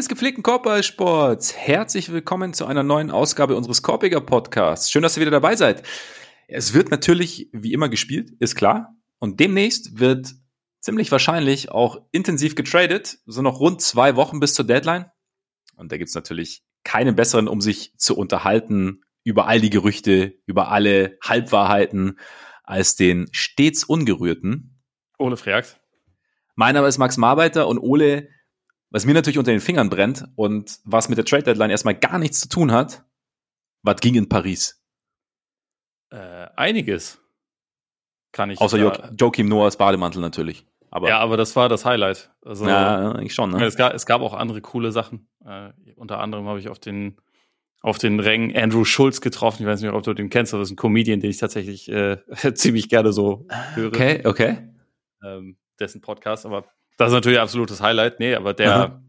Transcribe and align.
Des 0.00 0.08
gepflegten 0.08 0.42
Korbballsports, 0.42 1.54
herzlich 1.54 2.10
willkommen 2.10 2.54
zu 2.54 2.64
einer 2.64 2.82
neuen 2.82 3.10
Ausgabe 3.10 3.54
unseres 3.54 3.82
Korbiger 3.82 4.22
Podcasts. 4.22 4.90
Schön, 4.90 5.02
dass 5.02 5.18
ihr 5.18 5.20
wieder 5.20 5.30
dabei 5.30 5.56
seid. 5.56 5.86
Es 6.48 6.72
wird 6.72 6.90
natürlich 6.90 7.50
wie 7.52 7.74
immer 7.74 7.90
gespielt, 7.90 8.30
ist 8.38 8.54
klar. 8.54 8.96
Und 9.18 9.40
demnächst 9.40 9.98
wird 9.98 10.32
ziemlich 10.80 11.12
wahrscheinlich 11.12 11.70
auch 11.70 11.98
intensiv 12.12 12.54
getradet. 12.54 13.18
So 13.26 13.42
noch 13.42 13.60
rund 13.60 13.82
zwei 13.82 14.16
Wochen 14.16 14.40
bis 14.40 14.54
zur 14.54 14.64
Deadline. 14.66 15.04
Und 15.76 15.92
da 15.92 15.98
gibt's 15.98 16.14
natürlich 16.14 16.62
keinen 16.82 17.14
besseren, 17.14 17.46
um 17.46 17.60
sich 17.60 17.92
zu 17.98 18.16
unterhalten 18.16 19.02
über 19.22 19.48
all 19.48 19.60
die 19.60 19.68
Gerüchte, 19.68 20.32
über 20.46 20.70
alle 20.70 21.18
Halbwahrheiten, 21.22 22.18
als 22.64 22.96
den 22.96 23.28
stets 23.32 23.84
ungerührten. 23.84 24.80
Ole 25.18 25.36
Freaks. 25.36 25.76
Mein 26.54 26.74
Name 26.74 26.88
ist 26.88 26.96
Max 26.96 27.18
Marbeiter 27.18 27.68
und 27.68 27.78
Ole 27.78 28.30
was 28.90 29.06
mir 29.06 29.14
natürlich 29.14 29.38
unter 29.38 29.52
den 29.52 29.60
Fingern 29.60 29.88
brennt 29.88 30.24
und 30.36 30.78
was 30.84 31.08
mit 31.08 31.18
der 31.18 31.24
Trade 31.24 31.44
Deadline 31.44 31.70
erstmal 31.70 31.94
gar 31.94 32.18
nichts 32.18 32.40
zu 32.40 32.48
tun 32.48 32.72
hat, 32.72 33.04
was 33.82 33.96
ging 34.00 34.14
in 34.14 34.28
Paris? 34.28 34.82
Äh, 36.10 36.48
einiges. 36.56 37.20
Kann 38.32 38.50
ich. 38.50 38.60
Außer 38.60 38.78
jo 38.78 38.92
Joachim 39.16 39.48
Noahs 39.48 39.76
Bademantel 39.76 40.20
natürlich. 40.20 40.66
Aber, 40.90 41.08
ja, 41.08 41.18
aber 41.18 41.36
das 41.36 41.54
war 41.54 41.68
das 41.68 41.84
Highlight. 41.84 42.32
Also, 42.44 42.66
ja, 42.66 43.18
ich 43.20 43.32
schon. 43.32 43.50
Ne? 43.50 43.64
Es, 43.64 43.76
gab, 43.76 43.94
es 43.94 44.06
gab 44.06 44.22
auch 44.22 44.34
andere 44.34 44.60
coole 44.60 44.90
Sachen. 44.90 45.28
Äh, 45.44 45.70
unter 45.94 46.18
anderem 46.18 46.46
habe 46.46 46.58
ich 46.58 46.68
auf 46.68 46.80
den 46.80 47.16
auf 47.82 47.96
den 47.96 48.20
Rängen 48.20 48.54
Andrew 48.54 48.84
Schulz 48.84 49.20
getroffen. 49.20 49.62
Ich 49.62 49.68
weiß 49.68 49.80
nicht, 49.80 49.90
ob 49.90 50.02
du 50.02 50.12
den 50.12 50.28
kennst, 50.28 50.52
aber 50.52 50.60
das 50.60 50.68
ist 50.68 50.74
ein 50.74 50.76
Comedian, 50.76 51.20
den 51.20 51.30
ich 51.30 51.38
tatsächlich 51.38 51.90
äh, 51.90 52.18
ziemlich 52.54 52.88
gerne 52.88 53.12
so 53.12 53.46
höre. 53.74 53.88
Okay, 53.88 54.22
okay. 54.26 54.58
Ähm, 55.24 55.56
dessen 55.78 56.00
Podcast, 56.00 56.44
aber 56.44 56.64
das 57.00 57.08
ist 57.08 57.14
natürlich 57.14 57.40
absolutes 57.40 57.80
Highlight. 57.80 58.20
Nee, 58.20 58.34
aber 58.34 58.52
der, 58.52 59.02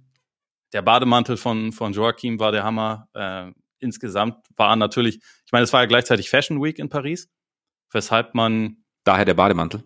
der 0.71 0.81
Bademantel 0.81 1.35
von, 1.35 1.73
von 1.73 1.91
Joachim 1.91 2.39
war 2.39 2.53
der 2.53 2.63
Hammer. 2.63 3.09
Äh, 3.13 3.51
insgesamt 3.79 4.37
war 4.55 4.77
natürlich, 4.77 5.17
ich 5.17 5.51
meine, 5.51 5.65
es 5.65 5.73
war 5.73 5.81
ja 5.81 5.87
gleichzeitig 5.87 6.29
Fashion 6.29 6.63
Week 6.63 6.79
in 6.79 6.87
Paris, 6.87 7.29
weshalb 7.91 8.33
man. 8.33 8.77
Daher 9.03 9.25
der 9.25 9.33
Bademantel. 9.33 9.83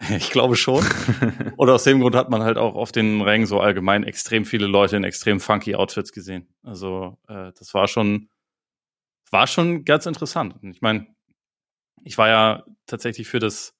Ich 0.10 0.30
glaube 0.30 0.54
schon. 0.54 0.84
Oder 1.56 1.74
aus 1.74 1.84
dem 1.84 2.00
Grund 2.00 2.14
hat 2.14 2.30
man 2.30 2.42
halt 2.42 2.56
auch 2.56 2.74
auf 2.76 2.92
den 2.92 3.20
Rängen 3.22 3.46
so 3.46 3.58
allgemein 3.58 4.04
extrem 4.04 4.44
viele 4.44 4.66
Leute 4.66 4.96
in 4.96 5.04
extrem 5.04 5.40
funky 5.40 5.74
Outfits 5.74 6.12
gesehen. 6.12 6.54
Also 6.62 7.16
äh, 7.26 7.52
das 7.58 7.74
war 7.74 7.88
schon, 7.88 8.28
war 9.30 9.46
schon 9.46 9.84
ganz 9.84 10.06
interessant. 10.06 10.56
Und 10.62 10.70
ich 10.72 10.82
meine, 10.82 11.06
ich 12.04 12.18
war 12.18 12.28
ja 12.28 12.64
tatsächlich 12.86 13.28
für 13.28 13.38
das 13.38 13.73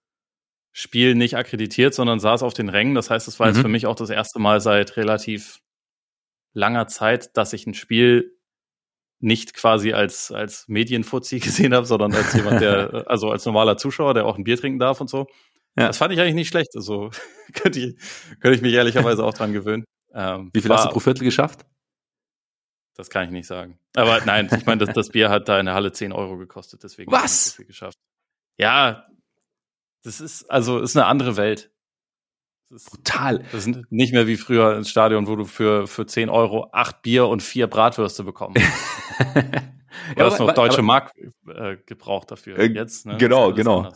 Spiel 0.77 1.15
nicht 1.15 1.37
akkreditiert, 1.37 1.95
sondern 1.95 2.19
saß 2.19 2.43
auf 2.43 2.53
den 2.53 2.69
Rängen. 2.69 2.97
Das 2.97 3.09
heißt, 3.09 3.29
es 3.29 3.39
war 3.39 3.47
mhm. 3.47 3.55
jetzt 3.55 3.63
für 3.63 3.69
mich 3.69 3.87
auch 3.87 3.95
das 3.95 4.11
erste 4.11 4.41
Mal 4.41 4.61
seit 4.61 4.97
relativ 4.97 5.61
langer 6.53 6.89
Zeit, 6.89 7.37
dass 7.37 7.53
ich 7.53 7.65
ein 7.67 7.75
Spiel 7.75 8.37
nicht 9.21 9.55
quasi 9.55 9.93
als, 9.93 10.33
als 10.33 10.67
Medienfuzzi 10.67 11.39
gesehen 11.41 11.75
habe, 11.75 11.87
sondern 11.87 12.13
als 12.13 12.35
jemand, 12.35 12.61
der, 12.61 13.05
also 13.09 13.31
als 13.31 13.47
normaler 13.47 13.77
Zuschauer, 13.77 14.15
der 14.15 14.27
auch 14.27 14.37
ein 14.37 14.43
Bier 14.43 14.57
trinken 14.57 14.81
darf 14.81 15.01
und 15.01 15.09
so. 15.09 15.29
Ja. 15.79 15.87
Das 15.87 15.99
fand 15.99 16.13
ich 16.13 16.21
eigentlich 16.21 16.35
nicht 16.35 16.49
schlecht. 16.49 16.71
Also 16.75 17.11
könnte 17.55 17.79
ich, 17.79 17.97
könnte 18.41 18.57
ich 18.57 18.63
mich 18.63 18.75
ehrlicherweise 18.75 19.25
auch 19.25 19.35
dran 19.35 19.53
gewöhnen. 19.53 19.85
Ähm, 20.13 20.51
Wie 20.53 20.61
viel 20.61 20.71
war, 20.71 20.79
hast 20.79 20.87
du 20.87 20.91
pro 20.91 21.01
Viertel 21.01 21.23
geschafft? 21.23 21.65
Das 22.97 23.11
kann 23.11 23.27
ich 23.27 23.31
nicht 23.31 23.47
sagen. 23.47 23.79
Aber 23.95 24.21
nein, 24.25 24.51
ich 24.57 24.67
meine, 24.67 24.85
das, 24.85 24.93
das 24.93 25.11
Bier 25.11 25.31
hat 25.31 25.49
da 25.49 25.61
in 25.61 25.67
der 25.67 25.75
Halle 25.77 25.93
10 25.93 26.13
Euro 26.13 26.37
gekostet, 26.37 26.83
deswegen 26.83 27.13
Was? 27.13 27.51
So 27.51 27.57
viel 27.59 27.67
geschafft. 27.67 27.99
Ja, 28.57 29.05
das 30.05 30.21
ist, 30.21 30.51
also, 30.51 30.79
ist 30.79 30.97
eine 30.97 31.07
andere 31.07 31.37
Welt. 31.37 31.71
Das 32.71 32.83
ist 32.83 32.91
brutal. 32.91 33.45
Das 33.53 33.67
ist 33.67 33.91
nicht 33.91 34.13
mehr 34.13 34.27
wie 34.27 34.37
früher 34.37 34.77
ins 34.77 34.91
Stadion, 34.91 35.27
wo 35.27 35.37
du 35.37 35.45
für, 35.45 35.87
für 35.87 36.07
10 36.07 36.29
Euro 36.29 36.69
acht 36.73 37.03
Bier 37.03 37.27
und 37.27 37.43
vier 37.43 37.67
Bratwürste 37.67 38.25
bekommst. 38.25 38.61
du 38.61 39.41
ja, 40.17 40.25
hast 40.25 40.39
noch 40.39 40.53
deutsche 40.53 40.79
aber, 40.79 40.83
Mark 40.83 41.13
äh, 41.47 41.77
gebraucht 41.87 42.31
dafür. 42.31 42.59
Äh, 42.59 42.67
Jetzt, 42.67 43.07
ne? 43.07 43.17
Genau, 43.17 43.53
genau. 43.53 43.93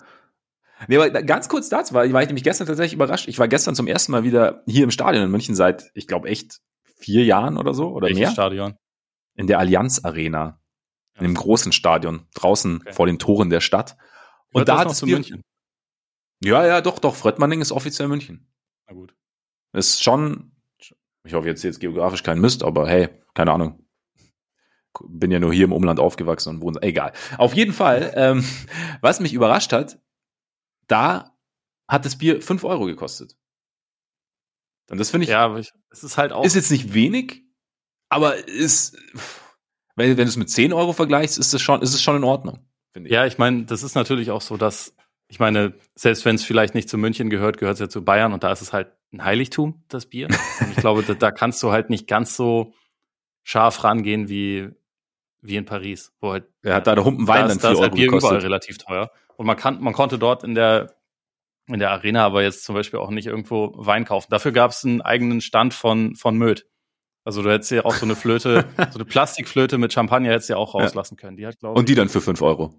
Nee, 0.86 0.96
aber 0.96 1.10
ganz 1.10 1.48
kurz 1.48 1.68
dazu, 1.68 1.92
weil 1.94 2.12
war 2.12 2.22
ich 2.22 2.28
nämlich 2.28 2.44
gestern 2.44 2.66
tatsächlich 2.66 2.94
überrascht. 2.94 3.26
Ich 3.26 3.38
war 3.38 3.48
gestern 3.48 3.74
zum 3.74 3.88
ersten 3.88 4.12
Mal 4.12 4.22
wieder 4.22 4.62
hier 4.66 4.84
im 4.84 4.90
Stadion 4.90 5.24
in 5.24 5.30
München 5.30 5.56
seit, 5.56 5.90
ich 5.94 6.06
glaube, 6.06 6.28
echt 6.28 6.60
vier 6.84 7.24
Jahren 7.24 7.56
oder 7.56 7.74
so 7.74 7.88
oder 7.90 8.06
Welches 8.06 8.20
mehr. 8.20 8.30
Stadion? 8.30 8.76
In 9.34 9.46
der 9.46 9.58
Allianz 9.58 10.04
Arena. 10.04 10.60
In 11.16 11.24
einem 11.24 11.34
großen 11.34 11.72
Stadion, 11.72 12.28
draußen 12.34 12.82
okay. 12.82 12.92
vor 12.92 13.06
den 13.06 13.18
Toren 13.18 13.50
der 13.50 13.60
Stadt. 13.60 13.96
Und 14.52 14.68
da 14.68 14.78
hat 14.78 14.92
es 14.92 15.02
München. 15.02 15.42
Ja, 16.42 16.66
ja, 16.66 16.80
doch, 16.80 16.98
doch. 16.98 17.16
Fröttmanning 17.16 17.60
ist 17.60 17.72
offiziell 17.72 18.08
München. 18.08 18.46
Na 18.86 18.94
gut. 18.94 19.14
Ist 19.72 20.02
schon, 20.02 20.52
ich 21.24 21.34
hoffe 21.34 21.48
jetzt 21.48 21.62
jetzt 21.62 21.80
geografisch 21.80 22.22
kein 22.22 22.40
Mist, 22.40 22.62
aber 22.62 22.88
hey, 22.88 23.08
keine 23.34 23.52
Ahnung. 23.52 23.84
Bin 25.08 25.30
ja 25.30 25.38
nur 25.38 25.52
hier 25.52 25.64
im 25.64 25.72
Umland 25.72 26.00
aufgewachsen 26.00 26.56
und 26.56 26.62
wohne. 26.62 26.82
Egal. 26.82 27.12
Auf 27.36 27.54
jeden 27.54 27.72
Fall, 27.72 28.12
ähm, 28.16 28.44
was 29.00 29.20
mich 29.20 29.32
überrascht 29.32 29.72
hat, 29.72 30.00
da 30.86 31.36
hat 31.86 32.04
das 32.04 32.16
Bier 32.16 32.40
fünf 32.42 32.64
Euro 32.64 32.86
gekostet. 32.86 33.36
Und 34.90 34.98
das 34.98 35.10
finde 35.10 35.24
ich. 35.24 35.30
Ja, 35.30 35.44
aber 35.44 35.58
ich, 35.58 35.72
es 35.90 36.02
ist 36.02 36.16
halt 36.16 36.32
auch. 36.32 36.44
Ist 36.44 36.54
jetzt 36.54 36.70
nicht 36.70 36.94
wenig, 36.94 37.44
aber 38.08 38.48
ist, 38.48 38.96
wenn, 39.96 40.16
wenn 40.16 40.24
du 40.24 40.30
es 40.30 40.36
mit 40.36 40.50
zehn 40.50 40.72
Euro 40.72 40.92
vergleichst, 40.92 41.38
ist 41.38 41.52
es 41.52 41.60
schon, 41.60 41.82
ist 41.82 41.94
es 41.94 42.02
schon 42.02 42.16
in 42.16 42.24
Ordnung, 42.24 42.66
ich. 42.94 43.10
Ja, 43.10 43.26
ich 43.26 43.38
meine, 43.38 43.64
das 43.64 43.82
ist 43.82 43.94
natürlich 43.94 44.30
auch 44.30 44.40
so, 44.40 44.56
dass 44.56 44.94
ich 45.28 45.38
meine, 45.38 45.74
selbst 45.94 46.24
wenn 46.24 46.36
es 46.36 46.44
vielleicht 46.44 46.74
nicht 46.74 46.88
zu 46.88 46.96
München 46.96 47.28
gehört, 47.28 47.58
gehört 47.58 47.74
es 47.74 47.80
ja 47.80 47.88
zu 47.88 48.04
Bayern 48.04 48.32
und 48.32 48.42
da 48.42 48.50
ist 48.50 48.62
es 48.62 48.72
halt 48.72 48.88
ein 49.12 49.24
Heiligtum, 49.24 49.82
das 49.88 50.06
Bier. 50.06 50.28
Und 50.60 50.70
ich 50.70 50.76
glaube, 50.76 51.02
da, 51.02 51.14
da, 51.14 51.30
kannst 51.30 51.62
du 51.62 51.70
halt 51.70 51.90
nicht 51.90 52.06
ganz 52.06 52.36
so 52.36 52.72
scharf 53.42 53.84
rangehen 53.84 54.28
wie, 54.28 54.70
wie 55.42 55.56
in 55.56 55.64
Paris, 55.66 56.12
wo 56.20 56.32
halt. 56.32 56.46
Er 56.62 56.76
hat 56.76 56.86
da 56.86 56.94
der 56.94 57.04
Humpen 57.04 57.28
Wein 57.28 57.48
dann 57.48 57.58
da 57.58 57.72
ist 57.72 57.80
halt 57.80 57.94
Bier 57.94 58.06
gekostet. 58.06 58.30
überall 58.30 58.42
relativ 58.42 58.78
teuer. 58.78 59.10
Und 59.36 59.46
man 59.46 59.56
kann, 59.56 59.80
man 59.80 59.92
konnte 59.92 60.18
dort 60.18 60.44
in 60.44 60.54
der, 60.54 60.94
in 61.66 61.78
der 61.78 61.90
Arena 61.90 62.24
aber 62.24 62.42
jetzt 62.42 62.64
zum 62.64 62.74
Beispiel 62.74 62.98
auch 62.98 63.10
nicht 63.10 63.26
irgendwo 63.26 63.72
Wein 63.76 64.04
kaufen. 64.04 64.28
Dafür 64.30 64.52
gab 64.52 64.70
es 64.70 64.84
einen 64.84 65.02
eigenen 65.02 65.40
Stand 65.40 65.74
von, 65.74 66.16
von 66.16 66.36
Möd. 66.36 66.66
Also 67.24 67.42
du 67.42 67.50
hättest 67.50 67.70
ja 67.70 67.84
auch 67.84 67.94
so 67.94 68.06
eine 68.06 68.16
Flöte, 68.16 68.64
so 68.90 68.98
eine 68.98 69.04
Plastikflöte 69.04 69.76
mit 69.76 69.92
Champagner 69.92 70.30
hättest 70.30 70.48
du 70.48 70.54
ja 70.54 70.58
auch 70.58 70.74
rauslassen 70.74 71.16
können. 71.16 71.36
Die 71.36 71.46
hat, 71.46 71.58
glaube 71.58 71.78
Und 71.78 71.88
die 71.88 71.94
dann 71.94 72.08
für 72.08 72.22
fünf 72.22 72.40
Euro. 72.40 72.74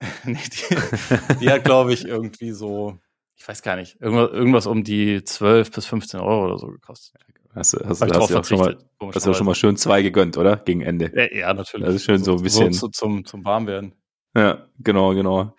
die, 0.24 1.40
die 1.40 1.50
hat, 1.50 1.64
glaube 1.64 1.92
ich, 1.92 2.06
irgendwie 2.06 2.52
so, 2.52 2.98
ich 3.36 3.46
weiß 3.46 3.62
gar 3.62 3.76
nicht, 3.76 4.00
irgendwas, 4.00 4.30
irgendwas 4.30 4.66
um 4.66 4.84
die 4.84 5.24
12 5.24 5.70
bis 5.70 5.86
15 5.86 6.20
Euro 6.20 6.46
oder 6.46 6.58
so 6.58 6.68
gekostet. 6.68 7.20
Hast 7.54 7.74
du, 7.74 7.78
hast, 7.84 8.02
hast, 8.02 8.12
hast, 8.12 8.34
hast, 8.34 8.48
schon 8.48 8.58
mal, 8.58 8.76
hast 9.14 9.26
du 9.26 9.32
schon 9.32 9.46
mal 9.46 9.54
schön 9.54 9.76
zwei 9.76 10.02
gegönnt, 10.02 10.36
oder? 10.36 10.56
Gegen 10.56 10.80
Ende. 10.80 11.12
Ja, 11.14 11.32
ja 11.32 11.54
natürlich. 11.54 11.86
Das 11.86 11.94
ist 11.94 12.04
schön 12.04 12.18
so, 12.18 12.32
so 12.32 12.38
ein 12.38 12.42
bisschen. 12.42 12.72
So, 12.72 12.88
zum, 12.88 13.24
zum 13.24 13.44
Warmwerden. 13.44 13.94
Ja, 14.36 14.66
genau, 14.80 15.14
genau. 15.14 15.54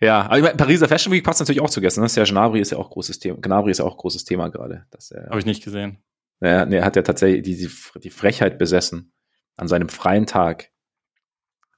Ja, 0.00 0.22
aber 0.26 0.36
ich 0.36 0.42
meine, 0.44 0.56
Pariser 0.56 0.86
Fashion 0.86 1.12
Week 1.12 1.24
passt 1.24 1.40
natürlich 1.40 1.60
auch 1.60 1.70
zu 1.70 1.80
gestern. 1.80 2.02
Ne? 2.02 2.08
Serge 2.08 2.30
Gnabry 2.30 2.60
ist 2.60 2.70
ja 2.70 2.78
auch 2.78 2.90
großes 2.90 3.18
Thema. 3.18 3.40
Gnabry 3.40 3.72
ist 3.72 3.78
ja 3.78 3.84
auch 3.84 3.96
großes 3.96 4.24
Thema 4.24 4.48
gerade. 4.48 4.86
Habe 5.28 5.38
ich 5.40 5.46
nicht 5.46 5.64
gesehen. 5.64 5.98
Ja, 6.40 6.66
nee, 6.66 6.76
er 6.76 6.84
hat 6.84 6.96
ja 6.96 7.02
tatsächlich 7.02 7.42
die, 7.42 7.56
die, 7.56 7.70
die 8.00 8.10
Frechheit 8.10 8.58
besessen, 8.58 9.12
an 9.56 9.66
seinem 9.66 9.88
freien 9.88 10.26
Tag 10.26 10.70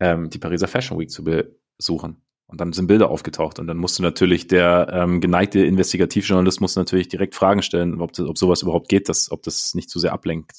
ähm, 0.00 0.28
die 0.28 0.38
Pariser 0.38 0.68
Fashion 0.68 0.98
Week 0.98 1.10
zu 1.10 1.24
be 1.24 1.56
suchen. 1.78 2.22
Und 2.46 2.60
dann 2.60 2.72
sind 2.72 2.86
Bilder 2.86 3.10
aufgetaucht. 3.10 3.58
Und 3.58 3.66
dann 3.66 3.76
musste 3.76 4.02
natürlich 4.02 4.46
der 4.46 4.88
ähm, 4.92 5.20
geneigte 5.20 5.64
Investigativjournalist 5.64 6.60
muss 6.60 6.76
natürlich 6.76 7.08
direkt 7.08 7.34
Fragen 7.34 7.62
stellen, 7.62 8.00
ob, 8.00 8.12
das, 8.12 8.26
ob 8.26 8.38
sowas 8.38 8.62
überhaupt 8.62 8.88
geht, 8.88 9.08
dass, 9.08 9.30
ob 9.32 9.42
das 9.42 9.74
nicht 9.74 9.90
zu 9.90 9.98
sehr 9.98 10.12
ablenkt. 10.12 10.52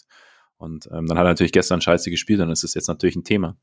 Und 0.57 0.87
ähm, 0.91 1.05
dann 1.07 1.17
hat 1.17 1.25
er 1.25 1.29
natürlich 1.29 1.53
gestern 1.53 1.81
Scheiße 1.81 2.09
gespielt, 2.09 2.39
dann 2.39 2.49
ist 2.49 2.63
es 2.63 2.73
jetzt 2.73 2.87
natürlich 2.87 3.15
ein 3.15 3.23
Thema. 3.23 3.55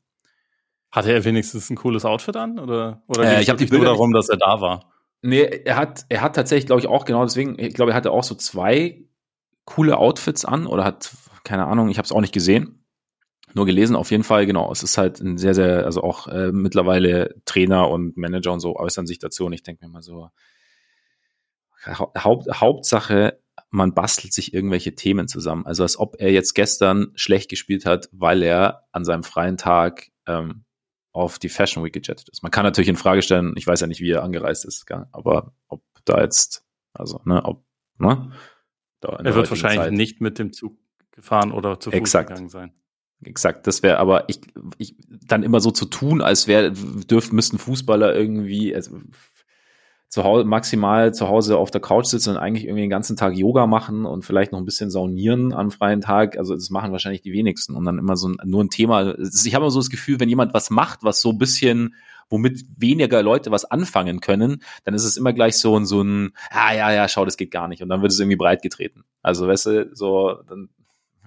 Hatte 0.91 1.11
er 1.11 1.23
wenigstens 1.25 1.69
ein 1.69 1.75
cooles 1.75 2.05
Outfit 2.05 2.37
an? 2.37 2.57
Oder, 2.57 3.03
oder 3.07 3.37
äh, 3.37 3.41
ich 3.41 3.49
habe 3.49 3.59
die 3.59 3.65
Bilder 3.65 3.85
nur 3.85 3.93
darum, 3.93 4.13
dass 4.13 4.29
er 4.29 4.37
da 4.37 4.61
war? 4.61 4.91
Nee, 5.21 5.41
er 5.41 5.75
hat, 5.75 6.05
er 6.09 6.21
hat 6.21 6.35
tatsächlich, 6.35 6.67
glaube 6.67 6.79
ich, 6.79 6.87
auch 6.87 7.05
genau 7.05 7.23
deswegen, 7.23 7.59
ich 7.59 7.73
glaube, 7.73 7.91
er 7.91 7.95
hatte 7.95 8.11
auch 8.11 8.23
so 8.23 8.33
zwei 8.35 9.03
coole 9.65 9.97
Outfits 9.97 10.45
an 10.45 10.67
oder 10.67 10.83
hat, 10.83 11.11
keine 11.43 11.65
Ahnung, 11.65 11.89
ich 11.89 11.97
habe 11.97 12.05
es 12.05 12.11
auch 12.11 12.21
nicht 12.21 12.33
gesehen 12.33 12.84
nur 13.55 13.65
gelesen, 13.65 13.95
auf 13.95 14.11
jeden 14.11 14.23
Fall, 14.23 14.45
genau. 14.45 14.71
Es 14.71 14.83
ist 14.83 14.97
halt 14.97 15.21
ein 15.21 15.37
sehr, 15.37 15.53
sehr, 15.53 15.85
also 15.85 16.03
auch 16.03 16.27
äh, 16.27 16.51
mittlerweile 16.51 17.35
Trainer 17.45 17.89
und 17.89 18.17
Manager 18.17 18.51
und 18.53 18.59
so 18.59 18.75
äußern 18.75 19.07
sich 19.07 19.19
dazu 19.19 19.45
und 19.45 19.53
ich 19.53 19.63
denke 19.63 19.85
mir 19.85 19.91
mal 19.91 20.01
so, 20.01 20.29
Haupt, 21.87 22.47
Hauptsache, 22.51 23.39
man 23.69 23.93
bastelt 23.93 24.33
sich 24.33 24.53
irgendwelche 24.53 24.95
Themen 24.95 25.27
zusammen. 25.27 25.65
Also 25.65 25.83
als 25.83 25.99
ob 25.99 26.15
er 26.19 26.31
jetzt 26.31 26.53
gestern 26.53 27.11
schlecht 27.15 27.49
gespielt 27.49 27.85
hat, 27.85 28.09
weil 28.11 28.41
er 28.41 28.87
an 28.91 29.05
seinem 29.05 29.23
freien 29.23 29.57
Tag 29.57 30.09
ähm, 30.25 30.65
auf 31.11 31.39
die 31.39 31.49
Fashion 31.49 31.83
Week 31.83 31.93
gejettet 31.93 32.27
ist. 32.29 32.43
Man 32.43 32.51
kann 32.51 32.63
natürlich 32.63 32.89
in 32.89 32.97
Frage 32.97 33.21
stellen, 33.21 33.53
ich 33.55 33.67
weiß 33.67 33.79
ja 33.79 33.87
nicht, 33.87 34.01
wie 34.01 34.11
er 34.11 34.23
angereist 34.23 34.65
ist, 34.65 34.85
aber 35.11 35.53
ob 35.67 35.83
da 36.03 36.21
jetzt, 36.21 36.65
also, 36.93 37.21
ne, 37.23 37.43
ob, 37.45 37.63
ne? 37.99 38.31
er 39.01 39.35
wird 39.35 39.49
wahrscheinlich 39.49 39.79
Zeit. 39.79 39.93
nicht 39.93 40.19
mit 40.19 40.39
dem 40.39 40.51
Zug 40.51 40.77
gefahren 41.11 41.51
oder 41.51 41.79
zu 41.79 41.91
Fuß 41.91 41.97
Exakt. 41.97 42.29
gegangen 42.29 42.49
sein. 42.49 42.73
Exakt, 43.25 43.67
das 43.67 43.83
wäre 43.83 43.97
aber 43.97 44.29
ich, 44.29 44.39
ich 44.77 44.95
dann 45.27 45.43
immer 45.43 45.59
so 45.59 45.71
zu 45.71 45.85
tun, 45.85 46.21
als 46.21 46.47
wäre 46.47 46.71
dürfen 46.71 47.35
müssten 47.35 47.57
Fußballer 47.57 48.15
irgendwie 48.15 48.75
also 48.75 48.99
zu 50.09 50.23
Hause, 50.23 50.45
maximal 50.45 51.13
zu 51.13 51.27
Hause 51.27 51.57
auf 51.57 51.71
der 51.71 51.81
Couch 51.81 52.05
sitzen 52.05 52.29
und 52.29 52.37
eigentlich 52.37 52.63
irgendwie 52.63 52.83
den 52.83 52.89
ganzen 52.89 53.17
Tag 53.17 53.35
Yoga 53.35 53.67
machen 53.67 54.05
und 54.05 54.23
vielleicht 54.23 54.53
noch 54.53 54.59
ein 54.59 54.65
bisschen 54.65 54.89
saunieren 54.89 55.51
am 55.53 55.71
freien 55.71 55.99
Tag. 55.99 56.37
Also 56.37 56.53
das 56.53 56.69
machen 56.69 56.93
wahrscheinlich 56.93 57.21
die 57.21 57.33
wenigsten 57.33 57.75
und 57.75 57.83
dann 57.83 57.97
immer 57.97 58.15
so 58.15 58.29
ein, 58.29 58.37
nur 58.45 58.63
ein 58.63 58.69
Thema. 58.69 59.15
Ich 59.17 59.53
habe 59.53 59.65
immer 59.65 59.71
so 59.71 59.79
das 59.79 59.89
Gefühl, 59.89 60.19
wenn 60.19 60.29
jemand 60.29 60.53
was 60.53 60.69
macht, 60.69 61.03
was 61.03 61.19
so 61.19 61.31
ein 61.31 61.37
bisschen, 61.37 61.95
womit 62.29 62.63
weniger 62.77 63.23
Leute 63.23 63.51
was 63.51 63.65
anfangen 63.65 64.21
können, 64.21 64.61
dann 64.85 64.93
ist 64.93 65.03
es 65.03 65.17
immer 65.17 65.33
gleich 65.33 65.57
so 65.57 65.77
ein, 65.77 65.85
so 65.85 66.01
ein, 66.01 66.31
ah 66.49 66.73
ja, 66.73 66.93
ja, 66.93 67.09
schau, 67.09 67.25
das 67.25 67.35
geht 67.35 67.51
gar 67.51 67.67
nicht. 67.67 67.81
Und 67.83 67.89
dann 67.89 68.01
wird 68.01 68.13
es 68.13 68.19
irgendwie 68.19 68.37
breit 68.37 68.61
getreten. 68.61 69.03
Also 69.21 69.47
weißt 69.47 69.65
du, 69.65 69.89
so, 69.93 70.37
dann 70.47 70.69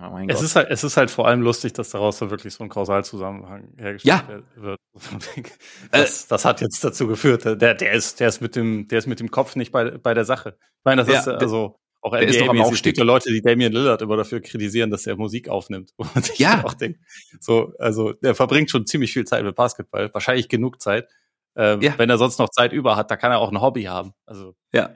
Oh 0.00 0.16
es, 0.28 0.42
ist 0.42 0.54
halt, 0.54 0.68
es 0.70 0.84
ist 0.84 0.96
halt 0.96 1.10
vor 1.10 1.26
allem 1.26 1.42
lustig, 1.42 1.72
dass 1.72 1.90
daraus 1.90 2.18
so 2.18 2.30
wirklich 2.30 2.54
so 2.54 2.62
ein 2.62 2.68
Kausalzusammenhang 2.68 3.74
hergestellt 3.76 4.44
ja. 4.56 4.62
wird. 4.62 4.78
Das, 5.90 6.26
das, 6.26 6.44
hat 6.44 6.60
jetzt 6.60 6.82
dazu 6.82 7.06
geführt. 7.06 7.44
Der, 7.44 7.74
der, 7.74 7.92
ist, 7.92 8.20
der, 8.20 8.28
ist 8.28 8.40
mit 8.40 8.56
dem, 8.56 8.88
der 8.88 8.98
ist 8.98 9.06
mit 9.06 9.20
dem 9.20 9.30
Kopf 9.30 9.54
nicht 9.54 9.70
bei, 9.70 9.90
bei 9.92 10.14
der 10.14 10.24
Sache. 10.24 10.56
Ich 10.58 10.84
meine, 10.84 11.04
das 11.04 11.12
ja, 11.12 11.20
ist 11.20 11.28
also 11.28 11.78
auch 12.00 12.12
der 12.12 12.28
ist 12.28 12.40
doch 12.40 12.72
Es 12.72 12.82
gibt 12.82 12.98
ja 12.98 13.04
Leute, 13.04 13.30
die 13.30 13.42
Damian 13.42 13.72
Lillard 13.72 14.02
immer 14.02 14.16
dafür 14.16 14.40
kritisieren, 14.40 14.90
dass 14.90 15.06
er 15.06 15.16
Musik 15.16 15.48
aufnimmt. 15.48 15.92
Ja. 16.36 16.64
auch 16.64 16.74
denkt, 16.74 17.00
so, 17.40 17.72
also 17.78 18.12
der 18.12 18.34
verbringt 18.34 18.70
schon 18.70 18.86
ziemlich 18.86 19.12
viel 19.12 19.24
Zeit 19.24 19.42
mit 19.44 19.56
Basketball, 19.56 20.12
wahrscheinlich 20.12 20.48
genug 20.48 20.80
Zeit. 20.80 21.08
Ähm, 21.56 21.80
ja. 21.80 21.94
Wenn 21.96 22.08
er 22.08 22.18
sonst 22.18 22.38
noch 22.38 22.50
Zeit 22.50 22.72
über 22.72 22.96
hat, 22.96 23.10
da 23.10 23.16
kann 23.16 23.32
er 23.32 23.38
auch 23.38 23.50
ein 23.50 23.60
Hobby 23.60 23.84
haben. 23.84 24.12
Also 24.26 24.54
ja, 24.72 24.90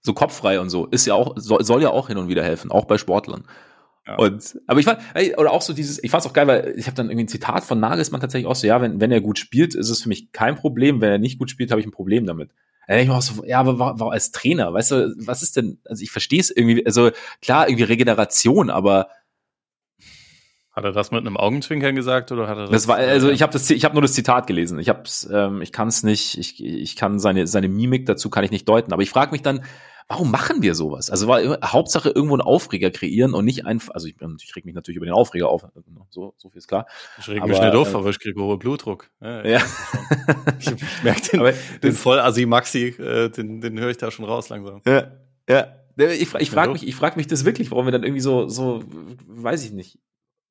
so 0.00 0.14
kopffrei 0.14 0.60
und 0.60 0.70
so 0.70 0.86
ist 0.86 1.06
ja 1.06 1.14
auch 1.14 1.34
soll, 1.36 1.62
soll 1.62 1.82
ja 1.82 1.90
auch 1.90 2.08
hin 2.08 2.16
und 2.16 2.28
wieder 2.28 2.42
helfen, 2.42 2.70
auch 2.70 2.86
bei 2.86 2.96
Sportlern. 2.96 3.46
Ja. 4.10 4.16
Und, 4.16 4.60
aber 4.66 4.80
ich 4.80 4.86
fand, 4.86 5.00
oder 5.36 5.52
auch 5.52 5.62
so 5.62 5.72
dieses, 5.72 6.02
ich 6.02 6.10
fand's 6.10 6.26
auch 6.26 6.32
geil, 6.32 6.48
weil 6.48 6.74
ich 6.76 6.86
habe 6.86 6.96
dann 6.96 7.06
irgendwie 7.06 7.24
ein 7.24 7.28
Zitat 7.28 7.62
von 7.62 7.78
Nagelsmann 7.78 8.20
tatsächlich 8.20 8.48
auch 8.48 8.56
so, 8.56 8.66
ja, 8.66 8.80
wenn, 8.80 9.00
wenn 9.00 9.12
er 9.12 9.20
gut 9.20 9.38
spielt, 9.38 9.76
ist 9.76 9.88
es 9.88 10.02
für 10.02 10.08
mich 10.08 10.32
kein 10.32 10.56
Problem. 10.56 11.00
Wenn 11.00 11.12
er 11.12 11.18
nicht 11.18 11.38
gut 11.38 11.50
spielt, 11.50 11.70
habe 11.70 11.80
ich 11.80 11.86
ein 11.86 11.92
Problem 11.92 12.26
damit. 12.26 12.50
Da 12.88 12.96
ich 12.96 13.06
mir 13.06 13.14
auch 13.14 13.22
so, 13.22 13.44
ja, 13.44 13.60
aber 13.60 13.78
war, 13.78 14.00
war 14.00 14.10
als 14.10 14.32
Trainer, 14.32 14.72
weißt 14.72 14.90
du, 14.90 15.14
was 15.18 15.44
ist 15.44 15.56
denn, 15.56 15.78
also 15.84 16.02
ich 16.02 16.10
verstehe 16.10 16.40
es 16.40 16.50
irgendwie, 16.50 16.84
also 16.84 17.10
klar, 17.40 17.68
irgendwie 17.68 17.84
Regeneration, 17.84 18.68
aber 18.68 19.10
hat 20.72 20.84
er 20.84 20.90
das 20.92 21.12
mit 21.12 21.20
einem 21.20 21.36
Augenzwinkern 21.36 21.94
gesagt 21.94 22.32
oder 22.32 22.48
hat 22.48 22.56
er 22.56 22.62
das? 22.62 22.70
Das 22.70 22.88
war 22.88 22.96
also 22.96 23.30
ich 23.30 23.42
habe 23.42 23.52
das 23.52 23.70
ich 23.70 23.84
habe 23.84 23.94
nur 23.94 24.02
das 24.02 24.14
Zitat 24.14 24.46
gelesen. 24.46 24.78
Ich 24.80 24.88
hab's 24.88 25.28
ähm, 25.32 25.62
ich 25.62 25.72
kann 25.72 25.86
es 25.86 26.02
nicht 26.02 26.38
ich 26.38 26.64
ich 26.64 26.96
kann 26.96 27.20
seine 27.20 27.46
seine 27.46 27.68
Mimik 27.68 28.06
dazu 28.06 28.30
kann 28.30 28.44
ich 28.44 28.50
nicht 28.50 28.68
deuten, 28.68 28.92
aber 28.92 29.02
ich 29.02 29.10
frage 29.10 29.32
mich 29.32 29.42
dann, 29.42 29.62
warum 30.10 30.32
machen 30.32 30.60
wir 30.60 30.74
sowas? 30.74 31.08
Also 31.08 31.28
war 31.28 31.40
Hauptsache 31.64 32.10
irgendwo 32.10 32.34
einen 32.34 32.42
Aufreger 32.42 32.90
kreieren 32.90 33.32
und 33.32 33.44
nicht 33.44 33.64
einfach, 33.64 33.94
also 33.94 34.08
ich, 34.08 34.16
ich 34.42 34.56
reg 34.56 34.64
mich 34.64 34.74
natürlich 34.74 34.96
über 34.96 35.06
den 35.06 35.14
Aufreger 35.14 35.48
auf, 35.48 35.64
so, 36.10 36.34
so 36.36 36.50
viel 36.50 36.58
ist 36.58 36.66
klar. 36.66 36.86
Ich 37.18 37.28
reg 37.28 37.46
mich 37.46 37.60
nicht 37.60 37.74
auf, 37.74 37.94
äh, 37.94 37.96
aber 37.96 38.10
ich 38.10 38.18
kriege 38.18 38.42
hohen 38.42 38.58
Blutdruck. 38.58 39.08
Ja. 39.20 39.46
ja. 39.46 39.62
ich, 40.58 40.66
ich 40.66 41.02
merke 41.04 41.22
den, 41.30 41.40
aber 41.40 41.52
den 41.82 41.92
Vollasi 41.92 42.44
Maxi, 42.44 42.88
äh, 42.88 43.30
den, 43.30 43.60
den 43.60 43.78
höre 43.78 43.90
ich 43.90 43.98
da 43.98 44.10
schon 44.10 44.24
raus 44.24 44.48
langsam. 44.48 44.82
Ja, 44.84 45.12
ja. 45.48 45.68
Ich, 45.96 46.34
ich 46.34 46.50
frage 46.50 46.72
mich, 46.72 46.86
ich 46.86 46.96
frage 46.96 47.16
mich 47.16 47.28
das 47.28 47.44
wirklich, 47.44 47.70
warum 47.70 47.84
wir 47.84 47.92
dann 47.92 48.02
irgendwie 48.02 48.22
so, 48.22 48.48
so, 48.48 48.82
weiß 49.28 49.64
ich 49.64 49.72
nicht, 49.72 49.98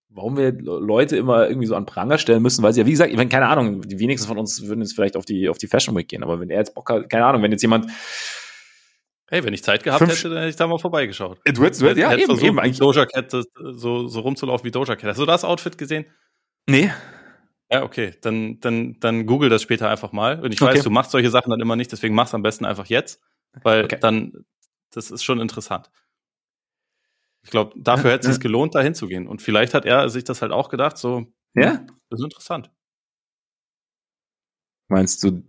warum 0.07 0.37
wir 0.37 0.53
Leute 0.53 1.17
immer 1.17 1.49
irgendwie 1.49 1.67
so 1.67 1.75
an 1.75 1.85
Pranger 1.85 2.17
stellen 2.17 2.43
müssen, 2.43 2.63
weil 2.63 2.71
sie 2.71 2.79
ja, 2.79 2.85
wie 2.85 2.91
gesagt, 2.91 3.11
ich 3.11 3.17
meine, 3.17 3.29
keine 3.29 3.47
Ahnung, 3.47 3.81
die 3.81 3.99
wenigsten 3.99 4.27
von 4.27 4.37
uns 4.37 4.65
würden 4.67 4.81
jetzt 4.81 4.93
vielleicht 4.93 5.17
auf 5.17 5.25
die, 5.25 5.49
auf 5.49 5.57
die 5.57 5.67
Fashion 5.67 5.97
Week 5.97 6.07
gehen, 6.07 6.23
aber 6.23 6.39
wenn 6.39 6.49
er 6.49 6.59
jetzt 6.59 6.75
Bock 6.75 6.89
hat, 6.89 7.09
keine 7.09 7.25
Ahnung, 7.25 7.41
wenn 7.41 7.51
jetzt 7.51 7.61
jemand 7.61 7.87
Hey, 9.29 9.43
wenn 9.43 9.53
ich 9.53 9.63
Zeit 9.63 9.83
gehabt 9.83 9.99
Fünf 9.99 10.11
hätte, 10.11 10.29
dann 10.29 10.39
hätte 10.39 10.49
ich 10.49 10.55
da 10.55 10.65
mal 10.65 10.79
vorbeigeschaut. 10.79 11.39
Du 11.45 11.63
hättest, 11.63 11.81
du 11.81 11.85
hättest, 11.85 12.01
ja, 12.01 12.13
eben, 12.13 12.25
versucht, 12.25 12.45
eben 12.45 12.59
eigentlich. 12.59 12.79
Doja 12.79 13.05
Cat 13.05 13.31
so, 13.31 14.07
so 14.07 14.19
rumzulaufen 14.21 14.65
wie 14.65 14.71
Doja 14.71 14.95
Cat. 14.95 15.11
Hast 15.11 15.19
du 15.19 15.25
das 15.25 15.43
Outfit 15.43 15.77
gesehen? 15.77 16.05
Nee. 16.67 16.91
Ja, 17.71 17.83
okay. 17.83 18.15
Dann, 18.21 18.59
dann, 18.59 18.99
dann 18.99 19.27
google 19.27 19.49
das 19.49 19.61
später 19.61 19.87
einfach 19.87 20.11
mal. 20.11 20.41
Und 20.41 20.51
ich 20.51 20.59
weiß, 20.59 20.75
okay. 20.75 20.83
du 20.83 20.89
machst 20.89 21.11
solche 21.11 21.29
Sachen 21.29 21.51
dann 21.51 21.59
immer 21.59 21.75
nicht, 21.75 21.91
deswegen 21.91 22.15
mach's 22.15 22.33
am 22.33 22.41
besten 22.41 22.65
einfach 22.65 22.87
jetzt. 22.87 23.21
Weil 23.61 23.85
okay. 23.85 23.97
dann, 23.99 24.45
das 24.91 25.11
ist 25.11 25.23
schon 25.23 25.39
interessant. 25.39 25.91
Ich 27.43 27.51
glaube, 27.51 27.73
dafür 27.77 28.11
hätte 28.11 28.27
es 28.27 28.35
sich 28.35 28.41
gelohnt, 28.41 28.75
da 28.75 28.81
hinzugehen. 28.81 29.27
Und 29.27 29.41
vielleicht 29.41 29.73
hat 29.73 29.85
er 29.85 30.09
sich 30.09 30.23
das 30.23 30.41
halt 30.41 30.51
auch 30.51 30.69
gedacht, 30.69 30.97
so, 30.97 31.31
ja, 31.53 31.77
hm, 31.77 31.87
das 32.09 32.19
ist 32.19 32.23
interessant. 32.23 32.71
Meinst 34.87 35.23
du 35.23 35.43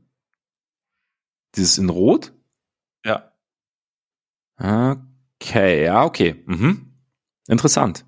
dieses 1.56 1.79
in 1.79 1.88
Rot? 1.88 2.33
Okay, 4.61 5.85
ja, 5.85 6.05
okay. 6.05 6.43
Mhm. 6.47 6.93
Interessant. 7.49 8.05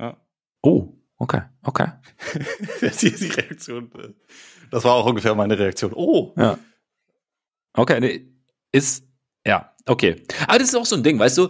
Ja. 0.00 0.16
Oh, 0.62 0.94
okay, 1.18 1.42
okay. 1.62 1.88
die, 2.80 3.10
die 3.10 3.26
Reaktion, 3.26 3.90
äh, 3.98 4.08
das 4.70 4.84
war 4.84 4.94
auch 4.94 5.06
ungefähr 5.06 5.34
meine 5.34 5.58
Reaktion. 5.58 5.92
Oh. 5.94 6.32
Ja. 6.36 6.58
Okay, 7.76 8.00
nee, 8.00 8.26
ist, 8.72 9.04
ja, 9.44 9.74
okay. 9.86 10.22
Aber 10.46 10.58
das 10.58 10.68
ist 10.68 10.74
auch 10.76 10.86
so 10.86 10.96
ein 10.96 11.02
Ding, 11.02 11.18
weißt 11.18 11.38
du, 11.38 11.48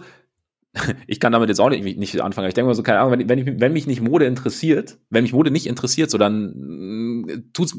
ich 1.07 1.19
kann 1.19 1.31
damit 1.31 1.49
jetzt 1.49 1.59
auch 1.59 1.69
nicht, 1.69 1.97
nicht 1.97 2.19
anfangen. 2.21 2.47
Ich 2.47 2.53
denke 2.55 2.67
mal 2.67 2.75
so, 2.75 2.83
keine 2.83 2.99
Ahnung, 2.99 3.19
wenn, 3.19 3.29
wenn, 3.29 3.39
ich, 3.39 3.59
wenn 3.59 3.73
mich 3.73 3.87
nicht 3.87 4.01
Mode 4.01 4.25
interessiert, 4.25 4.97
wenn 5.09 5.23
mich 5.23 5.33
Mode 5.33 5.51
nicht 5.51 5.67
interessiert, 5.67 6.09
so 6.09 6.17
dann 6.17 6.53
mm, 6.55 7.51
tut's 7.53 7.77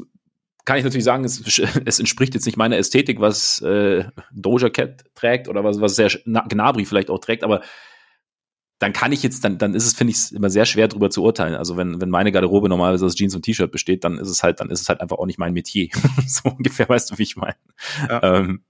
kann 0.67 0.77
ich 0.77 0.83
natürlich 0.83 1.05
sagen, 1.05 1.23
es, 1.23 1.41
es 1.85 1.99
entspricht 1.99 2.33
jetzt 2.35 2.45
nicht 2.45 2.57
meiner 2.57 2.77
Ästhetik, 2.77 3.21
was 3.21 3.61
äh, 3.61 4.03
Doja 4.33 4.69
Cat 4.69 5.05
trägt 5.15 5.47
oder 5.47 5.63
was, 5.63 5.79
was 5.79 5.95
sehr 5.95 6.09
Gnabry 6.25 6.83
vielleicht 6.83 7.09
auch 7.09 7.19
trägt, 7.19 7.43
aber 7.43 7.61
dann 8.77 8.91
kann 8.91 9.13
ich 9.13 9.23
jetzt, 9.23 9.43
dann, 9.45 9.57
dann 9.57 9.73
ist 9.73 9.87
es, 9.87 9.93
finde 9.93 10.11
ich, 10.11 10.31
immer 10.33 10.49
sehr 10.49 10.65
schwer 10.65 10.89
darüber 10.89 11.09
zu 11.09 11.23
urteilen. 11.23 11.55
Also 11.55 11.77
wenn, 11.77 11.99
wenn 12.01 12.09
meine 12.09 12.31
Garderobe 12.33 12.69
normalerweise 12.69 13.05
aus 13.05 13.15
Jeans 13.15 13.33
und 13.33 13.43
T-Shirt 13.43 13.71
besteht, 13.71 14.03
dann 14.03 14.19
ist 14.19 14.29
es 14.29 14.43
halt, 14.43 14.59
dann 14.59 14.69
ist 14.69 14.81
es 14.81 14.89
halt 14.89 14.99
einfach 14.99 15.17
auch 15.17 15.25
nicht 15.25 15.39
mein 15.39 15.53
Metier. 15.53 15.87
so 16.27 16.49
ungefähr, 16.49 16.87
weißt 16.87 17.09
du, 17.09 17.17
wie 17.17 17.23
ich 17.23 17.37
meine. 17.37 17.55
Ja. 18.07 18.21
Ähm, 18.21 18.65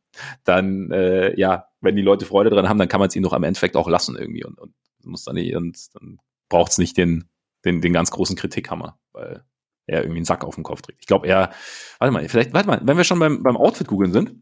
dann, 0.45 0.91
äh, 0.91 1.37
ja, 1.37 1.65
wenn 1.81 1.95
die 1.97 2.03
Leute 2.03 2.25
Freude 2.25 2.51
dran 2.51 2.69
haben, 2.69 2.77
dann 2.77 2.87
kann 2.87 2.99
man 2.99 3.09
es 3.09 3.15
ihnen 3.15 3.23
doch 3.23 3.33
am 3.33 3.43
Endeffekt 3.43 3.75
auch 3.75 3.89
lassen 3.89 4.15
irgendwie 4.15 4.45
und, 4.45 4.57
und 4.59 4.73
muss 5.03 5.25
dann 5.25 5.35
nicht, 5.35 5.53
und 5.55 5.77
dann 5.95 6.19
braucht 6.47 6.71
es 6.71 6.77
nicht 6.77 6.95
den, 6.95 7.27
den, 7.65 7.81
den 7.81 7.91
ganz 7.91 8.11
großen 8.11 8.37
Kritikhammer, 8.37 8.97
weil 9.11 9.43
er 9.87 10.01
irgendwie 10.01 10.19
einen 10.19 10.25
Sack 10.25 10.43
auf 10.43 10.55
dem 10.55 10.63
Kopf 10.63 10.81
trägt. 10.81 10.99
Ich 11.01 11.07
glaube, 11.07 11.27
er, 11.27 11.51
warte 11.99 12.11
mal, 12.11 12.27
vielleicht, 12.29 12.53
warte 12.53 12.67
mal, 12.67 12.81
wenn 12.83 12.97
wir 12.97 13.03
schon 13.03 13.19
beim, 13.19 13.41
beim 13.41 13.57
Outfit 13.57 13.87
googeln 13.87 14.11
sind, 14.11 14.35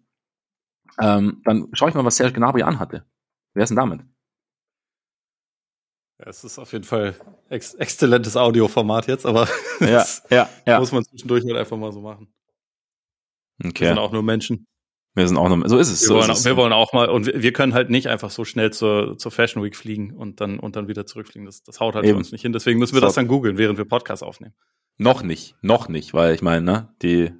ähm, 1.00 1.42
dann 1.45 1.69
schaue 1.74 1.89
ich 1.89 1.95
mal, 1.95 2.06
was 2.06 2.18
Serge 2.18 2.33
Gnabry 2.33 2.63
anhatte. 2.63 3.05
Wer 3.53 3.63
ist 3.63 3.70
denn 3.70 3.77
damit? 3.77 4.01
Ja, 6.20 6.27
es 6.27 6.43
ist 6.43 6.60
auf 6.60 6.72
jeden 6.72 6.86
Fall 6.86 7.15
ex 7.50 7.74
exzellentes 7.74 8.38
Audioformat 8.38 9.08
jetzt, 9.08 9.25
aber 9.25 9.48
ja, 9.81 10.05
ja, 10.29 10.50
ja. 10.65 10.79
muss 10.79 10.91
man 10.91 11.03
zwischendurch 11.03 11.43
halt 11.43 11.58
einfach 11.58 11.77
mal 11.77 11.91
so 11.91 12.01
machen. 12.01 12.34
Okay. 13.63 13.81
Wir 13.81 13.88
sind 13.89 13.98
auch 13.98 14.12
nur 14.12 14.24
Menschen. 14.24 14.65
Wir 15.13 15.27
sind 15.27 15.38
auch 15.38 15.48
nur, 15.48 15.67
so 15.70 15.77
ist 15.77 15.89
es. 15.89 16.01
Wir, 16.01 16.08
so 16.08 16.15
wollen, 16.15 16.29
ist 16.29 16.39
es. 16.39 16.46
wir 16.46 16.58
wollen 16.58 16.74
auch 16.74 16.91
mal, 16.91 17.10
und 17.10 17.25
wir, 17.25 17.41
wir, 17.41 17.53
können 17.53 17.74
halt 17.74 17.89
nicht 17.89 18.08
einfach 18.08 18.29
so 18.29 18.43
schnell 18.43 18.72
zur, 18.72 19.17
zur 19.17 19.31
Fashion 19.31 19.63
Week 19.63 19.75
fliegen 19.75 20.13
und 20.15 20.41
dann, 20.41 20.60
und 20.60 20.75
dann 20.75 20.89
wieder 20.89 21.05
zurückfliegen. 21.05 21.46
Das, 21.46 21.63
das 21.63 21.79
haut 21.79 21.96
halt 21.96 22.03
Eben. 22.03 22.15
für 22.15 22.17
uns 22.17 22.31
nicht 22.34 22.41
hin. 22.41 22.51
Deswegen 22.51 22.79
müssen 22.79 22.93
wir 22.93 23.00
so. 23.00 23.05
das 23.05 23.15
dann 23.15 23.27
googeln, 23.27 23.58
während 23.58 23.77
wir 23.77 23.86
Podcasts 23.86 24.24
aufnehmen. 24.24 24.53
Noch 24.98 25.24
nicht, 25.24 25.56
noch 25.62 25.90
nicht, 25.90 26.14
weil 26.14 26.34
ich 26.34 26.42
meine, 26.42 26.62
ne, 26.66 26.96
die, 27.02 27.34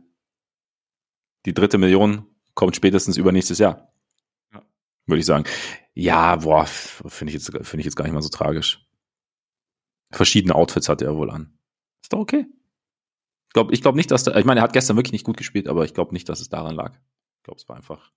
die 1.46 1.54
dritte 1.54 1.78
Million 1.78 2.26
kommt 2.54 2.76
spätestens 2.76 3.18
übernächstes 3.18 3.60
Jahr. 3.60 3.94
Ja. 4.54 4.62
Würde 5.06 5.20
ich 5.20 5.26
sagen. 5.26 5.46
Ja, 5.94 6.36
boah, 6.38 6.66
finde 6.66 7.32
ich 7.32 7.36
jetzt, 7.36 7.52
finde 7.52 7.80
ich 7.80 7.86
jetzt 7.86 7.96
gar 7.96 8.04
nicht 8.04 8.14
mal 8.14 8.22
so 8.22 8.30
tragisch. 8.30 8.86
Verschiedene 10.12 10.56
Outfits 10.56 10.90
hat 10.90 11.02
er 11.02 11.16
wohl 11.16 11.32
an. 11.32 11.58
Ist 12.02 12.12
doch 12.12 12.20
okay. 12.20 12.46
Ich 13.48 13.54
glaube, 13.54 13.74
ich 13.74 13.82
glaube 13.82 13.98
nicht, 13.98 14.12
dass 14.12 14.24
da, 14.24 14.36
ich 14.36 14.46
meine, 14.46 14.60
er 14.60 14.64
hat 14.64 14.74
gestern 14.74 14.98
wirklich 14.98 15.14
nicht 15.14 15.26
gut 15.26 15.38
gespielt, 15.38 15.68
aber 15.68 15.86
ich 15.86 15.94
glaube 15.94 16.14
nicht, 16.14 16.28
dass 16.28 16.42
es 16.42 16.50
daran 16.50 16.76
lag. 16.76 16.98
Ich 17.38 17.44
glaube, 17.44 17.60
es 17.60 17.70
war 17.70 17.78
einfach, 17.78 18.12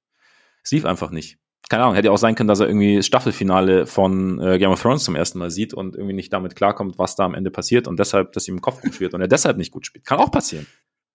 es 0.65 0.73
lief 0.73 0.85
einfach 0.85 1.11
nicht 1.11 1.39
keine 1.69 1.83
Ahnung, 1.83 1.95
hätte 1.95 2.07
ja 2.07 2.13
auch 2.13 2.19
sein 2.19 2.35
können, 2.35 2.49
dass 2.49 2.61
er 2.61 2.67
irgendwie 2.67 2.97
das 2.97 3.07
Staffelfinale 3.07 3.87
von 3.87 4.41
äh, 4.41 4.59
Game 4.59 4.71
of 4.71 4.81
Thrones 4.81 5.05
zum 5.05 5.15
ersten 5.15 5.39
Mal 5.39 5.51
sieht 5.51 5.75
und 5.75 5.97
irgendwie 5.97 6.15
nicht 6.15 6.33
damit 6.33 6.57
klarkommt, 6.57 6.99
was 6.99 7.15
da 7.15 7.25
am 7.25 7.35
Ende 7.35 7.51
passiert 7.51 7.87
und 7.87 7.99
deshalb, 7.99 8.33
dass 8.33 8.49
ihm 8.49 8.55
im 8.55 8.61
Kopf 8.61 8.83
rumschwirrt 8.83 9.15
und 9.15 9.21
er 9.21 9.29
deshalb 9.29 9.59
nicht 9.59 9.71
gut 9.71 9.87
spielt. 9.87 10.07
Kann 10.07 10.19
auch 10.19 10.31
passieren. 10.31 10.67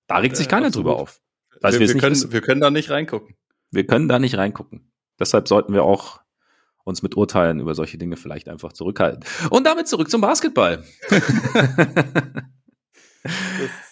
Da 0.07 0.17
regt 0.17 0.37
sich 0.37 0.47
keiner 0.47 0.69
drüber 0.69 0.97
auf. 0.97 1.21
wir, 1.61 1.79
wir, 1.79 1.97
können, 1.97 2.31
wir 2.31 2.41
können 2.41 2.61
da 2.61 2.69
nicht 2.69 2.91
reingucken. 2.91 3.35
Wir 3.71 3.87
können 3.87 4.07
da 4.07 4.19
nicht 4.19 4.37
reingucken. 4.37 4.91
Deshalb 5.19 5.47
sollten 5.47 5.73
wir 5.73 5.83
auch 5.83 6.21
uns 6.83 7.01
mit 7.01 7.15
Urteilen 7.15 7.59
über 7.59 7.73
solche 7.75 7.97
Dinge 7.97 8.17
vielleicht 8.17 8.49
einfach 8.49 8.73
zurückhalten. 8.73 9.23
Und 9.49 9.65
damit 9.65 9.87
zurück 9.87 10.09
zum 10.09 10.21
Basketball. 10.21 10.83
das, 11.09 11.23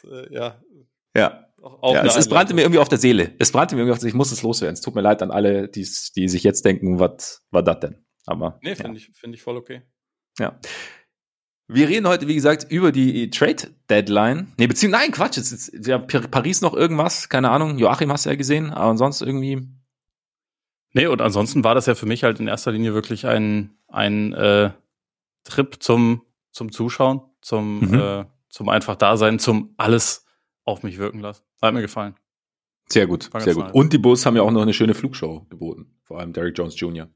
äh, 0.04 0.34
ja. 0.34 0.62
Ja. 1.16 1.48
Auch 1.62 1.94
ja, 1.94 2.04
es, 2.04 2.16
es, 2.16 2.28
brannte 2.28 2.54
mir 2.54 2.62
irgendwie 2.62 2.80
auf 2.80 2.90
der 2.90 2.98
Seele. 2.98 3.36
Es 3.38 3.52
brannte 3.52 3.76
mir 3.76 3.82
irgendwie 3.82 3.94
auf 3.94 3.98
der 3.98 4.02
Seele. 4.02 4.10
Ich 4.12 4.16
muss 4.16 4.32
es 4.32 4.42
loswerden. 4.42 4.74
Es 4.74 4.82
tut 4.82 4.96
mir 4.96 5.02
leid 5.02 5.22
an 5.22 5.32
alle, 5.32 5.68
die, 5.68 5.88
die 6.16 6.28
sich 6.28 6.44
jetzt 6.44 6.66
denken, 6.66 7.00
was 7.00 7.46
war 7.52 7.62
das 7.62 7.80
denn? 7.80 8.06
Aber. 8.26 8.60
Nee, 8.62 8.76
finde 8.76 8.92
ja. 8.92 8.98
ich, 8.98 9.12
find 9.14 9.36
ich 9.36 9.42
voll 9.42 9.58
okay. 9.58 9.84
Ja. 10.40 10.60
Wir 11.68 11.88
reden 11.88 12.08
heute, 12.08 12.28
wie 12.28 12.36
gesagt, 12.36 12.70
über 12.70 12.92
die 12.92 13.30
Trade 13.30 13.70
Deadline. 13.90 14.52
Nee, 14.58 14.68
beziehungsweise, 14.68 15.04
nein, 15.04 15.12
Quatsch, 15.14 15.38
jetzt 15.38 15.52
ist 15.52 15.88
ja 15.88 16.00
Paris 16.00 16.62
noch 16.62 16.74
irgendwas, 16.74 17.30
keine 17.30 17.50
Ahnung. 17.50 17.78
Joachim 17.78 18.12
hast 18.12 18.26
du 18.26 18.30
ja 18.30 18.36
gesehen, 18.36 18.72
aber 18.72 18.98
sonst 18.98 19.22
irgendwie. 19.22 19.68
Nee, 20.94 21.08
und 21.08 21.22
ansonsten 21.22 21.64
war 21.64 21.76
das 21.76 21.86
ja 21.86 21.96
für 21.96 22.06
mich 22.06 22.24
halt 22.24 22.40
in 22.42 22.48
erster 22.48 22.74
Linie 22.74 22.94
wirklich 22.94 23.26
ein, 23.26 23.78
ein 23.88 24.34
äh, 24.34 24.72
Trip 25.46 25.82
zum, 25.82 26.24
zum 26.52 26.74
Zuschauen, 26.74 27.22
zum, 27.42 27.80
mhm. 27.80 27.94
äh, 27.94 28.26
zum 28.50 28.68
einfach 28.68 28.98
Dasein, 28.98 29.40
zum 29.40 29.74
alles 29.78 30.26
auf 30.66 30.84
mich 30.84 30.98
wirken 30.98 31.20
lassen. 31.20 31.44
Hat 31.62 31.74
mir 31.74 31.82
gefallen. 31.82 32.16
Sehr 32.90 33.08
gut, 33.08 33.30
sehr 33.38 33.54
gut. 33.54 33.66
Nice. 33.66 33.74
Und 33.74 33.94
die 33.94 33.98
Bulls 33.98 34.26
haben 34.26 34.36
ja 34.36 34.42
auch 34.42 34.52
noch 34.52 34.62
eine 34.62 34.74
schöne 34.74 34.94
Flugshow 34.94 35.46
geboten. 35.50 35.98
Vor 36.04 36.20
allem 36.20 36.34
Derrick 36.34 36.58
Jones 36.58 36.78
Jr. 36.80 37.10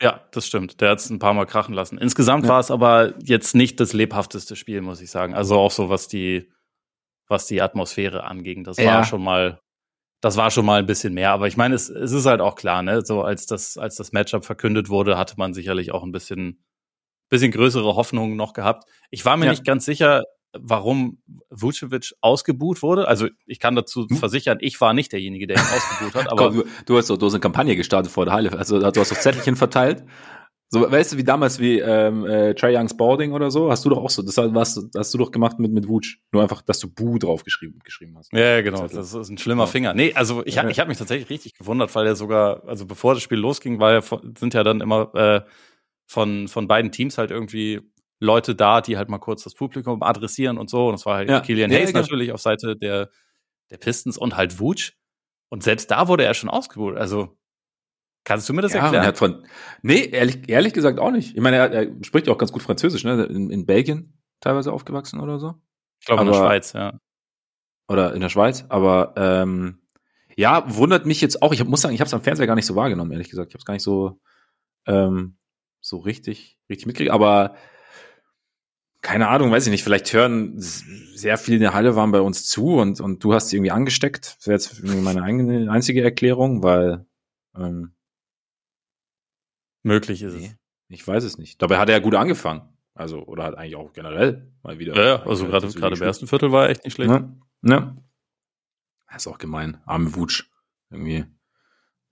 Ja, 0.00 0.20
das 0.30 0.46
stimmt. 0.46 0.80
Der 0.80 0.90
hat 0.90 0.98
es 0.98 1.10
ein 1.10 1.18
paar 1.18 1.34
Mal 1.34 1.46
krachen 1.46 1.74
lassen. 1.74 1.98
Insgesamt 1.98 2.44
ja. 2.44 2.50
war 2.50 2.60
es 2.60 2.70
aber 2.70 3.14
jetzt 3.22 3.54
nicht 3.54 3.80
das 3.80 3.92
lebhafteste 3.92 4.54
Spiel, 4.54 4.82
muss 4.82 5.00
ich 5.00 5.10
sagen. 5.10 5.34
Also 5.34 5.56
auch 5.56 5.70
so, 5.70 5.88
was 5.88 6.06
die, 6.06 6.52
was 7.28 7.46
die 7.46 7.62
Atmosphäre 7.62 8.24
anging. 8.24 8.62
Das 8.62 8.76
ja. 8.76 8.94
war 8.94 9.04
schon 9.04 9.24
mal, 9.24 9.58
das 10.20 10.36
war 10.36 10.50
schon 10.50 10.66
mal 10.66 10.78
ein 10.78 10.86
bisschen 10.86 11.14
mehr. 11.14 11.30
Aber 11.30 11.48
ich 11.48 11.56
meine, 11.56 11.74
es, 11.74 11.88
es 11.88 12.12
ist 12.12 12.26
halt 12.26 12.40
auch 12.40 12.56
klar, 12.56 12.82
ne? 12.82 13.04
So 13.04 13.22
als 13.22 13.46
das, 13.46 13.78
als 13.78 13.96
das 13.96 14.12
Matchup 14.12 14.44
verkündet 14.44 14.90
wurde, 14.90 15.16
hatte 15.16 15.34
man 15.38 15.54
sicherlich 15.54 15.92
auch 15.92 16.02
ein 16.02 16.12
bisschen, 16.12 16.62
bisschen 17.30 17.50
größere 17.50 17.96
Hoffnungen 17.96 18.36
noch 18.36 18.52
gehabt. 18.52 18.84
Ich 19.10 19.24
war 19.24 19.36
mir 19.38 19.46
ja. 19.46 19.52
nicht 19.52 19.64
ganz 19.64 19.86
sicher, 19.86 20.22
warum 20.52 21.18
Vucevic 21.50 22.14
ausgebuht 22.20 22.82
wurde. 22.82 23.08
Also 23.08 23.28
ich 23.46 23.60
kann 23.60 23.74
dazu 23.74 24.06
hm? 24.08 24.16
versichern, 24.16 24.58
ich 24.60 24.80
war 24.80 24.94
nicht 24.94 25.12
derjenige, 25.12 25.46
der 25.46 25.56
ihn 25.56 25.62
ausgebuht 25.62 26.14
hat. 26.14 26.32
Aber 26.32 26.50
Komm, 26.50 26.64
du, 26.86 26.96
hast 26.96 27.10
doch 27.10 27.16
du 27.16 27.26
hast 27.26 27.34
eine 27.34 27.40
Kampagne 27.40 27.76
gestartet 27.76 28.12
vor 28.12 28.24
der 28.24 28.34
Halle. 28.34 28.52
Also 28.52 28.78
du 28.78 29.00
hast 29.00 29.10
doch 29.10 29.18
Zettelchen 29.18 29.56
verteilt. 29.56 30.04
So, 30.68 30.90
weißt 30.90 31.12
du, 31.12 31.16
wie 31.16 31.22
damals 31.22 31.60
wie 31.60 31.78
ähm, 31.78 32.26
äh, 32.26 32.52
Trey 32.54 32.76
Young 32.76 32.88
Spalding 32.88 33.32
oder 33.32 33.52
so, 33.52 33.70
hast 33.70 33.84
du 33.84 33.88
doch 33.88 33.98
auch 33.98 34.10
so, 34.10 34.22
das 34.22 34.36
hast, 34.36 34.90
hast 34.96 35.14
du 35.14 35.18
doch 35.18 35.30
gemacht 35.30 35.60
mit 35.60 35.70
mit 35.70 35.86
Vuce. 35.86 36.16
Nur 36.32 36.42
einfach, 36.42 36.60
dass 36.60 36.80
du 36.80 36.92
Bu 36.92 37.18
drauf 37.18 37.44
geschrieben, 37.44 37.78
geschrieben 37.84 38.16
hast. 38.18 38.32
Ja, 38.32 38.60
genau. 38.62 38.88
Das 38.88 39.14
ist 39.14 39.28
ein 39.28 39.38
schlimmer 39.38 39.64
ja. 39.64 39.66
Finger. 39.68 39.94
Nee, 39.94 40.12
also 40.14 40.44
ich, 40.44 40.56
ich 40.56 40.58
habe 40.80 40.88
mich 40.88 40.98
tatsächlich 40.98 41.30
richtig 41.30 41.54
gewundert, 41.54 41.94
weil 41.94 42.06
er 42.06 42.16
sogar, 42.16 42.64
also 42.66 42.84
bevor 42.84 43.14
das 43.14 43.22
Spiel 43.22 43.38
losging, 43.38 43.78
war 43.78 43.92
ja, 43.92 44.00
sind 44.36 44.54
ja 44.54 44.64
dann 44.64 44.80
immer 44.80 45.14
äh, 45.14 45.40
von, 46.04 46.48
von 46.48 46.66
beiden 46.66 46.90
Teams 46.90 47.16
halt 47.16 47.30
irgendwie 47.30 47.82
Leute 48.18 48.54
da, 48.54 48.80
die 48.80 48.96
halt 48.96 49.08
mal 49.08 49.18
kurz 49.18 49.44
das 49.44 49.54
Publikum 49.54 50.02
adressieren 50.02 50.58
und 50.58 50.70
so. 50.70 50.86
Und 50.86 50.92
das 50.92 51.06
war 51.06 51.16
halt 51.16 51.28
ja. 51.28 51.40
Killian 51.40 51.70
Hayes 51.70 51.92
ja, 51.92 52.00
natürlich 52.00 52.32
auf 52.32 52.40
Seite 52.40 52.76
der, 52.76 53.10
der 53.70 53.76
Pistons 53.76 54.16
und 54.18 54.36
halt 54.36 54.58
Wutsch. 54.58 54.92
Und 55.48 55.62
selbst 55.62 55.90
da 55.90 56.08
wurde 56.08 56.24
er 56.24 56.34
schon 56.34 56.50
ausgebucht. 56.50 56.96
Also, 56.96 57.36
kannst 58.24 58.48
du 58.48 58.52
mir 58.52 58.62
das 58.62 58.72
ja, 58.72 58.80
erklären? 58.80 59.04
Er 59.04 59.08
hat 59.08 59.18
von, 59.18 59.46
nee, 59.82 60.04
ehrlich, 60.06 60.48
ehrlich 60.48 60.72
gesagt 60.72 60.98
auch 60.98 61.10
nicht. 61.10 61.36
Ich 61.36 61.40
meine, 61.40 61.56
er, 61.56 61.72
er 61.72 62.04
spricht 62.04 62.28
auch 62.28 62.38
ganz 62.38 62.52
gut 62.52 62.62
Französisch, 62.62 63.04
ne? 63.04 63.24
In, 63.24 63.50
in 63.50 63.66
Belgien 63.66 64.18
teilweise 64.40 64.72
aufgewachsen 64.72 65.20
oder 65.20 65.38
so. 65.38 65.54
Ich 66.00 66.06
glaube 66.06 66.22
in 66.22 66.28
der 66.28 66.34
Schweiz, 66.34 66.72
ja. 66.72 67.00
Oder 67.88 68.14
in 68.14 68.20
der 68.20 68.28
Schweiz, 68.28 68.64
aber 68.68 69.14
ähm, 69.16 69.80
ja, 70.36 70.64
wundert 70.74 71.06
mich 71.06 71.20
jetzt 71.20 71.40
auch. 71.40 71.52
Ich 71.52 71.64
muss 71.64 71.80
sagen, 71.80 71.94
ich 71.94 72.00
habe 72.00 72.08
es 72.08 72.14
am 72.14 72.22
Fernseher 72.22 72.46
gar 72.46 72.56
nicht 72.56 72.66
so 72.66 72.74
wahrgenommen, 72.74 73.12
ehrlich 73.12 73.30
gesagt. 73.30 73.50
Ich 73.50 73.54
habe 73.54 73.60
es 73.60 73.64
gar 73.64 73.74
nicht 73.74 73.84
so 73.84 74.20
ähm, 74.86 75.38
so 75.80 75.98
richtig 75.98 76.58
richtig 76.68 76.86
mitgekriegt. 76.86 77.12
Aber 77.12 77.54
keine 79.06 79.28
Ahnung, 79.28 79.52
weiß 79.52 79.68
ich 79.68 79.70
nicht, 79.70 79.84
vielleicht 79.84 80.12
hören 80.12 80.54
sehr 80.56 81.38
viele 81.38 81.58
in 81.58 81.62
der 81.62 81.74
Halle 81.74 81.94
waren 81.94 82.10
bei 82.10 82.20
uns 82.20 82.44
zu 82.44 82.74
und, 82.74 83.00
und 83.00 83.22
du 83.22 83.34
hast 83.34 83.50
sie 83.50 83.56
irgendwie 83.56 83.70
angesteckt. 83.70 84.34
Das 84.38 84.48
wäre 84.48 84.56
jetzt 84.56 84.82
meine 84.82 85.22
eigene, 85.22 85.70
einzige 85.70 86.02
Erklärung, 86.02 86.64
weil 86.64 87.06
ähm, 87.56 87.94
möglich 89.84 90.22
ist 90.22 90.34
nee, 90.34 90.46
es. 90.46 90.56
Ich 90.88 91.06
weiß 91.06 91.22
es 91.22 91.38
nicht. 91.38 91.62
Dabei 91.62 91.78
hat 91.78 91.88
er 91.88 91.98
ja 91.98 92.02
gut 92.02 92.16
angefangen. 92.16 92.76
Also, 92.94 93.24
oder 93.24 93.44
hat 93.44 93.54
eigentlich 93.54 93.76
auch 93.76 93.92
generell 93.92 94.52
mal 94.64 94.80
wieder. 94.80 94.96
Ja, 94.96 95.04
ja 95.04 95.22
also 95.22 95.46
gerade 95.46 95.68
gerade 95.68 95.94
im 95.94 96.02
ersten 96.02 96.26
Viertel 96.26 96.50
war 96.50 96.64
er 96.64 96.70
echt 96.70 96.82
nicht 96.82 96.94
schlecht. 96.94 97.10
Ja, 97.10 97.32
ne? 97.60 98.04
Das 99.06 99.18
ist 99.18 99.28
auch 99.28 99.38
gemein. 99.38 99.80
Arme 99.86 100.16
Wutsch. 100.16 100.50
Irgendwie 100.90 101.26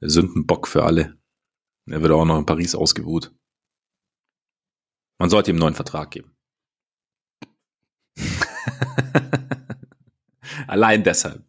der 0.00 0.10
Sündenbock 0.10 0.68
für 0.68 0.84
alle. 0.84 1.18
Er 1.86 2.02
wird 2.02 2.12
auch 2.12 2.24
noch 2.24 2.38
in 2.38 2.46
Paris 2.46 2.76
ausgebuht. 2.76 3.34
Man 5.18 5.28
sollte 5.28 5.50
ihm 5.50 5.56
einen 5.56 5.60
neuen 5.60 5.74
Vertrag 5.74 6.12
geben. 6.12 6.33
Allein 10.66 11.04
deshalb. 11.04 11.42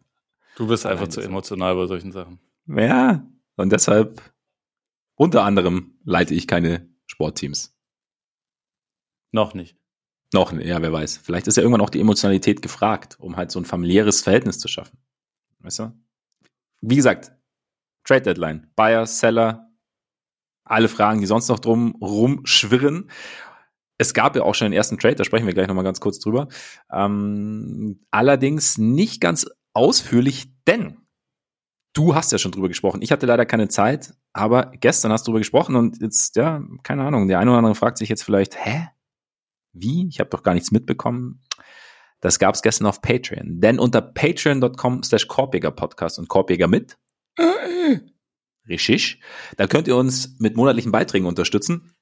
Du 0.56 0.66
bist 0.66 0.86
Allein 0.86 0.98
einfach 0.98 1.08
zu 1.08 1.20
emotional 1.20 1.74
bei 1.74 1.86
solchen 1.86 2.12
Sachen. 2.12 2.38
Ja, 2.66 3.26
und 3.56 3.72
deshalb 3.72 4.22
unter 5.14 5.44
anderem 5.44 5.98
leite 6.04 6.34
ich 6.34 6.46
keine 6.46 6.88
Sportteams. 7.06 7.74
Noch 9.32 9.54
nicht. 9.54 9.76
Noch, 10.32 10.52
ja, 10.52 10.82
wer 10.82 10.92
weiß. 10.92 11.18
Vielleicht 11.18 11.46
ist 11.46 11.56
ja 11.56 11.62
irgendwann 11.62 11.80
auch 11.80 11.90
die 11.90 12.00
Emotionalität 12.00 12.62
gefragt, 12.62 13.16
um 13.18 13.36
halt 13.36 13.50
so 13.50 13.60
ein 13.60 13.64
familiäres 13.64 14.22
Verhältnis 14.22 14.58
zu 14.58 14.68
schaffen. 14.68 14.98
Weißt 15.60 15.78
du? 15.78 15.92
Wie 16.80 16.96
gesagt, 16.96 17.32
Trade 18.04 18.22
Deadline, 18.22 18.70
Buyer, 18.76 19.06
Seller, 19.06 19.70
alle 20.64 20.88
Fragen, 20.88 21.20
die 21.20 21.26
sonst 21.26 21.48
noch 21.48 21.58
drum 21.58 21.96
rumschwirren 22.00 23.10
es 23.98 24.14
gab 24.14 24.36
ja 24.36 24.42
auch 24.42 24.54
schon 24.54 24.66
den 24.66 24.76
ersten 24.76 24.98
Trade, 24.98 25.16
da 25.16 25.24
sprechen 25.24 25.46
wir 25.46 25.54
gleich 25.54 25.68
nochmal 25.68 25.84
ganz 25.84 26.00
kurz 26.00 26.18
drüber. 26.18 26.48
Ähm, 26.92 28.04
allerdings 28.10 28.78
nicht 28.78 29.20
ganz 29.20 29.46
ausführlich, 29.72 30.52
denn 30.66 30.98
du 31.94 32.14
hast 32.14 32.32
ja 32.32 32.38
schon 32.38 32.52
drüber 32.52 32.68
gesprochen. 32.68 33.02
Ich 33.02 33.12
hatte 33.12 33.26
leider 33.26 33.46
keine 33.46 33.68
Zeit, 33.68 34.14
aber 34.32 34.72
gestern 34.80 35.12
hast 35.12 35.26
du 35.26 35.30
drüber 35.30 35.40
gesprochen 35.40 35.76
und 35.76 36.00
jetzt, 36.00 36.36
ja, 36.36 36.62
keine 36.82 37.04
Ahnung, 37.04 37.28
der 37.28 37.38
eine 37.38 37.50
oder 37.50 37.58
andere 37.58 37.74
fragt 37.74 37.98
sich 37.98 38.08
jetzt 38.08 38.22
vielleicht, 38.22 38.56
hä? 38.64 38.88
Wie? 39.72 40.06
Ich 40.08 40.20
habe 40.20 40.30
doch 40.30 40.42
gar 40.42 40.54
nichts 40.54 40.70
mitbekommen. 40.70 41.42
Das 42.20 42.38
gab 42.38 42.54
es 42.54 42.62
gestern 42.62 42.86
auf 42.86 43.02
Patreon. 43.02 43.60
Denn 43.60 43.78
unter 43.78 44.00
patreon.com 44.00 45.02
slash 45.02 45.26
Podcast 45.26 46.18
und 46.18 46.28
Korbjäger 46.28 46.66
mit 46.66 46.96
Richtig. 48.68 49.20
Da 49.56 49.66
könnt 49.66 49.88
ihr 49.88 49.96
uns 49.96 50.36
mit 50.38 50.56
monatlichen 50.56 50.92
Beiträgen 50.92 51.26
unterstützen. 51.26 51.92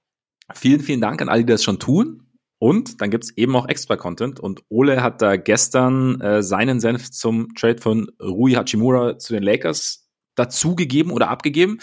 Vielen, 0.53 0.81
vielen 0.81 1.01
Dank 1.01 1.23
an 1.23 1.29
alle, 1.29 1.45
die 1.45 1.53
das 1.53 1.65
schon 1.65 1.79
tun. 1.79 2.23
Und 2.59 3.01
dann 3.01 3.11
gibt's 3.11 3.31
eben 3.37 3.55
auch 3.57 3.69
extra 3.69 3.97
Content. 3.97 4.41
Und 4.41 4.63
Ole 4.69 5.03
hat 5.03 5.21
da 5.21 5.37
gestern 5.37 6.21
äh, 6.21 6.43
seinen 6.43 6.81
Senf 6.81 7.11
zum 7.11 7.55
Trade 7.55 7.81
von 7.81 8.11
Rui 8.21 8.53
Hachimura 8.53 9.19
zu 9.19 9.33
den 9.33 9.43
Lakers 9.43 10.09
dazugegeben 10.35 11.13
oder 11.13 11.29
abgegeben. 11.29 11.79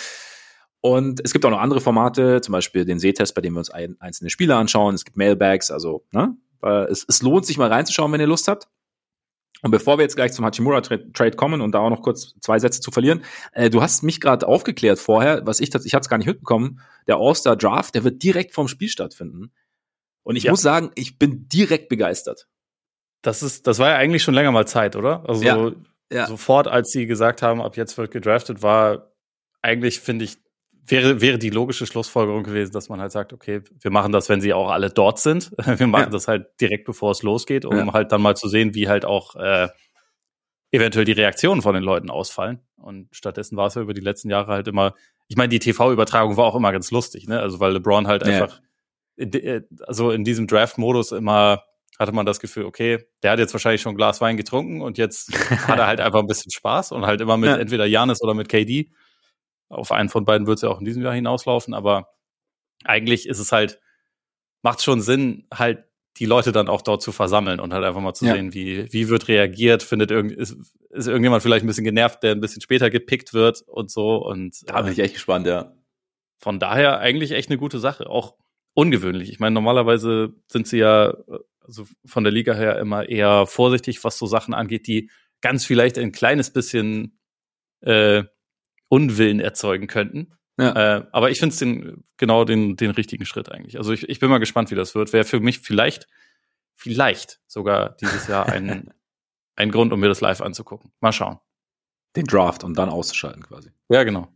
Und 0.79 1.21
es 1.23 1.33
gibt 1.33 1.45
auch 1.45 1.51
noch 1.51 1.59
andere 1.59 1.81
Formate, 1.81 2.41
zum 2.41 2.53
Beispiel 2.53 2.85
den 2.85 2.99
Sehtest, 2.99 3.35
bei 3.35 3.41
dem 3.41 3.53
wir 3.53 3.59
uns 3.59 3.69
ein, 3.69 3.95
einzelne 3.99 4.31
Spieler 4.31 4.57
anschauen. 4.57 4.95
Es 4.95 5.05
gibt 5.05 5.17
Mailbags, 5.17 5.69
also 5.69 6.03
ne? 6.11 6.35
es, 6.89 7.05
es 7.07 7.21
lohnt 7.21 7.45
sich 7.45 7.57
mal 7.57 7.69
reinzuschauen, 7.71 8.11
wenn 8.11 8.21
ihr 8.21 8.27
Lust 8.27 8.47
habt. 8.47 8.67
Und 9.61 9.71
bevor 9.71 9.97
wir 9.97 10.03
jetzt 10.03 10.15
gleich 10.15 10.33
zum 10.33 10.45
Hachimura-Trade 10.45 11.35
kommen 11.35 11.61
und 11.61 11.71
da 11.73 11.79
auch 11.79 11.89
noch 11.89 12.01
kurz 12.01 12.33
zwei 12.39 12.57
Sätze 12.57 12.81
zu 12.81 12.89
verlieren, 12.89 13.23
äh, 13.53 13.69
du 13.69 13.81
hast 13.81 14.01
mich 14.01 14.19
gerade 14.19 14.47
aufgeklärt 14.47 14.97
vorher, 14.97 15.45
was 15.45 15.59
ich 15.59 15.69
ich 15.69 15.93
hatte 15.93 16.01
es 16.01 16.09
gar 16.09 16.17
nicht 16.17 16.27
mitbekommen, 16.27 16.81
der 17.07 17.17
All-Star 17.17 17.55
Draft, 17.55 17.93
der 17.93 18.03
wird 18.03 18.23
direkt 18.23 18.53
vorm 18.53 18.67
Spiel 18.67 18.89
stattfinden. 18.89 19.51
Und 20.23 20.35
ich 20.35 20.43
ja. 20.43 20.51
muss 20.51 20.61
sagen, 20.61 20.91
ich 20.95 21.19
bin 21.19 21.47
direkt 21.47 21.89
begeistert. 21.89 22.47
Das 23.21 23.43
ist, 23.43 23.67
das 23.67 23.77
war 23.77 23.89
ja 23.89 23.95
eigentlich 23.97 24.23
schon 24.23 24.33
länger 24.33 24.51
mal 24.51 24.67
Zeit, 24.67 24.95
oder? 24.95 25.27
Also 25.29 25.43
ja. 25.43 25.71
Ja. 26.11 26.27
sofort, 26.27 26.67
als 26.67 26.91
sie 26.91 27.05
gesagt 27.05 27.41
haben, 27.41 27.61
ab 27.61 27.77
jetzt 27.77 27.97
wird 27.97 28.11
gedraftet, 28.11 28.63
war 28.63 29.13
eigentlich, 29.61 29.99
finde 29.99 30.25
ich, 30.25 30.37
wäre, 30.91 31.21
wäre 31.21 31.37
die 31.37 31.49
logische 31.49 31.85
Schlussfolgerung 31.85 32.43
gewesen, 32.43 32.71
dass 32.71 32.89
man 32.89 33.01
halt 33.01 33.11
sagt, 33.11 33.33
okay, 33.33 33.61
wir 33.79 33.91
machen 33.91 34.11
das, 34.11 34.29
wenn 34.29 34.41
sie 34.41 34.53
auch 34.53 34.69
alle 34.69 34.89
dort 34.89 35.19
sind. 35.19 35.51
Wir 35.65 35.87
machen 35.87 36.05
ja. 36.05 36.09
das 36.09 36.27
halt 36.27 36.47
direkt, 36.59 36.85
bevor 36.85 37.11
es 37.11 37.23
losgeht, 37.23 37.65
um 37.65 37.75
ja. 37.75 37.93
halt 37.93 38.11
dann 38.11 38.21
mal 38.21 38.35
zu 38.35 38.47
sehen, 38.47 38.75
wie 38.75 38.87
halt 38.87 39.05
auch 39.05 39.35
äh, 39.35 39.69
eventuell 40.71 41.05
die 41.05 41.11
Reaktionen 41.11 41.61
von 41.61 41.73
den 41.73 41.83
Leuten 41.83 42.09
ausfallen. 42.09 42.59
Und 42.75 43.07
stattdessen 43.11 43.57
war 43.57 43.67
es 43.67 43.75
ja 43.75 43.81
über 43.81 43.93
die 43.93 44.01
letzten 44.01 44.29
Jahre 44.29 44.51
halt 44.51 44.67
immer, 44.67 44.93
ich 45.27 45.37
meine, 45.37 45.49
die 45.49 45.59
TV-Übertragung 45.59 46.37
war 46.37 46.45
auch 46.45 46.55
immer 46.55 46.71
ganz 46.71 46.91
lustig, 46.91 47.27
ne? 47.27 47.39
Also 47.39 47.59
weil 47.59 47.73
LeBron 47.73 48.07
halt 48.07 48.25
ja. 48.25 48.33
einfach, 48.33 48.61
äh, 49.17 49.61
also 49.87 50.11
in 50.11 50.23
diesem 50.23 50.47
Draft-Modus 50.47 51.11
immer 51.11 51.63
hatte 51.99 52.11
man 52.11 52.25
das 52.25 52.39
Gefühl, 52.39 52.65
okay, 52.65 53.05
der 53.21 53.31
hat 53.31 53.39
jetzt 53.39 53.53
wahrscheinlich 53.53 53.81
schon 53.81 53.93
ein 53.93 53.97
Glas 53.97 54.21
Wein 54.21 54.35
getrunken 54.35 54.81
und 54.81 54.97
jetzt 54.97 55.31
hat 55.67 55.77
er 55.77 55.87
halt 55.87 55.99
einfach 55.99 56.19
ein 56.19 56.27
bisschen 56.27 56.51
Spaß 56.51 56.91
und 56.91 57.05
halt 57.05 57.21
immer 57.21 57.37
mit 57.37 57.57
entweder 57.59 57.85
Janis 57.85 58.21
oder 58.21 58.33
mit 58.33 58.49
KD. 58.49 58.89
Auf 59.71 59.91
einen 59.91 60.09
von 60.09 60.25
beiden 60.25 60.47
wird 60.47 60.57
es 60.57 60.61
ja 60.61 60.69
auch 60.69 60.79
in 60.79 60.85
diesem 60.85 61.03
Jahr 61.03 61.13
hinauslaufen, 61.13 61.73
aber 61.73 62.09
eigentlich 62.83 63.27
ist 63.27 63.39
es 63.39 63.51
halt, 63.51 63.79
macht 64.61 64.81
schon 64.81 65.01
Sinn, 65.01 65.47
halt 65.53 65.85
die 66.17 66.25
Leute 66.25 66.51
dann 66.51 66.67
auch 66.67 66.81
dort 66.81 67.01
zu 67.01 67.11
versammeln 67.11 67.59
und 67.59 67.73
halt 67.73 67.85
einfach 67.85 68.01
mal 68.01 68.13
zu 68.13 68.25
ja. 68.25 68.33
sehen, 68.33 68.53
wie, 68.53 68.91
wie 68.91 69.07
wird 69.07 69.27
reagiert, 69.27 69.81
findet 69.81 70.11
irgend, 70.11 70.33
ist, 70.33 70.57
ist 70.89 71.07
irgendjemand 71.07 71.41
vielleicht 71.41 71.63
ein 71.63 71.67
bisschen 71.67 71.85
genervt, 71.85 72.21
der 72.21 72.33
ein 72.33 72.41
bisschen 72.41 72.61
später 72.61 72.89
gepickt 72.89 73.33
wird 73.33 73.61
und 73.65 73.89
so. 73.89 74.17
Und 74.17 74.69
da 74.69 74.81
bin 74.81 74.91
ich 74.91 74.99
echt 74.99 75.13
gespannt, 75.13 75.47
ja. 75.47 75.73
Von 76.37 76.59
daher 76.59 76.99
eigentlich 76.99 77.31
echt 77.31 77.49
eine 77.49 77.57
gute 77.57 77.79
Sache. 77.79 78.09
Auch 78.09 78.35
ungewöhnlich. 78.73 79.31
Ich 79.31 79.39
meine, 79.39 79.53
normalerweise 79.53 80.33
sind 80.47 80.67
sie 80.67 80.79
ja 80.79 81.15
also 81.63 81.85
von 82.05 82.23
der 82.23 82.33
Liga 82.33 82.53
her 82.53 82.79
immer 82.79 83.07
eher 83.07 83.45
vorsichtig, 83.45 84.03
was 84.03 84.17
so 84.17 84.25
Sachen 84.25 84.53
angeht, 84.53 84.87
die 84.87 85.09
ganz 85.41 85.65
vielleicht 85.65 85.97
ein 85.97 86.11
kleines 86.11 86.51
bisschen 86.51 87.19
äh, 87.81 88.23
Unwillen 88.91 89.39
erzeugen 89.39 89.87
könnten. 89.87 90.33
Ja. 90.59 90.97
Äh, 90.97 91.05
aber 91.13 91.31
ich 91.31 91.39
finde 91.39 91.53
es 91.53 91.59
den, 91.59 92.03
genau 92.17 92.43
den, 92.43 92.75
den 92.75 92.91
richtigen 92.91 93.25
Schritt 93.25 93.49
eigentlich. 93.49 93.77
Also 93.77 93.93
ich, 93.93 94.07
ich 94.09 94.19
bin 94.19 94.29
mal 94.29 94.39
gespannt, 94.39 94.69
wie 94.69 94.75
das 94.75 94.95
wird. 94.95 95.13
Wäre 95.13 95.23
für 95.23 95.39
mich 95.39 95.59
vielleicht, 95.59 96.07
vielleicht 96.75 97.39
sogar 97.47 97.95
dieses 98.01 98.27
Jahr 98.27 98.49
ein, 98.49 98.93
ein 99.55 99.71
Grund, 99.71 99.93
um 99.93 99.99
mir 100.01 100.09
das 100.09 100.19
live 100.19 100.41
anzugucken. 100.41 100.91
Mal 100.99 101.13
schauen. 101.13 101.39
Den 102.17 102.25
Draft 102.25 102.65
und 102.65 102.77
dann 102.77 102.89
auszuschalten 102.89 103.43
quasi. 103.43 103.71
Ja, 103.87 104.03
genau. 104.03 104.27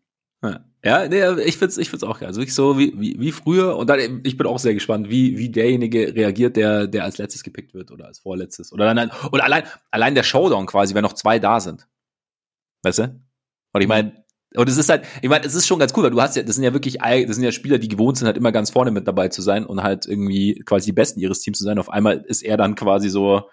Ja, 0.41 0.63
ja 0.85 1.07
nee, 1.09 1.43
ich 1.43 1.57
find's, 1.57 1.77
ich 1.77 1.89
find's 1.89 2.05
auch 2.05 2.19
geil. 2.19 2.29
Also 2.29 2.39
ich 2.39 2.55
so 2.55 2.79
wie, 2.79 2.93
wie, 2.97 3.19
wie 3.19 3.33
früher 3.33 3.75
und 3.75 3.89
dann, 3.89 4.21
ich 4.23 4.37
bin 4.37 4.47
auch 4.47 4.59
sehr 4.59 4.73
gespannt, 4.73 5.09
wie, 5.09 5.37
wie 5.37 5.49
derjenige 5.49 6.15
reagiert, 6.15 6.55
der, 6.55 6.87
der 6.87 7.03
als 7.03 7.17
letztes 7.17 7.43
gepickt 7.43 7.73
wird 7.73 7.91
oder 7.91 8.05
als 8.05 8.19
vorletztes. 8.19 8.71
Oder 8.71 8.93
dann, 8.93 9.11
oder 9.33 9.43
allein, 9.43 9.63
allein 9.91 10.15
der 10.15 10.23
Showdown 10.23 10.65
quasi, 10.65 10.95
wenn 10.95 11.03
noch 11.03 11.13
zwei 11.13 11.39
da 11.39 11.59
sind. 11.59 11.89
Weißt 12.83 12.99
du? 12.99 13.21
Und 13.73 13.81
ich 13.81 13.89
meine, 13.89 14.24
und 14.57 14.69
es 14.69 14.77
ist 14.77 14.89
halt, 14.89 15.05
ich 15.21 15.29
meine, 15.29 15.45
es 15.45 15.55
ist 15.55 15.67
schon 15.67 15.79
ganz 15.79 15.93
cool, 15.95 16.03
weil 16.03 16.11
du 16.11 16.21
hast 16.21 16.35
ja, 16.35 16.43
das 16.43 16.55
sind 16.55 16.63
ja 16.63 16.73
wirklich, 16.73 16.97
das 16.99 17.35
sind 17.35 17.43
ja 17.43 17.51
Spieler, 17.51 17.77
die 17.77 17.87
gewohnt 17.87 18.17
sind, 18.17 18.27
halt 18.27 18.37
immer 18.37 18.51
ganz 18.51 18.69
vorne 18.69 18.91
mit 18.91 19.07
dabei 19.07 19.29
zu 19.29 19.41
sein 19.41 19.65
und 19.65 19.83
halt 19.83 20.05
irgendwie 20.05 20.61
quasi 20.65 20.87
die 20.87 20.93
Besten 20.93 21.19
ihres 21.19 21.41
Teams 21.41 21.57
zu 21.57 21.63
sein. 21.63 21.79
Auf 21.79 21.89
einmal 21.89 22.17
ist 22.17 22.41
er 22.41 22.57
dann 22.57 22.75
quasi 22.75 23.09
so, 23.09 23.49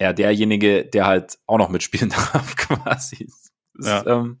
ja, 0.00 0.12
derjenige, 0.12 0.84
der 0.84 1.06
halt 1.06 1.38
auch 1.46 1.58
noch 1.58 1.68
mitspielen 1.68 2.10
darf, 2.32 2.56
quasi. 2.56 3.28
Das 3.74 3.86
ja. 3.86 3.98
ist 3.98 4.06
ähm, 4.06 4.40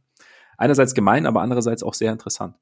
einerseits 0.56 0.94
gemein, 0.94 1.26
aber 1.26 1.40
andererseits 1.40 1.82
auch 1.82 1.94
sehr 1.94 2.12
interessant. 2.12 2.56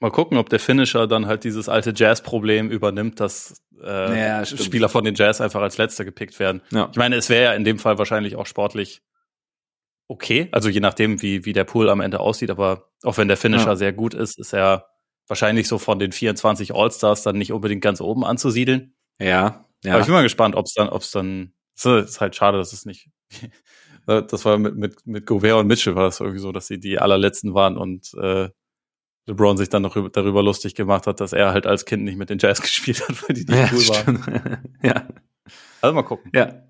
Mal 0.00 0.12
gucken, 0.12 0.38
ob 0.38 0.48
der 0.48 0.60
Finisher 0.60 1.08
dann 1.08 1.26
halt 1.26 1.42
dieses 1.42 1.68
alte 1.68 1.92
Jazz-Problem 1.94 2.70
übernimmt, 2.70 3.18
dass 3.18 3.60
äh, 3.82 4.18
ja, 4.18 4.44
Spieler 4.44 4.88
von 4.88 5.04
den 5.04 5.16
Jazz 5.16 5.40
einfach 5.40 5.60
als 5.60 5.76
Letzter 5.76 6.04
gepickt 6.04 6.38
werden. 6.38 6.62
Ja. 6.70 6.88
Ich 6.92 6.96
meine, 6.96 7.16
es 7.16 7.28
wäre 7.28 7.44
ja 7.44 7.52
in 7.54 7.64
dem 7.64 7.80
Fall 7.80 7.98
wahrscheinlich 7.98 8.36
auch 8.36 8.46
sportlich 8.46 9.02
okay, 10.08 10.48
also 10.52 10.68
je 10.68 10.80
nachdem, 10.80 11.22
wie, 11.22 11.44
wie 11.44 11.52
der 11.52 11.64
Pool 11.64 11.88
am 11.88 12.00
Ende 12.00 12.20
aussieht, 12.20 12.50
aber 12.50 12.90
auch 13.04 13.18
wenn 13.18 13.28
der 13.28 13.36
Finisher 13.36 13.68
ja. 13.68 13.76
sehr 13.76 13.92
gut 13.92 14.14
ist, 14.14 14.38
ist 14.38 14.52
er 14.52 14.88
wahrscheinlich 15.28 15.68
so 15.68 15.78
von 15.78 15.98
den 15.98 16.12
24 16.12 16.74
All-Stars 16.74 17.22
dann 17.22 17.36
nicht 17.36 17.52
unbedingt 17.52 17.82
ganz 17.82 18.00
oben 18.00 18.24
anzusiedeln. 18.24 18.94
Ja, 19.20 19.66
ja. 19.84 19.92
Aber 19.92 20.00
ich 20.00 20.06
bin 20.06 20.14
mal 20.14 20.22
gespannt, 20.22 20.56
ob 20.56 20.66
es 20.66 20.72
dann, 20.72 20.88
ob 20.88 21.02
es 21.02 21.10
dann, 21.10 21.52
es 21.76 21.84
ist 21.84 22.20
halt 22.20 22.34
schade, 22.34 22.58
dass 22.58 22.72
es 22.72 22.86
nicht, 22.86 23.10
das 24.06 24.44
war 24.44 24.58
mit, 24.58 24.76
mit, 24.76 25.06
mit 25.06 25.26
Gobert 25.26 25.58
und 25.58 25.66
Mitchell 25.66 25.94
war 25.94 26.04
das 26.04 26.20
irgendwie 26.20 26.40
so, 26.40 26.50
dass 26.52 26.66
sie 26.66 26.80
die 26.80 26.98
allerletzten 26.98 27.54
waren 27.54 27.76
und 27.76 28.12
äh, 28.14 28.48
LeBron 29.26 29.58
sich 29.58 29.68
dann 29.68 29.82
noch 29.82 30.10
darüber 30.10 30.42
lustig 30.42 30.74
gemacht 30.74 31.06
hat, 31.06 31.20
dass 31.20 31.34
er 31.34 31.52
halt 31.52 31.66
als 31.66 31.84
Kind 31.84 32.04
nicht 32.04 32.16
mit 32.16 32.30
den 32.30 32.38
Jazz 32.38 32.60
gespielt 32.62 33.06
hat, 33.06 33.28
weil 33.28 33.36
die 33.36 33.44
nicht 33.44 33.50
ja, 33.50 33.68
cool 33.72 33.88
waren. 33.88 34.72
ja. 34.82 35.06
Also 35.82 35.94
mal 35.94 36.02
gucken. 36.02 36.30
Ja. 36.34 36.62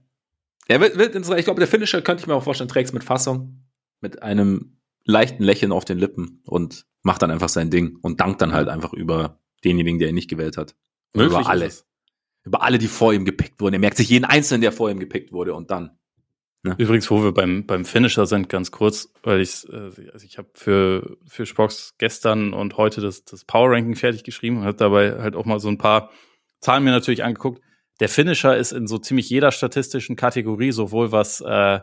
Ja, 0.70 0.80
wird, 0.80 0.98
wird. 0.98 1.14
Ich 1.16 1.44
glaube, 1.44 1.60
der 1.60 1.68
Finisher 1.68 2.02
könnte 2.02 2.22
ich 2.22 2.26
mir 2.26 2.34
auch 2.34 2.44
vorstellen, 2.44 2.68
trägt 2.68 2.92
mit 2.92 3.04
Fassung, 3.04 3.64
mit 4.00 4.22
einem 4.22 4.78
leichten 5.04 5.42
Lächeln 5.42 5.72
auf 5.72 5.84
den 5.84 5.98
Lippen 5.98 6.42
und 6.44 6.84
macht 7.02 7.22
dann 7.22 7.30
einfach 7.30 7.48
sein 7.48 7.70
Ding 7.70 7.98
und 8.02 8.20
dankt 8.20 8.42
dann 8.42 8.52
halt 8.52 8.68
einfach 8.68 8.92
über 8.92 9.40
denjenigen, 9.64 9.98
der 9.98 10.10
ihn 10.10 10.14
nicht 10.14 10.28
gewählt 10.28 10.56
hat. 10.58 10.76
Möglich 11.14 11.40
über 11.40 11.48
alle. 11.48 11.70
Über 12.44 12.62
alle, 12.62 12.78
die 12.78 12.88
vor 12.88 13.12
ihm 13.12 13.24
gepickt 13.24 13.60
wurden. 13.60 13.74
Er 13.74 13.80
merkt 13.80 13.96
sich 13.96 14.08
jeden 14.10 14.24
Einzelnen, 14.24 14.60
der 14.60 14.72
vor 14.72 14.90
ihm 14.90 15.00
gepickt 15.00 15.32
wurde 15.32 15.54
und 15.54 15.70
dann. 15.70 15.98
Ne? 16.62 16.74
Übrigens, 16.76 17.10
wo 17.10 17.22
wir 17.22 17.32
beim, 17.32 17.66
beim 17.66 17.84
Finisher 17.84 18.26
sind, 18.26 18.48
ganz 18.48 18.70
kurz, 18.70 19.12
weil 19.22 19.40
ich, 19.40 19.66
äh, 19.70 20.10
also 20.12 20.24
ich 20.24 20.38
habe 20.38 20.48
für, 20.54 21.16
für 21.26 21.46
Spox 21.46 21.94
gestern 21.98 22.52
und 22.52 22.76
heute 22.76 23.00
das, 23.00 23.24
das 23.24 23.44
Power 23.44 23.70
Ranking 23.70 23.94
fertig 23.96 24.24
geschrieben 24.24 24.58
und 24.58 24.64
habe 24.64 24.76
dabei 24.76 25.18
halt 25.20 25.36
auch 25.36 25.46
mal 25.46 25.60
so 25.60 25.68
ein 25.68 25.78
paar 25.78 26.10
Zahlen 26.60 26.84
mir 26.84 26.90
natürlich 26.90 27.22
angeguckt 27.22 27.62
der 28.00 28.08
Finisher 28.08 28.56
ist 28.56 28.72
in 28.72 28.86
so 28.86 28.98
ziemlich 28.98 29.28
jeder 29.28 29.50
statistischen 29.50 30.16
Kategorie, 30.16 30.72
sowohl 30.72 31.12
was 31.12 31.40
äh, 31.40 31.80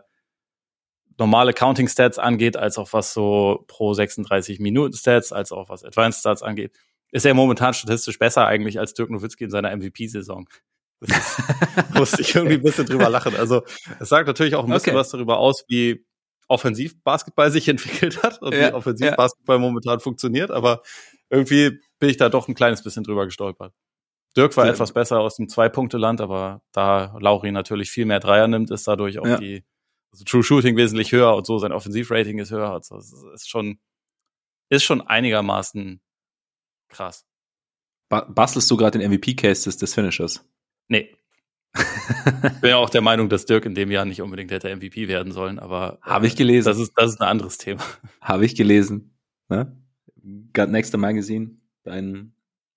normale 1.17 1.53
Counting 1.53 1.88
Stats 1.88 2.19
angeht, 2.19 2.57
als 2.57 2.77
auch 2.77 2.93
was 2.93 3.13
so 3.13 3.63
pro 3.67 3.93
36 3.93 4.60
Minuten 4.60 4.95
Stats, 4.95 5.31
als 5.31 5.51
auch 5.51 5.69
was 5.69 5.84
Advanced 5.84 6.19
Stats 6.19 6.43
angeht, 6.43 6.74
ist 7.12 7.25
er 7.25 7.34
momentan 7.34 7.74
statistisch 7.74 8.19
besser 8.19 8.45
eigentlich 8.45 8.79
als 8.79 8.93
Dirk 8.93 9.10
Nowitzki 9.10 9.45
in 9.45 9.50
seiner 9.50 9.75
MVP-Saison. 9.75 10.48
musste 11.93 12.22
ich 12.22 12.34
irgendwie 12.34 12.55
ein 12.55 12.62
bisschen 12.62 12.86
drüber 12.86 13.10
lachen. 13.10 13.36
Also 13.36 13.63
es 14.00 14.10
sagt 14.10 14.27
natürlich 14.27 14.55
auch 14.55 14.63
ein 14.63 14.72
bisschen 14.72 14.91
okay. 14.91 15.00
was 15.00 15.10
darüber 15.10 15.38
aus, 15.38 15.65
wie 15.67 16.05
offensiv 16.48 17.01
Basketball 17.03 17.51
sich 17.51 17.67
entwickelt 17.69 18.24
hat 18.24 18.41
und 18.41 18.53
ja, 18.53 18.69
wie 18.69 18.74
offensiv 18.74 19.07
ja. 19.07 19.15
Basketball 19.15 19.60
momentan 19.60 20.00
funktioniert, 20.00 20.51
aber 20.51 20.81
irgendwie 21.29 21.79
bin 22.00 22.10
ich 22.10 22.17
da 22.17 22.29
doch 22.29 22.48
ein 22.48 22.55
kleines 22.55 22.84
bisschen 22.84 23.03
drüber 23.03 23.25
gestolpert. 23.25 23.74
Dirk 24.35 24.57
war 24.57 24.65
ja. 24.65 24.74
etwas 24.74 24.91
besser 24.91 25.19
aus 25.19 25.37
dem 25.37 25.48
Zwei-Punkte-Land, 25.48 26.21
aber 26.21 26.61
da 26.71 27.15
Lauri 27.19 27.51
natürlich 27.51 27.89
viel 27.89 28.05
mehr 28.05 28.19
Dreier 28.19 28.48
nimmt, 28.48 28.71
ist 28.71 28.87
dadurch 28.87 29.19
auch 29.19 29.27
ja. 29.27 29.37
die 29.37 29.63
also 30.15 30.24
True 30.24 30.43
Shooting 30.43 30.77
wesentlich 30.77 31.11
höher 31.11 31.35
und 31.35 31.45
so, 31.45 31.57
sein 31.57 31.74
Offensivrating 31.74 32.39
ist 32.39 32.51
höher. 32.51 32.71
Also 32.71 32.95
das 32.95 33.11
ist 33.33 33.50
schon, 33.50 33.79
ist 34.69 34.83
schon 34.83 35.01
einigermaßen 35.01 36.00
krass. 36.87 37.25
Ba 38.07 38.21
bastelst 38.21 38.71
du 38.71 38.77
gerade 38.77 38.98
den 38.98 39.11
MVP-Case 39.11 39.65
des, 39.65 39.75
des 39.77 39.93
Finishers? 39.93 40.48
Nee. 40.87 41.13
ich 41.75 42.61
bin 42.61 42.69
ja 42.69 42.77
auch 42.77 42.89
der 42.89 43.01
Meinung, 43.01 43.27
dass 43.27 43.45
Dirk 43.45 43.65
in 43.65 43.75
dem 43.75 43.91
Jahr 43.91 44.05
nicht 44.05 44.21
unbedingt 44.21 44.51
hätte 44.51 44.74
MVP 44.74 45.09
werden 45.09 45.33
sollen, 45.33 45.59
aber 45.59 46.00
habe 46.01 46.27
ich 46.27 46.37
gelesen. 46.37 46.67
Das 46.69 46.79
ist 46.79 46.93
das 46.95 47.11
ist 47.11 47.21
ein 47.21 47.27
anderes 47.27 47.57
Thema. 47.57 47.83
Habe 48.21 48.45
ich 48.45 48.55
gelesen. 48.55 49.17
Ne? 49.50 49.75
Got 50.53 50.69
Next 50.69 50.95
Magazine, 50.95 51.57
dein 51.83 52.33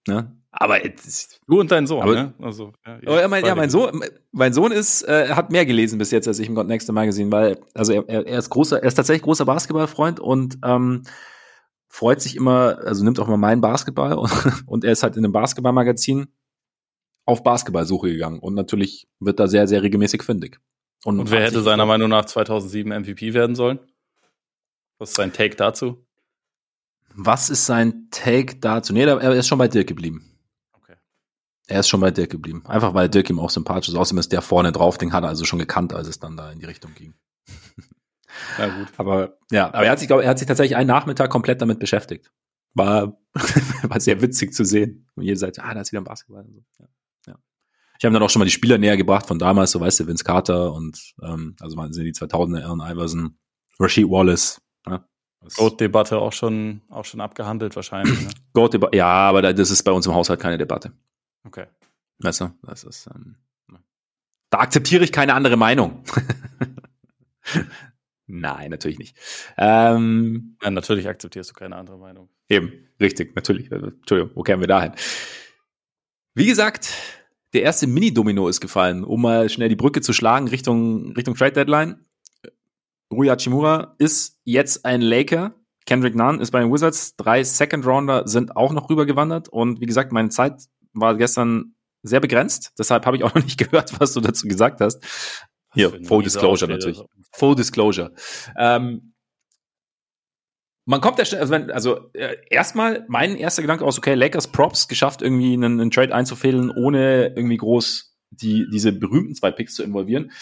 ne? 0.09 0.38
Aber 0.61 0.85
jetzt, 0.85 1.41
du 1.47 1.61
und 1.61 1.71
dein 1.71 1.87
Sohn, 1.87 2.03
aber, 2.03 2.15
ne? 2.15 2.35
Also, 2.41 2.73
ja, 2.85 3.21
ja, 3.21 3.29
mein, 3.29 3.45
ja, 3.45 3.55
mein 3.55 3.71
Sohn, 3.71 4.03
mein 4.33 4.53
Sohn 4.53 4.73
ist, 4.73 5.03
äh, 5.03 5.29
hat 5.29 5.53
mehr 5.53 5.65
gelesen 5.65 6.01
bis 6.01 6.11
jetzt 6.11 6.27
als 6.27 6.41
ich 6.41 6.49
im 6.49 6.57
God 6.57 6.67
Next 6.67 6.91
Magazine, 6.91 7.31
weil, 7.31 7.61
also 7.75 7.93
er, 7.93 8.09
er 8.09 8.39
ist 8.39 8.51
großer, 8.51 8.83
er 8.83 8.89
ist 8.89 8.95
tatsächlich 8.95 9.23
großer 9.23 9.45
Basketballfreund 9.45 10.19
und 10.19 10.59
ähm, 10.65 11.05
freut 11.89 12.21
sich 12.21 12.35
immer, 12.35 12.79
also 12.85 13.05
nimmt 13.05 13.21
auch 13.21 13.29
immer 13.29 13.37
meinen 13.37 13.61
Basketball 13.61 14.15
und, 14.15 14.33
und 14.67 14.85
er 14.85 14.91
ist 14.91 15.05
halt 15.05 15.17
in 15.17 15.25
einem 15.25 15.33
Basketballmagazin 15.33 16.27
auf 17.25 17.45
Basketballsuche 17.45 18.11
gegangen 18.11 18.41
und 18.41 18.55
natürlich 18.55 19.07
wird 19.21 19.39
da 19.39 19.47
sehr, 19.47 19.69
sehr 19.69 19.85
regelmäßig 19.85 20.25
fündig. 20.25 20.59
Und, 21.05 21.21
und 21.21 21.31
wer 21.31 21.43
hätte 21.43 21.63
seiner 21.63 21.87
Meinung 21.87 22.11
nach 22.11 22.25
2007 22.25 23.01
MVP 23.03 23.33
werden 23.33 23.55
sollen? 23.55 23.79
Was 24.99 25.11
ist 25.11 25.17
sein 25.17 25.33
Take 25.33 25.55
dazu? 25.55 26.05
Was 27.15 27.49
ist 27.49 27.67
sein 27.67 28.09
Take 28.11 28.57
dazu? 28.57 28.93
Nee, 28.93 29.05
er 29.05 29.33
ist 29.35 29.47
schon 29.47 29.59
bei 29.59 29.69
Dirk 29.69 29.87
geblieben. 29.87 30.28
Er 31.69 31.81
ist 31.81 31.89
schon 31.89 32.01
bei 32.01 32.11
Dirk 32.11 32.31
geblieben. 32.31 32.63
Einfach 32.67 32.95
weil 32.95 33.09
Dirk 33.09 33.29
ihm 33.29 33.39
auch 33.39 33.51
sympathisch 33.51 33.91
ist. 33.91 33.95
Außerdem 33.95 34.19
ist 34.19 34.33
der 34.33 34.41
vorne 34.43 34.73
drauf, 34.73 34.97
den 34.97 35.13
hat 35.13 35.23
er 35.23 35.29
also 35.29 35.45
schon 35.45 35.59
gekannt, 35.59 35.93
als 35.93 36.09
es 36.09 36.19
dann 36.19 36.37
da 36.37 36.51
in 36.51 36.59
die 36.59 36.65
Richtung 36.65 36.95
ging. 36.95 37.15
Ja, 38.59 38.69
gut. 38.69 38.89
Aber 38.97 39.39
ja, 39.51 39.67
aber 39.67 39.85
er 39.85 39.91
hat 39.93 39.99
sich, 39.99 40.09
glaube 40.09 40.25
er 40.25 40.31
hat 40.31 40.39
sich 40.39 40.49
tatsächlich 40.49 40.77
einen 40.77 40.89
Nachmittag 40.89 41.31
komplett 41.31 41.61
damit 41.61 41.79
beschäftigt. 41.79 42.31
War, 42.75 43.19
war 43.83 44.01
sehr 44.01 44.23
witzig 44.23 44.55
zu 44.55 44.65
sehen. 44.65 45.07
Und 45.15 45.25
jede 45.25 45.37
Seite, 45.37 45.63
ah, 45.63 45.75
da 45.75 45.81
ist 45.81 45.93
wieder 45.93 46.01
ein 46.01 46.05
Basketball. 46.05 46.45
Und 46.45 46.65
so. 46.77 46.85
ja, 46.85 46.89
ja. 47.27 47.39
Ich 47.99 48.05
habe 48.05 48.13
dann 48.13 48.23
auch 48.23 48.31
schon 48.31 48.41
mal 48.41 48.47
die 48.47 48.51
Spieler 48.51 48.79
näher 48.79 48.97
gebracht 48.97 49.27
von 49.27 49.39
damals, 49.39 49.73
so 49.73 49.81
weißt 49.81 50.01
du, 50.01 50.07
Vince 50.07 50.25
Carter 50.25 50.73
und 50.73 51.15
ähm, 51.23 51.57
also 51.61 51.77
waren 51.77 51.93
sind 51.93 52.05
die 52.05 52.13
2000er 52.13 52.63
Allen 52.63 52.81
Iverson, 52.81 53.39
Rasheed 53.79 54.09
Wallace. 54.09 54.61
Ja, 54.87 55.05
Goat-Debatte 55.57 56.19
auch 56.19 56.33
schon, 56.33 56.83
auch 56.89 57.05
schon 57.05 57.21
abgehandelt 57.21 57.77
wahrscheinlich. 57.77 58.21
Ne? 58.21 58.29
Goat-Debatte, 58.55 58.97
ja, 58.97 59.07
aber 59.07 59.53
das 59.53 59.71
ist 59.71 59.83
bei 59.83 59.93
uns 59.93 60.07
im 60.07 60.15
Haushalt 60.15 60.41
keine 60.41 60.59
Debatte. 60.59 60.93
Okay. 61.49 61.67
Weißt 62.19 62.43
du, 62.43 62.51
das 62.63 62.85
ist, 62.85 63.09
ähm, 63.15 63.37
da 64.51 64.59
akzeptiere 64.59 65.03
ich 65.05 65.13
keine 65.13 65.33
andere 65.35 65.57
Meinung. 65.57 66.05
Nein, 68.27 68.71
natürlich 68.71 68.99
nicht. 68.99 69.17
Ähm, 69.57 70.59
ja, 70.63 70.71
natürlich 70.71 71.09
akzeptierst 71.09 71.51
du 71.51 71.55
keine 71.55 71.77
andere 71.77 71.97
Meinung. 71.97 72.29
Eben, 72.51 72.73
richtig, 73.01 73.35
natürlich. 73.35 73.73
Entschuldigung, 73.73 74.37
wo 74.37 74.43
kämen 74.43 74.61
wir 74.61 74.69
dahin? 74.69 74.93
Wie 76.35 76.47
gesagt, 76.47 76.93
der 77.55 77.63
erste 77.63 77.87
Mini-Domino 77.87 78.47
ist 78.49 78.61
gefallen, 78.61 79.05
um 79.05 79.23
mal 79.23 79.49
schnell 79.49 79.71
die 79.71 79.77
Brücke 79.77 80.03
zu 80.03 80.13
schlagen 80.13 80.49
Richtung, 80.49 81.13
Richtung 81.13 81.35
Trade 81.35 81.53
Deadline. 81.53 82.05
Rui 83.11 83.29
Hachimura 83.29 83.95
ist 83.99 84.39
jetzt 84.45 84.85
ein 84.85 85.01
Laker. 85.01 85.55
Kendrick 85.87 86.15
Nunn 86.15 86.41
ist 86.41 86.51
bei 86.51 86.61
den 86.61 86.71
Wizards. 86.71 87.17
Drei 87.17 87.43
Second 87.43 87.87
Rounder 87.87 88.29
sind 88.29 88.57
auch 88.57 88.75
noch 88.75 88.91
rübergewandert. 88.91 89.49
Und 89.49 89.81
wie 89.81 89.87
gesagt, 89.87 90.13
meine 90.13 90.29
Zeit 90.29 90.69
war 91.01 91.17
gestern 91.17 91.75
sehr 92.03 92.21
begrenzt, 92.21 92.73
deshalb 92.79 93.07
habe 93.07 93.17
ich 93.17 93.25
auch 93.25 93.35
noch 93.35 93.45
nicht 93.45 93.59
gehört, 93.59 94.01
was 94.01 94.13
du 94.13 94.21
dazu 94.21 94.47
gesagt 94.49 94.81
hast. 94.81 95.03
Hier, 95.75 95.91
Full 96.05 96.23
Disclosure 96.23 96.71
natürlich. 96.71 97.01
Full 97.33 97.55
Disclosure. 97.55 98.13
Ähm, 98.57 99.15
man 100.87 101.03
kommt 101.03 101.19
ja 101.19 101.27
schnell, 101.27 101.43
also, 101.43 101.53
wenn, 101.53 101.71
also 101.71 102.11
äh, 102.15 102.37
erstmal, 102.49 103.05
mein 103.09 103.37
erster 103.37 103.61
Gedanke 103.61 103.85
aus, 103.85 103.99
okay, 103.99 104.15
Lakers 104.15 104.49
Props 104.49 104.89
geschafft, 104.89 105.21
irgendwie 105.21 105.53
einen, 105.53 105.79
einen 105.79 105.91
Trade 105.91 106.15
einzufädeln, 106.15 106.71
ohne 106.71 107.35
irgendwie 107.37 107.59
groß 107.59 108.17
die, 108.31 108.67
diese 108.71 108.93
berühmten 108.93 109.35
zwei 109.35 109.51
Picks 109.51 109.75
zu 109.75 109.83
involvieren. 109.83 110.33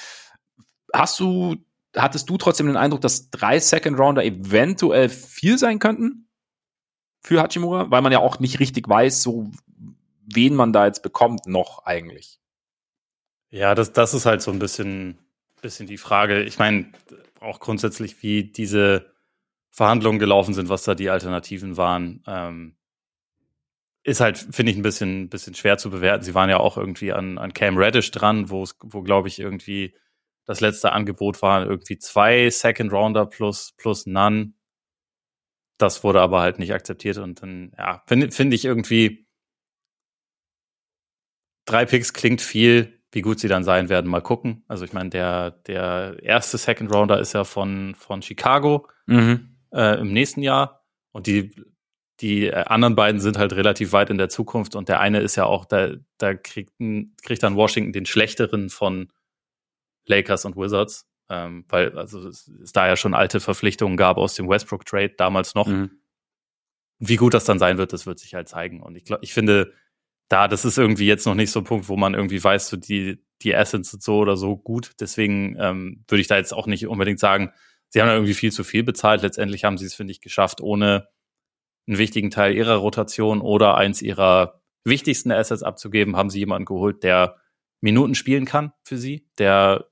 Hast 0.95 1.19
du, 1.19 1.57
hattest 1.97 2.31
du 2.31 2.39
trotzdem 2.39 2.69
den 2.69 2.77
Eindruck, 2.77 3.01
dass 3.01 3.31
drei 3.31 3.59
Second 3.59 3.99
Rounder 3.99 4.25
eventuell 4.25 5.09
viel 5.09 5.59
sein 5.59 5.81
könnten 5.81 6.29
für 7.23 7.43
Hachimura? 7.43 7.91
Weil 7.91 8.03
man 8.03 8.13
ja 8.13 8.21
auch 8.21 8.39
nicht 8.39 8.61
richtig 8.61 8.89
weiß, 8.89 9.23
so 9.23 9.51
wen 10.27 10.55
man 10.55 10.73
da 10.73 10.87
jetzt 10.87 11.03
bekommt 11.03 11.47
noch 11.47 11.85
eigentlich. 11.85 12.41
Ja, 13.51 13.75
das, 13.75 13.93
das 13.93 14.15
ist 14.15 14.27
halt 14.27 14.43
so 14.43 14.51
ein 14.51 14.59
bisschen, 14.59 15.19
bisschen 15.63 15.87
die 15.87 15.99
Frage. 15.99 16.43
Ich 16.43 16.59
meine, 16.59 16.93
auch 17.41 17.61
grundsätzlich, 17.61 18.23
wie 18.23 18.45
diese 18.45 19.13
Verhandlungen 19.71 20.19
gelaufen 20.19 20.55
sind, 20.55 20.69
was 20.69 20.85
da 20.85 20.95
die 20.95 21.11
Alternativen 21.11 21.77
waren, 21.77 22.23
ähm, 22.27 22.77
ist 24.03 24.21
halt, 24.21 24.39
finde 24.39 24.73
ich, 24.73 24.79
ein 24.79 24.83
bisschen, 24.83 25.29
bisschen 25.29 25.55
schwer 25.55 25.79
zu 25.79 25.91
bewerten. 25.91 26.25
Sie 26.25 26.35
waren 26.35 26.49
ja 26.49 26.59
auch 26.59 26.77
irgendwie 26.77 27.13
an, 27.13 27.39
an 27.39 27.53
Cam 27.53 27.77
Reddish 27.77 28.11
dran, 28.13 28.51
wo 28.51 28.65
wo, 28.83 29.03
glaube 29.03 29.29
ich, 29.29 29.41
irgendwie 29.41 29.95
das 30.45 30.61
letzte 30.61 30.93
Angebot 30.93 31.43
war, 31.43 31.67
irgendwie 31.67 31.99
zwei 31.99 32.49
Second 32.51 32.93
Rounder 32.93 33.27
plus, 33.27 33.75
plus 33.77 34.07
None. 34.07 34.53
Das 35.77 36.05
wurde 36.05 36.21
aber 36.21 36.41
halt 36.41 36.59
nicht 36.59 36.73
akzeptiert 36.73 37.19
und 37.19 37.43
dann, 37.43 37.73
ja, 37.77 38.03
finde 38.07 38.31
find 38.31 38.55
ich 38.55 38.65
irgendwie, 38.65 39.26
drei 41.67 41.85
Picks 41.85 42.13
klingt 42.13 42.41
viel. 42.41 42.95
Wie 43.13 43.23
gut 43.23 43.39
sie 43.39 43.49
dann 43.49 43.65
sein 43.65 43.89
werden, 43.89 44.11
mal 44.11 44.21
gucken. 44.21 44.65
Also 44.69 44.85
ich 44.85 44.93
meine, 44.93 45.11
der, 45.11 45.51
der 45.51 46.17
erste 46.23 46.59
Second 46.59 46.93
Rounder 46.93 47.21
ist 47.21 47.33
ja 47.33 47.45
von, 47.45 47.95
von 47.95 48.21
Chicago. 48.21 48.89
mhm. 49.07 49.57
äh, 49.73 50.01
im 50.01 50.13
nächsten 50.13 50.43
Jahr. 50.43 50.85
Und 51.13 51.27
die, 51.27 51.55
die 52.21 52.47
äh, 52.47 52.65
anderen 52.65 52.95
beiden 52.95 53.21
sind 53.21 53.39
halt 53.39 53.55
relativ 53.55 53.93
weit 53.93 54.11
in 54.11 54.19
der 54.19 54.29
Zukunft. 54.29 54.75
Und 54.75 54.89
der 54.89 55.01
eine 55.01 55.21
ist 55.21 55.37
ja 55.37 55.45
auch, 55.45 55.65
da, 55.65 55.93
da 56.19 56.35
kriegt, 56.35 56.73
kriegt 57.23 57.43
dann 57.43 57.57
Washington 57.57 57.93
den 57.93 58.07
schlechteren 58.07 58.71
von 58.71 59.09
Lakers 60.07 60.45
und 60.45 60.57
Wizards. 60.57 61.09
Ähm, 61.29 61.65
weil 61.69 61.97
also 61.99 62.29
es, 62.29 62.49
es 62.63 62.73
da 62.73 62.87
ja 62.87 62.97
schon 62.97 63.15
alte 63.15 63.41
Verpflichtungen 63.41 63.97
gab 63.97 64.17
aus 64.17 64.35
dem 64.35 64.49
Westbrook-Trade 64.49 65.15
damals 65.17 65.55
noch. 65.55 65.67
Mhm. 65.67 65.91
Wie 66.99 67.17
gut 67.17 67.35
das 67.35 67.45
dann 67.45 67.59
sein 67.59 67.79
wird, 67.79 67.93
das 67.93 68.07
wird 68.07 68.19
sich 68.19 68.35
halt 68.35 68.49
zeigen. 68.49 68.83
Und 68.83 68.97
ich 68.97 69.05
glaube, 69.05 69.25
ich 69.25 69.35
finde, 69.35 69.73
da, 70.29 70.49
das 70.49 70.65
ist 70.65 70.79
irgendwie 70.79 71.07
jetzt 71.07 71.27
noch 71.27 71.35
nicht 71.35 71.51
so 71.51 71.61
ein 71.61 71.65
Punkt, 71.65 71.89
wo 71.89 71.97
man 71.97 72.15
irgendwie 72.15 72.43
weiß, 72.43 72.69
so 72.69 72.77
die, 72.77 73.23
die 73.43 73.55
Assets 73.55 73.91
sind 73.91 74.03
so 74.03 74.19
oder 74.19 74.37
so 74.37 74.57
gut. 74.57 74.93
Deswegen 75.01 75.57
ähm, 75.59 76.05
würde 76.09 76.21
ich 76.21 76.29
da 76.29 76.37
jetzt 76.37 76.53
auch 76.53 76.67
nicht 76.67 76.87
unbedingt 76.87 77.21
sagen, 77.21 77.53
sie 77.89 78.01
haben 78.01 78.09
da 78.09 78.15
irgendwie 78.15 78.35
viel 78.35 78.53
zu 78.53 78.65
viel 78.65 78.83
bezahlt. 78.83 79.23
Letztendlich 79.23 79.65
haben 79.65 79.79
sie 79.79 79.87
es, 79.87 79.95
finde 79.95 80.13
ich, 80.13 80.21
geschafft, 80.21 80.61
ohne 80.61 81.09
einen 81.87 81.99
wichtigen 81.99 82.31
Teil 82.31 82.55
ihrer 82.55 82.77
Rotation 82.77 83.41
oder 83.41 83.77
eins 83.77 84.03
ihrer 84.03 84.61
wichtigsten 84.85 85.31
Assets 85.31 85.63
abzugeben, 85.63 86.17
haben 86.17 86.31
sie 86.31 86.41
jemanden 86.41 86.65
geholt, 86.65 87.03
der 87.03 87.37
Minuten 87.81 88.15
spielen 88.15 88.45
kann 88.45 88.73
für 88.83 88.97
sie, 88.97 89.29
der 89.39 89.89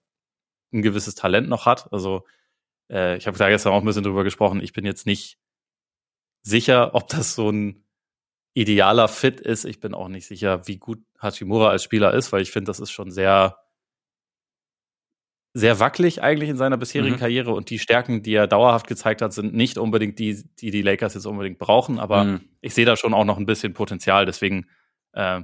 ein 0.72 0.82
gewisses 0.82 1.14
Talent 1.14 1.48
noch 1.48 1.66
hat. 1.66 1.92
Also 1.92 2.24
äh, 2.90 3.16
ich 3.16 3.26
habe 3.26 3.38
da 3.38 3.48
gestern 3.48 3.72
auch 3.72 3.80
ein 3.80 3.84
bisschen 3.84 4.02
drüber 4.02 4.24
gesprochen. 4.24 4.60
Ich 4.60 4.72
bin 4.72 4.84
jetzt 4.84 5.06
nicht 5.06 5.38
sicher, 6.42 6.94
ob 6.94 7.08
das 7.08 7.34
so 7.34 7.50
ein 7.50 7.83
idealer 8.54 9.08
Fit 9.08 9.40
ist. 9.40 9.64
Ich 9.64 9.80
bin 9.80 9.94
auch 9.94 10.08
nicht 10.08 10.26
sicher, 10.26 10.66
wie 10.66 10.78
gut 10.78 11.02
Hachimura 11.20 11.68
als 11.68 11.82
Spieler 11.82 12.14
ist, 12.14 12.32
weil 12.32 12.42
ich 12.42 12.52
finde, 12.52 12.68
das 12.68 12.80
ist 12.80 12.92
schon 12.92 13.10
sehr, 13.10 13.58
sehr 15.52 15.80
wackelig 15.80 16.22
eigentlich 16.22 16.50
in 16.50 16.56
seiner 16.56 16.76
bisherigen 16.76 17.16
mhm. 17.16 17.20
Karriere 17.20 17.52
und 17.52 17.70
die 17.70 17.78
Stärken, 17.78 18.22
die 18.22 18.34
er 18.34 18.46
dauerhaft 18.46 18.86
gezeigt 18.86 19.22
hat, 19.22 19.32
sind 19.32 19.54
nicht 19.54 19.76
unbedingt 19.76 20.18
die, 20.18 20.42
die 20.58 20.70
die 20.70 20.82
Lakers 20.82 21.14
jetzt 21.14 21.26
unbedingt 21.26 21.58
brauchen, 21.58 21.98
aber 21.98 22.24
mhm. 22.24 22.40
ich 22.60 22.74
sehe 22.74 22.86
da 22.86 22.96
schon 22.96 23.14
auch 23.14 23.24
noch 23.24 23.38
ein 23.38 23.46
bisschen 23.46 23.74
Potenzial. 23.74 24.24
Deswegen, 24.24 24.66
äh, 25.12 25.42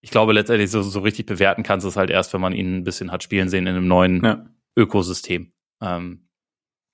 ich 0.00 0.10
glaube 0.10 0.32
letztendlich 0.32 0.70
so, 0.70 0.82
so 0.82 1.00
richtig 1.00 1.26
bewerten 1.26 1.62
kannst 1.62 1.84
du 1.84 1.88
es 1.88 1.96
halt 1.96 2.10
erst, 2.10 2.32
wenn 2.32 2.40
man 2.40 2.52
ihn 2.52 2.78
ein 2.78 2.84
bisschen 2.84 3.10
hat 3.10 3.22
spielen 3.22 3.48
sehen 3.48 3.66
in 3.66 3.76
einem 3.76 3.88
neuen 3.88 4.24
ja. 4.24 4.46
Ökosystem. 4.76 5.52
Ähm, 5.80 6.28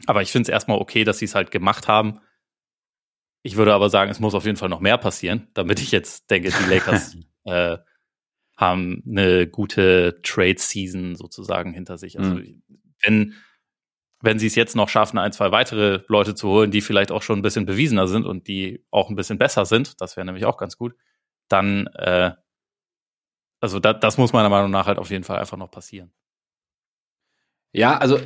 aber 0.06 0.22
ich 0.22 0.32
finde 0.32 0.44
es 0.44 0.52
erstmal 0.52 0.78
okay, 0.78 1.04
dass 1.04 1.18
sie 1.18 1.26
es 1.26 1.34
halt 1.34 1.50
gemacht 1.50 1.88
haben. 1.88 2.20
Ich 3.42 3.56
würde 3.56 3.74
aber 3.74 3.90
sagen, 3.90 4.10
es 4.10 4.20
muss 4.20 4.34
auf 4.34 4.44
jeden 4.44 4.56
Fall 4.56 4.68
noch 4.68 4.80
mehr 4.80 4.98
passieren, 4.98 5.48
damit 5.54 5.80
ich 5.80 5.90
jetzt 5.90 6.30
denke, 6.30 6.50
die 6.50 6.70
Lakers 6.70 7.16
äh, 7.44 7.78
haben 8.56 9.02
eine 9.08 9.48
gute 9.48 10.20
Trade-Season 10.22 11.16
sozusagen 11.16 11.72
hinter 11.72 11.98
sich. 11.98 12.18
Also 12.18 12.34
mhm. 12.34 12.62
wenn, 13.02 13.34
wenn 14.20 14.38
sie 14.38 14.46
es 14.46 14.54
jetzt 14.54 14.76
noch 14.76 14.88
schaffen, 14.88 15.18
ein, 15.18 15.32
zwei 15.32 15.50
weitere 15.50 16.02
Leute 16.06 16.34
zu 16.36 16.48
holen, 16.48 16.70
die 16.70 16.80
vielleicht 16.80 17.10
auch 17.10 17.22
schon 17.22 17.40
ein 17.40 17.42
bisschen 17.42 17.66
bewiesener 17.66 18.06
sind 18.06 18.24
und 18.24 18.46
die 18.46 18.84
auch 18.90 19.10
ein 19.10 19.16
bisschen 19.16 19.38
besser 19.38 19.64
sind, 19.64 20.00
das 20.00 20.16
wäre 20.16 20.24
nämlich 20.24 20.44
auch 20.44 20.56
ganz 20.56 20.76
gut, 20.76 20.94
dann, 21.48 21.88
äh, 21.94 22.32
also 23.60 23.80
da, 23.80 23.92
das 23.92 24.18
muss 24.18 24.32
meiner 24.32 24.48
Meinung 24.48 24.70
nach 24.70 24.86
halt 24.86 24.98
auf 24.98 25.10
jeden 25.10 25.24
Fall 25.24 25.38
einfach 25.38 25.56
noch 25.56 25.70
passieren. 25.70 26.12
Ja, 27.72 27.96
also 27.96 28.20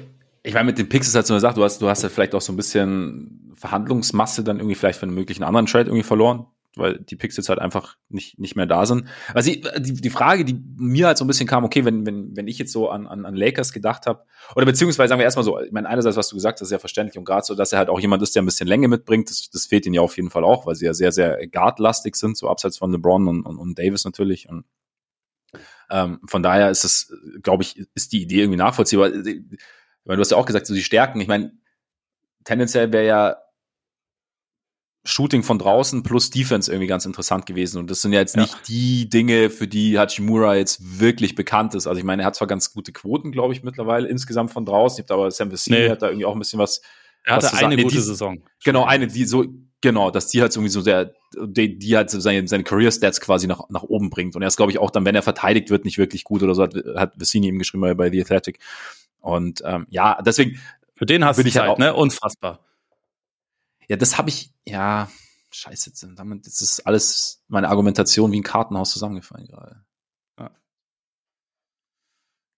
ich 0.46 0.54
meine, 0.54 0.66
mit 0.66 0.78
den 0.78 0.88
Picks 0.88 1.08
ist 1.08 1.16
halt 1.16 1.26
so 1.26 1.34
eine 1.34 1.40
Sache, 1.40 1.56
du 1.56 1.64
hast, 1.64 1.82
du 1.82 1.88
hast 1.88 2.04
ja 2.04 2.08
vielleicht 2.08 2.32
auch 2.32 2.40
so 2.40 2.52
ein 2.52 2.56
bisschen 2.56 3.52
Verhandlungsmasse 3.56 4.44
dann 4.44 4.58
irgendwie 4.58 4.76
vielleicht 4.76 5.00
für 5.00 5.02
einen 5.02 5.14
möglichen 5.14 5.42
anderen 5.42 5.66
Trade 5.66 5.86
irgendwie 5.86 6.04
verloren, 6.04 6.46
weil 6.76 7.00
die 7.00 7.16
Picks 7.16 7.36
jetzt 7.36 7.48
halt 7.48 7.58
einfach 7.58 7.96
nicht, 8.10 8.38
nicht 8.38 8.54
mehr 8.54 8.66
da 8.66 8.86
sind. 8.86 9.08
Also 9.34 9.50
die, 9.50 9.94
die 9.94 10.10
Frage, 10.10 10.44
die 10.44 10.62
mir 10.76 11.08
halt 11.08 11.18
so 11.18 11.24
ein 11.24 11.26
bisschen 11.26 11.48
kam, 11.48 11.64
okay, 11.64 11.84
wenn, 11.84 12.06
wenn, 12.06 12.36
wenn 12.36 12.46
ich 12.46 12.58
jetzt 12.58 12.70
so 12.70 12.90
an, 12.90 13.08
an, 13.08 13.26
an 13.26 13.34
Lakers 13.34 13.72
gedacht 13.72 14.06
habe, 14.06 14.22
oder 14.54 14.66
beziehungsweise 14.66 15.08
sagen 15.08 15.18
wir 15.18 15.24
erstmal 15.24 15.44
so, 15.44 15.58
ich 15.58 15.72
meine, 15.72 15.88
einerseits, 15.88 16.16
was 16.16 16.28
du 16.28 16.36
gesagt 16.36 16.60
hast, 16.60 16.68
ist 16.68 16.72
ja 16.72 16.78
verständlich 16.78 17.18
und 17.18 17.24
gerade 17.24 17.44
so, 17.44 17.56
dass 17.56 17.72
er 17.72 17.80
halt 17.80 17.88
auch 17.88 17.98
jemand 17.98 18.22
ist, 18.22 18.36
der 18.36 18.42
ein 18.42 18.46
bisschen 18.46 18.68
Länge 18.68 18.86
mitbringt, 18.86 19.28
das, 19.28 19.50
das 19.50 19.66
fehlt 19.66 19.84
ihnen 19.84 19.96
ja 19.96 20.00
auf 20.00 20.14
jeden 20.14 20.30
Fall 20.30 20.44
auch, 20.44 20.64
weil 20.64 20.76
sie 20.76 20.84
ja 20.84 20.94
sehr, 20.94 21.10
sehr 21.10 21.44
guardlastig 21.48 22.14
sind, 22.14 22.36
so 22.36 22.48
abseits 22.48 22.78
von 22.78 22.92
LeBron 22.92 23.26
und, 23.26 23.42
und, 23.42 23.58
und 23.58 23.76
Davis 23.76 24.04
natürlich 24.04 24.48
und 24.48 24.64
ähm, 25.90 26.20
von 26.26 26.42
daher 26.42 26.70
ist 26.70 26.84
es, 26.84 27.12
glaube 27.42 27.62
ich, 27.62 27.86
ist 27.94 28.12
die 28.12 28.22
Idee 28.22 28.40
irgendwie 28.40 28.58
nachvollziehbar 28.58 29.10
meine, 30.06 30.16
du 30.16 30.20
hast 30.20 30.30
ja 30.30 30.36
auch 30.36 30.46
gesagt, 30.46 30.66
so 30.66 30.74
die 30.74 30.82
Stärken. 30.82 31.20
Ich 31.20 31.28
meine, 31.28 31.52
tendenziell 32.44 32.92
wäre 32.92 33.06
ja 33.06 33.36
Shooting 35.06 35.44
von 35.44 35.58
draußen 35.58 36.02
plus 36.02 36.30
Defense 36.30 36.70
irgendwie 36.70 36.88
ganz 36.88 37.06
interessant 37.06 37.46
gewesen. 37.46 37.78
Und 37.78 37.90
das 37.90 38.02
sind 38.02 38.12
ja 38.12 38.18
jetzt 38.18 38.34
ja. 38.34 38.42
nicht 38.42 38.68
die 38.68 39.08
Dinge, 39.08 39.50
für 39.50 39.68
die 39.68 39.98
Hachimura 39.98 40.56
jetzt 40.56 41.00
wirklich 41.00 41.36
bekannt 41.36 41.74
ist. 41.74 41.86
Also 41.86 41.98
ich 41.98 42.04
meine, 42.04 42.22
er 42.22 42.26
hat 42.26 42.34
zwar 42.34 42.48
ganz 42.48 42.72
gute 42.72 42.92
Quoten, 42.92 43.30
glaube 43.30 43.54
ich, 43.54 43.62
mittlerweile 43.62 44.08
insgesamt 44.08 44.50
von 44.50 44.66
draußen. 44.66 45.04
Ich 45.04 45.10
aber 45.10 45.30
Sam 45.30 45.52
Vecini 45.52 45.78
nee. 45.78 45.88
hat 45.88 46.02
da 46.02 46.08
irgendwie 46.08 46.26
auch 46.26 46.32
ein 46.32 46.38
bisschen 46.40 46.58
was. 46.58 46.82
Er 47.24 47.36
hatte 47.36 47.54
eine 47.54 47.76
gute 47.76 47.86
nee, 47.86 47.92
die, 47.92 48.00
Saison. 48.00 48.42
Genau, 48.64 48.84
eine, 48.84 49.06
die 49.06 49.24
so, 49.24 49.44
genau, 49.80 50.10
dass 50.10 50.28
die 50.28 50.40
halt 50.42 50.54
irgendwie 50.54 50.70
so 50.70 50.82
der, 50.82 51.12
die, 51.40 51.78
die 51.78 51.96
halt 51.96 52.10
seine, 52.10 52.46
seine 52.48 52.64
Career 52.64 52.90
Stats 52.90 53.20
quasi 53.20 53.46
nach, 53.46 53.68
nach 53.68 53.84
oben 53.84 54.10
bringt. 54.10 54.34
Und 54.34 54.42
er 54.42 54.48
ist, 54.48 54.56
glaube 54.56 54.72
ich, 54.72 54.78
auch 54.78 54.90
dann, 54.90 55.04
wenn 55.04 55.14
er 55.14 55.22
verteidigt 55.22 55.70
wird, 55.70 55.84
nicht 55.84 55.98
wirklich 55.98 56.24
gut 56.24 56.42
oder 56.42 56.54
so, 56.54 56.64
hat, 56.64 56.74
hat 56.96 57.20
Vecini 57.20 57.48
ihm 57.48 57.58
geschrieben 57.58 57.96
bei 57.96 58.10
The 58.10 58.22
Athletic. 58.22 58.58
Und 59.26 59.60
ähm, 59.64 59.88
ja, 59.90 60.22
deswegen. 60.22 60.60
Für 60.94 61.04
den 61.04 61.24
hast 61.24 61.38
du 61.38 61.42
ich 61.42 61.52
Zeit, 61.52 61.68
halt 61.68 61.78
ne? 61.78 61.92
Unfassbar. 61.92 62.60
Ja, 63.88 63.96
das 63.96 64.18
habe 64.18 64.28
ich, 64.28 64.52
ja, 64.64 65.10
scheiße, 65.50 66.14
damit 66.14 66.46
ist 66.46 66.62
das 66.62 66.80
alles 66.86 67.42
meine 67.48 67.68
Argumentation 67.68 68.30
wie 68.30 68.38
ein 68.38 68.44
Kartenhaus 68.44 68.92
zusammengefallen 68.92 69.48
gerade. 69.48 69.84
Ja. 70.38 70.50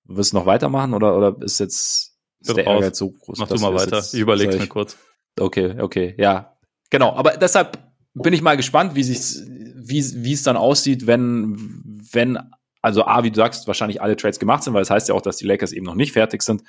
Willst 0.05 0.33
du 0.33 0.37
noch 0.37 0.47
weitermachen 0.47 0.93
oder, 0.93 1.17
oder 1.17 1.43
ist 1.43 1.59
jetzt 1.59 2.19
ist 2.41 2.57
der 2.57 2.67
Ärger 2.67 2.95
so 2.95 3.11
groß? 3.13 3.39
Mach 3.39 3.49
du 3.49 3.59
mal 3.59 3.75
weiter, 3.75 3.97
jetzt, 3.97 4.13
ich 4.15 4.21
überleg's 4.21 4.59
mir 4.59 4.69
kurz. 4.69 4.97
Okay, 5.41 5.81
okay, 5.81 6.15
ja. 6.19 6.59
Genau, 6.91 7.15
aber 7.15 7.39
deshalb 7.39 7.79
bin 8.13 8.35
ich 8.35 8.43
mal 8.43 8.57
gespannt, 8.57 8.95
wie 8.95 9.03
sich 9.03 9.43
wie, 9.75 10.05
wie 10.23 10.33
es 10.35 10.43
dann 10.43 10.59
aussieht, 10.59 11.07
wenn, 11.07 12.03
wenn 12.13 12.39
also 12.83 13.05
A, 13.05 13.25
wie 13.25 13.31
du 13.31 13.37
sagst, 13.37 13.67
wahrscheinlich 13.67 14.01
alle 14.01 14.17
Trades 14.17 14.39
gemacht 14.39 14.63
sind, 14.63 14.75
weil 14.75 14.83
das 14.83 14.91
heißt 14.91 15.09
ja 15.09 15.15
auch, 15.15 15.23
dass 15.23 15.37
die 15.37 15.47
Lakers 15.47 15.73
eben 15.73 15.87
noch 15.87 15.95
nicht 15.95 16.13
fertig 16.13 16.43
sind. 16.43 16.63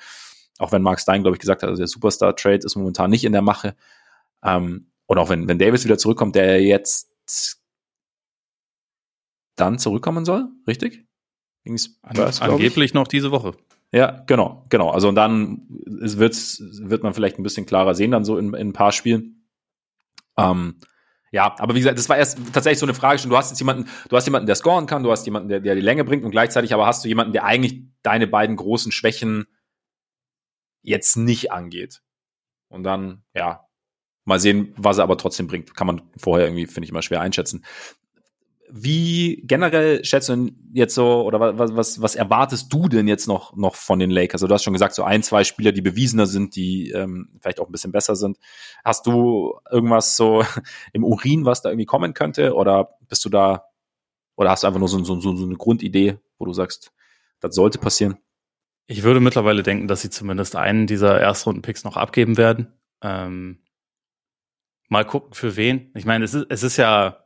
Auch 0.58 0.72
wenn 0.72 0.82
Mark 0.82 1.00
Stein, 1.00 1.22
glaube 1.22 1.36
ich, 1.36 1.40
gesagt 1.40 1.62
hat, 1.62 1.68
also 1.68 1.80
der 1.80 1.86
Superstar-Trade 1.86 2.60
ist 2.64 2.76
momentan 2.76 3.10
nicht 3.10 3.24
in 3.24 3.32
der 3.32 3.42
Mache. 3.42 3.76
Ähm, 4.44 4.90
und 5.06 5.18
auch 5.18 5.30
wenn, 5.30 5.48
wenn 5.48 5.58
Davis 5.58 5.84
wieder 5.84 5.98
zurückkommt, 5.98 6.34
der 6.34 6.62
jetzt 6.62 7.12
dann 9.56 9.78
zurückkommen 9.78 10.24
soll, 10.24 10.48
richtig? 10.66 11.06
Spurs, 11.76 12.40
Angeblich 12.40 12.94
noch 12.94 13.06
diese 13.06 13.30
Woche. 13.30 13.52
Ja, 13.92 14.22
genau, 14.26 14.64
genau. 14.68 14.90
Also 14.90 15.08
und 15.08 15.14
dann 15.14 15.66
wird, 15.68 16.34
wird 16.34 17.02
man 17.02 17.14
vielleicht 17.14 17.38
ein 17.38 17.42
bisschen 17.42 17.66
klarer 17.66 17.94
sehen, 17.94 18.10
dann 18.10 18.24
so 18.24 18.38
in, 18.38 18.54
in 18.54 18.68
ein 18.68 18.72
paar 18.72 18.92
Spielen. 18.92 19.46
Ähm, 20.36 20.76
ja, 21.32 21.54
aber 21.58 21.74
wie 21.74 21.78
gesagt, 21.78 21.98
das 21.98 22.08
war 22.08 22.16
erst 22.16 22.38
tatsächlich 22.52 22.78
so 22.78 22.86
eine 22.86 22.94
Frage 22.94 23.18
schon. 23.18 23.30
Du 23.30 23.36
hast 23.36 23.50
jetzt 23.50 23.60
jemanden, 23.60 23.88
du 24.08 24.16
hast 24.16 24.26
jemanden, 24.26 24.46
der 24.46 24.56
scoren 24.56 24.86
kann, 24.86 25.02
du 25.02 25.10
hast 25.10 25.26
jemanden, 25.26 25.48
der, 25.48 25.60
der 25.60 25.74
die 25.74 25.80
Länge 25.80 26.04
bringt 26.04 26.24
und 26.24 26.30
gleichzeitig 26.30 26.74
aber 26.74 26.86
hast 26.86 27.04
du 27.04 27.08
jemanden, 27.08 27.32
der 27.32 27.44
eigentlich 27.44 27.82
deine 28.02 28.26
beiden 28.26 28.56
großen 28.56 28.90
Schwächen 28.90 29.46
jetzt 30.82 31.16
nicht 31.16 31.52
angeht. 31.52 32.02
Und 32.68 32.82
dann, 32.82 33.22
ja, 33.34 33.66
mal 34.24 34.40
sehen, 34.40 34.74
was 34.76 34.98
er 34.98 35.04
aber 35.04 35.18
trotzdem 35.18 35.46
bringt. 35.46 35.74
Kann 35.74 35.86
man 35.86 36.02
vorher 36.16 36.46
irgendwie, 36.46 36.66
finde 36.66 36.84
ich, 36.84 36.90
immer 36.90 37.02
schwer 37.02 37.20
einschätzen 37.20 37.64
wie 38.72 39.42
generell 39.44 40.04
schätzt 40.04 40.28
du 40.28 40.50
jetzt 40.72 40.94
so, 40.94 41.22
oder 41.22 41.58
was, 41.58 41.74
was, 41.74 42.02
was 42.02 42.14
erwartest 42.14 42.72
du 42.72 42.88
denn 42.88 43.08
jetzt 43.08 43.26
noch, 43.26 43.56
noch 43.56 43.74
von 43.74 43.98
den 43.98 44.10
Lakers? 44.10 44.42
Also 44.42 44.46
du 44.46 44.54
hast 44.54 44.62
schon 44.62 44.72
gesagt, 44.72 44.94
so 44.94 45.02
ein, 45.02 45.22
zwei 45.22 45.44
Spieler, 45.44 45.72
die 45.72 45.82
bewiesener 45.82 46.26
sind, 46.26 46.56
die 46.56 46.90
ähm, 46.90 47.30
vielleicht 47.40 47.60
auch 47.60 47.68
ein 47.68 47.72
bisschen 47.72 47.92
besser 47.92 48.16
sind. 48.16 48.38
Hast 48.84 49.06
du 49.06 49.58
irgendwas 49.70 50.16
so 50.16 50.44
im 50.92 51.04
Urin, 51.04 51.44
was 51.44 51.62
da 51.62 51.70
irgendwie 51.70 51.86
kommen 51.86 52.14
könnte? 52.14 52.54
Oder 52.54 52.96
bist 53.08 53.24
du 53.24 53.28
da, 53.28 53.64
oder 54.36 54.50
hast 54.50 54.62
du 54.62 54.66
einfach 54.66 54.80
nur 54.80 54.88
so, 54.88 55.02
so, 55.04 55.20
so 55.20 55.44
eine 55.44 55.56
Grundidee, 55.56 56.18
wo 56.38 56.44
du 56.44 56.52
sagst, 56.52 56.92
das 57.40 57.54
sollte 57.54 57.78
passieren? 57.78 58.18
Ich 58.86 59.02
würde 59.02 59.20
mittlerweile 59.20 59.62
denken, 59.62 59.88
dass 59.88 60.02
sie 60.02 60.10
zumindest 60.10 60.56
einen 60.56 60.86
dieser 60.86 61.20
Erstrunden-Picks 61.20 61.84
noch 61.84 61.96
abgeben 61.96 62.36
werden. 62.36 62.72
Ähm, 63.02 63.60
mal 64.88 65.04
gucken, 65.04 65.32
für 65.32 65.56
wen. 65.56 65.90
Ich 65.94 66.04
meine, 66.04 66.24
es 66.24 66.34
ist, 66.34 66.46
es 66.48 66.62
ist 66.62 66.76
ja 66.76 67.24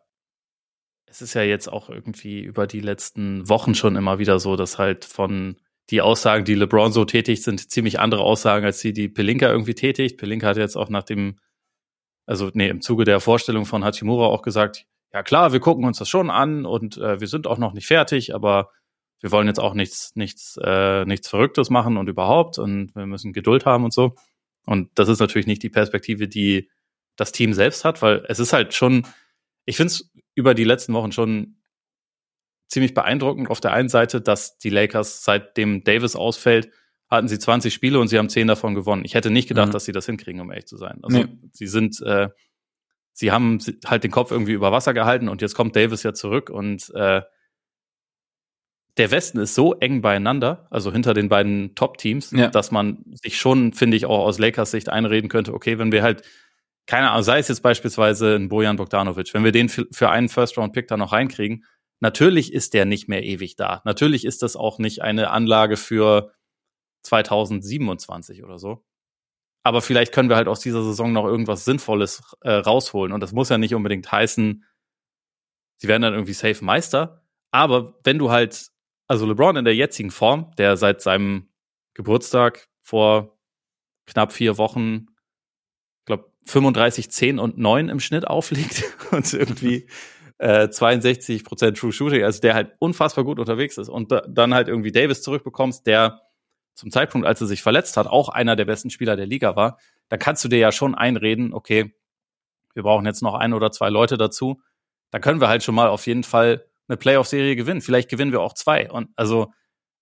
es 1.14 1.22
ist 1.22 1.34
ja 1.34 1.42
jetzt 1.42 1.68
auch 1.68 1.90
irgendwie 1.90 2.40
über 2.40 2.66
die 2.66 2.80
letzten 2.80 3.48
Wochen 3.48 3.76
schon 3.76 3.94
immer 3.94 4.18
wieder 4.18 4.40
so, 4.40 4.56
dass 4.56 4.78
halt 4.78 5.04
von 5.04 5.56
die 5.90 6.00
Aussagen, 6.00 6.44
die 6.44 6.56
LeBron 6.56 6.92
so 6.92 7.04
tätigt, 7.04 7.44
sind 7.44 7.70
ziemlich 7.70 8.00
andere 8.00 8.22
Aussagen, 8.22 8.64
als 8.64 8.80
die, 8.80 8.92
die 8.92 9.08
Pelinka 9.08 9.48
irgendwie 9.48 9.74
tätigt. 9.74 10.18
Pelinka 10.18 10.48
hat 10.48 10.56
jetzt 10.56 10.74
auch 10.74 10.88
nach 10.88 11.04
dem, 11.04 11.38
also 12.26 12.50
nee, 12.54 12.68
im 12.68 12.80
Zuge 12.80 13.04
der 13.04 13.20
Vorstellung 13.20 13.64
von 13.64 13.84
Hachimura 13.84 14.26
auch 14.26 14.42
gesagt, 14.42 14.86
ja 15.12 15.22
klar, 15.22 15.52
wir 15.52 15.60
gucken 15.60 15.84
uns 15.84 15.98
das 15.98 16.08
schon 16.08 16.30
an 16.30 16.66
und 16.66 16.96
äh, 16.96 17.20
wir 17.20 17.28
sind 17.28 17.46
auch 17.46 17.58
noch 17.58 17.74
nicht 17.74 17.86
fertig, 17.86 18.34
aber 18.34 18.72
wir 19.20 19.30
wollen 19.30 19.46
jetzt 19.46 19.60
auch 19.60 19.74
nichts, 19.74 20.16
nichts, 20.16 20.58
äh, 20.64 21.04
nichts 21.04 21.28
Verrücktes 21.28 21.70
machen 21.70 21.96
und 21.96 22.08
überhaupt 22.08 22.58
und 22.58 22.92
wir 22.96 23.06
müssen 23.06 23.32
Geduld 23.32 23.66
haben 23.66 23.84
und 23.84 23.92
so. 23.92 24.16
Und 24.66 24.90
das 24.96 25.08
ist 25.08 25.20
natürlich 25.20 25.46
nicht 25.46 25.62
die 25.62 25.70
Perspektive, 25.70 26.26
die 26.26 26.70
das 27.14 27.30
Team 27.30 27.52
selbst 27.52 27.84
hat, 27.84 28.02
weil 28.02 28.24
es 28.26 28.40
ist 28.40 28.52
halt 28.52 28.74
schon, 28.74 29.06
ich 29.64 29.76
finde 29.76 29.92
es 29.92 30.10
über 30.34 30.54
die 30.54 30.64
letzten 30.64 30.92
Wochen 30.94 31.12
schon 31.12 31.56
ziemlich 32.68 32.94
beeindruckend. 32.94 33.50
Auf 33.50 33.60
der 33.60 33.72
einen 33.72 33.88
Seite, 33.88 34.20
dass 34.20 34.58
die 34.58 34.70
Lakers, 34.70 35.24
seitdem 35.24 35.84
Davis 35.84 36.16
ausfällt, 36.16 36.70
hatten 37.10 37.28
sie 37.28 37.38
20 37.38 37.72
Spiele 37.72 38.00
und 38.00 38.08
sie 38.08 38.18
haben 38.18 38.28
10 38.28 38.48
davon 38.48 38.74
gewonnen. 38.74 39.04
Ich 39.04 39.14
hätte 39.14 39.30
nicht 39.30 39.48
gedacht, 39.48 39.68
Mhm. 39.68 39.72
dass 39.72 39.84
sie 39.84 39.92
das 39.92 40.06
hinkriegen, 40.06 40.40
um 40.40 40.50
ehrlich 40.50 40.66
zu 40.66 40.76
sein. 40.76 40.98
Also 41.02 41.18
Nee. 41.18 41.26
sie 41.52 41.66
sind, 41.66 42.00
äh, 42.00 42.28
sie 43.12 43.30
haben 43.30 43.58
halt 43.86 44.02
den 44.02 44.10
Kopf 44.10 44.30
irgendwie 44.32 44.52
über 44.54 44.72
Wasser 44.72 44.94
gehalten 44.94 45.28
und 45.28 45.40
jetzt 45.42 45.54
kommt 45.54 45.76
Davis 45.76 46.02
ja 46.02 46.14
zurück 46.14 46.50
und 46.50 46.90
äh, 46.94 47.22
der 48.96 49.10
Westen 49.10 49.38
ist 49.38 49.54
so 49.54 49.74
eng 49.74 50.02
beieinander, 50.02 50.66
also 50.70 50.92
hinter 50.92 51.14
den 51.14 51.28
beiden 51.28 51.74
Top-Teams, 51.74 52.30
Ja. 52.30 52.48
dass 52.48 52.70
man 52.70 53.04
sich 53.22 53.38
schon, 53.38 53.72
finde 53.72 53.96
ich, 53.96 54.06
auch 54.06 54.24
aus 54.24 54.38
Lakers 54.38 54.70
Sicht 54.70 54.88
einreden 54.88 55.28
könnte, 55.28 55.52
okay, 55.52 55.78
wenn 55.78 55.90
wir 55.92 56.02
halt, 56.02 56.22
keine 56.86 57.10
Ahnung, 57.10 57.22
sei 57.22 57.38
es 57.38 57.48
jetzt 57.48 57.62
beispielsweise 57.62 58.34
ein 58.34 58.48
Bojan 58.48 58.76
Bogdanovic, 58.76 59.32
wenn 59.32 59.44
wir 59.44 59.52
den 59.52 59.68
für, 59.68 60.10
einen 60.10 60.28
First-Round-Pick 60.28 60.88
da 60.88 60.96
noch 60.96 61.12
reinkriegen, 61.12 61.64
natürlich 62.00 62.52
ist 62.52 62.74
der 62.74 62.84
nicht 62.84 63.08
mehr 63.08 63.22
ewig 63.22 63.56
da. 63.56 63.80
Natürlich 63.84 64.24
ist 64.24 64.42
das 64.42 64.56
auch 64.56 64.78
nicht 64.78 65.02
eine 65.02 65.30
Anlage 65.30 65.76
für 65.76 66.32
2027 67.02 68.44
oder 68.44 68.58
so. 68.58 68.84
Aber 69.62 69.80
vielleicht 69.80 70.12
können 70.12 70.28
wir 70.28 70.36
halt 70.36 70.48
aus 70.48 70.60
dieser 70.60 70.82
Saison 70.82 71.12
noch 71.12 71.24
irgendwas 71.24 71.64
Sinnvolles 71.64 72.22
äh, 72.42 72.52
rausholen. 72.52 73.12
Und 73.12 73.20
das 73.20 73.32
muss 73.32 73.48
ja 73.48 73.56
nicht 73.56 73.74
unbedingt 73.74 74.12
heißen, 74.12 74.64
sie 75.78 75.88
werden 75.88 76.02
dann 76.02 76.12
irgendwie 76.12 76.34
safe 76.34 76.62
Meister. 76.62 77.24
Aber 77.50 77.98
wenn 78.04 78.18
du 78.18 78.30
halt, 78.30 78.70
also 79.06 79.26
LeBron 79.26 79.56
in 79.56 79.64
der 79.64 79.74
jetzigen 79.74 80.10
Form, 80.10 80.50
der 80.58 80.76
seit 80.76 81.00
seinem 81.00 81.48
Geburtstag 81.94 82.68
vor 82.82 83.38
knapp 84.06 84.32
vier 84.32 84.58
Wochen, 84.58 85.06
35, 86.46 87.10
10 87.10 87.38
und 87.38 87.58
9 87.58 87.88
im 87.88 88.00
Schnitt 88.00 88.26
auflegt 88.26 88.84
und 89.10 89.32
irgendwie 89.32 89.86
äh, 90.38 90.68
62 90.68 91.44
Prozent 91.44 91.78
True 91.78 91.92
Shooting, 91.92 92.22
also 92.22 92.40
der 92.40 92.54
halt 92.54 92.72
unfassbar 92.78 93.24
gut 93.24 93.38
unterwegs 93.38 93.78
ist 93.78 93.88
und 93.88 94.12
da, 94.12 94.22
dann 94.28 94.54
halt 94.54 94.68
irgendwie 94.68 94.92
Davis 94.92 95.22
zurückbekommst, 95.22 95.86
der 95.86 96.20
zum 96.74 96.90
Zeitpunkt, 96.90 97.26
als 97.26 97.40
er 97.40 97.46
sich 97.46 97.62
verletzt 97.62 97.96
hat, 97.96 98.06
auch 98.06 98.28
einer 98.28 98.56
der 98.56 98.64
besten 98.64 98.90
Spieler 98.90 99.16
der 99.16 99.26
Liga 99.26 99.54
war, 99.56 99.78
dann 100.08 100.18
kannst 100.18 100.44
du 100.44 100.48
dir 100.48 100.58
ja 100.58 100.72
schon 100.72 100.94
einreden, 100.94 101.54
okay, 101.54 101.94
wir 102.74 102.82
brauchen 102.82 103.06
jetzt 103.06 103.22
noch 103.22 103.34
ein 103.34 103.52
oder 103.52 103.70
zwei 103.70 103.88
Leute 103.88 104.18
dazu. 104.18 104.60
Da 105.10 105.20
können 105.20 105.40
wir 105.40 105.48
halt 105.48 105.62
schon 105.62 105.76
mal 105.76 105.88
auf 105.88 106.06
jeden 106.08 106.24
Fall 106.24 106.66
eine 106.88 106.96
Playoff-Serie 106.96 107.54
gewinnen. 107.54 107.80
Vielleicht 107.80 108.10
gewinnen 108.10 108.32
wir 108.32 108.40
auch 108.40 108.54
zwei. 108.54 108.90
Und 108.90 109.08
also 109.14 109.52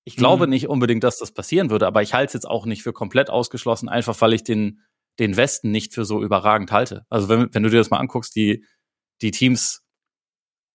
ich 0.05 0.17
glaube 0.17 0.47
Mhm. 0.47 0.51
nicht 0.51 0.69
unbedingt, 0.69 1.05
dass 1.05 1.19
das 1.19 1.33
passieren 1.33 1.69
würde, 1.71 1.87
aber 1.87 2.01
ich 2.03 2.15
halte 2.15 2.29
es 2.29 2.33
jetzt 2.33 2.49
auch 2.49 2.65
nicht 2.65 2.83
für 2.83 2.95
komplett 2.95 3.29
ausgeschlossen, 3.29 3.91
einfach 3.91 4.19
weil 4.23 4.33
ich 4.33 4.43
den, 4.43 4.81
den 5.19 5.37
Westen 5.37 5.71
nicht 5.71 5.95
für 5.95 6.05
so 6.05 6.23
überragend 6.23 6.73
halte. 6.73 7.05
Also 7.11 7.29
wenn, 7.29 7.53
wenn 7.53 7.63
du 7.63 7.71
dir 7.71 7.79
das 7.79 7.91
mal 7.91 7.99
anguckst, 7.99 8.35
die, 8.35 8.65
die 9.21 9.31
Teams 9.31 9.83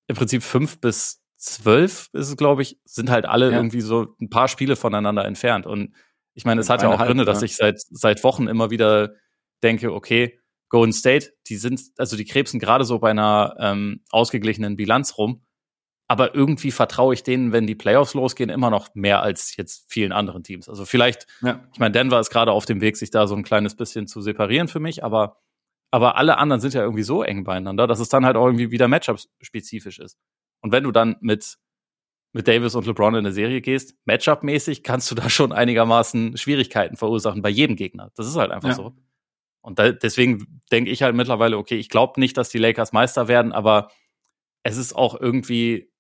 im 0.08 0.16
Prinzip 0.16 0.44
fünf 0.44 0.80
bis 0.80 1.22
zwölf 1.38 2.10
ist 2.14 2.30
es, 2.30 2.38
glaube 2.38 2.62
ich, 2.62 2.80
sind 2.86 3.10
halt 3.10 3.26
alle 3.26 3.52
Ja. 3.52 3.58
irgendwie 3.58 3.82
so 3.82 4.16
ein 4.20 4.30
paar 4.30 4.48
Spiele 4.48 4.76
voneinander 4.76 5.26
entfernt. 5.26 5.66
Und 5.66 5.94
ich 6.34 6.46
meine, 6.46 6.62
es 6.62 6.70
hat 6.70 6.82
ja 6.82 6.90
auch 6.90 7.04
Gründe, 7.04 7.26
dass 7.26 7.42
ich 7.42 7.56
seit, 7.56 7.80
seit 7.80 8.24
Wochen 8.24 8.48
immer 8.48 8.70
wieder 8.70 9.14
denke, 9.64 9.94
okay, 9.94 10.40
Golden 10.70 10.94
State, 10.94 11.34
die 11.48 11.56
sind, 11.56 11.82
also 11.98 12.18
die 12.18 12.26
krebsen 12.26 12.60
gerade 12.60 12.86
so 12.86 13.00
bei 13.00 13.12
einer 13.12 13.56
ähm, 13.60 14.04
ausgeglichenen 14.10 14.76
Bilanz 14.76 15.18
rum. 15.18 15.46
Aber 16.10 16.34
irgendwie 16.36 16.72
vertraue 16.72 17.14
ich 17.14 17.24
denen, 17.24 17.52
wenn 17.52 17.68
die 17.68 17.76
Playoffs 17.76 18.14
losgehen, 18.14 18.50
immer 18.50 18.70
noch 18.70 18.96
mehr 18.96 19.22
als 19.22 19.58
jetzt 19.58 19.92
vielen 19.92 20.14
anderen 20.14 20.42
Teams. 20.44 20.70
Also 20.70 20.86
vielleicht, 20.86 21.28
Ja. 21.42 21.60
ich 21.74 21.80
meine, 21.80 21.92
Denver 21.92 22.20
ist 22.20 22.30
gerade 22.30 22.52
auf 22.54 22.66
dem 22.66 22.80
Weg, 22.80 22.96
sich 22.96 23.10
da 23.12 23.28
so 23.28 23.36
ein 23.36 23.44
kleines 23.44 23.76
bisschen 23.76 24.08
zu 24.08 24.22
separieren 24.22 24.70
für 24.70 24.80
mich, 24.80 25.04
aber, 25.04 25.42
aber 25.92 26.16
alle 26.16 26.38
anderen 26.38 26.62
sind 26.62 26.74
ja 26.74 26.82
irgendwie 26.82 27.04
so 27.04 27.24
eng 27.24 27.44
beieinander, 27.44 27.88
dass 27.88 28.00
es 28.00 28.08
dann 28.10 28.26
halt 28.26 28.38
auch 28.38 28.46
irgendwie 28.46 28.72
wieder 28.72 28.88
Matchup-spezifisch 28.88 30.00
ist. 30.00 30.18
Und 30.62 30.72
wenn 30.72 30.86
du 30.86 30.92
dann 30.94 31.18
mit, 31.20 31.58
mit 32.32 32.48
Davis 32.48 32.76
und 32.76 32.86
LeBron 32.88 33.16
in 33.16 33.20
eine 33.20 33.34
Serie 33.34 33.60
gehst, 33.62 33.96
Matchup-mäßig 34.06 34.84
kannst 34.84 35.12
du 35.12 35.16
da 35.16 35.30
schon 35.30 35.52
einigermaßen 35.52 36.38
Schwierigkeiten 36.38 36.96
verursachen 36.96 37.42
bei 37.42 37.50
jedem 37.50 37.76
Gegner. 37.76 38.12
Das 38.16 38.28
ist 38.28 38.38
halt 38.38 38.52
einfach 38.52 38.70
Ja. 38.70 38.76
so. 38.76 38.94
Und 39.62 39.78
da, 39.80 39.92
deswegen 39.92 40.62
denke 40.72 40.90
ich 40.90 41.04
halt 41.04 41.16
mittlerweile, 41.18 41.58
okay, 41.58 41.76
ich 41.76 41.90
glaube 41.90 42.18
nicht, 42.22 42.38
dass 42.38 42.48
die 42.48 42.60
Lakers 42.60 42.94
Meister 42.94 43.28
werden, 43.28 43.52
aber 43.52 43.92
es 44.64 44.78
ist 44.78 44.96
auch 44.96 45.20
irgendwie 45.20 45.92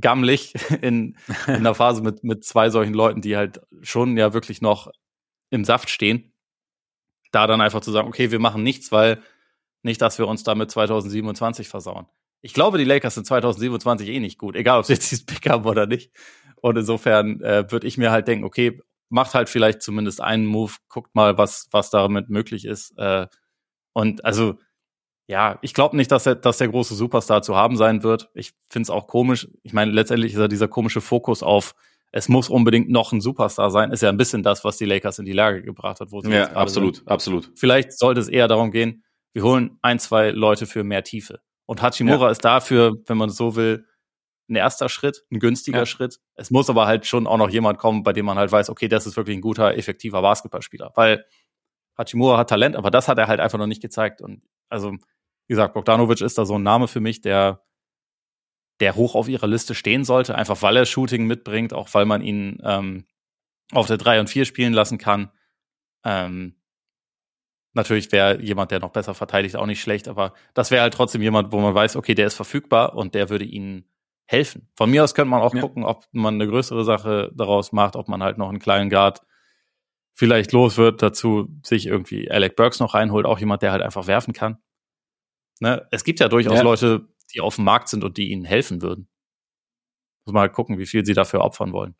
gammelig 0.00 0.54
in, 0.82 1.16
in 1.46 1.54
einer 1.54 1.74
Phase 1.74 2.02
mit, 2.02 2.24
mit 2.24 2.44
zwei 2.44 2.70
solchen 2.70 2.94
Leuten, 2.94 3.20
die 3.20 3.36
halt 3.36 3.60
schon 3.82 4.16
ja 4.16 4.32
wirklich 4.32 4.60
noch 4.60 4.90
im 5.50 5.64
Saft 5.64 5.90
stehen, 5.90 6.32
da 7.32 7.46
dann 7.46 7.60
einfach 7.60 7.80
zu 7.80 7.92
sagen, 7.92 8.08
okay, 8.08 8.30
wir 8.30 8.38
machen 8.38 8.62
nichts, 8.62 8.92
weil 8.92 9.22
nicht, 9.82 10.00
dass 10.02 10.18
wir 10.18 10.26
uns 10.26 10.42
damit 10.42 10.70
2027 10.70 11.68
versauen. 11.68 12.06
Ich 12.42 12.54
glaube, 12.54 12.78
die 12.78 12.84
Lakers 12.84 13.14
sind 13.14 13.26
2027 13.26 14.08
eh 14.08 14.20
nicht 14.20 14.38
gut, 14.38 14.56
egal 14.56 14.80
ob 14.80 14.86
sie 14.86 14.94
jetzt 14.94 15.10
dieses 15.10 15.26
Pick 15.26 15.48
haben 15.48 15.64
oder 15.64 15.86
nicht. 15.86 16.12
Und 16.56 16.76
insofern 16.76 17.40
äh, 17.42 17.70
würde 17.70 17.86
ich 17.86 17.98
mir 17.98 18.10
halt 18.10 18.28
denken, 18.28 18.44
okay, 18.44 18.80
macht 19.08 19.34
halt 19.34 19.48
vielleicht 19.48 19.82
zumindest 19.82 20.20
einen 20.20 20.46
Move, 20.46 20.72
guckt 20.88 21.14
mal, 21.14 21.38
was, 21.38 21.68
was 21.70 21.90
damit 21.90 22.28
möglich 22.28 22.64
ist. 22.64 22.96
Äh, 22.98 23.26
und 23.92 24.24
also, 24.24 24.58
ja, 25.28 25.58
ich 25.62 25.74
glaube 25.74 25.96
nicht, 25.96 26.10
dass, 26.12 26.26
er, 26.26 26.36
dass 26.36 26.58
der 26.58 26.68
große 26.68 26.94
Superstar 26.94 27.42
zu 27.42 27.56
haben 27.56 27.76
sein 27.76 28.02
wird. 28.02 28.30
Ich 28.34 28.52
finde 28.70 28.84
es 28.84 28.90
auch 28.90 29.06
komisch. 29.08 29.48
Ich 29.62 29.72
meine, 29.72 29.90
letztendlich 29.90 30.32
ist 30.32 30.38
ja 30.38 30.48
dieser 30.48 30.68
komische 30.68 31.00
Fokus 31.00 31.42
auf, 31.42 31.74
es 32.12 32.28
muss 32.28 32.48
unbedingt 32.48 32.88
noch 32.88 33.12
ein 33.12 33.20
Superstar 33.20 33.70
sein, 33.70 33.90
ist 33.90 34.02
ja 34.02 34.08
ein 34.08 34.16
bisschen 34.16 34.42
das, 34.42 34.64
was 34.64 34.76
die 34.76 34.84
Lakers 34.84 35.18
in 35.18 35.24
die 35.24 35.32
Lage 35.32 35.62
gebracht 35.62 36.00
hat, 36.00 36.12
wo 36.12 36.20
sie 36.20 36.30
Ja, 36.30 36.52
absolut, 36.52 36.96
sind. 36.96 37.08
absolut. 37.08 37.50
Vielleicht 37.56 37.92
sollte 37.98 38.20
es 38.20 38.28
eher 38.28 38.46
darum 38.48 38.70
gehen, 38.70 39.02
wir 39.32 39.42
holen 39.42 39.78
ein, 39.82 39.98
zwei 39.98 40.30
Leute 40.30 40.66
für 40.66 40.84
mehr 40.84 41.02
Tiefe. 41.02 41.40
Und 41.66 41.82
Hachimura 41.82 42.30
ist 42.30 42.44
dafür, 42.44 42.94
wenn 43.06 43.18
man 43.18 43.28
so 43.28 43.56
will, 43.56 43.84
ein 44.48 44.54
erster 44.54 44.88
Schritt, 44.88 45.24
ein 45.32 45.40
günstiger 45.40 45.78
Ja. 45.80 45.86
Schritt. 45.86 46.20
Es 46.36 46.52
muss 46.52 46.70
aber 46.70 46.86
halt 46.86 47.04
schon 47.04 47.26
auch 47.26 47.36
noch 47.36 47.50
jemand 47.50 47.78
kommen, 47.78 48.04
bei 48.04 48.12
dem 48.12 48.24
man 48.24 48.38
halt 48.38 48.52
weiß, 48.52 48.70
okay, 48.70 48.86
das 48.86 49.04
ist 49.06 49.16
wirklich 49.16 49.36
ein 49.36 49.40
guter, 49.40 49.76
effektiver 49.76 50.22
Basketballspieler. 50.22 50.92
Weil 50.94 51.26
Hachimura 51.98 52.38
hat 52.38 52.48
Talent, 52.50 52.76
aber 52.76 52.92
das 52.92 53.08
hat 53.08 53.18
er 53.18 53.26
halt 53.26 53.40
einfach 53.40 53.58
noch 53.58 53.66
nicht 53.66 53.82
gezeigt. 53.82 54.22
Und 54.22 54.42
also, 54.68 54.92
wie 55.46 55.52
gesagt, 55.52 55.74
Bogdanovic 55.74 56.20
ist 56.20 56.38
da 56.38 56.44
so 56.44 56.56
ein 56.58 56.62
Name 56.62 56.88
für 56.88 57.00
mich, 57.00 57.20
der, 57.20 57.62
der 58.80 58.94
hoch 58.96 59.14
auf 59.14 59.28
ihrer 59.28 59.46
Liste 59.46 59.74
stehen 59.74 60.04
sollte, 60.04 60.34
einfach 60.34 60.60
weil 60.62 60.76
er 60.76 60.86
Shooting 60.86 61.26
mitbringt, 61.26 61.72
auch 61.72 61.88
weil 61.94 62.04
man 62.04 62.22
ihn 62.22 62.58
ähm, 62.64 63.06
auf 63.72 63.86
der 63.86 63.96
3 63.96 64.20
und 64.20 64.28
4 64.30 64.44
spielen 64.44 64.72
lassen 64.72 64.98
kann. 64.98 65.30
Ähm, 66.04 66.56
natürlich 67.74 68.10
wäre 68.12 68.40
jemand, 68.42 68.70
der 68.70 68.80
noch 68.80 68.90
besser 68.90 69.14
verteidigt, 69.14 69.56
auch 69.56 69.66
nicht 69.66 69.80
schlecht, 69.80 70.08
aber 70.08 70.34
das 70.54 70.70
wäre 70.70 70.82
halt 70.82 70.94
trotzdem 70.94 71.22
jemand, 71.22 71.52
wo 71.52 71.60
man 71.60 71.74
weiß, 71.74 71.96
okay, 71.96 72.14
der 72.14 72.26
ist 72.26 72.34
verfügbar 72.34 72.94
und 72.94 73.14
der 73.14 73.28
würde 73.28 73.44
ihnen 73.44 73.88
helfen. 74.26 74.68
Von 74.76 74.90
mir 74.90 75.04
aus 75.04 75.14
könnte 75.14 75.30
man 75.30 75.42
auch 75.42 75.54
Ja. 75.54 75.60
gucken, 75.60 75.84
ob 75.84 76.04
man 76.12 76.34
eine 76.34 76.48
größere 76.48 76.84
Sache 76.84 77.30
daraus 77.34 77.72
macht, 77.72 77.96
ob 77.96 78.08
man 78.08 78.22
halt 78.22 78.38
noch 78.38 78.48
einen 78.48 78.58
kleinen 78.58 78.90
Guard 78.90 79.22
vielleicht 80.14 80.52
los 80.52 80.78
wird, 80.78 81.02
dazu 81.02 81.48
sich 81.62 81.86
irgendwie 81.86 82.30
Alec 82.30 82.56
Burks 82.56 82.80
noch 82.80 82.94
reinholt, 82.94 83.26
auch 83.26 83.38
jemand, 83.38 83.62
der 83.62 83.72
halt 83.72 83.82
einfach 83.82 84.06
werfen 84.06 84.32
kann. 84.32 84.58
Ne? 85.60 85.86
Es 85.90 86.04
gibt 86.04 86.20
ja 86.20 86.28
durchaus 86.28 86.56
Ja. 86.58 86.62
Leute, 86.62 87.08
die 87.34 87.40
auf 87.40 87.56
dem 87.56 87.64
Markt 87.64 87.88
sind 87.88 88.04
und 88.04 88.16
die 88.16 88.30
ihnen 88.30 88.44
helfen 88.44 88.82
würden. 88.82 89.08
Muss 90.26 90.32
man 90.34 90.40
halt 90.42 90.52
gucken, 90.52 90.78
wie 90.78 90.86
viel 90.86 91.04
sie 91.06 91.14
dafür 91.14 91.40
opfern 91.40 91.72
wollen. 91.72 91.94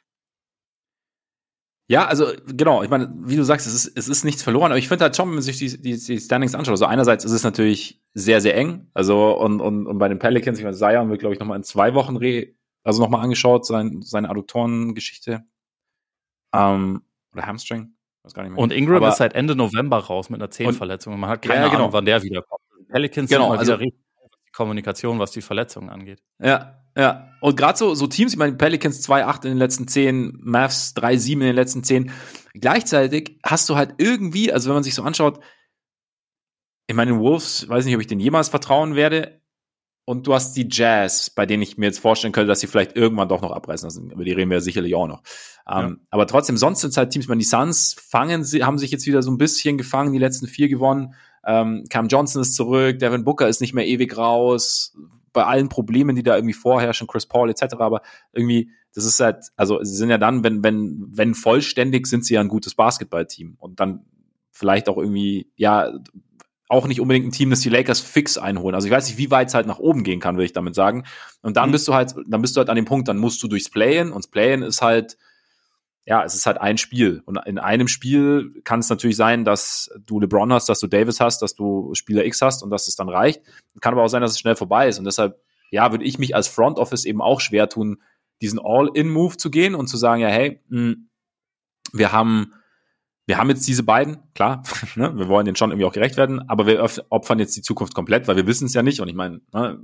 Ja, 1.89 2.07
also 2.07 2.33
genau, 2.49 2.83
ich 2.83 2.91
meine, 2.91 3.13
wie 3.17 3.37
du 3.37 3.45
sagst, 3.45 3.67
es 3.69 3.73
ist, 3.75 3.97
es 3.97 4.09
ist 4.09 4.25
nichts 4.25 4.43
verloren, 4.43 4.73
aber 4.73 4.79
ich 4.79 4.89
finde 4.89 5.05
halt 5.05 5.15
schon, 5.15 5.29
wenn 5.29 5.35
man 5.37 5.43
sich 5.43 5.59
die, 5.59 5.81
die, 5.81 5.97
die 5.97 6.19
Standings 6.19 6.57
anschaut, 6.57 6.73
also 6.73 6.87
einerseits 6.87 7.25
ist 7.25 7.31
es 7.31 7.45
natürlich 7.45 8.03
sehr, 8.13 8.41
sehr 8.41 8.57
eng, 8.57 8.91
also 8.93 9.39
und, 9.39 9.61
und, 9.61 9.87
und 9.87 9.99
bei 9.99 10.09
den 10.09 10.19
Pelicans, 10.19 10.59
ich 10.59 10.65
meine, 10.65 10.77
Zion 10.77 11.09
wird, 11.11 11.21
glaube 11.21 11.35
ich, 11.35 11.39
nochmal 11.41 11.57
in 11.57 11.63
zwei 11.63 11.95
Wochen 11.95 12.17
re, 12.17 12.49
also 12.83 13.01
nochmal 13.01 13.23
angeschaut, 13.23 13.65
sein, 13.67 14.03
seine 14.03 14.29
Adduktorengeschichte. 14.31 15.45
Ähm, 16.53 17.03
oder 17.33 17.47
Hamstring, 17.47 17.95
weiß 18.25 18.35
gar 18.35 18.43
nicht 18.43 18.53
mehr. 18.53 18.59
Und 18.61 18.73
Ingram 18.73 18.97
Aber- 18.97 19.11
ist 19.11 19.19
seit 19.19 19.35
Ende 19.37 19.55
November 19.55 19.99
raus 19.99 20.29
mit 20.29 20.41
einer 20.41 20.51
Zehenverletzung 20.51 21.15
und 21.15 21.21
man 21.21 21.31
hat 21.31 21.43
keine 21.43 21.55
Ja, 21.61 21.67
genau. 21.69 21.79
Ahnung, 21.83 21.93
wann 21.93 22.05
der 22.05 22.21
wiederkommt. 22.25 22.63
Pelicans 22.89 23.31
Genau, 23.31 23.43
sind 23.45 23.51
mal 23.51 23.59
also- 23.59 23.75
richtig 23.75 24.01
was 24.23 24.31
die 24.47 24.53
Kommunikation, 24.53 25.19
was 25.19 25.31
die 25.33 25.43
Verletzungen 25.43 25.91
angeht. 25.91 26.23
Ja, 26.39 26.83
ja. 26.97 27.31
Und 27.41 27.57
gerade 27.57 27.79
so, 27.79 27.95
so 27.95 28.07
Teams, 28.07 28.33
ich 28.33 28.39
meine, 28.39 28.55
Pelicans 28.55 29.03
2-8 29.07 29.45
in 29.45 29.53
den 29.53 29.59
letzten 29.59 29.87
10, 29.87 30.39
Mavs 30.43 30.95
3-7 30.95 31.33
in 31.33 31.41
den 31.49 31.55
letzten 31.57 31.85
10. 31.85 32.11
Gleichzeitig 32.55 33.39
hast 33.45 33.69
du 33.69 33.77
halt 33.77 33.95
irgendwie, 33.99 34.53
also 34.53 34.69
wenn 34.69 34.75
man 34.75 34.83
sich 34.83 34.95
so 34.95 35.03
anschaut, 35.03 35.41
ich 36.89 36.95
meine, 36.95 37.13
den 37.13 37.21
Wolves, 37.21 37.69
weiß 37.69 37.85
nicht, 37.85 37.95
ob 37.95 38.01
ich 38.01 38.07
denen 38.07 38.21
jemals 38.21 38.49
vertrauen 38.49 38.95
werde. 38.95 39.41
Und 40.09 40.29
du 40.29 40.35
hast 40.35 40.53
die 40.57 40.69
Jazz, 40.71 41.31
bei 41.31 41.47
denen 41.47 41.65
ich 41.65 41.79
mir 41.79 41.87
jetzt 41.87 41.99
vorstellen 41.99 42.33
könnte, 42.33 42.47
dass 42.47 42.61
sie 42.61 42.69
vielleicht 42.69 42.97
irgendwann 42.97 43.29
doch 43.29 43.43
noch 43.43 43.51
abreißen 43.51 43.89
lassen. 43.89 44.13
Über 44.13 44.23
die 44.23 44.31
reden 44.31 44.51
wir 44.51 44.59
ja 44.59 44.61
sicherlich 44.61 44.95
auch 44.95 45.09
noch. 45.09 45.23
Ähm, 45.69 46.07
aber 46.11 46.29
trotzdem, 46.29 46.57
sonst 46.57 46.81
sind 46.81 46.91
es 46.91 46.97
halt 46.97 47.11
Teams, 47.11 47.25
ich 47.25 47.29
meine, 47.29 47.41
die 47.41 47.45
Suns 47.45 47.97
fangen 47.99 48.45
sie, 48.45 48.63
haben 48.63 48.79
sich 48.79 48.93
jetzt 48.93 49.05
wieder 49.07 49.21
so 49.23 49.33
ein 49.33 49.37
bisschen 49.37 49.79
gefangen, 49.79 50.13
die 50.13 50.21
letzten 50.21 50.47
vier 50.47 50.69
gewonnen. 50.69 51.15
Ähm, 51.47 51.85
Cam 51.89 52.09
Johnson 52.09 52.43
ist 52.43 52.55
zurück, 52.55 52.99
Devin 52.99 53.25
Booker 53.25 53.49
ist 53.49 53.61
nicht 53.61 53.73
mehr 53.73 53.87
ewig 53.87 54.17
raus. 54.17 54.97
Bei 55.33 55.45
allen 55.45 55.69
Problemen, 55.69 56.17
die 56.17 56.23
da 56.23 56.35
irgendwie 56.35 56.55
vorherrschen, 56.55 57.07
Chris 57.07 57.27
Paul 57.27 57.51
etc. 57.51 57.75
Aber 57.79 58.03
irgendwie, 58.33 58.71
das 58.95 59.05
ist 59.05 59.21
halt, 59.21 59.47
also 59.57 59.83
sie 59.83 59.95
sind 59.95 60.11
ja 60.11 60.19
dann, 60.19 60.43
wenn, 60.43 60.65
wenn, 60.65 61.07
wenn 61.11 61.35
vollständig, 61.35 62.07
sind 62.07 62.25
sie 62.25 62.35
ja 62.35 62.41
ein 62.41 62.49
gutes 62.49 62.75
Basketballteam. 62.75 63.57
Und 63.59 63.81
dann 63.81 64.05
vielleicht 64.51 64.89
auch 64.89 64.97
irgendwie, 64.97 65.51
ja, 65.57 65.93
auch 66.69 66.89
nicht 66.89 67.01
unbedingt 67.01 67.27
ein 67.27 67.33
Team, 67.33 67.51
das 67.51 67.61
die 67.61 67.69
Lakers 67.69 68.01
fix 68.01 68.39
einholen. 68.39 68.75
Also 68.75 68.89
ich 68.89 68.93
weiß 68.93 69.07
nicht, 69.07 69.19
wie 69.19 69.31
weit 69.31 69.49
es 69.49 69.55
halt 69.55 69.67
nach 69.67 69.79
oben 69.79 70.03
gehen 70.03 70.19
kann, 70.19 70.35
würde 70.35 70.47
ich 70.47 70.53
damit 70.53 70.75
sagen. 70.75 71.05
Und 71.43 71.57
dann 71.57 71.69
Mhm. 71.69 71.73
bist 71.73 71.87
du 71.87 71.95
halt, 71.95 72.15
dann 72.27 72.43
bist 72.43 72.57
du 72.57 72.59
halt 72.59 72.71
an 72.71 72.77
dem 72.77 72.87
Punkt, 72.87 73.07
dann 73.07 73.19
musst 73.19 73.41
du 73.43 73.47
durchs 73.49 73.71
Playen 73.71 74.09
und 74.11 74.25
das 74.25 74.31
Playen 74.31 74.63
ist 74.63 74.83
halt, 74.83 75.17
ja, 76.07 76.23
es 76.23 76.37
ist 76.37 76.47
halt 76.47 76.61
ein 76.61 76.79
Spiel. 76.79 77.23
Und 77.27 77.37
in 77.47 77.59
einem 77.59 77.89
Spiel 77.89 78.63
kann 78.63 78.79
es 78.79 78.89
natürlich 78.89 79.17
sein, 79.17 79.45
dass 79.45 79.91
du 80.07 80.21
LeBron 80.21 80.53
hast, 80.53 80.69
dass 80.69 80.79
du 80.79 80.87
Davis 80.87 81.21
hast, 81.21 81.43
dass 81.43 81.57
du 81.57 81.95
Spieler 81.95 82.25
X 82.25 82.41
hast 82.43 82.63
und 82.63 82.71
dass 82.71 82.87
es 82.87 82.95
dann 82.95 83.09
reicht. 83.09 83.43
Kann 83.81 83.93
aber 83.93 84.05
auch 84.05 84.09
sein, 84.09 84.23
dass 84.23 84.31
es 84.31 84.39
schnell 84.39 84.55
vorbei 84.55 84.87
ist. 84.87 85.01
Und 85.01 85.05
deshalb, 85.05 85.41
ja, 85.73 85.91
würde 85.91 86.05
ich 86.05 86.21
mich 86.21 86.37
als 86.37 86.47
Front 86.47 86.79
Office 86.79 87.05
eben 87.05 87.21
auch 87.21 87.41
schwer 87.41 87.69
tun, 87.69 88.01
diesen 88.41 88.61
All-In-Move 88.63 89.37
zu 89.37 89.51
gehen 89.51 89.75
und 89.75 89.89
zu 89.89 89.97
sagen, 89.97 90.23
ja, 90.23 90.29
hey, 90.29 90.61
mh, 90.69 90.79
hm, 90.79 91.09
wir 91.93 92.13
haben, 92.13 92.53
wir 93.27 93.39
haben 93.39 93.49
jetzt 93.51 93.67
diese 93.67 93.83
beiden, 93.83 94.19
klar, 94.35 94.63
ne, 94.95 95.13
wir 95.17 95.27
wollen 95.27 95.45
denen 95.45 95.57
schon 95.57 95.71
irgendwie 95.71 95.87
auch 95.87 95.93
gerecht 95.93 96.17
werden, 96.17 96.49
aber 96.49 96.69
wir 96.69 96.89
opfern 97.09 97.41
jetzt 97.41 97.57
die 97.57 97.63
Zukunft 97.63 97.95
komplett, 97.95 98.29
weil 98.29 98.37
wir 98.37 98.47
wissen 98.47 98.67
es 98.67 98.75
ja 98.75 98.85
nicht. 98.85 99.01
Und 99.01 99.09
ich 99.09 99.15
meine, 99.17 99.41
ne, 99.53 99.83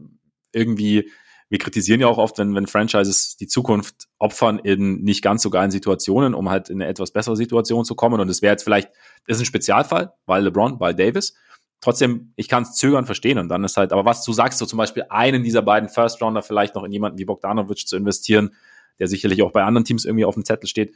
irgendwie 0.53 1.11
wir 1.53 1.59
kritisieren 1.59 2.01
ja 2.01 2.07
auch 2.07 2.17
oft, 2.17 2.39
wenn, 2.39 2.55
wenn 2.55 2.67
Franchises 2.67 3.37
die 3.37 3.47
Zukunft 3.47 4.09
opfern 4.19 4.59
in 4.59 5.03
nicht 5.03 5.21
ganz 5.21 5.43
so 5.43 5.51
geilen 5.51 5.71
Situationen, 5.71 6.33
um 6.33 6.49
halt 6.49 6.71
in 6.71 6.81
eine 6.81 6.89
etwas 6.89 7.11
bessere 7.11 7.37
Situation 7.37 7.85
zu 7.85 7.95
kommen. 7.95 8.21
Und 8.21 8.31
es 8.31 8.41
wäre 8.41 8.55
jetzt 8.55 8.63
vielleicht, 8.63 8.91
ist 9.27 9.39
ein 9.39 9.45
Spezialfall, 9.45 10.15
weil 10.25 10.45
LeBron, 10.45 10.81
weil 10.81 10.95
Davis. 10.95 11.35
Trotzdem, 11.83 12.33
ich 12.37 12.49
kann 12.49 12.63
es 12.63 12.73
zögern 12.73 13.05
verstehen. 13.05 13.37
Und 13.37 13.51
dann 13.51 13.65
ist 13.65 13.77
halt, 13.77 13.93
aber 13.93 14.07
was 14.07 14.25
du 14.25 14.33
sagst, 14.33 14.61
so 14.61 14.65
zum 14.65 14.79
Beispiel 14.79 15.05
einen 15.11 15.43
dieser 15.43 15.61
beiden 15.61 15.91
First 15.91 16.23
Rounder 16.23 16.41
vielleicht 16.41 16.75
noch 16.75 16.85
in 16.85 16.93
jemanden 16.93 17.19
wie 17.19 17.27
Bogdanovic 17.27 17.87
zu 17.87 17.99
investieren, 17.99 18.55
der 18.99 19.09
sicherlich 19.09 19.43
auch 19.43 19.53
bei 19.53 19.63
anderen 19.63 19.85
Teams 19.85 20.07
irgendwie 20.07 20.25
auf 20.25 20.33
dem 20.33 20.47
Zettel 20.47 20.69
steht, 20.69 20.95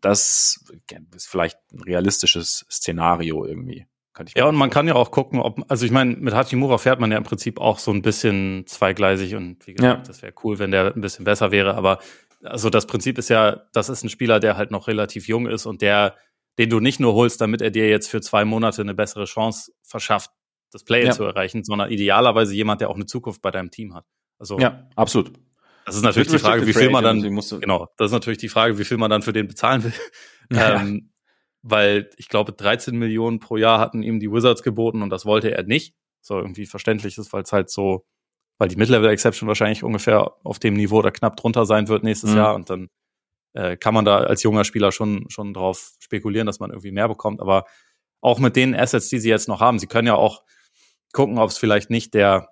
das 0.00 0.64
ist 1.16 1.26
vielleicht 1.26 1.58
ein 1.72 1.80
realistisches 1.80 2.66
Szenario 2.70 3.44
irgendwie 3.44 3.84
ja, 4.34 4.46
und 4.46 4.56
man 4.56 4.70
kann 4.70 4.88
ja 4.88 4.94
auch 4.94 5.10
gucken, 5.10 5.40
ob, 5.40 5.64
also 5.68 5.84
ich 5.84 5.92
meine, 5.92 6.16
mit 6.16 6.34
Hachimura 6.34 6.78
fährt 6.78 7.00
man 7.00 7.10
ja 7.10 7.18
im 7.18 7.24
Prinzip 7.24 7.60
auch 7.60 7.78
so 7.78 7.90
ein 7.90 8.02
bisschen 8.02 8.64
zweigleisig 8.66 9.34
und 9.34 9.66
wie 9.66 9.74
gesagt, 9.74 9.98
ja. 9.98 10.02
das 10.06 10.22
wäre 10.22 10.32
cool, 10.44 10.58
wenn 10.58 10.70
der 10.70 10.94
ein 10.94 11.00
bisschen 11.00 11.24
besser 11.24 11.50
wäre, 11.50 11.74
aber 11.74 11.98
also 12.42 12.70
das 12.70 12.86
Prinzip 12.86 13.18
ist 13.18 13.28
ja, 13.28 13.62
das 13.72 13.88
ist 13.88 14.04
ein 14.04 14.08
Spieler, 14.08 14.40
der 14.40 14.56
halt 14.56 14.70
noch 14.70 14.88
relativ 14.88 15.28
jung 15.28 15.46
ist 15.46 15.66
und 15.66 15.82
der, 15.82 16.16
den 16.58 16.70
du 16.70 16.80
nicht 16.80 17.00
nur 17.00 17.14
holst, 17.14 17.40
damit 17.40 17.60
er 17.60 17.70
dir 17.70 17.88
jetzt 17.88 18.08
für 18.08 18.20
zwei 18.20 18.44
Monate 18.44 18.82
eine 18.82 18.94
bessere 18.94 19.24
Chance 19.24 19.72
verschafft, 19.82 20.30
das 20.72 20.84
Play 20.84 21.04
ja. 21.04 21.12
zu 21.12 21.24
erreichen, 21.24 21.64
sondern 21.64 21.90
idealerweise 21.90 22.54
jemand, 22.54 22.80
der 22.80 22.90
auch 22.90 22.96
eine 22.96 23.06
Zukunft 23.06 23.42
bei 23.42 23.50
deinem 23.50 23.70
Team 23.70 23.94
hat. 23.94 24.04
Also 24.38 24.58
ja, 24.58 24.88
absolut. 24.96 25.32
Das 25.86 25.94
ist 25.94 26.02
natürlich 26.02 26.28
die 26.28 26.38
Frage, 26.38 26.66
wie 26.66 26.72
viel 26.72 26.90
man 26.90 27.04
dann, 27.04 27.22
genau, 27.22 27.88
das 27.96 28.06
ist 28.06 28.12
natürlich 28.12 28.38
die 28.38 28.48
Frage, 28.48 28.76
wie 28.78 28.84
viel 28.84 28.96
man 28.96 29.08
dann 29.08 29.22
für 29.22 29.32
den 29.32 29.46
bezahlen 29.46 29.84
will. 29.84 29.92
Ja. 30.52 30.80
Ähm, 30.80 31.10
weil 31.68 32.10
ich 32.16 32.28
glaube, 32.28 32.52
13 32.52 32.96
Millionen 32.96 33.40
pro 33.40 33.56
Jahr 33.56 33.80
hatten 33.80 34.02
ihm 34.02 34.20
die 34.20 34.30
Wizards 34.30 34.62
geboten 34.62 35.02
und 35.02 35.10
das 35.10 35.26
wollte 35.26 35.50
er 35.50 35.64
nicht. 35.64 35.94
So 36.20 36.38
irgendwie 36.38 36.66
verständlich 36.66 37.18
ist, 37.18 37.32
weil 37.32 37.42
es 37.42 37.52
halt 37.52 37.70
so, 37.70 38.06
weil 38.58 38.68
die 38.68 38.76
Mid-Level-Exception 38.76 39.48
wahrscheinlich 39.48 39.82
ungefähr 39.82 40.32
auf 40.44 40.58
dem 40.60 40.74
Niveau 40.74 40.98
oder 40.98 41.10
knapp 41.10 41.36
drunter 41.36 41.66
sein 41.66 41.88
wird 41.88 42.04
nächstes 42.04 42.30
mhm. 42.30 42.36
Jahr 42.36 42.54
und 42.54 42.70
dann 42.70 42.88
äh, 43.54 43.76
kann 43.76 43.94
man 43.94 44.04
da 44.04 44.18
als 44.18 44.44
junger 44.44 44.64
Spieler 44.64 44.92
schon, 44.92 45.28
schon 45.28 45.54
drauf 45.54 45.94
spekulieren, 45.98 46.46
dass 46.46 46.60
man 46.60 46.70
irgendwie 46.70 46.92
mehr 46.92 47.08
bekommt. 47.08 47.40
Aber 47.40 47.64
auch 48.20 48.38
mit 48.38 48.54
den 48.54 48.74
Assets, 48.74 49.08
die 49.08 49.18
sie 49.18 49.28
jetzt 49.28 49.48
noch 49.48 49.60
haben, 49.60 49.80
sie 49.80 49.88
können 49.88 50.06
ja 50.06 50.14
auch 50.14 50.42
gucken, 51.12 51.38
ob 51.38 51.50
es 51.50 51.58
vielleicht 51.58 51.90
nicht 51.90 52.14
der, 52.14 52.48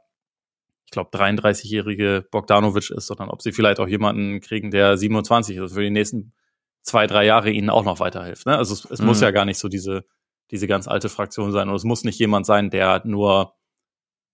ich 0.86 0.90
glaube, 0.90 1.16
33-jährige 1.16 2.26
Bogdanovic 2.32 2.90
ist, 2.90 3.06
sondern 3.06 3.30
ob 3.30 3.42
sie 3.42 3.52
vielleicht 3.52 3.78
auch 3.78 3.88
jemanden 3.88 4.40
kriegen, 4.40 4.70
der 4.72 4.96
27 4.96 5.56
ist 5.56 5.74
für 5.74 5.82
die 5.82 5.90
nächsten 5.90 6.32
zwei, 6.84 7.06
drei 7.06 7.24
Jahre 7.24 7.50
ihnen 7.50 7.70
auch 7.70 7.84
noch 7.84 7.98
weiterhilft. 7.98 8.46
Ne? 8.46 8.56
Also 8.56 8.74
es, 8.74 8.84
es 8.84 9.00
mhm. 9.00 9.06
muss 9.06 9.20
ja 9.20 9.32
gar 9.32 9.44
nicht 9.44 9.58
so 9.58 9.68
diese, 9.68 10.04
diese 10.50 10.68
ganz 10.68 10.86
alte 10.86 11.08
Fraktion 11.08 11.50
sein. 11.50 11.68
Und 11.68 11.74
es 11.74 11.84
muss 11.84 12.04
nicht 12.04 12.18
jemand 12.18 12.46
sein, 12.46 12.70
der 12.70 13.02
nur, 13.04 13.56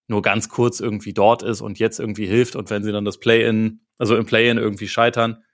nur 0.09 0.21
ganz 0.21 0.49
kurz 0.49 0.81
irgendwie 0.81 1.15
dort 1.15 1.43
ist 1.43 1.61
und 1.61 1.79
jetzt 1.79 2.01
irgendwie 2.01 2.27
hilft. 2.27 2.57
Und 2.57 2.69
wenn 2.69 2.83
sie 2.83 2.93
dann 2.93 3.05
das 3.05 3.19
Play-In, 3.19 3.81
also 3.99 4.17
im 4.17 4.27
Play-In 4.27 4.59
irgendwie 4.59 4.89
scheitern, 4.89 5.45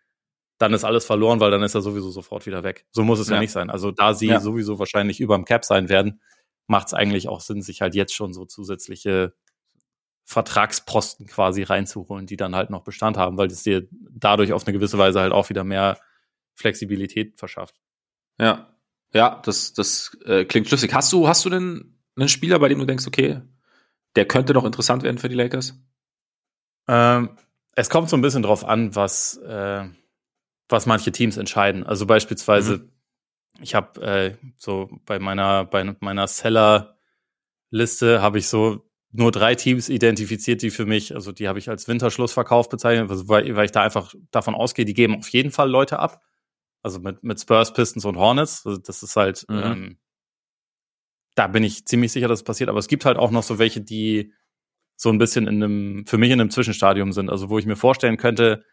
dann 0.58 0.72
ist 0.72 0.84
alles 0.84 1.04
verloren, 1.04 1.38
weil 1.38 1.50
dann 1.50 1.62
ist 1.62 1.74
er 1.74 1.82
sowieso 1.82 2.10
sofort 2.10 2.46
wieder 2.46 2.64
weg. 2.64 2.86
So 2.90 3.04
muss 3.04 3.20
es 3.20 3.28
ja, 3.28 3.34
ja 3.34 3.40
nicht 3.40 3.52
sein. 3.52 3.68
Also 3.68 3.90
da 3.90 4.14
sie 4.14 4.28
ja. 4.28 4.40
sowieso 4.40 4.78
wahrscheinlich 4.78 5.20
überm 5.20 5.44
Cap 5.44 5.66
sein 5.66 5.90
werden, 5.90 6.22
macht 6.66 6.88
es 6.88 6.94
eigentlich 6.94 7.28
auch 7.28 7.40
Sinn, 7.42 7.60
sich 7.60 7.82
halt 7.82 7.94
jetzt 7.94 8.14
schon 8.14 8.32
so 8.32 8.46
zusätzliche 8.46 9.34
Vertragsposten 10.24 11.26
quasi 11.26 11.62
reinzuholen, 11.62 12.26
die 12.26 12.38
dann 12.38 12.56
halt 12.56 12.70
noch 12.70 12.82
Bestand 12.82 13.18
haben, 13.18 13.36
weil 13.36 13.48
es 13.48 13.62
dir 13.62 13.86
dadurch 13.90 14.54
auf 14.54 14.66
eine 14.66 14.72
gewisse 14.72 14.96
Weise 14.96 15.20
halt 15.20 15.32
auch 15.32 15.50
wieder 15.50 15.62
mehr 15.62 15.98
Flexibilität 16.56 17.38
verschafft. 17.38 17.76
Ja, 18.38 18.76
ja, 19.14 19.40
das, 19.44 19.72
das 19.72 20.16
äh, 20.24 20.44
klingt 20.44 20.66
schlüssig. 20.68 20.92
Hast 20.92 21.12
du, 21.12 21.28
hast 21.28 21.44
du 21.44 21.50
denn 21.50 21.96
einen 22.16 22.28
Spieler, 22.28 22.58
bei 22.58 22.68
dem 22.68 22.78
du 22.78 22.86
denkst, 22.86 23.06
okay, 23.06 23.40
der 24.16 24.26
könnte 24.26 24.52
doch 24.52 24.64
interessant 24.64 25.02
werden 25.02 25.18
für 25.18 25.28
die 25.28 25.34
Lakers? 25.34 25.78
Ähm, 26.88 27.36
es 27.74 27.90
kommt 27.90 28.08
so 28.08 28.16
ein 28.16 28.22
bisschen 28.22 28.42
drauf 28.42 28.64
an, 28.64 28.94
was, 28.94 29.36
äh, 29.38 29.84
was 30.68 30.86
manche 30.86 31.12
Teams 31.12 31.36
entscheiden. 31.36 31.84
Also 31.84 32.06
beispielsweise, 32.06 32.78
mhm. 32.78 32.90
ich 33.60 33.74
habe 33.74 34.00
äh, 34.02 34.34
so 34.56 34.90
bei 35.04 35.18
meiner, 35.18 35.64
bei 35.64 35.94
meiner 36.00 36.26
Seller-Liste 36.26 38.22
habe 38.22 38.38
ich 38.38 38.48
so 38.48 38.82
nur 39.12 39.32
drei 39.32 39.54
Teams 39.54 39.88
identifiziert, 39.88 40.62
die 40.62 40.70
für 40.70 40.84
mich, 40.84 41.14
also 41.14 41.32
die 41.32 41.48
habe 41.48 41.58
ich 41.58 41.68
als 41.70 41.88
Winterschlussverkauf 41.88 42.68
bezeichnet, 42.68 43.08
weil, 43.10 43.56
weil 43.56 43.64
ich 43.64 43.72
da 43.72 43.82
einfach 43.82 44.14
davon 44.30 44.54
ausgehe, 44.54 44.84
die 44.84 44.94
geben 44.94 45.16
auf 45.16 45.28
jeden 45.28 45.50
Fall 45.50 45.70
Leute 45.70 45.98
ab. 45.98 46.22
Also 46.86 47.00
mit, 47.00 47.24
mit 47.24 47.40
Spurs, 47.40 47.72
Pistons 47.72 48.04
und 48.04 48.16
Hornets. 48.16 48.64
Also 48.64 48.78
das 48.78 49.02
ist 49.02 49.16
halt, 49.16 49.44
mhm. 49.48 49.58
ähm, 49.64 49.98
da 51.34 51.48
bin 51.48 51.64
ich 51.64 51.84
ziemlich 51.84 52.12
sicher, 52.12 52.28
dass 52.28 52.38
es 52.38 52.44
passiert. 52.44 52.70
Aber 52.70 52.78
es 52.78 52.86
gibt 52.86 53.04
halt 53.04 53.18
auch 53.18 53.32
noch 53.32 53.42
so 53.42 53.58
welche, 53.58 53.80
die 53.80 54.32
so 54.94 55.08
ein 55.08 55.18
bisschen 55.18 55.48
in 55.48 55.60
einem, 55.60 56.06
für 56.06 56.16
mich 56.16 56.30
in 56.30 56.40
einem 56.40 56.50
Zwischenstadium 56.50 57.10
sind. 57.10 57.28
Also 57.28 57.50
wo 57.50 57.58
ich 57.58 57.66
mir 57.66 57.74
vorstellen 57.74 58.18
könnte, 58.18 58.64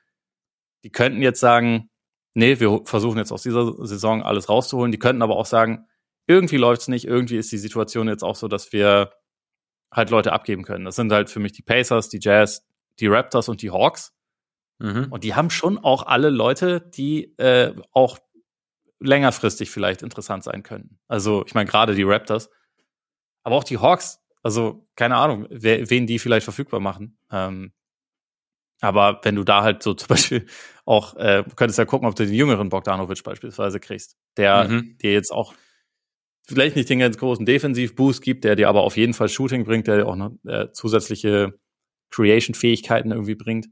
die 0.84 0.92
könnten 0.92 1.24
jetzt 1.24 1.40
sagen, 1.40 1.90
nee, 2.36 2.60
wir 2.60 2.82
versuchen 2.86 3.18
jetzt 3.18 3.32
aus 3.32 3.42
dieser 3.42 3.84
Saison 3.84 4.22
alles 4.22 4.48
rauszuholen. 4.48 4.92
Die 4.92 5.00
könnten 5.00 5.24
aber 5.24 5.36
auch 5.36 5.48
sagen, 5.48 5.88
irgendwie 6.28 6.58
läuft's 6.58 6.90
nicht, 6.90 7.06
irgendwie 7.06 7.38
ist 7.38 7.52
die 7.52 7.58
Situation 7.58 8.08
jetzt 8.08 8.24
auch 8.24 8.36
so, 8.36 8.48
dass 8.48 8.72
wir 8.74 9.12
halt 9.92 10.12
Leute 10.12 10.34
abgeben 10.34 10.62
können. 10.62 10.86
Das 10.86 10.98
sind 10.98 11.12
halt 11.12 11.32
für 11.32 11.40
mich 11.40 11.54
die 11.54 11.64
Pacers, 11.64 12.10
die 12.10 12.20
Jazz, 12.22 12.64
die 13.00 13.08
Raptors 13.08 13.50
und 13.50 13.64
die 13.64 13.72
Hawks. 13.72 14.14
Mhm. 14.80 15.08
Und 15.10 15.24
die 15.24 15.36
haben 15.36 15.50
schon 15.50 15.78
auch 15.78 16.04
alle 16.04 16.30
Leute, 16.30 16.82
die 16.82 17.38
äh, 17.38 17.74
auch 17.92 18.20
längerfristig 19.00 19.70
vielleicht 19.70 20.02
interessant 20.02 20.44
sein 20.44 20.64
könnten. 20.64 21.00
Also, 21.08 21.44
ich 21.46 21.54
meine, 21.54 21.70
gerade 21.70 21.96
die 21.96 22.04
Raptors, 22.04 22.50
aber 23.44 23.56
auch 23.56 23.64
die 23.64 23.78
Hawks, 23.78 24.20
also 24.42 24.88
keine 24.96 25.16
Ahnung, 25.18 25.48
wer, 25.50 25.90
wen 25.90 26.08
die 26.08 26.20
vielleicht 26.20 26.46
verfügbar 26.46 26.80
machen. 26.80 27.18
Ähm, 27.32 27.74
aber 28.82 29.22
wenn 29.24 29.36
du 29.36 29.44
da 29.44 29.64
halt 29.64 29.84
so 29.84 29.94
zum 29.94 30.08
Beispiel 30.08 30.46
auch, 30.86 31.16
äh, 31.16 31.44
könntest 31.56 31.80
ja 31.80 31.86
gucken, 31.86 32.08
ob 32.08 32.16
du 32.16 32.26
den 32.26 32.36
jüngeren 32.36 32.70
Bogdanovic 32.70 33.24
beispielsweise 33.24 33.80
kriegst, 33.80 34.18
der 34.38 34.68
mhm. 34.68 34.98
dir 34.98 35.14
jetzt 35.14 35.32
auch 35.32 35.54
vielleicht 36.46 36.76
nicht 36.76 36.90
den 36.90 37.00
ganz 37.00 37.18
großen 37.18 37.46
Defensivboost 37.46 38.22
gibt, 38.22 38.44
der 38.44 38.56
dir 38.56 38.68
aber 38.68 38.82
auf 38.82 38.98
jeden 38.98 39.14
Fall 39.14 39.30
Shooting 39.30 39.64
bringt, 39.64 39.88
der 39.88 39.98
dir 39.98 40.08
auch 40.08 40.18
noch 40.18 40.32
äh, 40.46 40.72
zusätzliche 40.74 41.58
Creation-Fähigkeiten 42.12 43.12
irgendwie 43.12 43.36
bringt. 43.36 43.68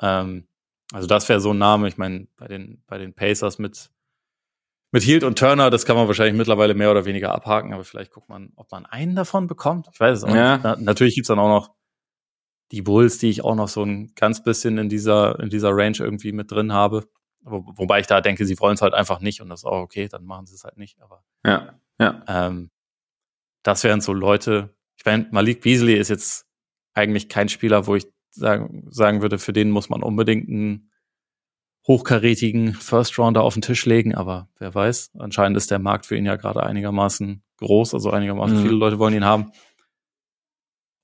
Ähm, 0.00 0.46
also 0.92 1.06
das 1.06 1.28
wäre 1.28 1.40
so 1.40 1.52
ein 1.52 1.58
Name. 1.58 1.88
Ich 1.88 1.96
meine, 1.96 2.26
bei 2.36 2.48
den, 2.48 2.82
bei 2.86 2.98
den 2.98 3.14
Pacers 3.14 3.58
mit, 3.58 3.90
mit 4.92 5.02
Hield 5.02 5.24
und 5.24 5.38
Turner, 5.38 5.70
das 5.70 5.86
kann 5.86 5.96
man 5.96 6.08
wahrscheinlich 6.08 6.36
mittlerweile 6.36 6.74
mehr 6.74 6.90
oder 6.90 7.04
weniger 7.04 7.32
abhaken, 7.32 7.72
aber 7.72 7.84
vielleicht 7.84 8.12
guckt 8.12 8.28
man, 8.28 8.52
ob 8.56 8.70
man 8.72 8.86
einen 8.86 9.14
davon 9.14 9.46
bekommt. 9.46 9.88
Ich 9.92 10.00
weiß 10.00 10.18
es 10.18 10.24
auch 10.24 10.34
ja. 10.34 10.54
nicht. 10.54 10.64
Na, 10.64 10.76
natürlich 10.76 11.14
gibt's 11.14 11.28
dann 11.28 11.38
auch 11.38 11.48
noch 11.48 11.74
die 12.72 12.82
Bulls, 12.82 13.18
die 13.18 13.30
ich 13.30 13.42
auch 13.44 13.54
noch 13.54 13.68
so 13.68 13.82
ein 13.82 14.12
ganz 14.14 14.42
bisschen 14.42 14.78
in 14.78 14.88
dieser, 14.88 15.38
in 15.40 15.50
dieser 15.50 15.70
Range 15.70 15.96
irgendwie 15.98 16.32
mit 16.32 16.50
drin 16.50 16.72
habe. 16.72 17.08
Wo, 17.42 17.64
wobei 17.74 18.00
ich 18.00 18.06
da 18.06 18.20
denke, 18.20 18.44
sie 18.44 18.58
wollen 18.60 18.74
es 18.74 18.82
halt 18.82 18.94
einfach 18.94 19.20
nicht 19.20 19.40
und 19.40 19.48
das 19.48 19.60
ist 19.60 19.64
auch 19.64 19.80
okay, 19.80 20.08
dann 20.08 20.24
machen 20.24 20.46
sie 20.46 20.54
es 20.54 20.64
halt 20.64 20.76
nicht. 20.76 21.00
Aber 21.00 21.24
ja, 21.44 21.74
ja. 21.98 22.22
Ähm, 22.28 22.70
das 23.62 23.82
wären 23.84 24.00
so 24.00 24.12
Leute. 24.12 24.74
Ich 24.96 25.04
meine, 25.04 25.26
Malik 25.30 25.62
Beasley 25.62 25.94
ist 25.94 26.10
jetzt 26.10 26.46
eigentlich 26.92 27.28
kein 27.28 27.48
Spieler, 27.48 27.86
wo 27.86 27.94
ich 27.96 28.06
sagen, 28.30 28.86
sagen 28.90 29.22
würde, 29.22 29.38
für 29.38 29.52
den 29.52 29.70
muss 29.70 29.88
man 29.88 30.02
unbedingt 30.02 30.48
einen 30.48 30.90
hochkarätigen 31.86 32.74
First 32.74 33.18
Rounder 33.18 33.42
auf 33.42 33.54
den 33.54 33.62
Tisch 33.62 33.86
legen, 33.86 34.14
aber 34.14 34.48
wer 34.58 34.74
weiß, 34.74 35.12
anscheinend 35.18 35.56
ist 35.56 35.70
der 35.70 35.78
Markt 35.78 36.06
für 36.06 36.16
ihn 36.16 36.26
ja 36.26 36.36
gerade 36.36 36.62
einigermaßen 36.62 37.42
groß, 37.58 37.94
also 37.94 38.10
einigermaßen 38.10 38.58
mhm. 38.58 38.62
viele 38.62 38.74
Leute 38.74 38.98
wollen 38.98 39.14
ihn 39.14 39.24
haben. 39.24 39.52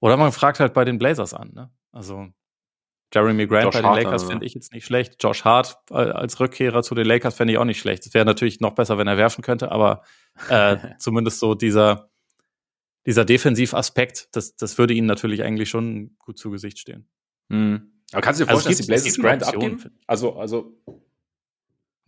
Oder 0.00 0.16
man 0.16 0.32
fragt 0.32 0.60
halt 0.60 0.74
bei 0.74 0.84
den 0.84 0.98
Blazers 0.98 1.32
an, 1.32 1.52
ne? 1.54 1.70
Also 1.92 2.28
Jeremy 3.14 3.46
Grant 3.46 3.64
Josh 3.64 3.74
bei 3.74 3.80
den 3.80 3.86
Hart, 3.86 3.96
Lakers 3.96 4.12
also. 4.12 4.28
finde 4.28 4.46
ich 4.46 4.54
jetzt 4.54 4.72
nicht 4.72 4.84
schlecht. 4.84 5.22
Josh 5.22 5.44
Hart 5.44 5.78
als 5.90 6.38
Rückkehrer 6.40 6.82
zu 6.82 6.94
den 6.94 7.06
Lakers 7.06 7.36
fände 7.36 7.52
ich 7.52 7.58
auch 7.58 7.64
nicht 7.64 7.80
schlecht. 7.80 8.04
Es 8.04 8.14
wäre 8.14 8.24
natürlich 8.24 8.60
noch 8.60 8.74
besser, 8.74 8.98
wenn 8.98 9.06
er 9.06 9.16
werfen 9.16 9.42
könnte, 9.42 9.70
aber 9.72 10.02
äh, 10.48 10.76
zumindest 10.98 11.38
so 11.38 11.54
dieser, 11.54 12.10
dieser 13.06 13.24
Defensivaspekt, 13.24 14.28
das, 14.32 14.56
das 14.56 14.76
würde 14.76 14.92
ihnen 14.92 15.06
natürlich 15.06 15.42
eigentlich 15.44 15.70
schon 15.70 16.16
gut 16.18 16.38
zu 16.38 16.50
Gesicht 16.50 16.78
stehen. 16.78 17.08
Hm. 17.50 17.92
Aber 18.12 18.22
kannst 18.22 18.40
du 18.40 18.44
dir 18.44 18.50
also 18.50 18.62
vorstellen, 18.62 18.88
dass 18.88 19.02
die 19.04 19.20
Blazers 19.20 19.40
Grant 19.40 19.42
abgeben? 19.44 19.98
Also, 20.06 20.36
also. 20.36 20.76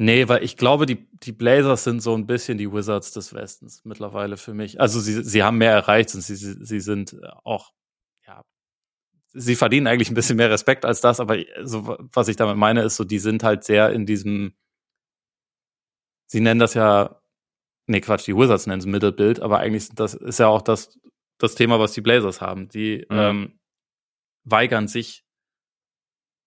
Nee, 0.00 0.28
weil 0.28 0.44
ich 0.44 0.56
glaube, 0.56 0.86
die, 0.86 1.08
die 1.24 1.32
Blazers 1.32 1.82
sind 1.82 2.00
so 2.00 2.14
ein 2.14 2.26
bisschen 2.26 2.56
die 2.56 2.72
Wizards 2.72 3.12
des 3.12 3.34
Westens 3.34 3.84
mittlerweile 3.84 4.36
für 4.36 4.54
mich. 4.54 4.80
Also 4.80 5.00
sie, 5.00 5.24
sie 5.24 5.42
haben 5.42 5.58
mehr 5.58 5.72
erreicht 5.72 6.14
und 6.14 6.20
sie, 6.20 6.36
sie, 6.36 6.64
sie 6.64 6.80
sind 6.80 7.16
auch, 7.44 7.72
ja, 8.24 8.44
sie 9.32 9.56
verdienen 9.56 9.88
eigentlich 9.88 10.08
ein 10.08 10.14
bisschen 10.14 10.36
mehr 10.36 10.50
Respekt 10.50 10.84
als 10.84 11.00
das, 11.00 11.18
aber 11.18 11.38
so, 11.64 11.98
was 12.12 12.28
ich 12.28 12.36
damit 12.36 12.56
meine, 12.56 12.82
ist 12.82 12.94
so, 12.94 13.02
die 13.02 13.18
sind 13.18 13.42
halt 13.42 13.64
sehr 13.64 13.90
in 13.90 14.06
diesem, 14.06 14.54
sie 16.26 16.40
nennen 16.40 16.60
das 16.60 16.74
ja, 16.74 17.20
nee, 17.88 18.00
Quatsch, 18.00 18.28
die 18.28 18.36
Wizards 18.36 18.68
nennen 18.68 18.78
es 18.78 18.86
Mittelbild, 18.86 19.40
aber 19.40 19.58
eigentlich 19.58 19.86
sind 19.86 19.98
das 19.98 20.14
ist 20.14 20.38
ja 20.38 20.46
auch 20.46 20.62
das, 20.62 20.96
das 21.38 21.56
Thema, 21.56 21.80
was 21.80 21.92
die 21.92 22.02
Blazers 22.02 22.40
haben. 22.40 22.68
Die 22.68 23.04
mhm. 23.08 23.18
ähm, 23.18 23.58
weigern 24.44 24.86
sich, 24.86 25.24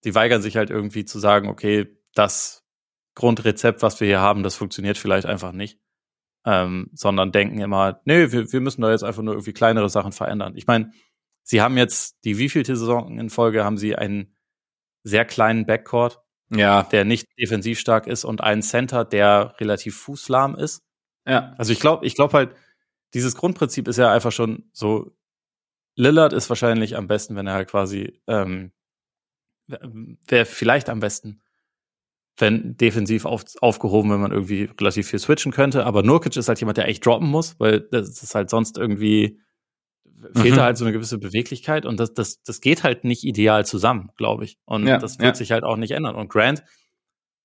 die 0.03 0.15
weigern 0.15 0.41
sich 0.41 0.57
halt 0.57 0.69
irgendwie 0.69 1.05
zu 1.05 1.19
sagen, 1.19 1.47
okay, 1.47 1.87
das 2.13 2.63
Grundrezept, 3.15 3.81
was 3.81 3.99
wir 3.99 4.07
hier 4.07 4.19
haben, 4.21 4.43
das 4.43 4.55
funktioniert 4.55 4.97
vielleicht 4.97 5.25
einfach 5.25 5.51
nicht. 5.51 5.79
Ähm, 6.43 6.89
sondern 6.93 7.31
denken 7.31 7.59
immer, 7.59 8.01
nee, 8.05 8.31
wir, 8.31 8.51
wir 8.51 8.61
müssen 8.61 8.81
da 8.81 8.89
jetzt 8.89 9.03
einfach 9.03 9.21
nur 9.21 9.35
irgendwie 9.35 9.53
kleinere 9.53 9.89
Sachen 9.89 10.11
verändern. 10.11 10.53
Ich 10.55 10.65
meine, 10.65 10.91
sie 11.43 11.61
haben 11.61 11.77
jetzt 11.77 12.17
die 12.25 12.39
wievielte 12.39 12.75
Saison 12.75 13.19
in 13.19 13.29
Folge 13.29 13.63
haben 13.63 13.77
sie 13.77 13.95
einen 13.95 14.35
sehr 15.03 15.25
kleinen 15.25 15.65
Backcourt, 15.65 16.19
ja. 16.49 16.83
der 16.83 17.05
nicht 17.05 17.27
defensiv 17.37 17.79
stark 17.79 18.07
ist 18.07 18.23
und 18.23 18.41
einen 18.41 18.63
Center, 18.63 19.05
der 19.05 19.55
relativ 19.59 19.97
fußlahm 19.97 20.55
ist. 20.55 20.83
Ja. 21.27 21.53
Also 21.57 21.73
ich 21.73 21.79
glaube, 21.79 22.05
ich 22.05 22.15
glaube 22.15 22.33
halt, 22.33 22.55
dieses 23.13 23.35
Grundprinzip 23.35 23.87
ist 23.87 23.97
ja 23.97 24.11
einfach 24.11 24.31
schon 24.31 24.69
so, 24.71 25.11
Lillard 25.95 26.33
ist 26.33 26.49
wahrscheinlich 26.49 26.97
am 26.97 27.07
besten, 27.07 27.35
wenn 27.35 27.47
er 27.47 27.53
halt 27.53 27.69
quasi, 27.69 28.19
ähm, 28.27 28.71
wäre 30.27 30.45
vielleicht 30.45 30.89
am 30.89 30.99
besten, 30.99 31.41
wenn 32.37 32.77
defensiv 32.77 33.25
auf, 33.25 33.43
aufgehoben, 33.61 34.11
wenn 34.11 34.21
man 34.21 34.31
irgendwie 34.31 34.69
relativ 34.79 35.09
viel 35.09 35.19
switchen 35.19 35.51
könnte. 35.51 35.85
Aber 35.85 36.03
Nurkic 36.03 36.35
ist 36.35 36.47
halt 36.47 36.59
jemand, 36.59 36.77
der 36.77 36.87
echt 36.87 37.05
droppen 37.05 37.27
muss, 37.27 37.59
weil 37.59 37.81
das 37.81 38.23
ist 38.23 38.35
halt 38.35 38.49
sonst 38.49 38.77
irgendwie 38.77 39.39
fehlt 40.35 40.53
mhm. 40.53 40.57
da 40.57 40.63
halt 40.63 40.77
so 40.77 40.85
eine 40.85 40.93
gewisse 40.93 41.17
Beweglichkeit 41.17 41.85
und 41.85 41.99
das, 41.99 42.13
das, 42.13 42.43
das 42.43 42.61
geht 42.61 42.83
halt 42.83 43.03
nicht 43.03 43.23
ideal 43.23 43.65
zusammen, 43.65 44.11
glaube 44.17 44.45
ich. 44.45 44.57
Und 44.65 44.85
ja, 44.87 44.97
das 44.97 45.19
wird 45.19 45.29
ja. 45.29 45.35
sich 45.35 45.51
halt 45.51 45.63
auch 45.63 45.77
nicht 45.77 45.91
ändern. 45.91 46.15
Und 46.15 46.29
Grant, 46.29 46.63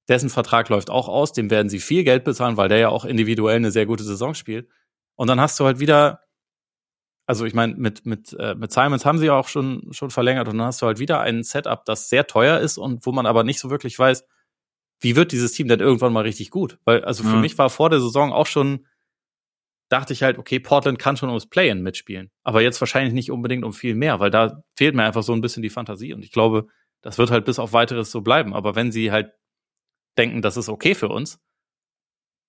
dessen 0.09 0.31
Vertrag 0.31 0.69
läuft 0.69 0.91
auch 0.91 1.09
aus, 1.09 1.33
dem 1.33 1.51
werden 1.51 1.69
sie 1.69 1.79
viel 1.79 2.05
Geld 2.05 2.25
bezahlen, 2.25 2.57
weil 2.57 2.69
der 2.69 2.79
ja 2.79 2.89
auch 2.91 3.05
individuell 3.05 3.57
eine 3.57 3.71
sehr 3.71 3.87
gute 3.87 4.05
Saison 4.05 4.35
spielt. 4.35 4.69
Und 5.15 5.29
dann 5.29 5.41
hast 5.41 5.59
du 5.59 5.65
halt 5.65 5.81
wieder, 5.81 6.21
also 7.27 7.45
ich 7.45 7.55
meine, 7.55 7.75
mit, 7.75 8.07
mit, 8.07 8.33
äh, 8.39 8.55
mit 8.55 8.73
Simons 8.73 9.05
haben 9.05 9.19
sie 9.19 9.27
ja 9.27 9.35
auch 9.35 9.49
schon, 9.49 9.89
schon 9.91 10.11
verlängert 10.11 10.49
und 10.49 10.59
dann 10.59 10.67
hast 10.67 10.81
du 10.81 10.87
halt 10.87 10.99
wieder 10.99 11.21
ein 11.21 11.43
Setup, 11.43 11.85
das 11.85 12.09
sehr 12.09 12.27
teuer 12.27 12.61
ist 12.61 12.79
und 12.79 13.05
wo 13.05 13.13
man 13.13 13.27
aber 13.27 13.45
nicht 13.45 13.59
so 13.59 13.71
wirklich 13.71 13.99
weiß, 13.99 14.25
wie 15.01 15.17
wird 15.17 15.33
dieses 15.33 15.53
Team 15.53 15.69
denn 15.69 15.81
irgendwann 15.81 16.13
mal 16.13 16.23
richtig 16.23 16.51
gut? 16.51 16.79
Weil, 16.85 17.05
also 17.05 17.23
für 17.23 17.35
mhm. 17.37 17.43
mich 17.43 17.59
war 17.59 17.69
vor 17.69 17.91
der 17.91 18.01
Saison 18.01 18.33
auch 18.33 18.47
schon 18.47 18.87
dachte 19.89 20.13
ich 20.13 20.23
halt, 20.23 20.39
okay, 20.39 20.59
Portland 20.59 20.99
kann 20.99 21.17
schon 21.17 21.29
ums 21.29 21.47
Play-In 21.47 21.83
mitspielen. 21.83 22.31
Aber 22.43 22.61
jetzt 22.63 22.81
wahrscheinlich 22.81 23.15
nicht 23.15 23.31
unbedingt 23.31 23.65
um 23.65 23.73
viel 23.73 23.95
mehr, 23.95 24.21
weil 24.21 24.31
da 24.31 24.63
fehlt 24.77 24.95
mir 24.95 25.05
einfach 25.05 25.23
so 25.23 25.33
ein 25.33 25.41
bisschen 25.41 25.63
die 25.63 25.71
Fantasie. 25.71 26.13
Und 26.13 26.25
ich 26.25 26.33
glaube, 26.33 26.67
das 27.03 27.19
wird 27.19 27.31
halt 27.31 27.45
bis 27.45 27.59
auf 27.59 27.73
weiteres 27.73 28.11
so 28.11 28.21
bleiben. 28.21 28.55
Aber 28.55 28.75
wenn 28.75 28.91
sie 28.91 29.13
halt 29.13 29.33
denken, 30.19 30.43
das 30.43 30.57
ist 30.57 30.69
okay 30.69 30.95
für 30.95 31.09
uns, 31.09 31.39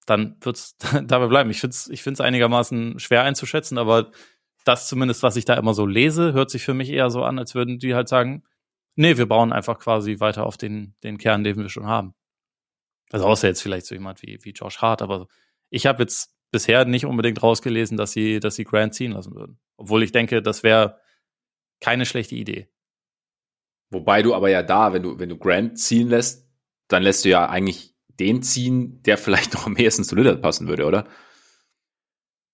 dann 0.05 0.37
wird's 0.41 0.77
dabei 1.03 1.27
bleiben. 1.27 1.49
Ich 1.51 1.59
finde 1.59 1.75
es 1.75 1.89
ich 1.89 2.01
find's 2.01 2.21
einigermaßen 2.21 2.99
schwer 2.99 3.23
einzuschätzen, 3.23 3.77
aber 3.77 4.11
das 4.67 4.87
zumindest, 4.87 5.23
was 5.23 5.35
ich 5.35 5.45
da 5.45 5.55
immer 5.55 5.73
so 5.73 5.85
lese, 5.85 6.33
hört 6.33 6.49
sich 6.49 6.63
für 6.63 6.73
mich 6.73 6.89
eher 6.89 7.09
so 7.09 7.23
an, 7.23 7.39
als 7.39 7.55
würden 7.55 7.79
die 7.79 7.95
halt 7.95 8.07
sagen, 8.07 8.43
nee, 8.95 9.17
wir 9.17 9.27
bauen 9.27 9.53
einfach 9.53 9.79
quasi 9.79 10.19
weiter 10.19 10.45
auf 10.45 10.57
den, 10.57 10.95
den 11.03 11.17
Kern, 11.17 11.43
den 11.43 11.57
wir 11.57 11.69
schon 11.69 11.87
haben. 11.87 12.13
Also 13.11 13.25
außer 13.25 13.47
jetzt 13.47 13.61
vielleicht 13.61 13.85
so 13.85 13.95
jemand 13.95 14.21
wie, 14.21 14.39
wie 14.41 14.51
Josh 14.51 14.79
Hart, 14.79 15.01
aber 15.01 15.27
ich 15.69 15.85
habe 15.85 16.03
jetzt 16.03 16.35
bisher 16.51 16.85
nicht 16.85 17.05
unbedingt 17.05 17.41
rausgelesen, 17.41 17.97
dass 17.97 18.11
sie, 18.11 18.39
dass 18.39 18.55
sie 18.55 18.63
Grant 18.63 18.93
ziehen 18.93 19.11
lassen 19.11 19.35
würden. 19.35 19.59
Obwohl 19.77 20.03
ich 20.03 20.11
denke, 20.11 20.41
das 20.41 20.63
wäre 20.63 20.99
keine 21.79 22.05
schlechte 22.05 22.35
Idee. 22.35 22.69
Wobei 23.89 24.21
du 24.21 24.33
aber 24.33 24.49
ja 24.49 24.63
da, 24.63 24.93
wenn 24.93 25.03
du, 25.03 25.19
wenn 25.19 25.29
du 25.29 25.37
Grant 25.37 25.79
ziehen 25.79 26.09
lässt, 26.09 26.49
dann 26.87 27.03
lässt 27.03 27.23
du 27.25 27.29
ja 27.29 27.47
eigentlich 27.47 27.95
den 28.19 28.41
ziehen, 28.41 29.01
der 29.03 29.17
vielleicht 29.17 29.53
noch 29.53 29.65
am 29.65 29.77
ehesten 29.77 30.03
zu 30.03 30.15
Lillard 30.15 30.41
passen 30.41 30.67
würde, 30.67 30.85
oder? 30.85 31.07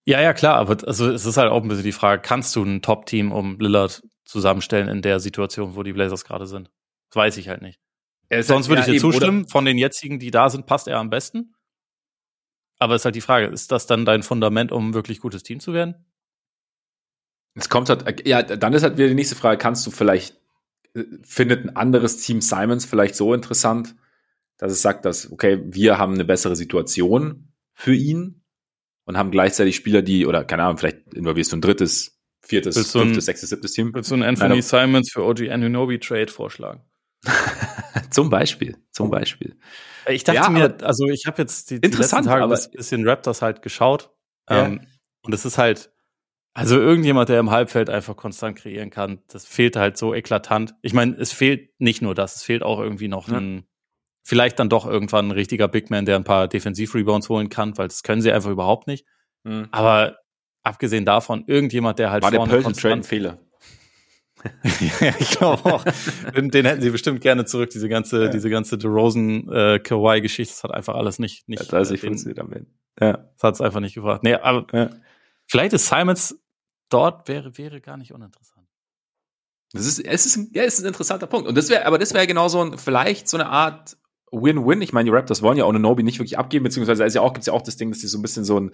Ja, 0.05 0.21
ja, 0.21 0.33
klar, 0.33 0.55
aber 0.55 0.85
also 0.85 1.09
es 1.09 1.25
ist 1.25 1.37
halt 1.37 1.49
auch 1.49 1.61
ein 1.61 1.69
bisschen 1.69 1.85
die 1.85 1.93
Frage, 1.93 2.21
kannst 2.21 2.55
du 2.55 2.63
ein 2.63 2.81
Top-Team 2.81 3.31
um 3.31 3.59
Lillard 3.59 4.03
zusammenstellen 4.25 4.89
in 4.89 5.01
der 5.01 5.19
Situation, 5.19 5.75
wo 5.75 5.83
die 5.83 5.93
Blazers 5.93 6.25
gerade 6.25 6.45
sind? 6.45 6.69
Das 7.09 7.15
weiß 7.15 7.37
ich 7.37 7.47
halt 7.47 7.61
nicht. 7.61 7.79
Sonst 8.41 8.67
würde 8.67 8.81
ja, 8.81 8.87
ich 8.87 8.93
dir 8.93 8.99
zustimmen, 8.99 9.47
von 9.47 9.65
den 9.65 9.77
jetzigen, 9.77 10.19
die 10.19 10.31
da 10.31 10.49
sind, 10.49 10.65
passt 10.65 10.87
er 10.87 10.97
am 10.97 11.09
besten. 11.09 11.53
Aber 12.79 12.95
ist 12.95 13.05
halt 13.05 13.15
die 13.15 13.21
Frage, 13.21 13.45
ist 13.47 13.71
das 13.71 13.85
dann 13.85 14.05
dein 14.05 14.23
Fundament, 14.23 14.71
um 14.71 14.89
ein 14.89 14.93
wirklich 14.93 15.19
gutes 15.19 15.43
Team 15.43 15.59
zu 15.59 15.73
werden? 15.73 15.95
Es 17.55 17.69
kommt 17.69 17.89
halt, 17.89 18.27
ja, 18.27 18.41
dann 18.41 18.73
ist 18.73 18.83
halt 18.83 18.97
wieder 18.97 19.07
die 19.07 19.13
nächste 19.13 19.35
Frage, 19.35 19.57
kannst 19.57 19.85
du 19.85 19.91
vielleicht, 19.91 20.41
äh, 20.95 21.03
findet 21.21 21.65
ein 21.65 21.75
anderes 21.75 22.17
Team 22.17 22.41
Simons 22.41 22.85
vielleicht 22.85 23.15
so 23.15 23.33
interessant, 23.33 23.95
dass 24.57 24.71
es 24.71 24.81
sagt, 24.81 25.05
dass, 25.05 25.31
okay, 25.31 25.61
wir 25.65 25.97
haben 25.97 26.15
eine 26.15 26.25
bessere 26.25 26.55
Situation 26.55 27.53
für 27.73 27.93
ihn 27.93 28.42
und 29.05 29.17
haben 29.17 29.31
gleichzeitig 29.31 29.75
Spieler, 29.75 30.01
die, 30.01 30.25
oder 30.25 30.43
keine 30.43 30.63
Ahnung, 30.63 30.77
vielleicht 30.77 31.13
involvierst 31.13 31.51
du 31.51 31.57
ein 31.57 31.61
drittes, 31.61 32.19
viertes, 32.41 32.75
willst 32.75 32.91
fünftes, 32.91 33.17
ein, 33.17 33.21
sechstes, 33.21 33.49
siebtes 33.49 33.73
Team. 33.73 33.91
Willst 33.93 34.11
du 34.11 34.15
einen 34.15 34.23
Anthony 34.23 34.55
Nein, 34.55 34.61
Simons 34.61 35.11
für 35.11 35.23
OG 35.23 35.49
Anunobi 35.49 35.99
Trade 35.99 36.31
vorschlagen? 36.31 36.81
zum 38.11 38.29
Beispiel, 38.29 38.77
zum 38.91 39.09
Beispiel. 39.09 39.57
Ich 40.07 40.23
dachte 40.23 40.37
ja, 40.37 40.49
mir, 40.49 40.77
also 40.83 41.07
ich 41.07 41.25
habe 41.25 41.41
jetzt 41.41 41.69
die, 41.69 41.79
die 41.79 41.87
letzten 41.87 42.23
Tage 42.23 42.43
ein 42.43 42.71
bisschen 42.73 43.07
Raptors 43.07 43.41
halt 43.41 43.61
geschaut. 43.61 44.11
Ja. 44.49 44.65
Ähm, 44.65 44.81
und 45.21 45.33
es 45.33 45.45
ist 45.45 45.57
halt, 45.57 45.91
also 46.53 46.79
irgendjemand, 46.79 47.29
der 47.29 47.39
im 47.39 47.49
Halbfeld 47.49 47.89
einfach 47.89 48.15
konstant 48.15 48.57
kreieren 48.57 48.89
kann, 48.89 49.21
das 49.27 49.45
fehlt 49.45 49.75
halt 49.75 49.97
so 49.97 50.13
eklatant. 50.13 50.75
Ich 50.81 50.93
meine, 50.93 51.15
es 51.15 51.31
fehlt 51.31 51.71
nicht 51.79 52.01
nur 52.01 52.13
das, 52.13 52.35
es 52.35 52.43
fehlt 52.43 52.61
auch 52.61 52.79
irgendwie 52.79 53.07
noch 53.07 53.29
ja. 53.29 53.37
ein, 53.37 53.65
vielleicht 54.23 54.57
dann 54.59 54.69
doch 54.69 54.85
irgendwann 54.85 55.27
ein 55.27 55.31
richtiger 55.31 55.67
Big 55.67 55.89
Man, 55.89 56.05
der 56.05 56.15
ein 56.15 56.23
paar 56.23 56.47
Defensiv-Rebounds 56.47 57.29
holen 57.29 57.49
kann, 57.49 57.77
weil 57.77 57.89
das 57.89 58.03
können 58.03 58.21
sie 58.21 58.31
einfach 58.31 58.49
überhaupt 58.49 58.87
nicht. 58.87 59.05
Mhm. 59.43 59.67
Aber 59.71 60.17
abgesehen 60.63 61.05
davon, 61.05 61.43
irgendjemand, 61.47 61.99
der 61.99 62.09
halt 62.09 62.23
War 62.23 62.31
vorne 62.31 62.61
der 62.61 62.73
Trade 62.73 62.95
ein 62.95 63.03
Fehler? 63.03 63.39
ja, 64.99 65.13
ich 65.19 65.31
glaube 65.31 65.73
auch. 65.73 65.85
Den, 66.35 66.49
den, 66.49 66.65
hätten 66.65 66.81
sie 66.81 66.89
bestimmt 66.89 67.21
gerne 67.21 67.45
zurück, 67.45 67.69
diese 67.69 67.89
ganze, 67.89 68.25
ja. 68.25 68.29
diese 68.29 68.49
ganze 68.49 68.77
DeRozan 68.77 69.49
äh, 69.49 69.79
Kawhi-Geschichte. 69.79 70.53
Das 70.53 70.63
hat 70.63 70.71
einfach 70.71 70.95
alles 70.95 71.19
nicht, 71.19 71.47
nicht. 71.47 71.71
Ja, 71.71 71.79
das 71.79 71.91
äh, 71.91 71.97
funktioniert 71.97 72.39
am 72.39 72.51
Ende. 72.51 72.69
Ja. 72.99 73.13
Das 73.35 73.43
hat 73.43 73.55
es 73.55 73.61
einfach 73.61 73.79
nicht 73.79 73.95
gebracht. 73.95 74.23
Nee, 74.23 74.35
aber 74.35 74.65
ja. 74.73 74.89
vielleicht 75.47 75.73
ist 75.73 75.87
Simons 75.87 76.37
dort 76.89 77.27
wäre, 77.27 77.57
wäre 77.57 77.81
gar 77.81 77.97
nicht 77.97 78.13
uninteressant. 78.13 78.67
Das 79.71 79.85
ist, 79.87 79.99
es 79.99 80.25
ist, 80.25 80.53
ja, 80.53 80.63
es 80.63 80.75
ist 80.75 80.85
ein 80.85 80.87
interessanter 80.87 81.25
Punkt. 81.25 81.47
Und 81.47 81.57
das 81.57 81.69
wäre, 81.69 81.85
aber 81.85 81.97
das 81.97 82.13
wäre 82.13 82.27
genau 82.27 82.47
so 82.47 82.61
ein, 82.61 82.77
vielleicht 82.77 83.27
so 83.27 83.37
eine 83.37 83.47
Art 83.47 83.97
Win-Win. 84.33 84.81
Ich 84.81 84.93
meine, 84.93 85.09
die 85.09 85.15
Raptors 85.15 85.41
wollen 85.41 85.57
ja 85.57 85.67
eine 85.67 85.79
Nobi 85.79 86.03
nicht 86.03 86.19
wirklich 86.19 86.37
abgeben, 86.37 86.63
beziehungsweise 86.63 87.03
ist 87.03 87.13
ja 87.13 87.21
auch, 87.21 87.33
gibt's 87.33 87.47
ja 87.47 87.53
auch 87.53 87.61
das 87.61 87.77
Ding, 87.77 87.91
dass 87.91 87.99
sie 87.99 88.07
so 88.07 88.17
ein 88.17 88.21
bisschen 88.21 88.43
so 88.43 88.59
ein 88.59 88.71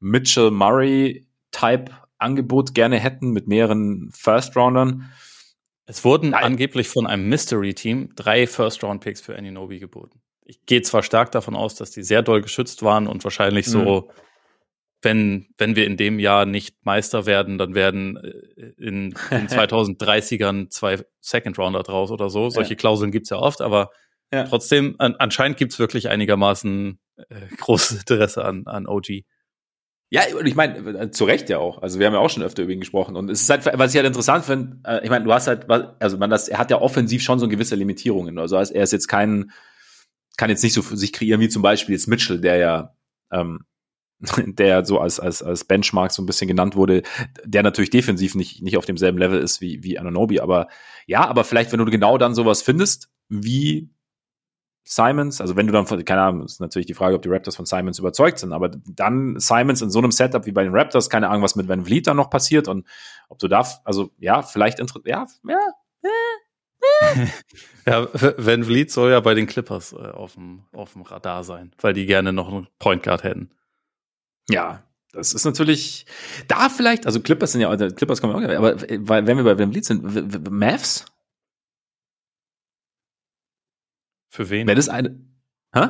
Mitchell 0.00 0.50
Murray 0.50 1.26
Type 1.50 1.92
Angebot 2.18 2.74
gerne 2.74 2.98
hätten 2.98 3.30
mit 3.30 3.46
mehreren 3.46 4.10
First-Roundern. 4.12 5.10
Es 5.86 6.04
wurden 6.04 6.30
Nein. 6.30 6.44
angeblich 6.44 6.88
von 6.88 7.06
einem 7.06 7.28
Mystery-Team 7.28 8.10
drei 8.14 8.46
First-Round-Picks 8.46 9.20
für 9.20 9.36
Aninobi 9.36 9.78
geboten. 9.78 10.20
Ich 10.44 10.66
gehe 10.66 10.82
zwar 10.82 11.02
stark 11.02 11.30
davon 11.30 11.54
aus, 11.54 11.76
dass 11.76 11.90
die 11.90 12.02
sehr 12.02 12.22
doll 12.22 12.42
geschützt 12.42 12.82
waren 12.82 13.06
und 13.06 13.22
wahrscheinlich 13.24 13.66
mhm. 13.68 13.70
so, 13.70 14.10
wenn, 15.00 15.46
wenn 15.58 15.76
wir 15.76 15.86
in 15.86 15.96
dem 15.96 16.18
Jahr 16.18 16.44
nicht 16.44 16.84
Meister 16.84 17.24
werden, 17.24 17.56
dann 17.56 17.74
werden 17.74 18.16
äh, 18.16 18.72
in 18.78 19.14
den 19.30 19.48
2030ern 19.48 20.68
zwei 20.70 21.04
Second-Rounder 21.20 21.84
draus 21.84 22.10
oder 22.10 22.28
so. 22.30 22.50
Solche 22.50 22.74
ja. 22.74 22.76
Klauseln 22.76 23.12
gibt's 23.12 23.30
ja 23.30 23.38
oft, 23.38 23.60
aber 23.60 23.90
ja. 24.32 24.44
trotzdem, 24.44 24.96
an, 24.98 25.16
anscheinend 25.18 25.56
gibt's 25.56 25.78
wirklich 25.78 26.08
einigermaßen 26.08 26.98
äh, 27.16 27.46
großes 27.56 27.98
Interesse 28.00 28.44
an, 28.44 28.66
an 28.66 28.86
OG. 28.86 29.24
Ja, 30.10 30.22
und 30.38 30.46
ich 30.46 30.54
meine, 30.54 30.78
äh, 30.78 31.10
zu 31.10 31.24
Recht 31.24 31.50
ja 31.50 31.58
auch. 31.58 31.82
Also 31.82 31.98
wir 31.98 32.06
haben 32.06 32.14
ja 32.14 32.20
auch 32.20 32.30
schon 32.30 32.42
öfter 32.42 32.62
über 32.62 32.72
ihn 32.72 32.80
gesprochen. 32.80 33.14
Und 33.14 33.30
es 33.30 33.42
ist 33.42 33.50
halt, 33.50 33.66
was 33.66 33.92
ich 33.92 33.96
halt 33.96 34.06
interessant 34.06 34.44
finde, 34.44 34.78
äh, 34.84 35.04
ich 35.04 35.10
meine, 35.10 35.24
du 35.24 35.32
hast 35.32 35.46
halt, 35.46 35.66
also 35.68 36.16
man 36.16 36.30
das, 36.30 36.48
er 36.48 36.58
hat 36.58 36.70
ja 36.70 36.80
offensiv 36.80 37.22
schon 37.22 37.38
so 37.38 37.48
gewisse 37.48 37.74
Limitierungen. 37.74 38.38
Also 38.38 38.56
er 38.56 38.82
ist 38.82 38.92
jetzt 38.92 39.08
kein, 39.08 39.50
kann 40.38 40.48
jetzt 40.48 40.62
nicht 40.62 40.72
so 40.72 40.80
für 40.80 40.96
sich 40.96 41.12
kreieren 41.12 41.40
wie 41.40 41.50
zum 41.50 41.60
Beispiel 41.60 41.94
jetzt 41.94 42.06
Mitchell, 42.06 42.40
der 42.40 42.56
ja, 42.56 42.94
ähm, 43.30 43.60
der 44.46 44.84
so 44.86 44.98
als, 44.98 45.20
als, 45.20 45.42
als 45.42 45.64
Benchmark 45.64 46.10
so 46.10 46.22
ein 46.22 46.26
bisschen 46.26 46.48
genannt 46.48 46.74
wurde, 46.74 47.02
der 47.44 47.62
natürlich 47.62 47.90
defensiv 47.90 48.34
nicht, 48.34 48.62
nicht 48.62 48.78
auf 48.78 48.86
demselben 48.86 49.18
Level 49.18 49.38
ist 49.38 49.60
wie, 49.60 49.82
wie 49.84 49.98
Ananobi. 49.98 50.40
Aber 50.40 50.68
ja, 51.06 51.26
aber 51.26 51.44
vielleicht, 51.44 51.70
wenn 51.70 51.78
du 51.78 51.84
genau 51.84 52.16
dann 52.16 52.34
sowas 52.34 52.62
findest, 52.62 53.10
wie 53.28 53.90
Simons, 54.90 55.42
also 55.42 55.54
wenn 55.54 55.66
du 55.66 55.72
dann 55.74 55.86
von, 55.86 56.02
keine 56.02 56.22
Ahnung, 56.22 56.46
ist 56.46 56.60
natürlich 56.60 56.86
die 56.86 56.94
Frage, 56.94 57.14
ob 57.14 57.20
die 57.20 57.28
Raptors 57.28 57.56
von 57.56 57.66
Simons 57.66 57.98
überzeugt 57.98 58.38
sind, 58.38 58.54
aber 58.54 58.70
dann 58.70 59.38
Simons 59.38 59.82
in 59.82 59.90
so 59.90 59.98
einem 59.98 60.12
Setup 60.12 60.46
wie 60.46 60.52
bei 60.52 60.64
den 60.64 60.74
Raptors, 60.74 61.10
keine 61.10 61.28
Ahnung, 61.28 61.42
was 61.42 61.56
mit 61.56 61.68
Van 61.68 61.84
Vliet 61.84 62.06
dann 62.06 62.16
noch 62.16 62.30
passiert 62.30 62.68
und 62.68 62.86
ob 63.28 63.38
du 63.38 63.48
da, 63.48 63.66
also 63.84 64.10
ja, 64.18 64.40
vielleicht, 64.40 64.78
ja, 64.78 65.26
ja, 65.44 65.58
ja, 67.86 68.08
Van 68.38 68.64
Vliet 68.64 68.90
soll 68.90 69.10
ja 69.10 69.20
bei 69.20 69.34
den 69.34 69.46
Clippers 69.46 69.92
äh, 69.92 69.96
auf, 69.96 70.34
dem, 70.34 70.62
auf 70.72 70.94
dem 70.94 71.02
Radar 71.02 71.44
sein, 71.44 71.72
weil 71.82 71.92
die 71.92 72.06
gerne 72.06 72.32
noch 72.32 72.48
einen 72.48 72.68
Point 72.78 73.02
Guard 73.02 73.24
hätten. 73.24 73.50
Ja, 74.48 74.84
das 75.12 75.34
ist 75.34 75.44
natürlich 75.44 76.06
da 76.46 76.70
vielleicht, 76.70 77.04
also 77.04 77.20
Clippers 77.20 77.52
sind 77.52 77.60
ja, 77.60 77.76
Clippers 77.76 78.22
kommen 78.22 78.34
auch, 78.34 78.56
aber 78.56 78.80
wenn 78.80 79.36
wir 79.36 79.44
bei 79.44 79.58
Van 79.58 79.70
Vliet 79.70 79.84
sind, 79.84 80.50
Mavs, 80.50 81.04
für 84.28 84.50
wen? 84.50 84.66
Wenn 84.66 84.78
es 84.78 84.88
eine. 84.88 85.20
Hä? 85.72 85.88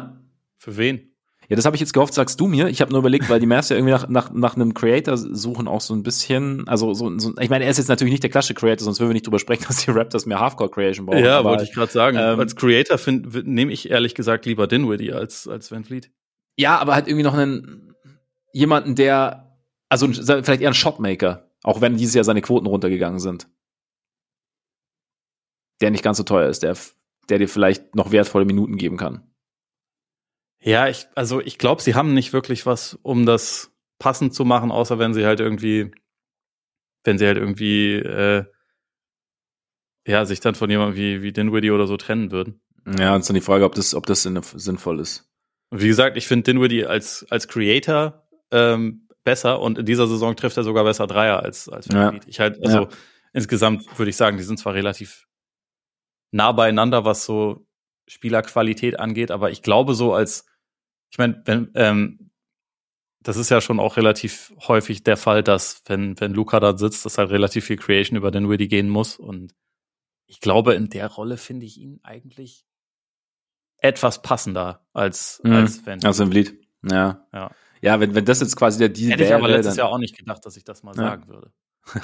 Für 0.58 0.76
wen? 0.76 1.14
Ja, 1.48 1.56
das 1.56 1.64
habe 1.64 1.76
ich 1.76 1.80
jetzt 1.80 1.94
gehofft, 1.94 2.12
sagst 2.12 2.38
du 2.40 2.46
mir. 2.46 2.68
Ich 2.68 2.82
habe 2.82 2.90
nur 2.90 2.98
überlegt, 3.00 3.30
weil 3.30 3.40
die 3.40 3.46
Mavs 3.46 3.70
ja 3.70 3.76
irgendwie 3.76 3.92
nach, 3.92 4.08
nach, 4.08 4.30
nach 4.32 4.54
einem 4.54 4.74
Creator 4.74 5.16
suchen 5.16 5.66
auch 5.66 5.80
so 5.80 5.94
ein 5.94 6.02
bisschen, 6.02 6.68
also 6.68 6.92
so, 6.92 7.18
so 7.18 7.32
ich 7.40 7.48
meine, 7.48 7.64
er 7.64 7.70
ist 7.70 7.78
jetzt 7.78 7.88
natürlich 7.88 8.12
nicht 8.12 8.22
der 8.22 8.28
klassische 8.28 8.52
Creator, 8.52 8.84
sonst 8.84 9.00
würden 9.00 9.10
wir 9.10 9.14
nicht 9.14 9.26
drüber 9.26 9.38
sprechen, 9.38 9.64
dass 9.68 9.78
die 9.78 9.90
Raptors 9.90 10.26
mehr 10.26 10.40
Halfcore 10.40 10.70
Creation 10.70 11.06
brauchen. 11.06 11.24
Ja, 11.24 11.42
wollte 11.44 11.64
ich 11.64 11.72
gerade 11.72 11.90
sagen. 11.90 12.18
Ähm, 12.18 12.38
als 12.38 12.54
Creator 12.54 12.98
nehme 13.44 13.72
ich 13.72 13.90
ehrlich 13.90 14.14
gesagt 14.14 14.44
lieber 14.44 14.66
Dinwiddie 14.66 15.14
als 15.14 15.48
als 15.48 15.72
Van 15.72 15.84
Fleet. 15.84 16.10
Ja, 16.58 16.78
aber 16.78 16.94
halt 16.94 17.08
irgendwie 17.08 17.24
noch 17.24 17.34
einen 17.34 17.94
jemanden, 18.52 18.94
der 18.94 19.56
also 19.88 20.06
vielleicht 20.12 20.60
eher 20.60 20.68
ein 20.68 20.74
Shotmaker, 20.74 21.50
auch 21.62 21.80
wenn 21.80 21.96
dieses 21.96 22.14
Jahr 22.14 22.24
seine 22.24 22.42
Quoten 22.42 22.66
runtergegangen 22.66 23.20
sind. 23.20 23.48
Der 25.80 25.90
nicht 25.90 26.04
ganz 26.04 26.18
so 26.18 26.24
teuer 26.24 26.48
ist, 26.48 26.62
der 26.62 26.76
der 27.28 27.38
dir 27.38 27.48
vielleicht 27.48 27.94
noch 27.94 28.12
wertvolle 28.12 28.44
Minuten 28.44 28.76
geben 28.76 28.96
kann. 28.96 29.28
Ja, 30.60 30.88
ich, 30.88 31.06
also 31.14 31.40
ich 31.40 31.58
glaube, 31.58 31.82
sie 31.82 31.94
haben 31.94 32.14
nicht 32.14 32.32
wirklich 32.32 32.66
was, 32.66 32.98
um 33.02 33.26
das 33.26 33.72
passend 33.98 34.34
zu 34.34 34.44
machen, 34.44 34.70
außer 34.70 34.98
wenn 34.98 35.14
sie 35.14 35.24
halt 35.24 35.40
irgendwie, 35.40 35.92
wenn 37.04 37.18
sie 37.18 37.26
halt 37.26 37.36
irgendwie, 37.36 37.94
äh, 37.94 38.44
ja, 40.06 40.24
sich 40.24 40.40
dann 40.40 40.54
von 40.54 40.70
jemandem 40.70 40.96
wie, 40.96 41.22
wie 41.22 41.32
Dinwiddie 41.32 41.70
oder 41.70 41.86
so 41.86 41.96
trennen 41.96 42.32
würden. 42.32 42.60
Ja, 42.98 43.14
und 43.14 43.20
ist 43.20 43.28
dann 43.28 43.34
die 43.34 43.40
Frage, 43.40 43.64
ob 43.64 43.74
das, 43.74 43.94
ob 43.94 44.06
das 44.06 44.22
sinnvoll 44.22 45.00
ist. 45.00 45.28
Und 45.70 45.82
wie 45.82 45.88
gesagt, 45.88 46.16
ich 46.16 46.26
finde 46.26 46.44
Dinwiddie 46.44 46.86
als, 46.86 47.26
als 47.30 47.46
Creator 47.46 48.26
ähm, 48.50 49.08
besser 49.24 49.60
und 49.60 49.78
in 49.78 49.86
dieser 49.86 50.06
Saison 50.06 50.34
trifft 50.34 50.56
er 50.56 50.64
sogar 50.64 50.84
besser 50.84 51.06
Dreier 51.06 51.42
als, 51.42 51.68
als 51.68 51.86
ja. 51.92 52.14
Ich 52.26 52.40
halt, 52.40 52.64
also 52.64 52.84
ja. 52.84 52.88
insgesamt 53.34 53.86
würde 53.98 54.08
ich 54.08 54.16
sagen, 54.16 54.38
die 54.38 54.42
sind 54.42 54.58
zwar 54.58 54.72
relativ 54.72 55.27
nah 56.30 56.52
beieinander, 56.52 57.04
was 57.04 57.24
so 57.24 57.66
Spielerqualität 58.06 58.98
angeht, 58.98 59.30
aber 59.30 59.50
ich 59.50 59.62
glaube 59.62 59.94
so 59.94 60.14
als, 60.14 60.46
ich 61.10 61.18
meine, 61.18 61.42
wenn, 61.44 61.70
ähm, 61.74 62.30
das 63.20 63.36
ist 63.36 63.50
ja 63.50 63.60
schon 63.60 63.80
auch 63.80 63.96
relativ 63.96 64.52
häufig 64.66 65.02
der 65.02 65.16
Fall, 65.16 65.42
dass 65.42 65.82
wenn, 65.86 66.18
wenn 66.20 66.32
Luca 66.32 66.60
da 66.60 66.76
sitzt, 66.76 67.04
dass 67.04 67.18
halt 67.18 67.30
relativ 67.30 67.66
viel 67.66 67.76
Creation 67.76 68.16
über 68.16 68.30
den 68.30 68.48
Widdy 68.48 68.68
gehen 68.68 68.88
muss 68.88 69.16
und 69.16 69.54
ich 70.26 70.40
glaube, 70.40 70.74
in 70.74 70.90
der 70.90 71.08
Rolle 71.08 71.38
finde 71.38 71.66
ich 71.66 71.78
ihn 71.78 72.00
eigentlich 72.02 72.66
etwas 73.78 74.22
passender 74.22 74.86
als, 74.92 75.40
mhm. 75.42 75.52
als 75.52 75.86
wenn. 75.86 76.04
Also 76.04 76.24
im 76.24 76.30
Lied. 76.30 76.60
Ja. 76.82 77.26
Ja. 77.32 77.50
Ja, 77.80 78.00
wenn, 78.00 78.14
wenn 78.14 78.24
das 78.24 78.40
jetzt 78.40 78.56
quasi 78.56 78.78
der 78.78 78.88
Deal 78.88 79.12
Hätte 79.12 79.20
wäre. 79.20 79.28
Hätte 79.30 79.38
ich 79.38 79.44
aber 79.44 79.56
letztes 79.56 79.76
Jahr 79.76 79.88
auch 79.88 79.98
nicht 79.98 80.16
gedacht, 80.16 80.44
dass 80.44 80.56
ich 80.56 80.64
das 80.64 80.82
mal 80.82 80.94
ja. 80.96 81.02
sagen 81.02 81.28
würde. 81.28 81.52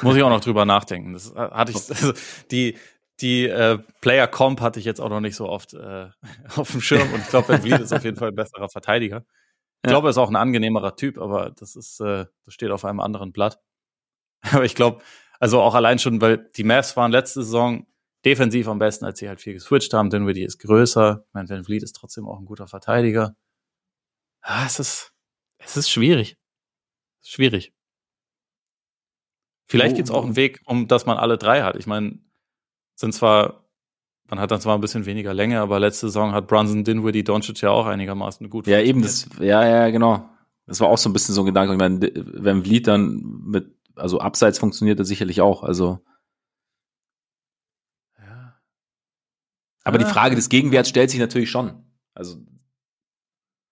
Muss 0.03 0.17
ich 0.17 0.23
auch 0.23 0.31
noch 0.31 0.41
drüber 0.41 0.65
nachdenken. 0.65 1.13
Das 1.13 1.33
äh, 1.33 1.35
hatte 1.35 1.73
ich, 1.73 1.77
also 1.77 2.13
die, 2.51 2.79
die 3.21 3.47
äh, 3.47 3.79
Player 4.01 4.27
Comp 4.27 4.61
hatte 4.61 4.79
ich 4.81 4.85
jetzt 4.85 5.01
auch 5.01 5.09
noch 5.09 5.21
nicht 5.21 5.37
so 5.37 5.49
oft 5.49 5.75
äh, 5.75 6.09
auf 6.57 6.71
dem 6.73 6.81
Schirm 6.81 7.13
und 7.13 7.21
ich 7.21 7.29
glaube, 7.29 7.49
Ben 7.49 7.63
Vliet 7.63 7.81
ist 7.81 7.93
auf 7.93 8.05
jeden 8.05 8.17
Fall 8.17 8.29
ein 8.29 8.35
besserer 8.35 8.69
Verteidiger. 8.69 9.25
Ich 9.83 9.91
ja. 9.91 9.91
glaube, 9.91 10.09
er 10.09 10.11
ist 10.11 10.19
auch 10.19 10.31
ein 10.31 10.37
angenehmerer 10.37 10.97
Typ, 10.97 11.19
aber 11.19 11.51
das 11.51 11.77
ist, 11.77 12.01
äh, 12.01 12.27
das 12.45 12.55
steht 12.55 12.71
auf 12.71 12.85
einem 12.85 13.01
anderen 13.01 13.33
Blatt. 13.33 13.61
Aber 14.51 14.65
ich 14.65 14.75
glaube, 14.75 15.03
also 15.41 15.61
auch 15.61 15.75
allein 15.75 15.99
schon, 15.99 16.21
weil 16.21 16.39
die 16.57 16.65
Mavs 16.65 16.97
waren 16.97 17.13
letzte 17.13 17.43
Saison 17.43 17.87
defensiv 18.25 18.69
am 18.69 18.79
besten, 18.79 19.05
als 19.05 19.19
sie 19.19 19.29
halt 19.29 19.41
viel 19.41 19.53
geswitcht 19.53 19.93
haben. 19.93 20.11
Dinwiddie 20.11 20.45
ist 20.45 20.59
größer. 20.59 21.25
Ich 21.27 21.35
meine, 21.35 21.49
Van 21.49 21.65
Vliet 21.65 21.83
ist 21.83 21.95
trotzdem 21.97 22.27
auch 22.27 22.39
ein 22.39 22.47
guter 22.47 22.67
Verteidiger. 22.67 23.37
Ah, 24.41 24.65
es 24.67 24.79
ist, 24.79 25.13
es 25.59 25.77
ist 25.77 25.91
schwierig. 25.91 26.37
schwierig. 27.23 27.73
Vielleicht 29.67 29.95
oh, 29.95 29.97
gibt 29.97 30.09
es 30.09 30.15
auch 30.15 30.25
einen 30.25 30.37
Weg, 30.37 30.61
um 30.67 30.89
dass 30.89 31.07
man 31.07 31.17
alle 31.17 31.39
drei 31.39 31.63
hat. 31.63 31.77
Ich 31.77 31.87
meine, 31.87 32.19
sind 32.95 33.13
zwar, 33.13 33.65
man 34.29 34.41
hat 34.41 34.51
dann 34.51 34.61
zwar 34.61 34.77
ein 34.77 34.81
bisschen 34.81 35.07
weniger 35.07 35.35
Länge, 35.35 35.61
aber 35.61 35.81
letzte 35.81 36.07
Saison 36.07 36.33
hat 36.33 36.47
Brunson, 36.47 36.85
Dinwiddie, 36.85 37.25
Doncic 37.25 37.61
ja 37.61 37.71
auch 37.71 37.87
einigermaßen 37.87 38.49
gut 38.51 38.67
Ja, 38.67 38.81
eben, 38.81 39.03
das, 39.03 39.29
ja, 39.41 39.67
ja, 39.67 39.91
genau. 39.91 40.29
Das 40.67 40.81
war 40.81 40.89
auch 40.89 40.99
so 40.99 41.11
ein 41.11 41.13
bisschen 41.13 41.35
so 41.35 41.43
ein 41.43 41.47
Gedanke. 41.47 41.73
Ich 41.73 41.79
meine, 41.79 42.01
wenn 42.15 42.65
Vliet 42.65 42.87
dann 42.87 43.43
mit, 43.45 43.77
also 43.97 44.19
abseits 44.21 44.59
funktioniert 44.59 44.99
das 44.99 45.09
sicherlich 45.09 45.41
auch, 45.41 45.63
also. 45.63 46.01
Ja. 48.19 48.59
Aber 49.85 50.01
ja. 50.01 50.07
die 50.07 50.13
Frage 50.13 50.37
des 50.37 50.49
Gegenwerts 50.49 50.89
stellt 50.89 51.11
sich 51.11 51.21
natürlich 51.21 51.51
schon. 51.51 51.85
Also, 52.15 52.39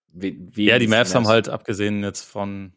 wie, 0.08 0.38
wie 0.54 0.66
ja, 0.66 0.78
die 0.78 0.88
Mavs 0.88 1.14
haben 1.14 1.28
halt, 1.28 1.48
abgesehen 1.48 2.02
jetzt 2.02 2.22
von 2.22 2.74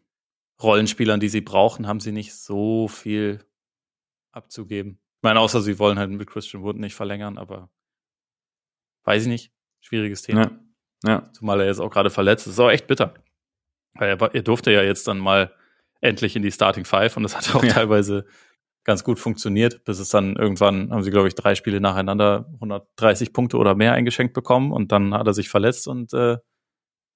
Rollenspielern, 0.63 1.19
die 1.19 1.27
sie 1.27 1.41
brauchen, 1.41 1.87
haben 1.87 1.99
sie 1.99 2.13
nicht 2.13 2.33
so 2.33 2.87
viel 2.87 3.43
abzugeben 4.31 4.99
meine, 5.25 5.41
außer 5.41 5.61
sie 5.61 5.77
wollen 5.79 5.99
halt 5.99 6.09
mit 6.11 6.29
Christian 6.29 6.63
Wood 6.63 6.77
nicht 6.77 6.95
verlängern, 6.95 7.37
aber 7.37 7.69
weiß 9.03 9.23
ich 9.23 9.27
nicht. 9.27 9.51
Schwieriges 9.81 10.21
Thema. 10.21 10.51
Ja. 11.03 11.09
ja. 11.09 11.33
Zumal 11.33 11.59
er 11.59 11.67
jetzt 11.67 11.79
auch 11.79 11.91
gerade 11.91 12.09
verletzt 12.09 12.47
ist. 12.47 12.53
ist 12.53 12.59
auch 12.59 12.69
echt 12.69 12.87
bitter. 12.87 13.13
Weil 13.93 14.09
er, 14.09 14.35
er, 14.35 14.41
durfte 14.41 14.71
ja 14.71 14.83
jetzt 14.83 15.07
dann 15.07 15.19
mal 15.19 15.53
endlich 15.99 16.35
in 16.35 16.43
die 16.43 16.51
Starting 16.51 16.85
Five 16.85 17.17
und 17.17 17.23
das 17.23 17.35
hat 17.35 17.53
auch 17.55 17.63
ja. 17.63 17.73
teilweise 17.73 18.25
ganz 18.83 19.03
gut 19.03 19.19
funktioniert, 19.19 19.83
bis 19.83 19.99
es 19.99 20.09
dann 20.09 20.35
irgendwann 20.35 20.91
haben 20.91 21.01
sie, 21.01 21.11
glaube 21.11 21.27
ich, 21.27 21.35
drei 21.35 21.55
Spiele 21.55 21.81
nacheinander 21.81 22.45
130 22.53 23.33
Punkte 23.33 23.57
oder 23.57 23.73
mehr 23.73 23.93
eingeschenkt 23.93 24.33
bekommen 24.33 24.71
und 24.71 24.91
dann 24.91 25.13
hat 25.13 25.25
er 25.25 25.33
sich 25.33 25.49
verletzt 25.49 25.87
und 25.87 26.13
äh, 26.13 26.37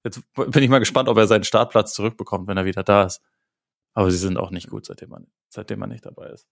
jetzt 0.04 0.20
bin 0.34 0.62
ich 0.62 0.68
mal 0.68 0.80
gespannt, 0.80 1.08
ob 1.08 1.16
er 1.16 1.28
seinen 1.28 1.44
Startplatz 1.44 1.94
zurückbekommt, 1.94 2.48
wenn 2.48 2.56
er 2.56 2.64
wieder 2.64 2.82
da 2.82 3.04
ist. 3.04 3.22
Aber 3.94 4.10
sie 4.10 4.18
sind 4.18 4.36
auch 4.36 4.50
nicht 4.50 4.68
gut, 4.68 4.86
seitdem 4.86 5.10
man, 5.10 5.26
seitdem 5.48 5.78
man 5.78 5.90
nicht 5.90 6.06
dabei 6.06 6.28
ist. 6.30 6.48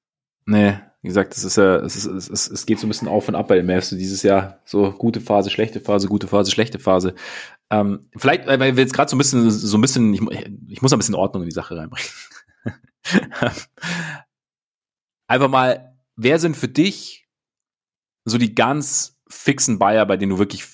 Nee, 0.49 0.79
wie 1.03 1.09
gesagt, 1.09 1.37
es 1.37 1.45
ist 1.45 1.59
ja, 1.59 1.77
es, 1.77 1.95
ist, 1.95 2.07
es, 2.07 2.27
ist, 2.27 2.51
es 2.51 2.65
geht 2.65 2.79
so 2.79 2.87
ein 2.87 2.89
bisschen 2.89 3.07
auf 3.07 3.29
und 3.29 3.35
ab 3.35 3.49
bei 3.49 3.57
den 3.57 3.67
Mavs 3.67 3.91
dieses 3.91 4.23
Jahr. 4.23 4.63
So 4.65 4.93
gute 4.93 5.21
Phase, 5.21 5.51
schlechte 5.51 5.79
Phase, 5.79 6.09
gute 6.09 6.27
Phase, 6.27 6.51
schlechte 6.51 6.79
Phase. 6.79 7.15
Ähm, 7.69 8.09
vielleicht, 8.17 8.47
weil 8.47 8.59
wir 8.59 8.83
jetzt 8.83 8.95
gerade 8.95 9.11
so 9.11 9.15
ein 9.15 9.19
bisschen, 9.19 9.51
so 9.51 9.77
ein 9.77 9.83
bisschen, 9.83 10.15
ich, 10.15 10.23
ich 10.71 10.81
muss 10.81 10.91
ein 10.91 10.99
bisschen 10.99 11.15
Ordnung 11.15 11.43
in 11.43 11.51
die 11.51 11.55
Sache 11.55 11.77
reinbringen. 11.77 12.09
Einfach 15.27 15.49
mal, 15.49 15.95
wer 16.17 16.39
sind 16.39 16.57
für 16.57 16.69
dich 16.69 17.29
so 18.25 18.39
die 18.39 18.55
ganz 18.55 19.21
fixen 19.29 19.79
Bayer, 19.79 20.07
bei 20.07 20.17
denen 20.17 20.31
du 20.31 20.39
wirklich 20.39 20.65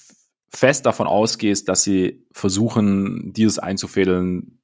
fest 0.51 0.87
davon 0.87 1.09
ausgehst, 1.09 1.69
dass 1.69 1.83
sie 1.83 2.25
versuchen, 2.31 3.33
dieses 3.33 3.59
einzufädeln, 3.59 4.63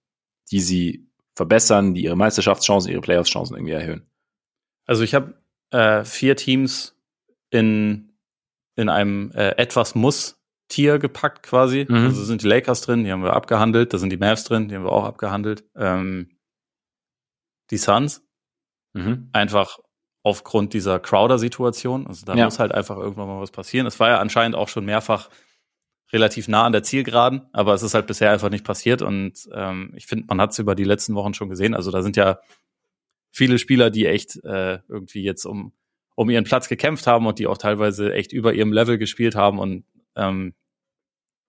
die 0.52 0.60
sie 0.60 1.10
verbessern, 1.34 1.94
die 1.94 2.04
ihre 2.04 2.16
Meisterschaftschancen, 2.16 2.92
ihre 2.92 3.00
Playoffs-Chancen 3.00 3.56
irgendwie 3.56 3.72
erhöhen? 3.72 4.09
Also 4.90 5.04
ich 5.04 5.14
habe 5.14 5.34
äh, 5.70 6.04
vier 6.04 6.34
Teams 6.34 6.96
in, 7.50 8.12
in 8.74 8.88
einem 8.88 9.30
äh, 9.36 9.50
etwas 9.50 9.94
Muss-Tier 9.94 10.98
gepackt 10.98 11.44
quasi. 11.44 11.86
Mhm. 11.88 12.06
Also 12.06 12.24
sind 12.24 12.42
die 12.42 12.48
Lakers 12.48 12.80
drin, 12.80 13.04
die 13.04 13.12
haben 13.12 13.22
wir 13.22 13.34
abgehandelt. 13.34 13.94
Da 13.94 13.98
sind 13.98 14.10
die 14.10 14.16
Mavs 14.16 14.42
drin, 14.42 14.66
die 14.66 14.74
haben 14.74 14.82
wir 14.82 14.90
auch 14.90 15.04
abgehandelt. 15.04 15.62
Ähm, 15.76 16.30
die 17.70 17.76
Suns. 17.76 18.26
Mhm. 18.92 19.28
Einfach 19.32 19.78
aufgrund 20.24 20.74
dieser 20.74 20.98
Crowder-Situation. 20.98 22.08
Also 22.08 22.26
da 22.26 22.34
ja. 22.34 22.46
muss 22.46 22.58
halt 22.58 22.72
einfach 22.72 22.96
irgendwann 22.96 23.28
mal 23.28 23.40
was 23.40 23.52
passieren. 23.52 23.86
Es 23.86 24.00
war 24.00 24.08
ja 24.08 24.18
anscheinend 24.18 24.56
auch 24.56 24.68
schon 24.68 24.84
mehrfach 24.84 25.30
relativ 26.12 26.48
nah 26.48 26.64
an 26.64 26.72
der 26.72 26.82
Zielgeraden, 26.82 27.42
aber 27.52 27.74
es 27.74 27.84
ist 27.84 27.94
halt 27.94 28.08
bisher 28.08 28.32
einfach 28.32 28.50
nicht 28.50 28.64
passiert. 28.64 29.02
Und 29.02 29.48
ähm, 29.54 29.92
ich 29.94 30.06
finde, 30.06 30.26
man 30.26 30.40
hat 30.40 30.50
es 30.50 30.58
über 30.58 30.74
die 30.74 30.82
letzten 30.82 31.14
Wochen 31.14 31.32
schon 31.32 31.48
gesehen. 31.48 31.74
Also 31.74 31.92
da 31.92 32.02
sind 32.02 32.16
ja 32.16 32.40
viele 33.30 33.58
Spieler, 33.58 33.90
die 33.90 34.06
echt 34.06 34.36
äh, 34.44 34.78
irgendwie 34.88 35.22
jetzt 35.22 35.44
um, 35.44 35.72
um 36.14 36.30
ihren 36.30 36.44
Platz 36.44 36.68
gekämpft 36.68 37.06
haben 37.06 37.26
und 37.26 37.38
die 37.38 37.46
auch 37.46 37.58
teilweise 37.58 38.12
echt 38.12 38.32
über 38.32 38.52
ihrem 38.52 38.72
Level 38.72 38.98
gespielt 38.98 39.34
haben 39.34 39.58
und 39.58 39.84
ähm, 40.16 40.54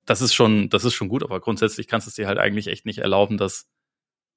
das 0.06 0.22
ist 0.22 0.34
schon, 0.34 0.70
das 0.70 0.84
ist 0.84 0.94
schon 0.94 1.10
gut, 1.10 1.24
aber 1.24 1.40
grundsätzlich 1.40 1.88
kannst 1.88 2.08
du 2.08 2.10
es 2.10 2.16
dir 2.16 2.28
halt 2.28 2.40
eigentlich 2.40 2.68
echt 2.68 2.86
nicht 2.86 3.00
erlauben, 3.00 3.38
dass 3.38 3.70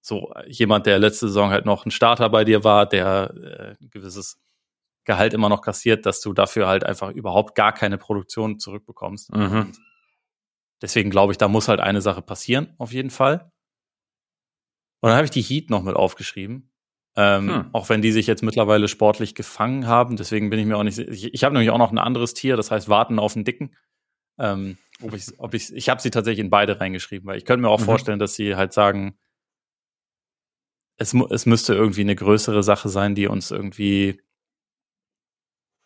so 0.01 0.32
jemand, 0.47 0.86
der 0.86 0.99
letzte 0.99 1.28
Saison 1.28 1.51
halt 1.51 1.64
noch 1.64 1.86
ein 1.86 1.90
Starter 1.90 2.28
bei 2.28 2.45
dir 2.45 2.62
war, 2.62 2.86
der 2.86 3.34
äh, 3.34 3.82
ein 3.82 3.90
gewisses 3.90 4.38
Gehalt 5.05 5.32
immer 5.34 5.49
noch 5.49 5.62
kassiert, 5.62 6.05
dass 6.07 6.20
du 6.20 6.32
dafür 6.32 6.66
halt 6.66 6.84
einfach 6.84 7.11
überhaupt 7.11 7.55
gar 7.55 7.72
keine 7.72 7.99
Produktion 7.99 8.59
zurückbekommst. 8.59 9.32
Mhm. 9.32 9.72
deswegen 10.82 11.11
glaube 11.11 11.32
ich, 11.32 11.38
da 11.38 11.49
muss 11.49 11.68
halt 11.68 11.80
eine 11.80 12.03
Sache 12.03 12.20
passieren, 12.20 12.74
auf 12.78 12.92
jeden 12.92 13.11
Fall. 13.11 13.51
Und 15.01 15.09
dann 15.09 15.16
habe 15.16 15.24
ich 15.24 15.30
die 15.30 15.42
Heat 15.42 15.70
noch 15.70 15.82
mit 15.82 15.97
aufgeschrieben. 15.97 16.70
Ähm, 17.16 17.48
hm. 17.48 17.64
Auch 17.72 17.88
wenn 17.88 18.02
die 18.02 18.12
sich 18.12 18.26
jetzt 18.26 18.42
mittlerweile 18.42 18.88
sportlich 18.88 19.34
gefangen 19.34 19.86
haben. 19.86 20.16
Deswegen 20.16 20.50
bin 20.50 20.58
ich 20.58 20.66
mir 20.66 20.76
auch 20.76 20.82
nicht. 20.82 20.98
Ich, 20.98 21.32
ich 21.32 21.44
habe 21.44 21.52
nämlich 21.52 21.70
auch 21.70 21.78
noch 21.78 21.92
ein 21.92 21.98
anderes 21.98 22.34
Tier, 22.34 22.56
das 22.56 22.70
heißt 22.70 22.88
Warten 22.88 23.18
auf 23.18 23.34
den 23.34 23.44
Dicken. 23.44 23.76
Ähm, 24.38 24.78
ob 25.00 25.14
ich, 25.14 25.26
ob 25.38 25.54
ich, 25.54 25.72
ich 25.72 25.88
habe 25.88 26.00
sie 26.00 26.10
tatsächlich 26.10 26.44
in 26.44 26.50
beide 26.50 26.80
reingeschrieben, 26.80 27.26
weil 27.26 27.38
ich 27.38 27.44
könnte 27.44 27.62
mir 27.62 27.68
auch 27.68 27.80
mhm. 27.80 27.84
vorstellen, 27.84 28.18
dass 28.18 28.34
sie 28.34 28.56
halt 28.56 28.72
sagen, 28.72 29.16
es, 30.96 31.14
es 31.30 31.46
müsste 31.46 31.74
irgendwie 31.74 32.02
eine 32.02 32.16
größere 32.16 32.62
Sache 32.62 32.88
sein, 32.88 33.14
die 33.14 33.26
uns 33.26 33.50
irgendwie, 33.50 34.20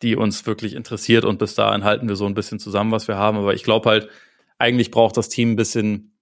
die 0.01 0.15
uns 0.15 0.45
wirklich 0.45 0.73
interessiert 0.73 1.25
und 1.25 1.39
bis 1.39 1.55
dahin 1.55 1.83
halten 1.83 2.07
wir 2.07 2.15
so 2.15 2.25
ein 2.25 2.35
bisschen 2.35 2.59
zusammen, 2.59 2.91
was 2.91 3.07
wir 3.07 3.17
haben. 3.17 3.37
Aber 3.37 3.53
ich 3.53 3.63
glaube 3.63 3.89
halt, 3.89 4.09
eigentlich 4.57 4.91
braucht 4.91 5.17
das 5.17 5.29
Team 5.29 5.51
ein 5.51 5.55
bisschen 5.55 6.17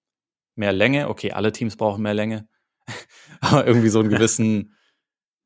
mehr 0.55 0.73
Länge. 0.73 1.09
Okay, 1.09 1.31
alle 1.31 1.51
Teams 1.51 1.75
brauchen 1.75 2.01
mehr 2.01 2.13
Länge. 2.13 2.47
Aber 3.41 3.67
irgendwie 3.67 3.89
so 3.89 3.99
einen 3.99 4.09
gewissen 4.09 4.76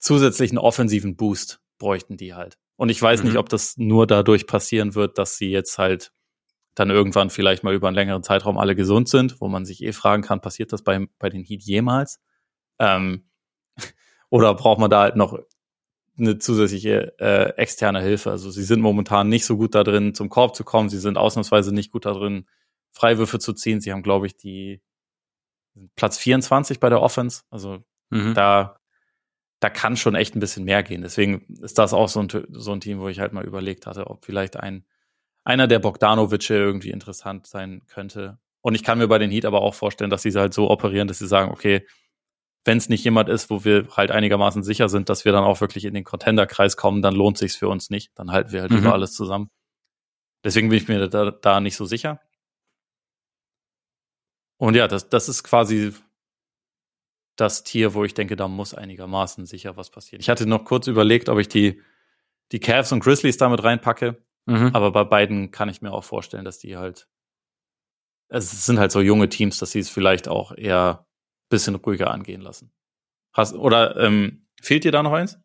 zusätzlichen 0.02 0.58
offensiven 0.58 1.16
Boost 1.16 1.62
bräuchten 1.78 2.18
die 2.18 2.34
halt. 2.34 2.58
Und 2.76 2.90
ich 2.90 3.02
weiß 3.02 3.22
mhm. 3.22 3.30
nicht, 3.30 3.38
ob 3.38 3.48
das 3.48 3.78
nur 3.78 4.08
dadurch 4.08 4.48
passieren 4.48 4.96
wird, 4.96 5.18
dass 5.18 5.38
sie 5.38 5.50
jetzt 5.50 5.78
halt 5.78 6.12
dann 6.76 6.90
irgendwann 6.90 7.30
vielleicht 7.30 7.64
mal 7.64 7.74
über 7.74 7.88
einen 7.88 7.96
längeren 7.96 8.24
Zeitraum 8.24 8.58
alle 8.58 8.76
gesund 8.76 9.10
sind, 9.10 9.40
wo 9.42 9.48
man 9.48 9.66
sich 9.66 9.84
eh 9.84 9.92
fragen 9.94 10.24
kann, 10.24 10.42
passiert 10.42 10.74
das 10.74 10.84
bei, 10.84 11.08
bei 11.20 11.30
den 11.30 11.44
Heat 11.44 11.64
jemals? 11.64 12.20
Ähm, 12.80 13.26
oder 14.30 14.54
braucht 14.56 14.80
man 14.80 14.90
da 14.90 15.02
halt 15.02 15.16
noch 15.16 15.38
eine 16.18 16.40
zusätzliche 16.40 17.14
äh, 17.20 17.54
externe 17.58 18.02
Hilfe? 18.02 18.32
Also 18.32 18.50
sie 18.50 18.64
sind 18.64 18.82
momentan 18.82 19.28
nicht 19.28 19.46
so 19.46 19.58
gut 19.58 19.76
da 19.76 19.84
drin, 19.84 20.16
zum 20.16 20.30
Korb 20.30 20.56
zu 20.56 20.64
kommen. 20.64 20.90
Sie 20.90 21.00
sind 21.00 21.18
ausnahmsweise 21.18 21.74
nicht 21.74 21.92
gut 21.92 22.06
da 22.06 22.14
drin, 22.14 22.48
Freiwürfe 22.92 23.40
zu 23.40 23.54
ziehen. 23.54 23.82
Sie 23.82 23.92
haben, 23.92 24.04
glaube 24.04 24.28
ich, 24.28 24.38
die 24.38 24.82
Platz 25.96 26.18
24 26.18 26.80
bei 26.80 26.90
der 26.90 27.02
Offense. 27.02 27.44
Also 27.50 27.84
mhm. 28.10 28.34
da, 28.34 28.78
da 29.62 29.70
kann 29.70 29.96
schon 29.96 30.16
echt 30.16 30.36
ein 30.36 30.40
bisschen 30.40 30.66
mehr 30.66 30.84
gehen. 30.84 31.04
Deswegen 31.04 31.46
ist 31.62 31.78
das 31.78 31.94
auch 31.94 32.10
so 32.10 32.20
ein, 32.20 32.28
so 32.50 32.72
ein 32.74 32.82
Team, 32.82 33.00
wo 33.00 33.08
ich 33.08 33.20
halt 33.20 33.32
mal 33.32 33.46
überlegt 33.46 33.86
hatte, 33.86 34.08
ob 34.08 34.26
vielleicht 34.26 34.58
ein 34.58 34.86
einer 35.44 35.68
der 35.68 35.80
Bogdanovice 35.80 36.50
irgendwie 36.50 36.92
interessant 36.92 37.48
sein 37.48 37.82
könnte. 37.88 38.40
Und 38.62 38.76
ich 38.76 38.84
kann 38.84 38.98
mir 38.98 39.08
bei 39.08 39.18
den 39.18 39.32
Heat 39.32 39.46
aber 39.46 39.62
auch 39.62 39.74
vorstellen, 39.74 40.10
dass 40.10 40.22
sie 40.24 40.32
halt 40.32 40.54
so 40.54 40.70
operieren, 40.70 41.08
dass 41.08 41.20
sie 41.20 41.28
sagen, 41.28 41.52
okay, 41.52 41.88
wenn 42.64 42.78
es 42.78 42.90
nicht 42.90 43.04
jemand 43.04 43.28
ist, 43.28 43.50
wo 43.50 43.64
wir 43.64 43.88
halt 43.96 44.12
einigermaßen 44.12 44.62
sicher 44.62 44.88
sind, 44.88 45.10
dass 45.10 45.26
wir 45.26 45.32
dann 45.32 45.44
auch 45.44 45.62
wirklich 45.62 45.86
in 45.86 45.96
den 45.96 46.04
Contender-Kreis 46.04 46.78
kommen, 46.78 47.02
dann 47.02 47.16
lohnt 47.16 47.40
sich's 47.40 47.56
für 47.56 47.68
uns 47.68 47.90
nicht. 47.90 48.12
Dann 48.16 48.32
halten 48.32 48.52
wir 48.52 48.62
halt 48.62 48.72
mhm. 48.72 48.80
über 48.80 48.94
alles 48.94 49.14
zusammen. 49.14 49.50
Deswegen 50.44 50.70
bin 50.70 50.78
ich 50.78 50.88
mir 50.88 51.08
da, 51.08 51.32
da 51.32 51.60
nicht 51.60 51.76
so 51.76 51.86
sicher. 51.86 52.20
Und 54.58 54.76
ja, 54.76 54.88
das, 54.88 55.10
das 55.10 55.28
ist 55.28 55.44
quasi 55.44 55.94
das 57.36 57.64
Tier, 57.64 57.94
wo 57.94 58.04
ich 58.04 58.14
denke, 58.14 58.36
da 58.36 58.48
muss 58.48 58.74
einigermaßen 58.74 59.46
sicher 59.46 59.78
was 59.78 59.90
passieren. 59.90 60.22
Ich 60.22 60.30
hatte 60.30 60.46
noch 60.46 60.66
kurz 60.66 60.88
überlegt, 60.88 61.30
ob 61.30 61.40
ich 61.40 61.48
die, 61.48 61.82
die 62.52 62.60
Cavs 62.60 62.92
und 62.92 63.00
Grizzlies 63.00 63.38
damit 63.38 63.64
reinpacke. 63.64 64.24
Mhm. 64.46 64.72
Aber 64.74 64.92
bei 64.92 65.04
beiden 65.04 65.52
kann 65.52 65.70
ich 65.70 65.82
mir 65.82 65.92
auch 65.92 66.04
vorstellen, 66.04 66.46
dass 66.46 66.60
die 66.60 66.78
halt, 66.78 67.08
es 68.28 68.66
sind 68.66 68.80
halt 68.80 68.92
so 68.92 69.02
junge 69.02 69.30
Teams, 69.30 69.58
dass 69.60 69.72
sie 69.72 69.80
es 69.80 69.90
vielleicht 69.90 70.28
auch 70.28 70.52
eher 70.52 71.08
bisschen 71.50 71.76
ruhiger 71.76 72.12
angehen 72.12 72.42
lassen. 72.42 72.72
Hast, 73.34 73.54
oder 73.54 73.98
ähm, 73.98 74.48
fehlt 74.62 74.84
dir 74.84 74.92
da 74.92 75.04
noch 75.04 75.14
eins? 75.14 75.40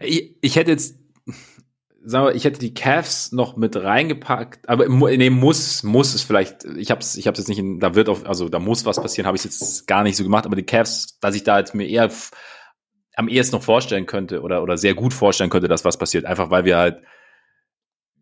Ich, 0.00 0.36
ich 0.40 0.56
hätte 0.56 0.70
jetzt 0.70 0.98
sagen 2.08 2.26
wir, 2.26 2.34
ich 2.34 2.44
hätte 2.44 2.58
die 2.58 2.72
Cavs 2.72 3.32
noch 3.32 3.56
mit 3.56 3.76
reingepackt, 3.76 4.68
aber 4.68 4.88
nee, 4.88 5.30
muss, 5.30 5.82
muss 5.82 6.14
es 6.14 6.22
vielleicht, 6.22 6.64
ich 6.64 6.90
hab's, 6.90 7.16
ich 7.16 7.26
hab's 7.26 7.38
jetzt 7.38 7.48
nicht 7.48 7.58
in, 7.58 7.80
da 7.80 7.94
wird 7.94 8.08
auf, 8.08 8.26
also 8.26 8.48
da 8.48 8.58
muss 8.58 8.86
was 8.86 9.00
passieren, 9.00 9.26
habe 9.26 9.36
ich 9.36 9.44
jetzt 9.44 9.86
gar 9.86 10.02
nicht 10.02 10.16
so 10.16 10.24
gemacht, 10.24 10.46
aber 10.46 10.56
die 10.56 10.64
Cavs, 10.64 11.18
dass 11.20 11.34
ich 11.34 11.44
da 11.44 11.58
jetzt 11.58 11.74
mir 11.74 11.86
eher 11.86 12.10
am 13.14 13.28
ehesten 13.28 13.56
noch 13.56 13.62
vorstellen 13.62 14.06
könnte 14.06 14.40
oder, 14.40 14.62
oder 14.62 14.78
sehr 14.78 14.94
gut 14.94 15.12
vorstellen 15.12 15.50
könnte, 15.50 15.68
dass 15.68 15.84
was 15.84 15.98
passiert, 15.98 16.24
einfach 16.24 16.50
weil 16.50 16.64
wir 16.64 16.78
halt, 16.78 17.02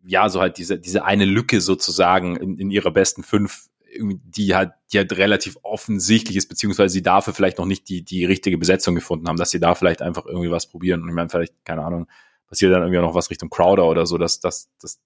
ja, 0.03 0.27
so 0.27 0.41
halt 0.41 0.57
diese, 0.57 0.77
diese 0.77 1.05
eine 1.05 1.25
Lücke 1.25 1.61
sozusagen 1.61 2.35
in, 2.35 2.57
in 2.57 2.71
ihrer 2.71 2.91
besten 2.91 3.23
fünf, 3.23 3.67
die 3.99 4.53
halt, 4.53 4.71
die 4.91 4.97
halt 4.97 5.17
relativ 5.17 5.57
offensichtlich 5.63 6.35
ist, 6.35 6.49
beziehungsweise 6.49 6.91
sie 6.91 7.01
dafür 7.01 7.33
vielleicht 7.33 7.57
noch 7.57 7.65
nicht 7.65 7.87
die, 7.87 8.03
die 8.03 8.25
richtige 8.25 8.57
Besetzung 8.57 8.95
gefunden 8.95 9.27
haben, 9.29 9.37
dass 9.37 9.51
sie 9.51 9.59
da 9.59 9.75
vielleicht 9.75 10.01
einfach 10.01 10.25
irgendwie 10.25 10.51
was 10.51 10.67
probieren 10.67 11.03
und 11.03 11.09
ich 11.09 11.15
meine, 11.15 11.29
vielleicht, 11.29 11.53
keine 11.63 11.83
Ahnung, 11.83 12.07
passiert 12.47 12.73
dann 12.73 12.81
irgendwie 12.81 13.01
noch 13.01 13.15
was 13.15 13.29
Richtung 13.29 13.49
Crowder 13.49 13.85
oder 13.87 14.05
so, 14.05 14.17
dass 14.17 14.39
das, 14.39 14.69
das 14.81 14.99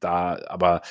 da, 0.00 0.38
aber 0.48 0.82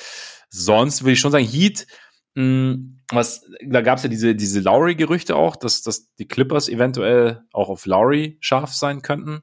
sonst 0.48 1.02
würde 1.02 1.12
ich 1.12 1.20
schon 1.20 1.32
sagen, 1.32 1.44
Heat, 1.44 1.86
mh, 2.34 2.42
hm, 2.42 3.00
was, 3.10 3.44
da 3.64 3.80
gab 3.82 3.98
es 3.98 4.04
ja 4.04 4.08
diese, 4.08 4.34
diese 4.34 4.60
Lowry-Gerüchte 4.60 5.36
auch, 5.36 5.56
dass, 5.56 5.82
dass 5.82 6.14
die 6.14 6.28
Clippers 6.28 6.68
eventuell 6.68 7.42
auch 7.52 7.68
auf 7.68 7.86
Lowry 7.86 8.38
scharf 8.40 8.72
sein 8.72 9.02
könnten. 9.02 9.42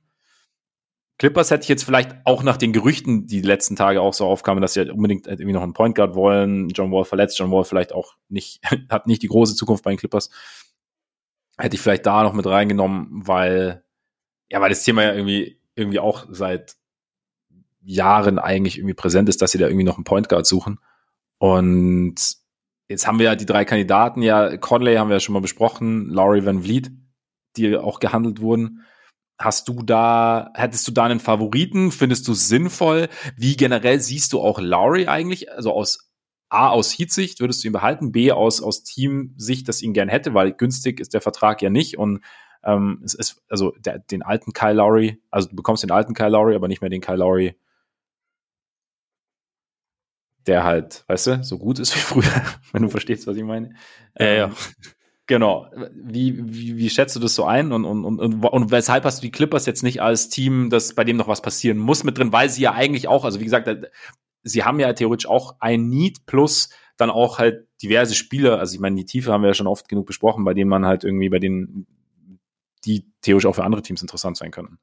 Clippers 1.17 1.49
hätte 1.49 1.63
ich 1.63 1.69
jetzt 1.69 1.83
vielleicht 1.83 2.15
auch 2.25 2.43
nach 2.43 2.57
den 2.57 2.73
Gerüchten, 2.73 3.25
die, 3.25 3.41
die 3.41 3.47
letzten 3.47 3.75
Tage 3.75 4.01
auch 4.01 4.13
so 4.13 4.25
aufkamen, 4.25 4.61
dass 4.61 4.73
sie 4.73 4.81
halt 4.81 4.91
unbedingt 4.91 5.25
irgendwie 5.25 5.53
noch 5.53 5.63
einen 5.63 5.73
Point 5.73 5.95
Guard 5.95 6.13
wollen. 6.13 6.69
John 6.69 6.91
Wall 6.91 7.05
verletzt, 7.05 7.39
John 7.39 7.51
Wall 7.51 7.63
vielleicht 7.63 7.91
auch 7.91 8.15
nicht, 8.29 8.61
hat 8.89 9.07
nicht 9.07 9.23
die 9.23 9.27
große 9.27 9.55
Zukunft 9.55 9.83
bei 9.83 9.91
den 9.91 9.97
Clippers. 9.97 10.29
Hätte 11.57 11.75
ich 11.75 11.81
vielleicht 11.81 12.05
da 12.05 12.21
noch 12.21 12.33
mit 12.33 12.45
reingenommen, 12.45 13.07
weil, 13.27 13.83
ja, 14.47 14.61
weil 14.61 14.69
das 14.69 14.83
Thema 14.83 15.03
ja 15.03 15.13
irgendwie 15.13 15.56
irgendwie 15.77 15.99
auch 15.99 16.25
seit 16.29 16.75
Jahren 17.81 18.39
eigentlich 18.39 18.77
irgendwie 18.77 18.93
präsent 18.93 19.29
ist, 19.29 19.41
dass 19.41 19.51
sie 19.51 19.57
da 19.57 19.67
irgendwie 19.67 19.85
noch 19.85 19.95
einen 19.95 20.03
Point 20.03 20.27
Guard 20.29 20.45
suchen. 20.45 20.79
Und 21.37 22.15
jetzt 22.89 23.07
haben 23.07 23.19
wir 23.19 23.25
ja 23.27 23.35
die 23.35 23.45
drei 23.45 23.65
Kandidaten, 23.65 24.21
ja, 24.21 24.57
Conley 24.57 24.95
haben 24.95 25.09
wir 25.09 25.15
ja 25.15 25.19
schon 25.19 25.33
mal 25.33 25.41
besprochen, 25.41 26.09
Laurie 26.09 26.45
Van 26.45 26.63
Vliet, 26.63 26.91
die 27.55 27.77
auch 27.77 27.99
gehandelt 27.99 28.41
wurden. 28.41 28.83
Hast 29.39 29.67
du 29.67 29.83
da, 29.83 30.51
hättest 30.55 30.87
du 30.87 30.91
da 30.91 31.05
einen 31.05 31.19
Favoriten? 31.19 31.91
Findest 31.91 32.27
du 32.27 32.33
sinnvoll? 32.33 33.07
Wie 33.35 33.55
generell 33.55 33.99
siehst 33.99 34.33
du 34.33 34.41
auch 34.41 34.59
Laurie 34.59 35.07
eigentlich? 35.07 35.51
Also 35.51 35.71
aus 35.71 36.11
A, 36.49 36.69
aus 36.69 36.97
Heat-Sicht 36.97 37.39
würdest 37.39 37.63
du 37.63 37.67
ihn 37.67 37.73
behalten, 37.73 38.11
B, 38.11 38.31
aus, 38.31 38.61
aus 38.61 38.83
Team-Sicht, 38.83 39.67
dass 39.67 39.81
ihn 39.81 39.93
gern 39.93 40.09
hätte, 40.09 40.33
weil 40.33 40.53
günstig 40.53 40.99
ist 40.99 41.13
der 41.13 41.21
Vertrag 41.21 41.61
ja 41.61 41.69
nicht 41.69 41.97
und 41.97 42.21
ähm, 42.63 43.01
es 43.03 43.13
ist, 43.13 43.43
also 43.49 43.71
der, 43.79 43.99
den 43.99 44.23
alten 44.23 44.53
Kyle 44.53 44.73
Lowry, 44.73 45.21
also 45.31 45.49
du 45.49 45.55
bekommst 45.55 45.83
den 45.83 45.91
alten 45.91 46.13
Kyle 46.13 46.29
Lowry, 46.29 46.55
aber 46.55 46.67
nicht 46.67 46.81
mehr 46.81 46.89
den 46.89 47.01
Kyle 47.01 47.17
Lowry, 47.17 47.55
der 50.47 50.63
halt, 50.63 51.03
weißt 51.07 51.27
du, 51.27 51.43
so 51.43 51.57
gut 51.57 51.79
ist 51.79 51.95
wie 51.95 51.99
früher, 52.21 52.41
wenn 52.71 52.83
du 52.83 52.89
verstehst, 52.89 53.27
was 53.27 53.37
ich 53.37 53.43
meine. 53.43 53.73
Ja, 54.17 54.25
ähm, 54.25 54.37
ja. 54.37 54.51
Genau. 55.29 55.67
Wie, 55.93 56.37
wie, 56.37 56.77
wie 56.77 56.89
schätzt 56.89 57.13
du 57.17 57.19
das 57.19 57.35
so 57.35 57.43
ein? 57.43 57.73
Und, 57.73 57.83
und, 57.83 58.05
und, 58.05 58.19
und, 58.19 58.45
und 58.45 58.71
weshalb 58.71 59.03
hast 59.03 59.17
du 59.19 59.23
die 59.23 59.31
Clippers 59.31 59.65
jetzt 59.65 59.83
nicht 59.83 60.01
als 60.01 60.29
Team, 60.29 60.69
das 60.69 60.95
bei 60.95 61.03
dem 61.03 61.17
noch 61.17 61.27
was 61.27 61.41
passieren 61.41 61.77
muss, 61.77 62.05
mit 62.05 62.17
drin? 62.17 62.31
Weil 62.31 62.49
sie 62.49 62.61
ja 62.61 62.71
eigentlich 62.71 63.09
auch, 63.09 63.25
also 63.25 63.41
wie 63.41 63.43
gesagt, 63.43 63.69
sie 64.43 64.63
haben 64.63 64.79
ja 64.79 64.93
theoretisch 64.93 65.27
auch 65.27 65.57
ein 65.59 65.89
Need 65.89 66.25
plus 66.25 66.69
dann 66.95 67.09
auch 67.09 67.39
halt 67.39 67.67
diverse 67.81 68.15
Spieler. 68.15 68.59
Also 68.59 68.73
ich 68.73 68.79
meine, 68.79 68.95
die 68.95 69.05
Tiefe 69.05 69.33
haben 69.33 69.41
wir 69.41 69.49
ja 69.49 69.53
schon 69.53 69.67
oft 69.67 69.89
genug 69.89 70.05
besprochen, 70.05 70.45
bei 70.45 70.53
denen 70.53 70.69
man 70.69 70.85
halt 70.85 71.03
irgendwie 71.03 71.29
bei 71.29 71.39
denen 71.39 71.85
die 72.87 73.11
theoretisch 73.21 73.45
auch 73.45 73.55
für 73.55 73.63
andere 73.63 73.81
Teams 73.81 74.01
interessant 74.01 74.37
sein 74.37 74.51
könnten. 74.51 74.79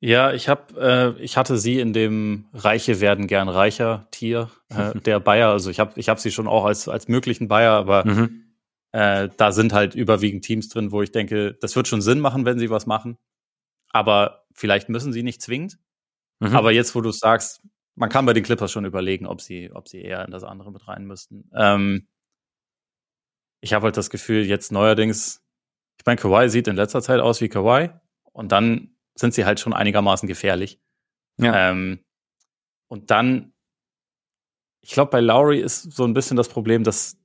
Ja, 0.00 0.32
ich 0.32 0.48
habe, 0.48 1.16
äh, 1.18 1.22
ich 1.22 1.36
hatte 1.36 1.56
sie 1.56 1.80
in 1.80 1.94
dem 1.94 2.46
Reiche 2.52 3.00
werden 3.00 3.26
gern 3.26 3.48
reicher 3.48 4.06
Tier 4.10 4.50
äh, 4.68 4.92
der 5.00 5.20
Bayer. 5.20 5.50
Also 5.50 5.70
ich 5.70 5.80
habe, 5.80 5.98
ich 5.98 6.08
habe 6.08 6.20
sie 6.20 6.30
schon 6.30 6.46
auch 6.46 6.64
als 6.64 6.88
als 6.88 7.08
möglichen 7.08 7.48
Bayer, 7.48 7.72
aber 7.72 8.04
mhm. 8.04 8.44
äh, 8.92 9.30
da 9.36 9.52
sind 9.52 9.72
halt 9.72 9.94
überwiegend 9.94 10.44
Teams 10.44 10.68
drin, 10.68 10.92
wo 10.92 11.02
ich 11.02 11.12
denke, 11.12 11.54
das 11.54 11.74
wird 11.76 11.88
schon 11.88 12.02
Sinn 12.02 12.20
machen, 12.20 12.44
wenn 12.44 12.58
sie 12.58 12.70
was 12.70 12.86
machen. 12.86 13.16
Aber 13.90 14.44
vielleicht 14.52 14.90
müssen 14.90 15.12
sie 15.12 15.22
nicht 15.22 15.40
zwingend. 15.40 15.78
Mhm. 16.40 16.54
Aber 16.54 16.72
jetzt, 16.72 16.94
wo 16.94 17.00
du 17.00 17.10
sagst, 17.10 17.62
man 17.94 18.10
kann 18.10 18.26
bei 18.26 18.34
den 18.34 18.44
Clippers 18.44 18.70
schon 18.70 18.84
überlegen, 18.84 19.26
ob 19.26 19.40
sie, 19.40 19.70
ob 19.72 19.88
sie 19.88 20.02
eher 20.02 20.24
in 20.26 20.30
das 20.30 20.44
andere 20.44 20.70
mit 20.70 20.86
rein 20.86 21.06
müssten. 21.06 21.50
Ähm, 21.54 22.06
ich 23.62 23.72
habe 23.72 23.84
halt 23.84 23.96
das 23.96 24.10
Gefühl, 24.10 24.44
jetzt 24.44 24.70
neuerdings 24.70 25.42
ich 25.98 26.06
meine, 26.06 26.20
Kawhi 26.20 26.48
sieht 26.48 26.68
in 26.68 26.76
letzter 26.76 27.02
Zeit 27.02 27.20
aus 27.20 27.40
wie 27.40 27.48
Kawhi 27.48 27.90
und 28.32 28.52
dann 28.52 28.96
sind 29.14 29.34
sie 29.34 29.44
halt 29.44 29.60
schon 29.60 29.72
einigermaßen 29.72 30.28
gefährlich. 30.28 30.80
Ja. 31.38 31.70
Ähm, 31.70 32.00
und 32.88 33.10
dann, 33.10 33.52
ich 34.82 34.90
glaube, 34.90 35.10
bei 35.10 35.20
Lowry 35.20 35.60
ist 35.60 35.92
so 35.92 36.04
ein 36.04 36.14
bisschen 36.14 36.36
das 36.36 36.48
Problem, 36.48 36.84
dass, 36.84 37.18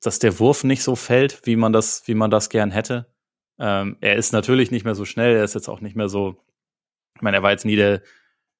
dass 0.00 0.18
der 0.18 0.38
Wurf 0.38 0.64
nicht 0.64 0.82
so 0.82 0.96
fällt, 0.96 1.44
wie 1.44 1.56
man 1.56 1.72
das, 1.72 2.06
wie 2.06 2.14
man 2.14 2.30
das 2.30 2.48
gern 2.48 2.70
hätte. 2.70 3.12
Ähm, 3.58 3.96
er 4.00 4.16
ist 4.16 4.32
natürlich 4.32 4.70
nicht 4.70 4.84
mehr 4.84 4.94
so 4.94 5.04
schnell, 5.04 5.36
er 5.36 5.44
ist 5.44 5.54
jetzt 5.54 5.68
auch 5.68 5.80
nicht 5.80 5.96
mehr 5.96 6.08
so, 6.08 6.42
ich 7.14 7.22
meine, 7.22 7.38
er 7.38 7.42
war 7.42 7.50
jetzt 7.50 7.64
nie 7.64 7.76
der, 7.76 8.02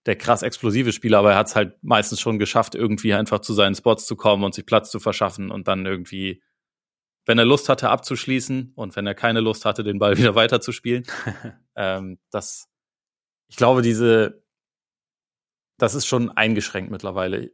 der 0.06 0.16
krass 0.16 0.42
explosive 0.42 0.92
Spieler, 0.92 1.18
aber 1.18 1.32
er 1.32 1.38
hat 1.38 1.48
es 1.48 1.56
halt 1.56 1.82
meistens 1.82 2.20
schon 2.20 2.38
geschafft, 2.38 2.74
irgendwie 2.74 3.12
einfach 3.12 3.40
zu 3.40 3.52
seinen 3.52 3.74
Spots 3.74 4.06
zu 4.06 4.16
kommen 4.16 4.44
und 4.44 4.54
sich 4.54 4.64
Platz 4.64 4.90
zu 4.90 5.00
verschaffen 5.00 5.50
und 5.50 5.68
dann 5.68 5.84
irgendwie 5.84 6.42
wenn 7.26 7.38
er 7.38 7.44
Lust 7.44 7.68
hatte 7.68 7.90
abzuschließen 7.90 8.72
und 8.76 8.96
wenn 8.96 9.06
er 9.06 9.14
keine 9.14 9.40
Lust 9.40 9.64
hatte, 9.64 9.82
den 9.82 9.98
Ball 9.98 10.16
wieder 10.16 10.34
weiterzuspielen. 10.34 11.04
ähm, 11.76 12.18
das, 12.30 12.68
ich 13.48 13.56
glaube, 13.56 13.82
diese, 13.82 14.44
das 15.76 15.94
ist 15.94 16.06
schon 16.06 16.30
eingeschränkt 16.30 16.90
mittlerweile. 16.90 17.50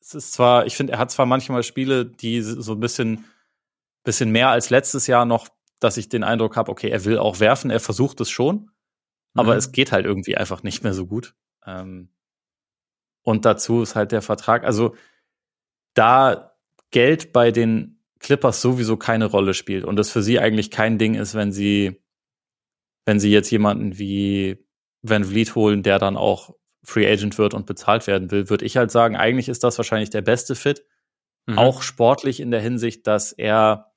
Es 0.00 0.14
ist 0.14 0.32
zwar, 0.32 0.66
ich 0.66 0.76
finde, 0.76 0.92
er 0.92 0.98
hat 0.98 1.10
zwar 1.10 1.26
manchmal 1.26 1.62
Spiele, 1.62 2.06
die 2.06 2.42
so 2.42 2.72
ein 2.72 2.80
bisschen, 2.80 3.24
bisschen 4.04 4.30
mehr 4.30 4.50
als 4.50 4.70
letztes 4.70 5.06
Jahr 5.06 5.24
noch, 5.24 5.48
dass 5.80 5.96
ich 5.96 6.08
den 6.08 6.22
Eindruck 6.22 6.56
habe, 6.56 6.70
okay, 6.70 6.90
er 6.90 7.04
will 7.04 7.18
auch 7.18 7.40
werfen, 7.40 7.70
er 7.70 7.80
versucht 7.80 8.20
es 8.20 8.30
schon, 8.30 8.70
aber 9.34 9.52
mhm. 9.52 9.58
es 9.58 9.72
geht 9.72 9.92
halt 9.92 10.04
irgendwie 10.04 10.36
einfach 10.36 10.62
nicht 10.62 10.84
mehr 10.84 10.94
so 10.94 11.06
gut. 11.06 11.34
Ähm, 11.64 12.12
und 13.22 13.44
dazu 13.44 13.82
ist 13.82 13.96
halt 13.96 14.12
der 14.12 14.22
Vertrag, 14.22 14.64
also 14.64 14.94
da 15.94 16.56
Geld 16.90 17.32
bei 17.32 17.50
den 17.50 17.97
Clippers 18.20 18.60
sowieso 18.60 18.96
keine 18.96 19.26
Rolle 19.26 19.54
spielt 19.54 19.84
und 19.84 19.98
es 19.98 20.10
für 20.10 20.22
sie 20.22 20.38
eigentlich 20.38 20.70
kein 20.70 20.98
Ding 20.98 21.14
ist, 21.14 21.34
wenn 21.34 21.52
sie, 21.52 22.02
wenn 23.04 23.20
sie 23.20 23.30
jetzt 23.30 23.50
jemanden 23.50 23.98
wie 23.98 24.64
Van 25.02 25.24
Vliet 25.24 25.54
holen, 25.54 25.82
der 25.82 25.98
dann 25.98 26.16
auch 26.16 26.54
Free 26.82 27.10
Agent 27.10 27.38
wird 27.38 27.54
und 27.54 27.66
bezahlt 27.66 28.06
werden 28.06 28.30
will, 28.30 28.50
würde 28.50 28.64
ich 28.64 28.76
halt 28.76 28.90
sagen, 28.90 29.16
eigentlich 29.16 29.48
ist 29.48 29.64
das 29.64 29.78
wahrscheinlich 29.78 30.10
der 30.10 30.22
beste 30.22 30.54
Fit. 30.54 30.84
Mhm. 31.46 31.58
Auch 31.58 31.82
sportlich 31.82 32.40
in 32.40 32.50
der 32.50 32.60
Hinsicht, 32.60 33.06
dass 33.06 33.32
er, 33.32 33.92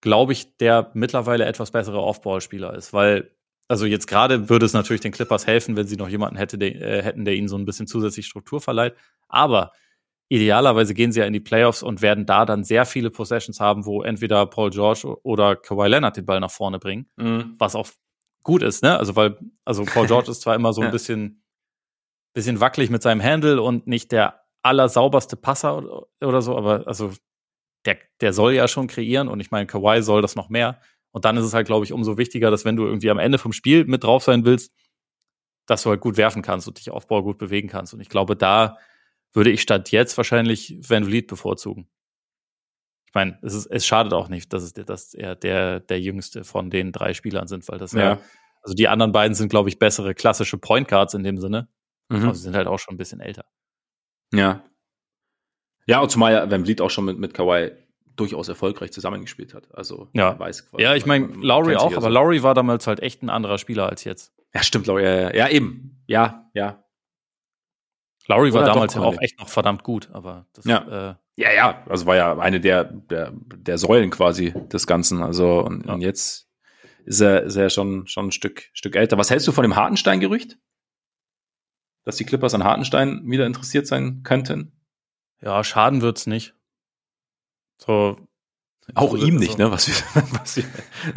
glaube 0.00 0.32
ich, 0.32 0.56
der 0.56 0.90
mittlerweile 0.94 1.44
etwas 1.44 1.70
bessere 1.70 2.00
Off-Ball-Spieler 2.00 2.74
ist, 2.74 2.92
weil 2.92 3.34
also 3.70 3.86
jetzt 3.86 4.08
gerade 4.08 4.48
würde 4.48 4.66
es 4.66 4.72
natürlich 4.72 5.00
den 5.00 5.12
Clippers 5.12 5.46
helfen, 5.46 5.76
wenn 5.76 5.86
sie 5.86 5.94
noch 5.94 6.08
jemanden 6.08 6.36
hätte, 6.36 6.58
der, 6.58 6.74
äh, 6.74 7.02
hätten, 7.04 7.24
der 7.24 7.34
ihnen 7.34 7.46
so 7.46 7.56
ein 7.56 7.66
bisschen 7.66 7.86
zusätzlich 7.86 8.26
Struktur 8.26 8.60
verleiht. 8.60 8.96
Aber 9.28 9.72
idealerweise 10.30 10.94
gehen 10.94 11.10
sie 11.10 11.20
ja 11.20 11.26
in 11.26 11.32
die 11.32 11.40
Playoffs 11.40 11.82
und 11.82 12.02
werden 12.02 12.24
da 12.24 12.46
dann 12.46 12.62
sehr 12.62 12.86
viele 12.86 13.10
Possessions 13.10 13.58
haben, 13.58 13.84
wo 13.84 14.02
entweder 14.02 14.46
Paul 14.46 14.70
George 14.70 15.18
oder 15.24 15.56
Kawhi 15.56 15.88
Leonard 15.88 16.16
den 16.16 16.24
Ball 16.24 16.38
nach 16.38 16.52
vorne 16.52 16.78
bringen, 16.78 17.10
mhm. 17.16 17.56
was 17.58 17.74
auch 17.74 17.88
gut 18.44 18.62
ist, 18.62 18.82
ne? 18.82 18.96
Also 18.96 19.16
weil, 19.16 19.36
also 19.64 19.84
Paul 19.84 20.06
George 20.06 20.30
ist 20.30 20.42
zwar 20.42 20.54
immer 20.54 20.72
so 20.72 20.82
ein 20.82 20.92
bisschen, 20.92 21.42
bisschen 22.32 22.60
wackelig 22.60 22.90
mit 22.90 23.02
seinem 23.02 23.20
Handle 23.20 23.60
und 23.60 23.88
nicht 23.88 24.12
der 24.12 24.44
allersauberste 24.62 25.36
Passer 25.36 25.78
oder, 25.78 26.06
oder 26.22 26.42
so, 26.42 26.56
aber 26.56 26.86
also 26.86 27.12
der, 27.84 27.98
der 28.20 28.32
soll 28.32 28.52
ja 28.54 28.68
schon 28.68 28.86
kreieren 28.86 29.26
und 29.26 29.40
ich 29.40 29.50
meine, 29.50 29.66
Kawhi 29.66 30.00
soll 30.02 30.22
das 30.22 30.36
noch 30.36 30.48
mehr. 30.48 30.80
Und 31.10 31.24
dann 31.24 31.36
ist 31.36 31.44
es 31.44 31.54
halt, 31.54 31.66
glaube 31.66 31.84
ich, 31.84 31.92
umso 31.92 32.18
wichtiger, 32.18 32.52
dass 32.52 32.64
wenn 32.64 32.76
du 32.76 32.84
irgendwie 32.84 33.10
am 33.10 33.18
Ende 33.18 33.38
vom 33.38 33.52
Spiel 33.52 33.84
mit 33.84 34.04
drauf 34.04 34.22
sein 34.22 34.44
willst, 34.44 34.72
dass 35.66 35.82
du 35.82 35.90
halt 35.90 36.00
gut 36.00 36.16
werfen 36.16 36.42
kannst 36.42 36.68
und 36.68 36.78
dich 36.78 36.90
Aufbau 36.90 37.24
gut 37.24 37.38
bewegen 37.38 37.68
kannst. 37.68 37.94
Und 37.94 38.00
ich 38.00 38.08
glaube, 38.08 38.36
da 38.36 38.78
würde 39.32 39.50
ich 39.50 39.62
statt 39.62 39.90
jetzt 39.90 40.16
wahrscheinlich 40.16 40.78
Van 40.86 41.04
Vliet 41.04 41.26
bevorzugen. 41.26 41.88
Ich 43.06 43.14
meine, 43.14 43.38
es, 43.42 43.54
ist, 43.54 43.66
es 43.66 43.86
schadet 43.86 44.12
auch 44.12 44.28
nicht, 44.28 44.52
dass, 44.52 44.62
es, 44.62 44.72
dass 44.72 45.14
er 45.14 45.34
der, 45.34 45.80
der 45.80 46.00
jüngste 46.00 46.44
von 46.44 46.70
den 46.70 46.92
drei 46.92 47.12
Spielern 47.12 47.48
sind, 47.48 47.68
weil 47.68 47.78
das 47.78 47.92
ja, 47.92 48.00
ja 48.00 48.20
also 48.62 48.74
die 48.74 48.88
anderen 48.88 49.12
beiden 49.12 49.34
sind, 49.34 49.48
glaube 49.48 49.68
ich, 49.68 49.78
bessere 49.78 50.14
klassische 50.14 50.58
Point 50.58 50.88
Guards 50.88 51.14
in 51.14 51.24
dem 51.24 51.38
Sinne. 51.38 51.68
Mhm. 52.08 52.24
Aber 52.24 52.34
sie 52.34 52.42
sind 52.42 52.56
halt 52.56 52.66
auch 52.66 52.78
schon 52.78 52.94
ein 52.94 52.98
bisschen 52.98 53.20
älter. 53.20 53.44
Ja. 54.32 54.64
Ja, 55.86 56.00
und 56.00 56.10
zumal 56.10 56.32
ja 56.32 56.50
Van 56.50 56.64
Vliet 56.64 56.80
auch 56.80 56.90
schon 56.90 57.04
mit, 57.04 57.18
mit 57.18 57.34
Kawhi 57.34 57.72
durchaus 58.16 58.48
erfolgreich 58.48 58.92
zusammengespielt 58.92 59.54
hat. 59.54 59.74
Also 59.74 60.08
ja, 60.12 60.38
weiß 60.38 60.70
Ja, 60.78 60.94
ich 60.94 61.06
meine, 61.06 61.26
Lowry 61.26 61.76
auch, 61.76 61.92
aber 61.92 62.02
so. 62.02 62.08
Lowry 62.08 62.42
war 62.42 62.54
damals 62.54 62.86
halt 62.86 63.00
echt 63.00 63.22
ein 63.22 63.30
anderer 63.30 63.58
Spieler 63.58 63.88
als 63.88 64.04
jetzt. 64.04 64.34
Ja, 64.54 64.62
stimmt, 64.62 64.86
Lowry. 64.86 65.04
Ja, 65.04 65.34
ja, 65.34 65.48
eben. 65.48 66.02
Ja, 66.06 66.50
ja. 66.54 66.84
Lowry 68.30 68.52
war 68.54 68.64
damals 68.64 68.94
ja 68.94 69.00
auch 69.00 69.20
echt 69.20 69.38
noch 69.38 69.48
verdammt 69.48 69.82
gut, 69.82 70.08
aber 70.12 70.46
das, 70.52 70.64
ja. 70.64 71.10
Äh, 71.10 71.14
ja, 71.36 71.52
ja, 71.52 71.84
also 71.88 72.06
war 72.06 72.16
ja 72.16 72.38
eine 72.38 72.60
der, 72.60 72.84
der, 72.84 73.32
der 73.34 73.78
Säulen 73.78 74.10
quasi 74.10 74.52
des 74.72 74.86
Ganzen. 74.86 75.22
Also 75.22 75.60
und, 75.60 75.86
ja. 75.86 75.94
und 75.94 76.00
jetzt 76.00 76.48
ist 77.04 77.20
er, 77.20 77.42
ist 77.42 77.56
er 77.56 77.70
schon, 77.70 78.06
schon 78.06 78.26
ein 78.26 78.32
Stück, 78.32 78.68
Stück 78.72 78.94
älter. 78.94 79.18
Was 79.18 79.30
hältst 79.30 79.48
du 79.48 79.52
von 79.52 79.62
dem 79.62 79.74
Hartenstein-Gerücht? 79.74 80.58
Dass 82.04 82.16
die 82.16 82.24
Clippers 82.24 82.54
an 82.54 82.62
Hartenstein 82.62 83.22
wieder 83.24 83.46
interessiert 83.46 83.86
sein 83.86 84.22
könnten? 84.22 84.72
Ja, 85.40 85.64
schaden 85.64 86.02
wird's 86.02 86.26
nicht. 86.26 86.54
So. 87.78 88.16
Auch 88.94 89.14
ihm 89.14 89.36
nicht, 89.36 89.52
so. 89.52 89.58
ne, 89.58 89.70
was 89.70 89.88
wir, 89.88 90.22
was 90.40 90.56
wir 90.56 90.64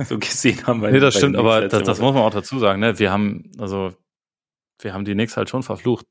so 0.06 0.18
gesehen 0.18 0.66
haben. 0.66 0.82
nee, 0.82 1.00
das 1.00 1.16
stimmt, 1.16 1.36
aber 1.36 1.68
das, 1.68 1.84
das 1.84 2.00
muss 2.00 2.14
man 2.14 2.24
auch 2.24 2.34
dazu 2.34 2.60
sagen, 2.60 2.80
ne, 2.80 2.98
wir 2.98 3.12
haben, 3.12 3.52
also, 3.58 3.94
wir 4.80 4.94
haben 4.94 5.06
die 5.06 5.14
Knicks 5.14 5.38
halt 5.38 5.50
schon 5.50 5.64
verflucht. 5.64 6.06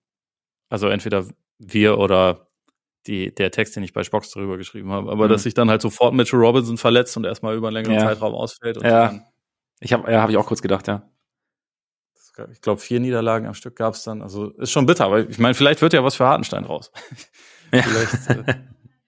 Also 0.73 0.89
entweder 0.89 1.27
wir 1.59 1.99
oder 1.99 2.49
die, 3.07 3.35
der 3.35 3.51
Text, 3.51 3.77
den 3.77 3.83
ich 3.83 3.93
bei 3.93 4.05
Spox 4.05 4.31
darüber 4.31 4.57
geschrieben 4.57 4.91
habe. 4.91 5.13
Aber 5.13 5.27
mhm. 5.27 5.29
dass 5.29 5.43
sich 5.43 5.53
dann 5.53 5.69
halt 5.69 5.83
sofort 5.83 6.15
Mitchell 6.15 6.41
Robinson 6.41 6.79
verletzt 6.79 7.15
und 7.19 7.25
erstmal 7.27 7.55
über 7.57 7.69
einen 7.69 7.75
längeren 7.75 7.97
ja. 7.97 8.07
Zeitraum 8.07 8.35
ausfällt. 8.35 8.83
ja. 8.83 9.21
ich 9.81 9.93
habe 9.93 10.11
ja, 10.11 10.23
hab 10.23 10.31
ich 10.31 10.39
auch 10.39 10.47
kurz 10.47 10.63
gedacht, 10.63 10.89
ja. 10.89 11.07
Ich 12.51 12.63
glaube, 12.63 12.81
vier 12.81 13.01
Niederlagen 13.01 13.47
am 13.47 13.53
Stück 13.53 13.77
gab 13.77 13.93
es 13.93 14.03
dann. 14.05 14.23
Also 14.23 14.49
ist 14.53 14.71
schon 14.71 14.87
bitter, 14.87 15.05
aber 15.05 15.29
ich 15.29 15.39
meine, 15.39 15.53
vielleicht 15.53 15.83
wird 15.83 15.93
ja 15.93 16.03
was 16.03 16.15
für 16.15 16.25
Hartenstein 16.25 16.65
raus. 16.65 16.91
Ja. 17.75 17.81
vielleicht, 17.81 18.29
äh, 18.29 18.55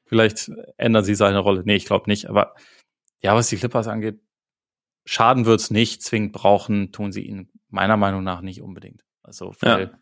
vielleicht 0.06 0.50
ändern 0.78 1.04
sie 1.04 1.14
seine 1.14 1.38
Rolle. 1.38 1.64
Nee, 1.66 1.76
ich 1.76 1.84
glaube 1.84 2.08
nicht. 2.08 2.30
Aber 2.30 2.54
ja, 3.20 3.34
was 3.34 3.50
die 3.50 3.58
Clippers 3.58 3.88
angeht, 3.88 4.22
schaden 5.04 5.44
wird's 5.44 5.70
nicht. 5.70 6.02
Zwingend 6.02 6.32
brauchen, 6.32 6.90
tun 6.90 7.12
sie 7.12 7.26
ihn 7.26 7.52
meiner 7.68 7.98
Meinung 7.98 8.24
nach 8.24 8.40
nicht 8.40 8.62
unbedingt. 8.62 9.04
Also, 9.22 9.54
weil 9.60 9.82
ja. 9.82 9.98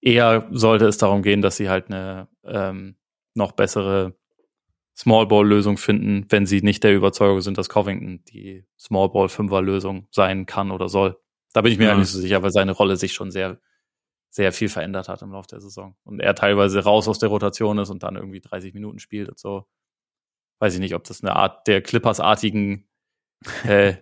Eher 0.00 0.48
sollte 0.50 0.86
es 0.86 0.98
darum 0.98 1.22
gehen, 1.22 1.42
dass 1.42 1.56
sie 1.56 1.68
halt 1.68 1.86
eine 1.86 2.28
ähm, 2.44 2.96
noch 3.34 3.52
bessere 3.52 4.16
Small 4.96 5.26
Ball 5.26 5.46
Lösung 5.46 5.76
finden, 5.76 6.26
wenn 6.28 6.46
sie 6.46 6.60
nicht 6.60 6.82
der 6.82 6.94
Überzeugung 6.94 7.40
sind, 7.40 7.56
dass 7.56 7.68
Covington 7.68 8.24
die 8.24 8.64
Small 8.78 9.10
Ball 9.10 9.28
Fünfer 9.28 9.62
Lösung 9.62 10.08
sein 10.10 10.46
kann 10.46 10.70
oder 10.70 10.88
soll. 10.88 11.16
Da 11.52 11.62
bin 11.62 11.72
ich 11.72 11.78
mir 11.78 11.86
ja. 11.86 11.96
nicht 11.96 12.08
so 12.08 12.18
sicher, 12.18 12.42
weil 12.42 12.50
seine 12.50 12.72
Rolle 12.72 12.96
sich 12.96 13.12
schon 13.12 13.30
sehr 13.30 13.60
sehr 14.30 14.52
viel 14.52 14.68
verändert 14.68 15.08
hat 15.08 15.22
im 15.22 15.32
Laufe 15.32 15.48
der 15.48 15.60
Saison. 15.60 15.96
Und 16.04 16.20
er 16.20 16.34
teilweise 16.34 16.84
raus 16.84 17.08
aus 17.08 17.18
der 17.18 17.28
Rotation 17.30 17.78
ist 17.78 17.90
und 17.90 18.02
dann 18.02 18.16
irgendwie 18.16 18.40
30 18.40 18.74
Minuten 18.74 18.98
spielt 18.98 19.28
und 19.28 19.38
so. 19.38 19.66
Weiß 20.60 20.74
ich 20.74 20.80
nicht, 20.80 20.94
ob 20.94 21.04
das 21.04 21.22
eine 21.22 21.36
Art 21.36 21.66
der 21.66 21.82
Clippers-artigen 21.82 22.88
äh, 23.64 23.96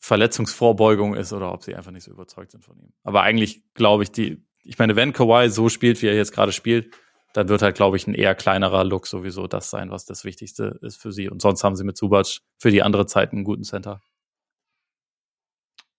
Verletzungsvorbeugung 0.00 1.14
ist 1.14 1.32
oder 1.32 1.52
ob 1.52 1.62
sie 1.62 1.74
einfach 1.74 1.90
nicht 1.90 2.04
so 2.04 2.12
überzeugt 2.12 2.52
sind 2.52 2.62
von 2.62 2.78
ihm. 2.78 2.92
Aber 3.02 3.22
eigentlich 3.22 3.64
glaube 3.74 4.02
ich, 4.02 4.12
die, 4.12 4.46
ich 4.64 4.78
meine, 4.78 4.96
wenn 4.96 5.12
Kawhi 5.12 5.48
so 5.50 5.68
spielt, 5.68 6.02
wie 6.02 6.06
er 6.06 6.16
jetzt 6.16 6.32
gerade 6.32 6.52
spielt, 6.52 6.94
dann 7.34 7.48
wird 7.48 7.62
halt, 7.62 7.76
glaube 7.76 7.96
ich, 7.96 8.06
ein 8.06 8.14
eher 8.14 8.34
kleinerer 8.34 8.84
Look 8.84 9.06
sowieso 9.06 9.46
das 9.46 9.68
sein, 9.68 9.90
was 9.90 10.04
das 10.04 10.24
Wichtigste 10.24 10.78
ist 10.82 10.96
für 10.96 11.12
sie. 11.12 11.28
Und 11.28 11.42
sonst 11.42 11.64
haben 11.64 11.76
sie 11.76 11.84
mit 11.84 11.96
Subac 11.96 12.38
für 12.58 12.70
die 12.70 12.82
andere 12.82 13.06
Zeit 13.06 13.32
einen 13.32 13.44
guten 13.44 13.64
Center. 13.64 14.00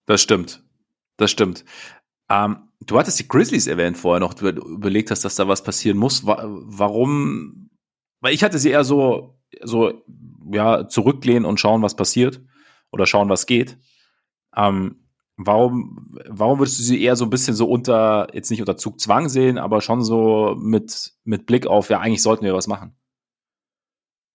Das 0.05 0.21
stimmt. 0.21 0.63
Das 1.17 1.31
stimmt. 1.31 1.65
Ähm, 2.29 2.69
du 2.79 2.97
hattest 2.97 3.19
die 3.19 3.27
Grizzlies 3.27 3.67
erwähnt 3.67 3.97
vorher 3.97 4.19
noch, 4.19 4.33
du 4.33 4.47
überlegt 4.47 5.11
hast, 5.11 5.25
dass 5.25 5.35
da 5.35 5.47
was 5.47 5.63
passieren 5.63 5.97
muss. 5.97 6.25
Warum? 6.25 7.69
Weil 8.21 8.33
ich 8.33 8.43
hatte 8.43 8.57
sie 8.57 8.71
eher 8.71 8.83
so, 8.83 9.39
so, 9.61 10.05
ja, 10.51 10.87
zurücklehnen 10.87 11.45
und 11.45 11.59
schauen, 11.59 11.81
was 11.81 11.95
passiert 11.95 12.41
oder 12.91 13.05
schauen, 13.05 13.29
was 13.29 13.45
geht. 13.45 13.77
Ähm, 14.55 15.04
warum, 15.37 16.17
warum 16.27 16.59
würdest 16.59 16.79
du 16.79 16.83
sie 16.83 17.01
eher 17.01 17.15
so 17.15 17.25
ein 17.25 17.29
bisschen 17.29 17.55
so 17.55 17.67
unter, 17.67 18.27
jetzt 18.33 18.51
nicht 18.51 18.61
unter 18.61 18.77
Zugzwang 18.77 19.29
sehen, 19.29 19.57
aber 19.57 19.81
schon 19.81 20.03
so 20.03 20.55
mit, 20.57 21.13
mit 21.23 21.45
Blick 21.45 21.67
auf, 21.67 21.89
ja, 21.89 21.99
eigentlich 21.99 22.21
sollten 22.21 22.45
wir 22.45 22.53
was 22.53 22.67
machen? 22.67 22.95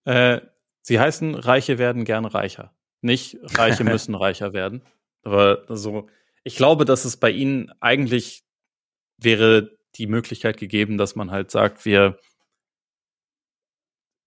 Äh, 0.05 0.41
sie 0.81 0.99
heißen, 0.99 1.35
Reiche 1.35 1.77
werden 1.77 2.05
gern 2.05 2.25
reicher. 2.25 2.73
Nicht 3.01 3.37
Reiche 3.57 3.83
müssen 3.85 4.15
reicher 4.15 4.53
werden. 4.53 4.83
Aber 5.23 5.63
so, 5.67 6.07
ich 6.43 6.55
glaube, 6.55 6.85
dass 6.85 7.05
es 7.05 7.17
bei 7.17 7.31
ihnen 7.31 7.71
eigentlich 7.79 8.43
wäre 9.17 9.77
die 9.95 10.07
Möglichkeit 10.07 10.57
gegeben, 10.57 10.97
dass 10.97 11.15
man 11.15 11.31
halt 11.31 11.51
sagt, 11.51 11.85
wir 11.85 12.17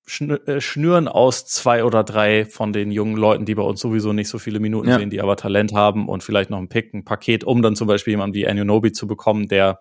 schnüren 0.07 1.09
aus 1.09 1.47
zwei 1.47 1.83
oder 1.83 2.05
drei 2.05 2.45
von 2.45 2.73
den 2.73 2.91
jungen 2.91 3.17
Leuten, 3.17 3.47
die 3.47 3.55
bei 3.55 3.63
uns 3.63 3.81
sowieso 3.81 4.13
nicht 4.13 4.29
so 4.29 4.39
viele 4.39 4.61
Minuten 4.61 4.89
ja. 4.89 4.99
sehen, 4.99 5.09
die 5.09 5.21
aber 5.21 5.37
Talent 5.37 5.73
haben 5.73 6.09
und 6.09 6.23
vielleicht 6.23 6.51
noch 6.51 6.59
ein 6.59 6.69
Pick, 6.69 6.93
ein 6.93 7.05
Paket, 7.05 7.43
um 7.45 7.63
dann 7.63 7.75
zum 7.75 7.89
Beispiel 7.89 8.13
jemanden 8.13 8.35
wie 8.35 8.47
Anunobi 8.47 8.93
zu 8.93 9.07
bekommen, 9.07 9.49
der 9.49 9.81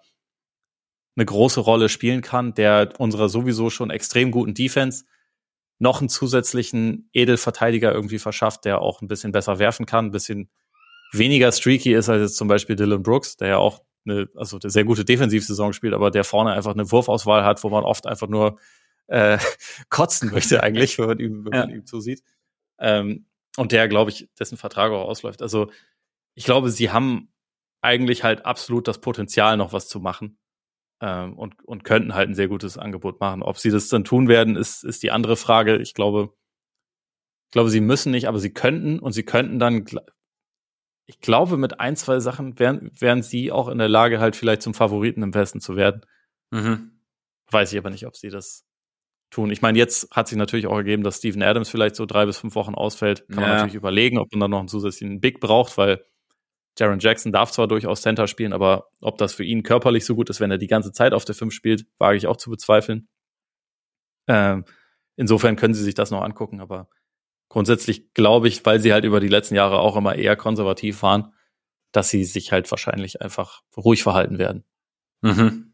eine 1.15 1.25
große 1.25 1.59
Rolle 1.59 1.89
spielen 1.89 2.21
kann, 2.21 2.53
der 2.53 2.93
unserer 2.97 3.27
sowieso 3.27 3.69
schon 3.69 3.89
extrem 3.89 4.31
guten 4.31 4.53
Defense 4.53 5.03
noch 5.79 5.99
einen 5.99 6.09
zusätzlichen 6.09 7.09
Edelverteidiger 7.13 7.93
irgendwie 7.93 8.19
verschafft, 8.19 8.65
der 8.65 8.81
auch 8.81 9.01
ein 9.01 9.07
bisschen 9.07 9.33
besser 9.33 9.59
werfen 9.59 9.85
kann, 9.85 10.05
ein 10.05 10.11
bisschen 10.11 10.49
weniger 11.11 11.51
streaky 11.51 11.93
ist 11.93 12.09
als 12.09 12.21
jetzt 12.21 12.37
zum 12.37 12.47
Beispiel 12.47 12.75
Dylan 12.75 13.03
Brooks, 13.03 13.37
der 13.37 13.47
ja 13.49 13.57
auch 13.57 13.81
eine, 14.05 14.29
also 14.35 14.57
eine 14.61 14.71
sehr 14.71 14.85
gute 14.85 15.05
Defensivsaison 15.05 15.73
spielt, 15.73 15.93
aber 15.93 16.11
der 16.11 16.23
vorne 16.23 16.53
einfach 16.53 16.73
eine 16.73 16.91
Wurfauswahl 16.91 17.43
hat, 17.43 17.63
wo 17.63 17.69
man 17.69 17.83
oft 17.83 18.07
einfach 18.07 18.27
nur 18.27 18.57
äh, 19.07 19.37
kotzen 19.89 20.31
möchte 20.31 20.63
eigentlich, 20.63 20.97
wenn 20.99 21.07
man 21.07 21.19
ihm, 21.19 21.45
wenn 21.45 21.53
ja. 21.53 21.59
man 21.65 21.75
ihm 21.75 21.85
zusieht. 21.85 22.23
Ähm, 22.79 23.27
und 23.57 23.71
der, 23.71 23.87
glaube 23.87 24.11
ich, 24.11 24.29
dessen 24.39 24.57
Vertrag 24.57 24.91
auch 24.91 25.07
ausläuft. 25.07 25.41
Also 25.41 25.69
ich 26.33 26.45
glaube, 26.45 26.69
sie 26.71 26.91
haben 26.91 27.31
eigentlich 27.81 28.23
halt 28.23 28.45
absolut 28.45 28.87
das 28.87 29.01
Potenzial, 29.01 29.57
noch 29.57 29.73
was 29.73 29.87
zu 29.87 29.99
machen. 29.99 30.39
Ähm, 31.01 31.37
und, 31.37 31.63
und 31.65 31.83
könnten 31.83 32.15
halt 32.15 32.29
ein 32.29 32.35
sehr 32.35 32.47
gutes 32.47 32.77
Angebot 32.77 33.19
machen. 33.19 33.43
Ob 33.43 33.57
sie 33.57 33.71
das 33.71 33.89
dann 33.89 34.05
tun 34.05 34.27
werden, 34.27 34.55
ist, 34.55 34.83
ist 34.83 35.03
die 35.03 35.11
andere 35.11 35.35
Frage. 35.35 35.77
Ich 35.77 35.93
glaube, 35.93 36.33
ich 37.47 37.51
glaube, 37.51 37.69
sie 37.69 37.81
müssen 37.81 38.11
nicht, 38.11 38.27
aber 38.27 38.39
sie 38.39 38.53
könnten 38.53 38.99
und 38.99 39.11
sie 39.11 39.23
könnten 39.23 39.59
dann 39.59 39.85
ich 41.05 41.19
glaube, 41.19 41.57
mit 41.57 41.79
ein, 41.79 41.95
zwei 41.95 42.19
Sachen 42.19 42.57
wären, 42.59 42.91
wären 42.99 43.21
sie 43.21 43.51
auch 43.51 43.67
in 43.67 43.77
der 43.77 43.89
Lage, 43.89 44.19
halt 44.19 44.35
vielleicht 44.35 44.61
zum 44.61 44.73
Favoriten 44.73 45.21
im 45.21 45.33
Westen 45.33 45.59
zu 45.59 45.75
werden. 45.75 46.05
Mhm. 46.51 47.01
Weiß 47.51 47.71
ich 47.73 47.77
aber 47.77 47.89
nicht, 47.89 48.07
ob 48.07 48.15
sie 48.15 48.29
das 48.29 48.65
tun. 49.33 49.51
Ich 49.51 49.61
meine, 49.61 49.77
jetzt 49.77 50.09
hat 50.11 50.27
sich 50.27 50.37
natürlich 50.37 50.67
auch 50.67 50.77
ergeben, 50.77 51.03
dass 51.03 51.17
Steven 51.17 51.41
Adams 51.41 51.69
vielleicht 51.69 51.95
so 51.95 52.05
drei 52.05 52.25
bis 52.25 52.37
fünf 52.37 52.55
Wochen 52.55 52.75
ausfällt. 52.75 53.27
Kann 53.27 53.39
ja. 53.39 53.41
man 53.41 53.49
natürlich 53.51 53.75
überlegen, 53.75 54.17
ob 54.17 54.31
man 54.31 54.39
dann 54.39 54.51
noch 54.51 54.59
einen 54.59 54.67
zusätzlichen 54.67 55.19
Big 55.19 55.39
braucht, 55.39 55.77
weil 55.77 56.05
Jaron 56.77 56.99
Jackson 56.99 57.31
darf 57.31 57.51
zwar 57.51 57.67
durchaus 57.67 58.01
Center 58.01 58.27
spielen, 58.27 58.53
aber 58.53 58.89
ob 59.01 59.17
das 59.17 59.33
für 59.33 59.43
ihn 59.43 59.63
körperlich 59.63 60.05
so 60.05 60.15
gut 60.15 60.29
ist, 60.29 60.39
wenn 60.39 60.51
er 60.51 60.57
die 60.57 60.67
ganze 60.67 60.91
Zeit 60.91 61.13
auf 61.13 61.25
der 61.25 61.35
fünf 61.35 61.53
spielt, 61.53 61.85
wage 61.97 62.17
ich 62.17 62.27
auch 62.27 62.37
zu 62.37 62.49
bezweifeln. 62.49 63.07
Ähm, 64.27 64.65
insofern 65.15 65.55
können 65.55 65.73
sie 65.73 65.83
sich 65.83 65.95
das 65.95 66.11
noch 66.11 66.21
angucken, 66.21 66.61
aber 66.61 66.89
grundsätzlich 67.49 68.13
glaube 68.13 68.47
ich, 68.47 68.65
weil 68.65 68.79
sie 68.79 68.93
halt 68.93 69.05
über 69.05 69.19
die 69.19 69.27
letzten 69.27 69.55
Jahre 69.55 69.79
auch 69.79 69.95
immer 69.95 70.15
eher 70.15 70.35
konservativ 70.35 71.03
waren, 71.03 71.33
dass 71.91 72.09
sie 72.09 72.23
sich 72.23 72.51
halt 72.51 72.71
wahrscheinlich 72.71 73.21
einfach 73.21 73.61
ruhig 73.77 74.01
verhalten 74.01 74.39
werden. 74.39 74.63
Mhm. 75.21 75.73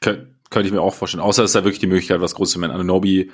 Kön 0.00 0.35
könnte 0.50 0.68
ich 0.68 0.72
mir 0.72 0.80
auch 0.80 0.94
vorstellen. 0.94 1.22
Außer 1.22 1.42
es 1.44 1.50
ist 1.50 1.54
da 1.54 1.64
wirklich 1.64 1.80
die 1.80 1.86
Möglichkeit, 1.86 2.20
was 2.20 2.34
Großes 2.34 2.54
zu 2.54 2.58
machen. 2.58 2.72
Ananobi 2.72 3.32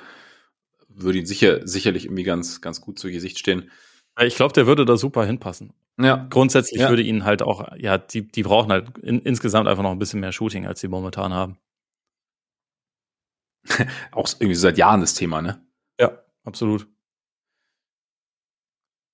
würde 0.87 1.19
ihn 1.19 1.25
sicher, 1.25 1.65
sicherlich 1.67 2.05
irgendwie 2.05 2.23
ganz, 2.23 2.61
ganz 2.61 2.81
gut 2.81 2.99
zu 2.99 3.09
Gesicht 3.09 3.39
stehen. 3.39 3.71
Ich 4.19 4.35
glaube, 4.35 4.53
der 4.53 4.67
würde 4.67 4.85
da 4.85 4.95
super 4.97 5.25
hinpassen. 5.25 5.73
ja. 5.99 6.27
grundsätzlich 6.29 6.81
ja. 6.81 6.89
würde 6.89 7.01
ihnen 7.01 7.25
halt 7.25 7.41
auch, 7.41 7.75
ja, 7.77 7.97
die, 7.97 8.27
die 8.27 8.43
brauchen 8.43 8.71
halt 8.71 8.97
in, 8.99 9.19
insgesamt 9.19 9.67
einfach 9.67 9.83
noch 9.83 9.91
ein 9.91 9.99
bisschen 9.99 10.19
mehr 10.19 10.31
Shooting, 10.31 10.67
als 10.67 10.81
sie 10.81 10.87
momentan 10.87 11.33
haben. 11.33 11.57
auch 14.11 14.27
irgendwie 14.39 14.55
seit 14.55 14.77
Jahren 14.77 15.01
das 15.01 15.13
Thema, 15.13 15.41
ne? 15.41 15.65
Ja, 15.99 16.19
absolut. 16.43 16.87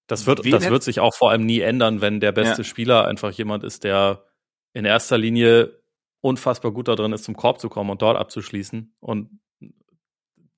Das 0.08 0.26
wird, 0.26 0.52
das 0.52 0.70
wird 0.70 0.82
sich 0.82 1.00
auch 1.00 1.14
vor 1.14 1.30
allem 1.30 1.46
nie 1.46 1.60
ändern, 1.60 2.02
wenn 2.02 2.20
der 2.20 2.32
beste 2.32 2.64
ja. 2.64 2.64
Spieler 2.64 3.06
einfach 3.06 3.32
jemand 3.32 3.64
ist, 3.64 3.84
der 3.84 4.26
in 4.74 4.84
erster 4.84 5.20
Linie 5.20 5.79
unfassbar 6.22 6.72
gut 6.72 6.88
darin 6.88 7.14
ist, 7.14 7.24
zum 7.24 7.36
Korb 7.36 7.60
zu 7.60 7.70
kommen 7.70 7.90
und 7.90 8.02
dort 8.02 8.18
abzuschließen. 8.18 8.94
Und 9.00 9.40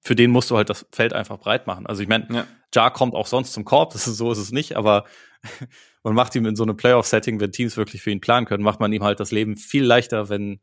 für 0.02 0.16
den 0.16 0.32
musst 0.32 0.50
du 0.50 0.58
halt 0.58 0.70
das 0.70 0.86
Feld 0.92 1.14
einfach 1.14 1.38
breit 1.38 1.68
machen. 1.68 1.86
Also 1.86 2.02
ich 2.02 2.10
meine, 2.10 2.28
ja. 2.32 2.48
Jar 2.74 2.92
kommt 2.92 3.14
auch 3.14 3.28
sonst 3.28 3.54
zum 3.54 3.66
Korb, 3.66 3.94
das 3.94 4.08
ist, 4.08 4.18
so 4.18 4.32
ist 4.32 4.40
es 4.40 4.52
nicht, 4.52 4.76
aber 4.76 5.06
man 6.04 6.16
macht 6.16 6.36
ihm 6.36 6.46
in 6.46 6.56
so 6.56 6.64
einem 6.64 6.78
Playoff-Setting, 6.78 7.40
wenn 7.40 7.52
Teams 7.52 7.78
wirklich 7.78 8.02
für 8.02 8.12
ihn 8.12 8.22
planen 8.22 8.46
können, 8.46 8.64
macht 8.64 8.80
man 8.80 8.92
ihm 8.92 9.04
halt 9.04 9.20
das 9.20 9.32
Leben 9.32 9.58
viel 9.58 9.84
leichter, 9.84 10.30
wenn 10.30 10.60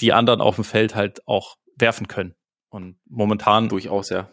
die 0.00 0.12
anderen 0.12 0.40
auf 0.40 0.54
dem 0.54 0.64
Feld 0.64 0.94
halt 0.94 1.26
auch 1.26 1.56
werfen 1.76 2.08
können. 2.08 2.34
Und 2.70 2.96
momentan 3.06 3.68
durchaus, 3.68 4.10
ja. 4.10 4.30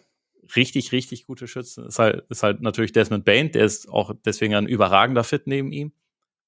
Richtig, 0.56 0.92
richtig 0.92 1.26
gute 1.26 1.48
Schützen. 1.48 1.88
Ist 1.88 1.98
halt, 1.98 2.26
ist 2.30 2.44
halt 2.44 2.62
natürlich 2.62 2.92
Desmond 2.92 3.26
Bain, 3.26 3.52
der 3.52 3.66
ist 3.66 3.90
auch 3.90 4.14
deswegen 4.26 4.54
ein 4.54 4.68
überragender 4.68 5.24
Fit 5.24 5.48
neben 5.48 5.72
ihm. 5.72 5.92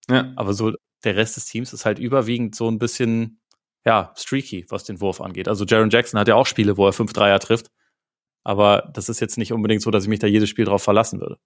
Ja. 0.10 0.32
Aber 0.36 0.54
so 0.54 0.74
der 1.04 1.16
Rest 1.16 1.38
des 1.38 1.46
Teams 1.46 1.74
ist 1.74 1.86
halt 1.86 2.00
überwiegend 2.00 2.56
so 2.56 2.70
ein 2.70 2.80
bisschen, 2.80 3.40
ja, 3.86 4.14
streaky, 4.16 4.66
was 4.70 4.84
den 4.84 5.00
Wurf 5.02 5.22
angeht. 5.22 5.48
Also 5.48 5.66
Jaron 5.66 5.90
Jackson 5.90 6.20
hat 6.20 6.28
ja 6.28 6.36
auch 6.36 6.48
Spiele, 6.48 6.78
wo 6.78 6.86
er 6.86 6.94
fünf 6.94 7.14
Dreier 7.14 7.40
trifft. 7.40 7.72
Aber 8.44 8.90
das 8.94 9.10
ist 9.10 9.20
jetzt 9.20 9.38
nicht 9.38 9.52
unbedingt 9.52 9.82
so, 9.82 9.92
dass 9.92 10.04
ich 10.04 10.10
mich 10.10 10.20
da 10.20 10.28
jedes 10.28 10.50
Spiel 10.50 10.66
drauf 10.66 10.84
verlassen 10.84 11.20
würde. 11.20 11.38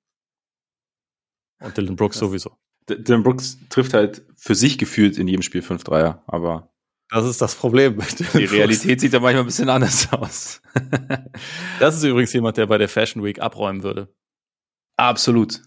Und 1.59 1.76
Dylan 1.78 1.95
Brooks 1.95 2.16
das, 2.16 2.28
sowieso. 2.28 2.55
Dylan 2.88 3.24
Brooks 3.24 3.57
trifft 3.70 3.93
halt 3.93 4.24
für 4.36 4.55
sich 4.55 4.78
gefühlt 4.78 5.18
in 5.18 5.28
jedem 5.28 5.41
Spiel 5.41 5.62
fünf 5.62 5.84
Dreier, 5.84 6.24
aber. 6.28 6.72
Das 7.09 7.26
ist 7.26 7.41
das 7.41 7.55
Problem. 7.55 7.99
Die 8.34 8.45
Realität 8.45 9.01
sieht 9.01 9.14
ja 9.14 9.20
manchmal 9.20 9.43
ein 9.43 9.47
bisschen 9.47 9.70
anders 9.70 10.12
aus. 10.14 10.62
das 11.80 11.97
ist 11.97 12.03
übrigens 12.03 12.34
jemand, 12.34 12.57
der 12.57 12.68
bei 12.68 12.78
der 12.78 12.88
Fashion 12.88 13.24
Week 13.24 13.39
abräumen 13.41 13.84
würde. 13.84 14.14
Absolut. 14.95 15.62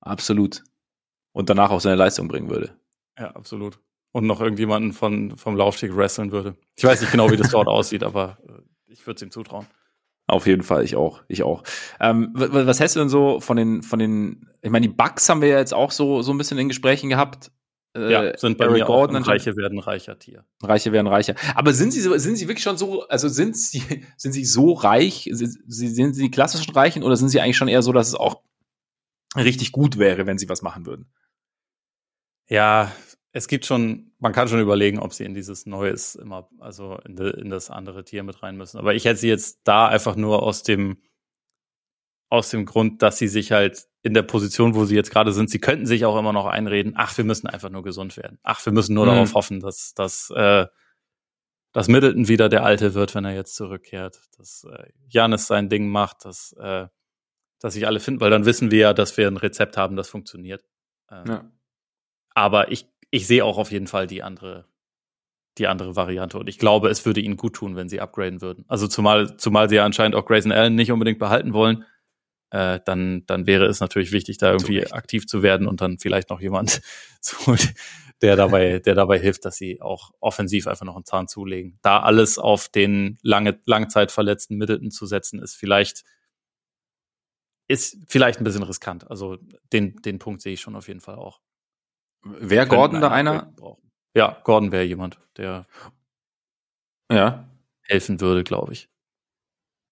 Absolut. 0.00 0.62
Und 1.34 1.50
danach 1.50 1.70
auch 1.70 1.80
seine 1.80 1.96
Leistung 1.96 2.28
bringen 2.28 2.48
würde. 2.48 2.70
Ja, 3.18 3.32
absolut. 3.32 3.80
Und 4.12 4.26
noch 4.26 4.40
irgendjemanden 4.40 4.92
von, 4.92 5.36
vom 5.36 5.56
Laufsteg 5.56 5.94
wresteln 5.96 6.30
würde. 6.30 6.54
Ich 6.76 6.84
weiß 6.84 7.00
nicht 7.00 7.10
genau, 7.10 7.30
wie 7.30 7.36
das 7.36 7.50
dort 7.50 7.66
aussieht, 7.68 8.04
aber 8.04 8.38
äh, 8.48 8.52
ich 8.86 9.06
würde 9.06 9.16
es 9.16 9.22
ihm 9.22 9.32
zutrauen. 9.32 9.66
Auf 10.26 10.46
jeden 10.46 10.62
Fall, 10.62 10.84
ich 10.84 10.96
auch, 10.96 11.22
ich 11.28 11.42
auch. 11.42 11.64
Ähm, 12.00 12.30
was 12.32 12.80
hältst 12.80 12.96
du 12.96 13.00
denn 13.00 13.10
so 13.10 13.40
von 13.40 13.56
den, 13.56 13.82
von 13.82 13.98
den, 13.98 14.48
ich 14.62 14.70
meine, 14.70 14.86
die 14.86 14.94
Bugs 14.94 15.28
haben 15.28 15.42
wir 15.42 15.48
ja 15.48 15.58
jetzt 15.58 15.74
auch 15.74 15.90
so, 15.90 16.22
so 16.22 16.32
ein 16.32 16.38
bisschen 16.38 16.56
in 16.56 16.68
Gesprächen 16.68 17.10
gehabt. 17.10 17.50
Äh, 17.94 18.10
ja, 18.10 18.38
sind 18.38 18.56
bei 18.56 18.64
Eric 18.64 18.78
mir 18.78 18.84
Gordon 18.86 19.22
auch 19.22 19.26
Reiche 19.28 19.56
werden 19.56 19.78
reicher 19.78 20.18
Tier. 20.18 20.44
Reiche 20.62 20.92
werden 20.92 21.08
reicher. 21.08 21.34
Aber 21.54 21.72
sind 21.72 21.92
sie 21.92 22.00
so, 22.00 22.16
sind 22.16 22.36
sie 22.36 22.48
wirklich 22.48 22.64
schon 22.64 22.78
so, 22.78 23.06
also 23.08 23.28
sind 23.28 23.56
sie, 23.56 24.06
sind 24.16 24.32
sie 24.32 24.44
so 24.44 24.72
reich, 24.72 25.28
sind, 25.30 25.58
sind 25.66 26.14
sie 26.14 26.22
die 26.22 26.30
klassischen 26.30 26.72
Reichen 26.72 27.02
oder 27.02 27.16
sind 27.16 27.28
sie 27.28 27.40
eigentlich 27.40 27.56
schon 27.56 27.68
eher 27.68 27.82
so, 27.82 27.92
dass 27.92 28.08
es 28.08 28.14
auch 28.14 28.40
richtig 29.36 29.72
gut 29.72 29.98
wäre, 29.98 30.26
wenn 30.26 30.38
sie 30.38 30.48
was 30.48 30.62
machen 30.62 30.86
würden? 30.86 31.06
Ja, 32.48 32.92
es 33.32 33.48
gibt 33.48 33.66
schon, 33.66 34.12
man 34.18 34.32
kann 34.32 34.48
schon 34.48 34.60
überlegen, 34.60 35.00
ob 35.00 35.12
sie 35.12 35.24
in 35.24 35.34
dieses 35.34 35.66
Neues 35.66 36.14
immer, 36.14 36.48
also 36.60 36.98
in, 37.04 37.16
de, 37.16 37.40
in 37.40 37.50
das 37.50 37.68
andere 37.68 38.04
Tier 38.04 38.22
mit 38.22 38.42
rein 38.42 38.56
müssen. 38.56 38.78
Aber 38.78 38.94
ich 38.94 39.04
hätte 39.04 39.18
sie 39.18 39.28
jetzt 39.28 39.60
da 39.64 39.88
einfach 39.88 40.14
nur 40.14 40.42
aus 40.42 40.62
dem, 40.62 40.98
aus 42.28 42.50
dem 42.50 42.64
Grund, 42.64 43.02
dass 43.02 43.18
sie 43.18 43.28
sich 43.28 43.52
halt 43.52 43.86
in 44.02 44.14
der 44.14 44.22
Position, 44.22 44.74
wo 44.74 44.84
sie 44.84 44.94
jetzt 44.94 45.10
gerade 45.10 45.32
sind, 45.32 45.50
sie 45.50 45.58
könnten 45.58 45.86
sich 45.86 46.04
auch 46.04 46.18
immer 46.18 46.32
noch 46.32 46.46
einreden, 46.46 46.92
ach, 46.96 47.16
wir 47.16 47.24
müssen 47.24 47.48
einfach 47.48 47.70
nur 47.70 47.82
gesund 47.82 48.16
werden. 48.16 48.38
Ach, 48.42 48.64
wir 48.64 48.72
müssen 48.72 48.94
nur 48.94 49.06
mhm. 49.06 49.10
darauf 49.10 49.34
hoffen, 49.34 49.60
dass, 49.60 49.94
dass, 49.94 50.30
äh, 50.30 50.66
dass 51.72 51.88
Middleton 51.88 52.28
wieder 52.28 52.48
der 52.48 52.62
Alte 52.62 52.94
wird, 52.94 53.14
wenn 53.14 53.24
er 53.24 53.34
jetzt 53.34 53.56
zurückkehrt, 53.56 54.20
dass 54.36 54.64
äh, 54.70 54.90
Janis 55.08 55.46
sein 55.46 55.68
Ding 55.68 55.88
macht, 55.88 56.24
dass, 56.24 56.52
äh, 56.58 56.86
dass 57.58 57.74
sich 57.74 57.86
alle 57.86 57.98
finden, 57.98 58.20
weil 58.20 58.30
dann 58.30 58.44
wissen 58.44 58.70
wir 58.70 58.78
ja, 58.78 58.94
dass 58.94 59.16
wir 59.16 59.26
ein 59.26 59.38
Rezept 59.38 59.76
haben, 59.76 59.96
das 59.96 60.08
funktioniert. 60.08 60.64
Ähm, 61.10 61.24
ja. 61.26 61.50
Aber 62.34 62.72
ich 62.72 62.86
ich 63.14 63.28
sehe 63.28 63.44
auch 63.44 63.58
auf 63.58 63.70
jeden 63.70 63.86
Fall 63.86 64.08
die 64.08 64.24
andere, 64.24 64.66
die 65.58 65.68
andere 65.68 65.94
Variante. 65.94 66.36
Und 66.36 66.48
ich 66.48 66.58
glaube, 66.58 66.88
es 66.88 67.06
würde 67.06 67.20
ihnen 67.20 67.36
gut 67.36 67.54
tun, 67.54 67.76
wenn 67.76 67.88
sie 67.88 68.00
upgraden 68.00 68.40
würden. 68.40 68.64
Also 68.66 68.88
zumal, 68.88 69.36
zumal 69.36 69.68
sie 69.68 69.76
ja 69.76 69.84
anscheinend 69.84 70.16
auch 70.16 70.26
Grayson 70.26 70.50
Allen 70.50 70.74
nicht 70.74 70.90
unbedingt 70.90 71.20
behalten 71.20 71.52
wollen, 71.52 71.84
äh, 72.50 72.80
dann, 72.84 73.24
dann 73.26 73.46
wäre 73.46 73.66
es 73.66 73.78
natürlich 73.78 74.10
wichtig, 74.10 74.38
da 74.38 74.50
irgendwie 74.50 74.84
aktiv 74.90 75.28
zu 75.28 75.44
werden 75.44 75.68
und 75.68 75.80
dann 75.80 76.00
vielleicht 76.00 76.28
noch 76.28 76.40
jemand 76.40 76.82
zu 77.20 77.46
holen, 77.46 77.60
der 78.20 78.34
dabei, 78.34 78.80
der 78.80 78.96
dabei 78.96 79.20
hilft, 79.20 79.44
dass 79.44 79.54
sie 79.56 79.80
auch 79.80 80.10
offensiv 80.18 80.66
einfach 80.66 80.84
noch 80.84 80.96
einen 80.96 81.04
Zahn 81.04 81.28
zulegen. 81.28 81.78
Da 81.82 82.00
alles 82.00 82.36
auf 82.36 82.68
den 82.68 83.16
lange, 83.22 83.60
Langzeit 83.64 84.10
verletzten 84.10 84.56
Middleton 84.56 84.90
zu 84.90 85.06
setzen, 85.06 85.40
ist 85.40 85.54
vielleicht, 85.54 86.02
ist 87.68 87.96
vielleicht 88.08 88.40
ein 88.40 88.44
bisschen 88.44 88.64
riskant. 88.64 89.08
Also 89.08 89.38
den, 89.72 89.94
den 90.02 90.18
Punkt 90.18 90.42
sehe 90.42 90.54
ich 90.54 90.60
schon 90.60 90.74
auf 90.74 90.88
jeden 90.88 91.00
Fall 91.00 91.14
auch. 91.14 91.40
Wäre 92.24 92.66
Gordon 92.66 93.00
da 93.00 93.10
einer? 93.10 93.52
Ja, 94.14 94.40
Gordon 94.44 94.72
wäre 94.72 94.84
jemand, 94.84 95.20
der 95.36 95.66
ja. 97.10 97.48
helfen 97.82 98.20
würde, 98.20 98.44
glaube 98.44 98.72
ich. 98.72 98.88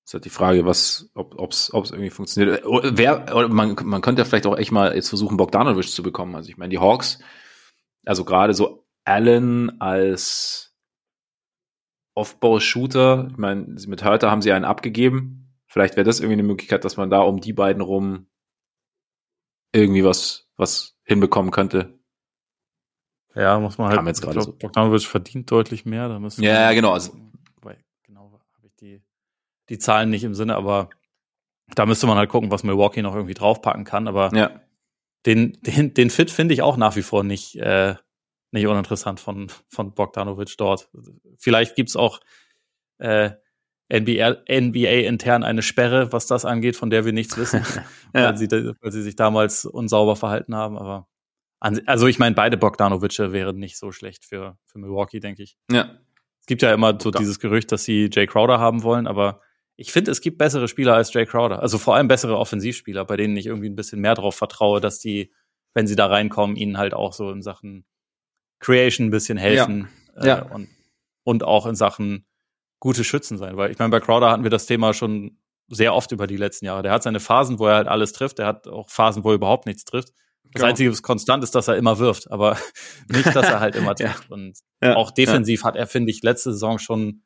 Das 0.05 0.11
ist 0.11 0.15
halt 0.15 0.25
die 0.25 0.31
Frage, 0.31 0.65
was, 0.65 1.11
ob 1.15 1.53
es 1.53 1.71
irgendwie 1.73 2.11
funktioniert. 2.11 2.65
Wer, 2.65 3.49
man, 3.49 3.77
man 3.85 4.01
könnte 4.01 4.23
ja 4.23 4.25
vielleicht 4.27 4.47
auch 4.47 4.57
echt 4.57 4.73
mal 4.73 4.95
jetzt 4.95 5.09
versuchen, 5.09 5.37
Bogdanovic 5.37 5.89
zu 5.89 6.03
bekommen. 6.03 6.35
Also 6.35 6.49
ich 6.49 6.57
meine, 6.57 6.71
die 6.71 6.79
Hawks, 6.79 7.21
also 8.05 8.25
gerade 8.25 8.55
so 8.55 8.87
Allen 9.05 9.81
als 9.81 10.75
Off-Ball-Shooter, 12.15 13.29
ich 13.31 13.37
meine, 13.37 13.77
mit 13.87 14.03
Hörter 14.03 14.31
haben 14.31 14.43
sie 14.43 14.53
einen 14.53 14.65
abgegeben. 14.65 15.55
Vielleicht 15.67 15.97
wäre 15.97 16.05
das 16.05 16.21
irgendwie 16.21 16.35
eine 16.35 16.43
Möglichkeit, 16.43 16.85
dass 16.85 16.97
man 16.97 17.09
da 17.09 17.21
um 17.21 17.41
die 17.41 17.53
beiden 17.53 17.83
rum 17.83 18.27
irgendwie 19.73 20.05
was, 20.05 20.51
was 20.57 20.99
hinbekommen 21.05 21.51
könnte. 21.51 21.99
Ja, 23.35 23.59
muss 23.59 23.79
man 23.79 23.89
halt. 23.89 23.97
Kam 23.97 24.07
jetzt 24.07 24.21
gerade 24.21 24.43
so. 24.43 24.53
Bogdanovic 24.53 25.03
verdient 25.03 25.51
deutlich 25.51 25.85
mehr. 25.85 26.09
Da 26.09 26.19
müssen 26.19 26.43
ja, 26.43 26.53
ja, 26.53 26.73
genau. 26.73 26.93
Also, 26.93 27.13
genau 28.03 28.33
habe 28.33 28.67
ich 28.67 28.75
die, 28.77 29.03
die 29.69 29.79
Zahlen 29.79 30.11
nicht 30.11 30.25
im 30.25 30.35
Sinne, 30.35 30.57
aber 30.57 30.91
da 31.75 31.87
müsste 31.87 32.07
man 32.07 32.19
halt 32.19 32.31
gucken, 32.31 32.51
was 32.51 32.65
Milwaukee 32.65 33.03
noch 33.03 33.15
irgendwie 33.15 33.35
draufpacken 33.35 33.85
kann. 33.85 34.09
Aber 34.09 34.35
ja. 34.35 34.61
den, 35.27 35.59
den, 35.63 35.95
den 35.95 36.11
Fit 36.11 36.31
finde 36.31 36.55
ich 36.55 36.63
auch 36.63 36.77
nach 36.77 36.97
wie 36.97 37.03
vor 37.03 37.25
nicht, 37.25 37.57
äh, 37.57 37.95
nicht 38.51 38.67
uninteressant 38.67 39.21
von, 39.21 39.51
von 39.69 39.95
Bogdanovic 39.95 40.57
dort. 40.59 40.91
Vielleicht 41.39 41.75
gibt's 41.75 41.97
auch 41.97 42.21
äh, 42.99 43.31
NBA, 43.93 44.45
NBA 44.51 45.07
intern 45.07 45.45
eine 45.45 45.63
Sperre, 45.63 46.13
was 46.13 46.27
das 46.27 46.45
angeht, 46.45 46.77
von 46.77 46.91
der 46.91 47.05
wir 47.05 47.13
nichts 47.13 47.37
wissen, 47.37 47.63
ja. 48.15 48.25
weil, 48.25 48.37
sie, 48.37 48.51
weil 48.51 48.93
sie 48.93 49.03
sich 49.03 49.17
damals 49.17 49.65
unsauber 49.65 50.17
verhalten 50.17 50.55
haben. 50.55 50.79
Aber 50.79 51.09
also 51.63 52.07
ich 52.09 52.19
meine, 52.19 52.35
beide 52.35 52.57
Bogdanovice 52.57 53.33
wären 53.33 53.59
nicht 53.59 53.79
so 53.79 53.93
schlecht 53.93 54.25
für, 54.25 54.59
für 54.65 54.79
Milwaukee, 54.79 55.21
denke 55.21 55.43
ich. 55.43 55.57
Ja. 55.71 55.99
Es 56.41 56.47
gibt 56.47 56.63
ja 56.63 56.75
immer 56.75 56.99
so 57.01 57.11
da. 57.11 57.19
dieses 57.21 57.39
Gerücht, 57.39 57.71
dass 57.71 57.85
sie 57.85 58.11
Jay 58.13 58.27
Crowder 58.27 58.59
haben 58.59 58.83
wollen, 58.83 59.07
aber 59.07 59.41
ich 59.77 59.93
finde, 59.93 60.11
es 60.11 60.21
gibt 60.21 60.39
bessere 60.39 60.67
Spieler 60.69 60.95
als 60.95 61.15
Jay 61.15 61.25
Crowder. 61.25 61.61
Also 61.61 61.79
vor 61.79 61.95
allem 61.95 62.09
bessere 62.09 62.37
Offensivspieler, 62.37 63.05
bei 63.05 63.17
denen 63.17 63.37
ich 63.37 63.47
irgendwie 63.47 63.69
ein 63.69 63.77
bisschen 63.77 64.01
mehr 64.01 64.15
drauf 64.15 64.35
vertraue, 64.35 64.81
dass 64.81 64.99
die, 64.99 65.33
wenn 65.73 65.87
sie 65.87 65.97
da 65.97 66.07
reinkommen, 66.07 66.57
ihnen 66.57 66.79
halt 66.79 66.95
auch 66.95 67.13
so 67.13 67.31
in 67.31 67.43
Sachen 67.43 67.85
Creation 68.59 69.07
ein 69.07 69.11
bisschen 69.11 69.39
helfen. 69.39 69.89
Ja. 70.17 70.23
Äh, 70.23 70.27
ja. 70.27 70.43
Und, 70.43 70.69
und 71.25 71.45
auch 71.45 71.67
in 71.67 71.75
Sachen 71.75 72.27
gute 72.81 73.05
Schützen 73.05 73.39
sein. 73.39 73.57
Weil 73.57 73.71
ich 73.71 73.79
meine, 73.79 73.91
bei 73.91 74.01
Crowder 74.01 74.31
hatten 74.31 74.43
wir 74.43 74.51
das 74.51 74.67
Thema 74.67 74.95
schon 74.95 75.39
sehr 75.69 75.95
oft 75.95 76.13
über 76.13 76.27
die 76.27 76.37
letzten 76.37 76.67
Jahre. 76.67 76.83
Der 76.83 76.93
hat 76.93 77.05
seine 77.05 77.21
Phasen, 77.21 77.59
wo 77.59 77.67
er 77.67 77.77
halt 77.77 77.89
alles 77.89 78.13
trifft. 78.13 78.39
Der 78.39 78.47
hat 78.47 78.69
auch 78.69 78.91
Phasen, 78.91 79.25
wo 79.25 79.31
er 79.31 79.37
überhaupt 79.37 79.67
nichts 79.67 79.85
trifft. 79.85 80.13
Das 80.45 80.61
genau. 80.61 80.67
Einzige, 80.67 80.91
was 80.91 81.03
konstant 81.03 81.43
ist, 81.45 81.55
dass 81.55 81.69
er 81.69 81.77
immer 81.77 81.99
wirft, 81.99 82.31
aber 82.31 82.59
nicht, 83.09 83.27
dass 83.27 83.47
er 83.47 83.61
halt 83.61 83.75
immer 83.75 83.95
trifft. 83.95 84.29
ja. 84.29 84.35
Und 84.35 84.59
ja. 84.83 84.97
auch 84.97 85.11
defensiv 85.11 85.63
ja. 85.63 85.69
hat 85.69 85.77
er, 85.77 85.87
finde 85.87 86.11
ich, 86.11 86.23
letzte 86.23 86.53
Saison 86.53 86.79
schon, 86.79 87.23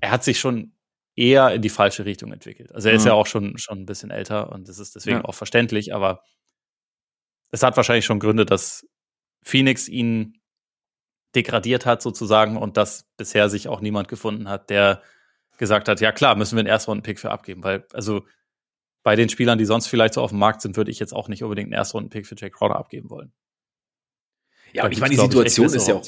er 0.00 0.10
hat 0.10 0.24
sich 0.24 0.40
schon 0.40 0.74
eher 1.16 1.54
in 1.54 1.62
die 1.62 1.68
falsche 1.68 2.04
Richtung 2.04 2.32
entwickelt. 2.32 2.72
Also 2.74 2.88
er 2.88 2.96
ist 2.96 3.02
mhm. 3.02 3.08
ja 3.08 3.12
auch 3.14 3.26
schon, 3.26 3.56
schon 3.58 3.78
ein 3.78 3.86
bisschen 3.86 4.10
älter 4.10 4.50
und 4.50 4.68
das 4.68 4.78
ist 4.78 4.96
deswegen 4.96 5.22
auch 5.22 5.34
verständlich, 5.34 5.94
aber 5.94 6.22
es 7.52 7.62
hat 7.62 7.76
wahrscheinlich 7.76 8.04
schon 8.04 8.18
Gründe, 8.18 8.44
dass 8.44 8.84
Phoenix 9.42 9.88
ihn 9.88 10.40
degradiert 11.36 11.86
hat 11.86 12.02
sozusagen 12.02 12.56
und 12.56 12.76
dass 12.76 13.06
bisher 13.16 13.48
sich 13.48 13.68
auch 13.68 13.80
niemand 13.80 14.08
gefunden 14.08 14.48
hat, 14.48 14.70
der 14.70 15.02
gesagt 15.58 15.88
hat, 15.88 16.00
ja 16.00 16.10
klar, 16.10 16.34
müssen 16.34 16.56
wir 16.56 16.60
einen 16.60 16.68
Erstrunden-Pick 16.68 17.20
für 17.20 17.30
abgeben, 17.30 17.62
weil, 17.62 17.86
also 17.92 18.24
bei 19.04 19.14
den 19.14 19.28
Spielern, 19.28 19.58
die 19.58 19.66
sonst 19.66 19.86
vielleicht 19.86 20.14
so 20.14 20.22
auf 20.22 20.30
dem 20.30 20.40
Markt 20.40 20.62
sind, 20.62 20.76
würde 20.76 20.90
ich 20.90 20.98
jetzt 20.98 21.12
auch 21.12 21.28
nicht 21.28 21.44
unbedingt 21.44 21.66
einen 21.66 21.74
Erstrunden-Pick 21.74 22.26
für 22.26 22.34
Jay 22.36 22.50
Crowder 22.50 22.76
abgeben 22.76 23.10
wollen. 23.10 23.32
Ja, 24.72 24.86
und 24.86 24.92
ich 24.92 25.00
meine, 25.00 25.14
die 25.14 25.20
Situation 25.20 25.66
ist 25.66 25.86
ja 25.86 25.94
auch. 25.94 26.04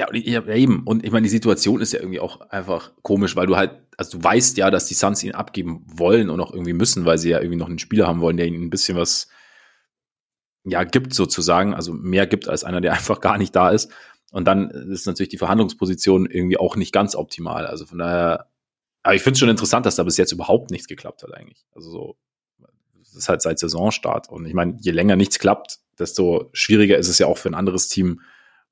Ja, 0.00 0.08
und 0.08 0.16
ja, 0.16 0.46
eben. 0.48 0.82
Und 0.84 1.04
ich 1.04 1.12
meine, 1.12 1.24
die 1.24 1.30
Situation 1.30 1.80
ist 1.80 1.92
ja 1.92 2.00
irgendwie 2.00 2.20
auch 2.20 2.40
einfach 2.50 2.92
komisch, 3.02 3.36
weil 3.36 3.46
du 3.46 3.56
halt, 3.56 3.86
also 3.96 4.18
du 4.18 4.24
weißt 4.24 4.56
ja, 4.58 4.70
dass 4.70 4.86
die 4.86 4.94
Suns 4.94 5.22
ihn 5.22 5.32
abgeben 5.32 5.84
wollen 5.86 6.28
und 6.28 6.40
auch 6.40 6.52
irgendwie 6.52 6.72
müssen, 6.72 7.04
weil 7.04 7.18
sie 7.18 7.30
ja 7.30 7.38
irgendwie 7.38 7.58
noch 7.58 7.68
einen 7.68 7.78
Spieler 7.78 8.08
haben 8.08 8.20
wollen, 8.20 8.36
der 8.36 8.46
ihnen 8.46 8.64
ein 8.64 8.70
bisschen 8.70 8.98
was 8.98 9.28
ja 10.64 10.84
gibt 10.84 11.14
sozusagen, 11.14 11.74
also 11.74 11.92
mehr 11.92 12.26
gibt 12.26 12.48
als 12.48 12.64
einer, 12.64 12.80
der 12.80 12.92
einfach 12.94 13.20
gar 13.20 13.38
nicht 13.38 13.54
da 13.54 13.70
ist. 13.70 13.92
Und 14.32 14.46
dann 14.46 14.70
ist 14.70 15.06
natürlich 15.06 15.28
die 15.28 15.38
Verhandlungsposition 15.38 16.26
irgendwie 16.26 16.56
auch 16.56 16.74
nicht 16.74 16.92
ganz 16.92 17.14
optimal. 17.14 17.66
Also 17.66 17.86
von 17.86 17.98
daher, 17.98 18.51
aber 19.02 19.14
ich 19.14 19.22
finde 19.22 19.34
es 19.34 19.38
schon 19.40 19.48
interessant, 19.48 19.86
dass 19.86 19.96
da 19.96 20.04
bis 20.04 20.16
jetzt 20.16 20.32
überhaupt 20.32 20.70
nichts 20.70 20.86
geklappt 20.86 21.22
hat 21.22 21.34
eigentlich. 21.34 21.64
Also 21.74 21.90
so, 21.90 22.16
das 22.98 23.14
ist 23.14 23.28
halt 23.28 23.42
seit 23.42 23.58
Saisonstart. 23.58 24.28
Und 24.28 24.46
ich 24.46 24.54
meine, 24.54 24.76
je 24.80 24.92
länger 24.92 25.16
nichts 25.16 25.38
klappt, 25.38 25.80
desto 25.98 26.50
schwieriger 26.52 26.96
ist 26.96 27.08
es 27.08 27.18
ja 27.18 27.26
auch 27.26 27.38
für 27.38 27.48
ein 27.48 27.54
anderes 27.54 27.88
Team, 27.88 28.20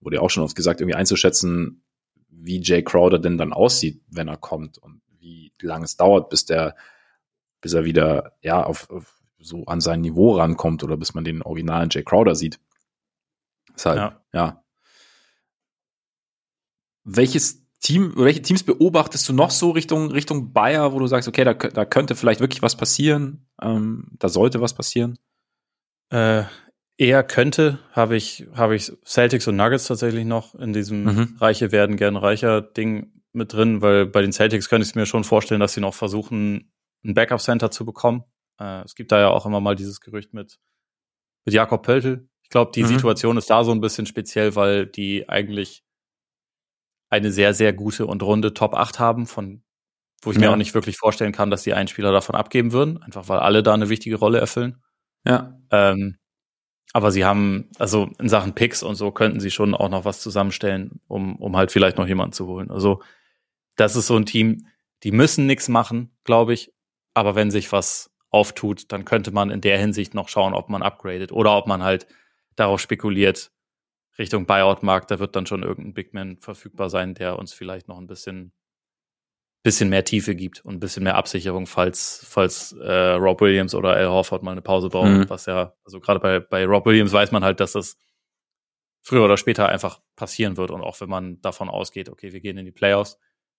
wurde 0.00 0.16
ja 0.16 0.22
auch 0.22 0.30
schon 0.30 0.44
oft 0.44 0.56
gesagt, 0.56 0.80
irgendwie 0.80 0.96
einzuschätzen, 0.96 1.82
wie 2.28 2.60
Jay 2.62 2.82
Crowder 2.82 3.18
denn 3.18 3.38
dann 3.38 3.52
aussieht, 3.52 4.02
wenn 4.08 4.28
er 4.28 4.36
kommt 4.36 4.78
und 4.78 5.02
wie 5.18 5.52
lange 5.60 5.84
es 5.84 5.96
dauert, 5.96 6.30
bis 6.30 6.46
der, 6.46 6.76
bis 7.60 7.74
er 7.74 7.84
wieder, 7.84 8.36
ja, 8.40 8.62
auf, 8.64 8.88
auf 8.88 9.20
so 9.38 9.64
an 9.64 9.80
sein 9.80 10.00
Niveau 10.00 10.36
rankommt 10.36 10.84
oder 10.84 10.96
bis 10.96 11.12
man 11.12 11.24
den 11.24 11.42
originalen 11.42 11.90
Jay 11.90 12.02
Crowder 12.02 12.34
sieht. 12.34 12.60
Deshalb, 13.74 13.96
ja. 13.96 14.20
ja. 14.32 14.64
Welches 17.04 17.66
Team, 17.80 18.12
welche 18.16 18.42
Teams 18.42 18.62
beobachtest 18.62 19.28
du 19.28 19.32
noch 19.32 19.50
so 19.50 19.70
Richtung, 19.70 20.10
Richtung 20.10 20.52
Bayer, 20.52 20.92
wo 20.92 20.98
du 20.98 21.06
sagst, 21.06 21.28
okay, 21.28 21.44
da, 21.44 21.54
da 21.54 21.84
könnte 21.84 22.14
vielleicht 22.14 22.40
wirklich 22.40 22.62
was 22.62 22.76
passieren, 22.76 23.46
ähm, 23.60 24.08
da 24.18 24.28
sollte 24.28 24.60
was 24.60 24.74
passieren? 24.74 25.18
Äh, 26.10 26.44
eher 26.98 27.22
könnte, 27.22 27.78
habe 27.92 28.16
ich, 28.16 28.46
habe 28.52 28.76
ich 28.76 28.92
Celtics 29.06 29.48
und 29.48 29.56
Nuggets 29.56 29.86
tatsächlich 29.86 30.26
noch 30.26 30.54
in 30.54 30.74
diesem 30.74 31.04
mhm. 31.04 31.36
Reiche 31.40 31.72
werden 31.72 31.96
gern 31.96 32.16
reicher 32.16 32.60
Ding 32.60 33.12
mit 33.32 33.52
drin, 33.54 33.80
weil 33.80 34.04
bei 34.04 34.20
den 34.20 34.32
Celtics 34.32 34.68
könnte 34.68 34.86
ich 34.86 34.94
mir 34.94 35.06
schon 35.06 35.24
vorstellen, 35.24 35.60
dass 35.60 35.72
sie 35.72 35.80
noch 35.80 35.94
versuchen, 35.94 36.70
ein 37.02 37.14
Backup-Center 37.14 37.70
zu 37.70 37.86
bekommen. 37.86 38.24
Äh, 38.58 38.82
es 38.82 38.94
gibt 38.94 39.10
da 39.10 39.20
ja 39.20 39.28
auch 39.30 39.46
immer 39.46 39.60
mal 39.60 39.74
dieses 39.74 40.02
Gerücht 40.02 40.34
mit, 40.34 40.58
mit 41.46 41.54
Jakob 41.54 41.82
Pöltl. 41.82 42.28
Ich 42.42 42.50
glaube, 42.50 42.72
die 42.74 42.82
mhm. 42.82 42.88
Situation 42.88 43.38
ist 43.38 43.48
da 43.48 43.64
so 43.64 43.72
ein 43.72 43.80
bisschen 43.80 44.04
speziell, 44.04 44.54
weil 44.54 44.86
die 44.86 45.28
eigentlich 45.30 45.84
eine 47.10 47.32
sehr, 47.32 47.54
sehr 47.54 47.72
gute 47.72 48.06
und 48.06 48.22
runde 48.22 48.54
Top 48.54 48.74
8 48.74 48.98
haben, 48.98 49.26
von 49.26 49.62
wo 50.22 50.30
ich 50.30 50.36
ja. 50.36 50.42
mir 50.42 50.52
auch 50.52 50.56
nicht 50.56 50.74
wirklich 50.74 50.96
vorstellen 50.96 51.32
kann, 51.32 51.50
dass 51.50 51.62
die 51.62 51.74
einen 51.74 51.88
Spieler 51.88 52.12
davon 52.12 52.34
abgeben 52.34 52.72
würden, 52.72 53.02
einfach 53.02 53.28
weil 53.28 53.38
alle 53.38 53.62
da 53.62 53.74
eine 53.74 53.88
wichtige 53.88 54.16
Rolle 54.16 54.38
erfüllen. 54.38 54.82
Ja. 55.26 55.58
Ähm, 55.70 56.16
aber 56.92 57.10
sie 57.12 57.24
haben, 57.24 57.70
also 57.78 58.10
in 58.18 58.28
Sachen 58.28 58.54
Picks 58.54 58.82
und 58.82 58.96
so 58.96 59.12
könnten 59.12 59.40
sie 59.40 59.50
schon 59.50 59.74
auch 59.74 59.88
noch 59.88 60.04
was 60.04 60.20
zusammenstellen, 60.20 61.00
um, 61.06 61.36
um 61.36 61.56
halt 61.56 61.70
vielleicht 61.72 61.98
noch 61.98 62.06
jemanden 62.06 62.32
zu 62.32 62.46
holen. 62.46 62.70
Also 62.70 63.00
das 63.76 63.96
ist 63.96 64.08
so 64.08 64.16
ein 64.16 64.26
Team, 64.26 64.66
die 65.04 65.12
müssen 65.12 65.46
nichts 65.46 65.68
machen, 65.68 66.10
glaube 66.24 66.52
ich. 66.52 66.72
Aber 67.14 67.34
wenn 67.34 67.50
sich 67.50 67.72
was 67.72 68.10
auftut, 68.30 68.92
dann 68.92 69.04
könnte 69.04 69.30
man 69.30 69.50
in 69.50 69.60
der 69.60 69.78
Hinsicht 69.78 70.14
noch 70.14 70.28
schauen, 70.28 70.54
ob 70.54 70.68
man 70.68 70.82
upgradet 70.82 71.32
oder 71.32 71.56
ob 71.56 71.66
man 71.66 71.82
halt 71.82 72.06
darauf 72.56 72.80
spekuliert, 72.80 73.52
Richtung 74.18 74.46
Buyout-Markt, 74.46 75.10
da 75.10 75.18
wird 75.18 75.36
dann 75.36 75.46
schon 75.46 75.62
irgendein 75.62 75.94
Big 75.94 76.12
Man 76.14 76.38
verfügbar 76.38 76.90
sein, 76.90 77.14
der 77.14 77.38
uns 77.38 77.52
vielleicht 77.52 77.88
noch 77.88 77.98
ein 77.98 78.06
bisschen, 78.06 78.52
bisschen 79.62 79.88
mehr 79.88 80.04
Tiefe 80.04 80.34
gibt 80.34 80.64
und 80.64 80.74
ein 80.74 80.80
bisschen 80.80 81.04
mehr 81.04 81.16
Absicherung, 81.16 81.66
falls, 81.66 82.26
falls 82.28 82.72
äh, 82.72 83.12
Rob 83.12 83.40
Williams 83.40 83.74
oder 83.74 83.90
Al 83.90 84.08
Horford 84.08 84.42
mal 84.42 84.52
eine 84.52 84.62
Pause 84.62 84.88
brauchen, 84.88 85.20
mhm. 85.20 85.30
was 85.30 85.46
ja, 85.46 85.74
also 85.84 86.00
gerade 86.00 86.20
bei, 86.20 86.40
bei 86.40 86.64
Rob 86.66 86.86
Williams 86.86 87.12
weiß 87.12 87.32
man 87.32 87.44
halt, 87.44 87.60
dass 87.60 87.72
das 87.72 87.96
früher 89.02 89.24
oder 89.24 89.36
später 89.36 89.68
einfach 89.68 90.00
passieren 90.16 90.56
wird 90.56 90.70
und 90.70 90.82
auch 90.82 91.00
wenn 91.00 91.08
man 91.08 91.40
davon 91.40 91.68
ausgeht, 91.68 92.08
okay, 92.08 92.32
wir 92.32 92.40
gehen 92.40 92.58
in 92.58 92.66
die 92.66 92.72
Playoffs, 92.72 93.18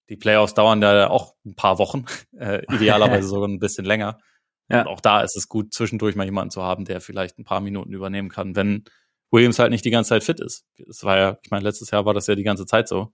die 0.09 0.17
Playoffs 0.17 0.53
dauern 0.53 0.81
ja 0.81 1.09
auch 1.09 1.35
ein 1.45 1.55
paar 1.55 1.79
Wochen, 1.79 2.05
äh, 2.37 2.63
idealerweise 2.73 3.27
sogar 3.27 3.47
ein 3.47 3.59
bisschen 3.59 3.85
länger. 3.85 4.17
Ja. 4.69 4.83
Und 4.83 4.87
auch 4.87 5.01
da 5.01 5.19
ist 5.19 5.35
es 5.35 5.49
gut, 5.49 5.73
zwischendurch 5.73 6.15
mal 6.15 6.23
jemanden 6.23 6.49
zu 6.49 6.63
haben, 6.63 6.85
der 6.85 7.01
vielleicht 7.01 7.37
ein 7.37 7.43
paar 7.43 7.59
Minuten 7.59 7.91
übernehmen 7.91 8.29
kann, 8.29 8.55
wenn 8.55 8.85
Williams 9.31 9.59
halt 9.59 9.71
nicht 9.71 9.85
die 9.85 9.91
ganze 9.91 10.09
Zeit 10.09 10.23
fit 10.23 10.39
ist. 10.39 10.65
Das 10.77 11.03
war 11.03 11.17
ja, 11.17 11.37
ich 11.43 11.51
meine, 11.51 11.63
letztes 11.63 11.91
Jahr 11.91 12.05
war 12.05 12.13
das 12.13 12.27
ja 12.27 12.35
die 12.35 12.43
ganze 12.43 12.65
Zeit 12.65 12.87
so. 12.87 13.13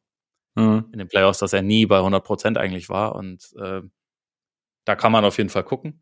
Mhm. 0.56 0.90
In 0.92 1.00
den 1.00 1.08
Playoffs, 1.08 1.40
dass 1.40 1.54
er 1.54 1.62
nie 1.62 1.86
bei 1.86 1.98
100 1.98 2.24
Prozent 2.24 2.58
eigentlich 2.58 2.90
war. 2.90 3.16
Und 3.16 3.54
äh, 3.60 3.82
da 4.86 4.96
kann 4.96 5.12
man 5.12 5.26
auf 5.26 5.38
jeden 5.38 5.50
Fall 5.50 5.64
gucken. 5.64 6.02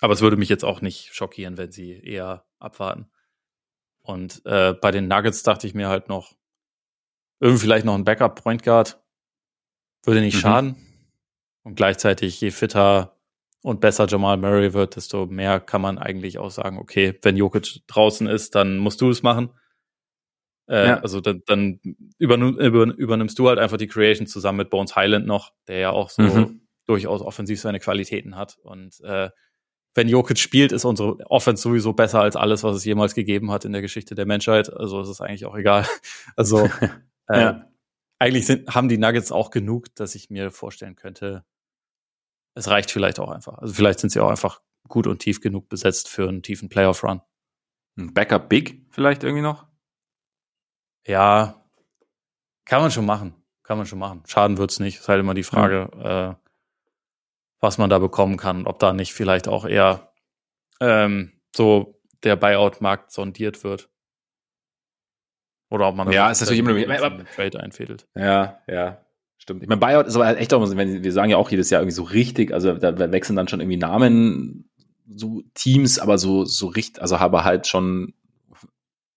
Aber 0.00 0.12
es 0.14 0.22
würde 0.22 0.36
mich 0.36 0.48
jetzt 0.48 0.64
auch 0.64 0.80
nicht 0.80 1.14
schockieren, 1.14 1.56
wenn 1.58 1.70
sie 1.70 1.92
eher 1.92 2.46
abwarten. 2.58 3.10
Und 4.00 4.44
äh, 4.44 4.72
bei 4.72 4.90
den 4.90 5.08
Nuggets 5.08 5.42
dachte 5.42 5.66
ich 5.66 5.74
mir 5.74 5.88
halt 5.88 6.08
noch, 6.08 6.32
irgendwie 7.40 7.62
vielleicht 7.62 7.84
noch 7.84 7.94
ein 7.94 8.04
Backup 8.04 8.42
Point 8.42 8.62
Guard 8.62 9.02
würde 10.02 10.20
nicht 10.20 10.36
mhm. 10.36 10.40
schaden. 10.40 10.76
Und 11.62 11.76
gleichzeitig, 11.76 12.40
je 12.40 12.50
fitter 12.50 13.13
und 13.64 13.80
besser 13.80 14.06
Jamal 14.06 14.36
Murray 14.36 14.74
wird, 14.74 14.94
desto 14.94 15.24
mehr 15.24 15.58
kann 15.58 15.80
man 15.80 15.96
eigentlich 15.96 16.36
auch 16.36 16.50
sagen, 16.50 16.76
okay, 16.76 17.18
wenn 17.22 17.34
Jokic 17.34 17.80
draußen 17.86 18.26
ist, 18.26 18.54
dann 18.54 18.76
musst 18.76 19.00
du 19.00 19.08
es 19.08 19.22
machen. 19.22 19.48
Äh, 20.68 20.88
ja. 20.88 21.00
Also 21.00 21.22
dann, 21.22 21.42
dann 21.46 21.80
übernimm, 22.18 22.58
übernimmst 22.58 23.38
du 23.38 23.48
halt 23.48 23.58
einfach 23.58 23.78
die 23.78 23.86
Creation 23.86 24.26
zusammen 24.26 24.58
mit 24.58 24.68
Bones 24.68 24.96
Highland 24.96 25.26
noch, 25.26 25.54
der 25.66 25.78
ja 25.78 25.90
auch 25.90 26.10
so 26.10 26.20
mhm. 26.20 26.60
durchaus 26.84 27.22
offensiv 27.22 27.58
seine 27.58 27.80
Qualitäten 27.80 28.36
hat. 28.36 28.58
Und 28.62 29.00
äh, 29.00 29.30
wenn 29.94 30.10
Jokic 30.10 30.38
spielt, 30.38 30.70
ist 30.70 30.84
unsere 30.84 31.18
Offense 31.30 31.62
sowieso 31.62 31.94
besser 31.94 32.20
als 32.20 32.36
alles, 32.36 32.64
was 32.64 32.76
es 32.76 32.84
jemals 32.84 33.14
gegeben 33.14 33.50
hat 33.50 33.64
in 33.64 33.72
der 33.72 33.80
Geschichte 33.80 34.14
der 34.14 34.26
Menschheit. 34.26 34.70
Also 34.70 35.00
es 35.00 35.08
ist 35.08 35.22
eigentlich 35.22 35.46
auch 35.46 35.56
egal. 35.56 35.86
Also 36.36 36.68
äh, 37.28 37.40
ja. 37.40 37.70
eigentlich 38.18 38.44
sind, 38.44 38.68
haben 38.74 38.90
die 38.90 38.98
Nuggets 38.98 39.32
auch 39.32 39.48
genug, 39.50 39.94
dass 39.94 40.14
ich 40.14 40.28
mir 40.28 40.50
vorstellen 40.50 40.96
könnte, 40.96 41.46
es 42.54 42.68
reicht 42.68 42.90
vielleicht 42.90 43.18
auch 43.18 43.30
einfach. 43.30 43.58
Also 43.58 43.74
vielleicht 43.74 44.00
sind 44.00 44.10
sie 44.10 44.20
auch 44.20 44.30
einfach 44.30 44.60
gut 44.88 45.06
und 45.06 45.18
tief 45.18 45.40
genug 45.40 45.68
besetzt 45.68 46.08
für 46.08 46.28
einen 46.28 46.42
tiefen 46.42 46.68
Playoff-Run. 46.68 47.20
Ein 47.96 48.14
Backup 48.14 48.48
Big 48.48 48.86
vielleicht 48.90 49.24
irgendwie 49.24 49.42
noch? 49.42 49.66
Ja, 51.06 51.64
kann 52.64 52.80
man 52.80 52.90
schon 52.90 53.06
machen. 53.06 53.34
Kann 53.62 53.78
man 53.78 53.86
schon 53.86 53.98
machen. 53.98 54.22
Schaden 54.26 54.58
wird's 54.58 54.78
nicht. 54.78 55.00
Ist 55.00 55.08
halt 55.08 55.20
immer 55.20 55.34
die 55.34 55.42
Frage, 55.42 55.90
mhm. 55.94 56.00
äh, 56.02 56.34
was 57.60 57.78
man 57.78 57.90
da 57.90 57.98
bekommen 57.98 58.36
kann. 58.36 58.66
Ob 58.66 58.78
da 58.78 58.92
nicht 58.92 59.14
vielleicht 59.14 59.48
auch 59.48 59.64
eher 59.64 60.12
ähm, 60.80 61.32
so 61.54 62.00
der 62.24 62.36
Buyout-Markt 62.36 63.10
sondiert 63.10 63.64
wird. 63.64 63.88
Oder 65.70 65.88
ob 65.88 65.96
man 65.96 66.10
ja, 66.12 66.30
ist 66.30 66.40
natürlich 66.40 66.60
immer 66.60 67.24
Trade 67.34 67.60
einfädelt. 67.60 68.06
Ja, 68.14 68.60
ja. 68.66 69.03
Stimmt. 69.44 69.62
Ich 69.62 69.68
meine, 69.68 69.78
Buyout 69.78 70.06
ist 70.06 70.16
aber 70.16 70.24
halt 70.24 70.38
echt 70.38 70.54
auch, 70.54 70.74
wenn 70.74 71.04
wir 71.04 71.12
sagen 71.12 71.30
ja 71.30 71.36
auch 71.36 71.50
jedes 71.50 71.68
Jahr 71.68 71.82
irgendwie 71.82 71.94
so 71.94 72.04
richtig, 72.04 72.50
also 72.50 72.72
da 72.72 73.12
wechseln 73.12 73.36
dann 73.36 73.46
schon 73.46 73.60
irgendwie 73.60 73.76
Namen, 73.76 74.70
so 75.14 75.42
Teams, 75.52 75.98
aber 75.98 76.16
so, 76.16 76.46
so 76.46 76.68
richtig, 76.68 77.02
also 77.02 77.16
aber 77.16 77.44
halt 77.44 77.66
schon, 77.66 78.14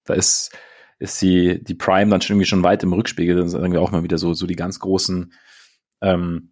da 0.03 0.15
ist, 0.15 0.51
ist 0.99 1.21
die, 1.21 1.63
die 1.63 1.75
Prime 1.75 2.11
dann 2.11 2.19
schon 2.19 2.33
irgendwie 2.33 2.45
schon 2.45 2.61
weit 2.61 2.83
im 2.83 2.91
Rückspiegel, 2.91 3.37
dann 3.37 3.47
sagen 3.47 3.71
wir 3.71 3.81
auch 3.81 3.91
mal 3.91 4.03
wieder 4.03 4.17
so, 4.17 4.33
so 4.33 4.47
die 4.47 4.57
ganz 4.57 4.81
großen, 4.81 5.31
ähm, 6.01 6.51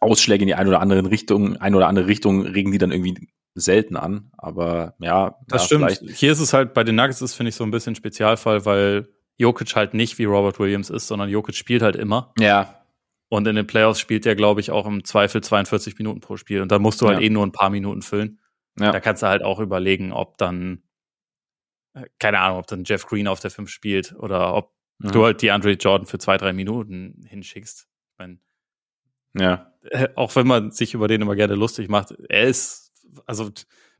Ausschläge 0.00 0.42
in 0.42 0.48
die 0.48 0.56
eine 0.56 0.68
oder 0.68 0.80
andere 0.80 1.08
Richtung, 1.12 1.58
eine 1.58 1.76
oder 1.76 1.86
andere 1.86 2.08
Richtung 2.08 2.44
regen 2.44 2.72
die 2.72 2.78
dann 2.78 2.90
irgendwie 2.90 3.28
selten 3.54 3.96
an, 3.96 4.32
aber 4.36 4.96
ja. 4.98 5.36
Das 5.46 5.70
ja, 5.70 5.86
stimmt. 5.86 6.10
Hier 6.12 6.32
ist 6.32 6.40
es 6.40 6.52
halt, 6.52 6.74
bei 6.74 6.82
den 6.82 6.96
Nuggets 6.96 7.22
ist, 7.22 7.34
finde 7.34 7.50
ich, 7.50 7.54
so 7.54 7.62
ein 7.62 7.70
bisschen 7.70 7.94
Spezialfall, 7.94 8.64
weil 8.64 9.06
Jokic 9.38 9.74
halt 9.76 9.94
nicht 9.94 10.18
wie 10.18 10.24
Robert 10.24 10.58
Williams 10.58 10.90
ist, 10.90 11.06
sondern 11.06 11.30
Jokic 11.30 11.54
spielt 11.54 11.82
halt 11.82 11.96
immer. 11.96 12.32
Ja. 12.38 12.82
Und 13.28 13.46
in 13.46 13.56
den 13.56 13.66
Playoffs 13.66 14.00
spielt 14.00 14.26
er, 14.26 14.34
glaube 14.34 14.60
ich, 14.60 14.70
auch 14.70 14.86
im 14.86 15.04
Zweifel 15.04 15.42
42 15.42 15.98
Minuten 15.98 16.20
pro 16.20 16.36
Spiel. 16.36 16.60
Und 16.60 16.72
da 16.72 16.78
musst 16.78 17.00
du 17.00 17.08
halt 17.08 17.20
ja. 17.20 17.26
eh 17.26 17.30
nur 17.30 17.46
ein 17.46 17.52
paar 17.52 17.70
Minuten 17.70 18.02
füllen. 18.02 18.40
Ja. 18.78 18.90
Da 18.90 19.00
kannst 19.00 19.22
du 19.22 19.26
halt 19.26 19.42
auch 19.42 19.60
überlegen, 19.60 20.12
ob 20.12 20.38
dann, 20.38 20.82
äh, 21.94 22.06
keine 22.18 22.40
Ahnung, 22.40 22.58
ob 22.58 22.66
dann 22.66 22.84
Jeff 22.84 23.06
Green 23.06 23.28
auf 23.28 23.40
der 23.40 23.50
5 23.50 23.70
spielt 23.70 24.14
oder 24.18 24.54
ob 24.54 24.72
mhm. 24.98 25.12
du 25.12 25.24
halt 25.24 25.42
die 25.42 25.50
Andre 25.50 25.72
Jordan 25.72 26.06
für 26.06 26.18
zwei, 26.18 26.36
drei 26.36 26.52
Minuten 26.52 27.22
hinschickst. 27.28 27.88
Ich 28.12 28.18
mein, 28.18 28.40
ja. 29.34 29.72
Äh, 29.82 30.08
auch 30.16 30.34
wenn 30.34 30.46
man 30.46 30.70
sich 30.70 30.94
über 30.94 31.06
den 31.06 31.22
immer 31.22 31.36
gerne 31.36 31.54
lustig 31.54 31.88
macht, 31.88 32.14
er 32.28 32.44
ist, 32.44 32.92
also 33.26 33.50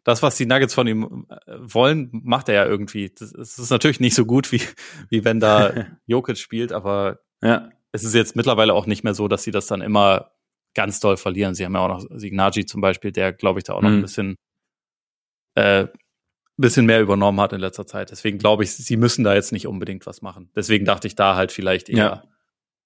das, 0.09 0.23
was 0.23 0.37
die 0.37 0.47
Nuggets 0.47 0.73
von 0.73 0.87
ihm 0.87 1.27
äh, 1.29 1.37
wollen, 1.59 2.09
macht 2.11 2.49
er 2.49 2.55
ja 2.55 2.65
irgendwie. 2.65 3.11
Das, 3.11 3.31
das 3.31 3.59
ist 3.59 3.69
natürlich 3.69 4.01
nicht 4.01 4.15
so 4.15 4.25
gut, 4.25 4.53
wie, 4.53 4.63
wie 5.11 5.23
wenn 5.27 5.39
da 5.39 5.85
Jokic 6.07 6.39
spielt, 6.39 6.73
aber 6.73 7.19
ja. 7.43 7.69
es 7.93 8.05
ist 8.05 8.15
jetzt 8.15 8.35
mittlerweile 8.35 8.73
auch 8.73 8.87
nicht 8.87 9.05
mehr 9.05 9.13
so, 9.13 9.29
dass 9.29 9.43
sie 9.43 9.51
das 9.51 9.67
dann 9.67 9.83
immer 9.83 10.31
ganz 10.75 11.01
doll 11.01 11.19
verlieren. 11.19 11.55
Sie 11.55 11.63
haben 11.67 11.75
ja 11.75 11.81
auch 11.81 11.89
noch 11.89 12.07
Signagi 12.19 12.65
zum 12.65 12.81
Beispiel, 12.81 13.13
der, 13.13 13.35
glaube 13.35 13.61
ich, 13.61 13.65
da 13.65 13.75
auch 13.75 13.83
noch 13.83 13.91
mhm. 13.91 13.97
ein 13.97 14.03
bisschen, 14.03 14.37
äh, 15.57 15.89
bisschen 16.57 16.87
mehr 16.87 17.03
übernommen 17.03 17.39
hat 17.43 17.53
in 17.53 17.61
letzter 17.61 17.87
Zeit. 17.87 18.11
Deswegen 18.11 18.39
glaube 18.39 18.65
ich, 18.65 18.75
sie 18.75 18.97
müssen 18.97 19.25
da 19.25 19.35
jetzt 19.35 19.53
nicht 19.53 19.67
unbedingt 19.67 20.07
was 20.07 20.23
machen. 20.23 20.51
Deswegen 20.57 20.87
dachte 20.87 21.07
ich 21.07 21.17
da 21.17 21.37
halt 21.37 21.53
vielleicht 21.53 21.91
eher, 21.91 21.99
ja. 21.99 22.23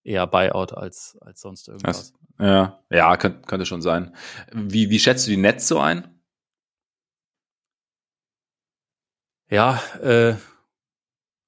eher 0.03 0.27
Buyout 0.27 0.73
als, 0.73 1.17
als 1.21 1.41
sonst 1.41 1.69
irgendwas. 1.69 2.15
Das, 2.39 2.47
ja, 2.49 2.81
ja, 2.91 3.17
könnte, 3.17 3.43
könnte 3.47 3.65
schon 3.65 3.81
sein. 3.81 4.13
Wie, 4.53 4.91
wie 4.91 4.99
schätzt 4.99 5.29
du 5.29 5.31
die 5.31 5.37
Netz 5.37 5.69
so 5.69 5.79
ein? 5.79 6.12
Ja, 9.53 9.83
äh, 10.01 10.37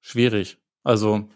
schwierig. 0.01 0.59
Also, 0.83 1.27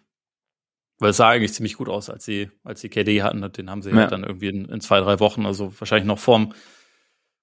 weil 1.00 1.10
es 1.10 1.18
sah 1.18 1.30
eigentlich 1.30 1.54
ziemlich 1.54 1.76
gut 1.78 1.90
aus, 1.90 2.12
als 2.12 2.26
sie, 2.26 2.52
als 2.64 2.80
sie 2.80 2.90
KD 2.90 3.24
hatten. 3.24 3.52
Den 3.54 3.72
haben 3.72 3.82
sie 3.82 3.90
ja. 3.90 4.06
dann 4.06 4.24
irgendwie 4.24 4.50
in, 4.50 4.66
in, 4.66 4.80
zwei, 4.80 5.00
drei 5.00 5.20
Wochen, 5.20 5.48
also 5.48 5.74
wahrscheinlich 5.80 6.06
noch 6.06 6.20
vorm, 6.20 6.54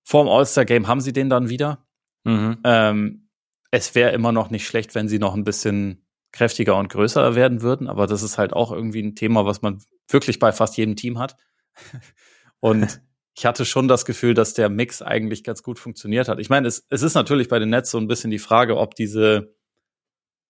vorm 0.05 0.29
All-Star-Game 0.29 0.87
haben 0.87 1.01
sie 1.01 1.12
den 1.12 1.29
dann 1.29 1.49
wieder. 1.49 1.85
Mhm. 2.22 2.59
Ähm, 2.62 3.29
es 3.72 3.97
wäre 3.97 4.12
immer 4.12 4.31
noch 4.31 4.51
nicht 4.51 4.64
schlecht, 4.64 4.95
wenn 4.95 5.09
sie 5.09 5.18
noch 5.18 5.35
ein 5.35 5.43
bisschen 5.43 6.07
kräftiger 6.31 6.77
und 6.77 6.89
größer 6.89 7.35
werden 7.35 7.62
würden, 7.62 7.89
aber 7.89 8.07
das 8.07 8.22
ist 8.22 8.39
halt 8.39 8.53
auch 8.53 8.70
irgendwie 8.70 9.03
ein 9.03 9.16
Thema, 9.16 9.45
was 9.45 9.61
man 9.61 9.83
wirklich 10.07 10.39
bei 10.39 10.53
fast 10.53 10.77
jedem 10.77 10.95
Team 10.95 11.18
hat. 11.18 11.37
und 12.61 13.01
ich 13.37 13.45
hatte 13.45 13.66
schon 13.66 13.87
das 13.87 14.07
Gefühl, 14.07 14.32
dass 14.32 14.55
der 14.55 14.70
Mix 14.70 15.03
eigentlich 15.03 15.45
ganz 15.45 15.62
gut 15.62 15.78
funktioniert 15.78 16.28
hat. 16.28 16.39
Ich 16.39 16.49
meine, 16.49 16.68
es, 16.68 16.87
es 16.89 17.03
ist 17.03 17.14
natürlich 17.14 17.49
bei 17.49 17.59
den 17.59 17.68
Nets 17.68 17.91
so 17.91 17.99
ein 17.99 18.09
bisschen 18.09 18.30
die 18.30 18.39
Frage, 18.39 18.78
ob 18.78 18.95
diese 18.95 19.55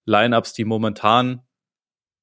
Lineups, 0.05 0.53
die 0.53 0.65
momentan 0.65 1.43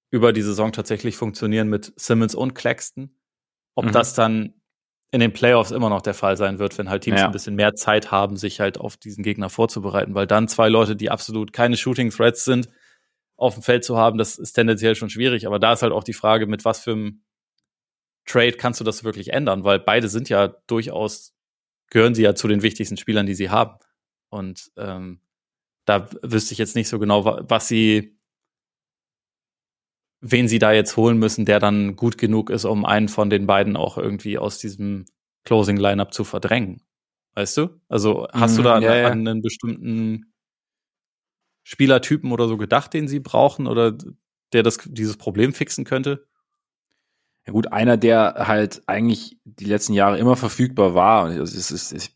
über 0.10 0.32
die 0.32 0.42
Saison 0.42 0.72
tatsächlich 0.72 1.18
funktionieren 1.18 1.68
mit 1.68 1.92
Simmons 1.98 2.34
und 2.34 2.54
Claxton, 2.54 3.14
ob 3.76 3.86
mhm. 3.86 3.92
das 3.92 4.14
dann 4.14 4.54
in 5.12 5.20
den 5.20 5.34
Playoffs 5.34 5.72
immer 5.72 5.90
noch 5.90 6.02
der 6.02 6.14
Fall 6.14 6.38
sein 6.38 6.60
wird, 6.60 6.78
wenn 6.78 6.90
halt 6.90 7.04
Teams 7.04 7.20
ja. 7.20 7.26
ein 7.26 7.34
bisschen 7.34 7.56
mehr 7.56 7.76
Zeit 7.76 8.12
haben, 8.12 8.38
sich 8.38 8.62
halt 8.62 8.80
auf 8.80 8.96
diesen 8.96 9.24
Gegner 9.24 9.50
vorzubereiten, 9.50 10.16
weil 10.16 10.28
dann 10.28 10.48
zwei 10.48 10.70
Leute, 10.70 10.96
die 10.96 11.12
absolut 11.12 11.52
keine 11.52 11.76
Shooting 11.76 12.10
Threats 12.10 12.46
sind, 12.46 12.70
auf 13.36 13.56
dem 13.56 13.64
Feld 13.64 13.84
zu 13.84 13.98
haben, 13.98 14.18
das 14.18 14.38
ist 14.38 14.54
tendenziell 14.54 14.96
schon 14.96 15.10
schwierig. 15.10 15.46
Aber 15.46 15.60
da 15.60 15.74
ist 15.74 15.82
halt 15.82 15.92
auch 15.92 16.06
die 16.06 16.14
Frage, 16.14 16.48
mit 16.48 16.64
was 16.64 16.80
für 16.80 16.94
einem 16.94 17.24
Trade 18.26 18.54
kannst 18.54 18.80
du 18.80 18.84
das 18.84 19.04
wirklich 19.04 19.34
ändern, 19.34 19.64
weil 19.64 19.80
beide 19.80 20.08
sind 20.08 20.30
ja 20.30 20.48
durchaus, 20.68 21.36
gehören 21.90 22.16
sie 22.16 22.24
ja 22.24 22.36
zu 22.36 22.48
den 22.48 22.62
wichtigsten 22.62 22.98
Spielern, 22.98 23.26
die 23.26 23.36
sie 23.36 23.50
haben. 23.50 23.78
Und 24.30 24.72
ähm, 24.78 25.20
da 25.86 26.10
wüsste 26.22 26.54
ich 26.54 26.58
jetzt 26.58 26.76
nicht 26.76 26.88
so 26.88 27.00
genau, 27.00 27.26
was 27.26 27.68
sie, 27.68 28.18
wen 30.22 30.48
sie 30.48 30.60
da 30.60 30.72
jetzt 30.72 30.96
holen 30.96 31.18
müssen, 31.18 31.46
der 31.46 31.60
dann 31.60 31.96
gut 31.96 32.18
genug 32.18 32.50
ist, 32.50 32.66
um 32.66 32.86
einen 32.86 33.10
von 33.10 33.30
den 33.30 33.46
beiden 33.46 33.76
auch 33.76 33.98
irgendwie 33.98 34.38
aus 34.38 34.58
diesem 34.58 35.06
Closing 35.44 35.78
Lineup 35.78 36.14
zu 36.14 36.24
verdrängen. 36.24 36.82
Weißt 37.36 37.58
du? 37.58 37.82
Also 37.90 38.28
hast 38.32 38.54
mm, 38.54 38.56
du 38.56 38.62
mhm, 38.62 38.66
da 38.66 38.80
ja, 38.80 38.96
ja. 38.96 39.08
an 39.08 39.28
einen 39.28 39.42
bestimmten 39.42 40.34
Spielertypen 41.64 42.32
oder 42.32 42.48
so 42.48 42.58
gedacht, 42.58 42.94
den 42.94 43.08
sie 43.08 43.20
brauchen 43.20 43.68
oder 43.68 43.98
der 44.54 44.64
das, 44.64 44.78
dieses 44.86 45.18
Problem 45.18 45.54
fixen 45.54 45.84
könnte? 45.84 46.28
Ja 47.46 47.52
gut, 47.52 47.74
einer, 47.74 47.98
der 47.98 48.36
halt 48.48 48.84
eigentlich 48.88 49.38
die 49.44 49.66
letzten 49.66 49.94
Jahre 49.94 50.18
immer 50.18 50.36
verfügbar 50.36 50.96
war, 50.96 51.26
und 51.26 51.32
es 51.32 51.72
ist, 51.72 51.92
ich, 51.92 52.16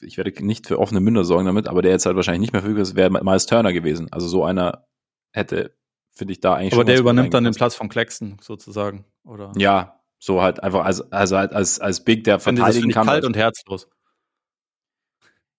ich 0.00 0.16
werde 0.16 0.44
nicht 0.44 0.66
für 0.66 0.78
offene 0.78 1.00
Münder 1.00 1.24
sorgen 1.24 1.46
damit, 1.46 1.68
aber 1.68 1.82
der 1.82 1.92
jetzt 1.92 2.06
halt 2.06 2.16
wahrscheinlich 2.16 2.40
nicht 2.40 2.52
mehr 2.52 2.62
verfügbar 2.62 2.82
ist, 2.82 2.96
wäre 2.96 3.10
Miles 3.10 3.46
Turner 3.46 3.72
gewesen. 3.72 4.12
Also 4.12 4.26
so 4.26 4.44
einer 4.44 4.86
hätte 5.32 5.76
finde 6.16 6.32
ich 6.32 6.40
da 6.40 6.54
eigentlich 6.54 6.72
Aber 6.72 6.84
der 6.84 6.98
übernimmt 6.98 7.34
dann 7.34 7.44
den 7.44 7.54
Platz 7.54 7.74
von 7.74 7.88
Claxton 7.88 8.38
sozusagen, 8.40 9.04
oder? 9.22 9.52
Ja, 9.56 10.00
so 10.18 10.42
halt 10.42 10.62
einfach 10.62 10.84
als 10.84 11.12
also 11.12 11.36
halt 11.36 11.52
als 11.52 11.78
als 11.78 12.02
Big 12.02 12.24
der 12.24 12.40
Finde 12.40 12.62
verteidigen 12.62 12.90
kann. 12.90 13.06
kalt 13.06 13.24
und 13.24 13.36
herzlos. 13.36 13.88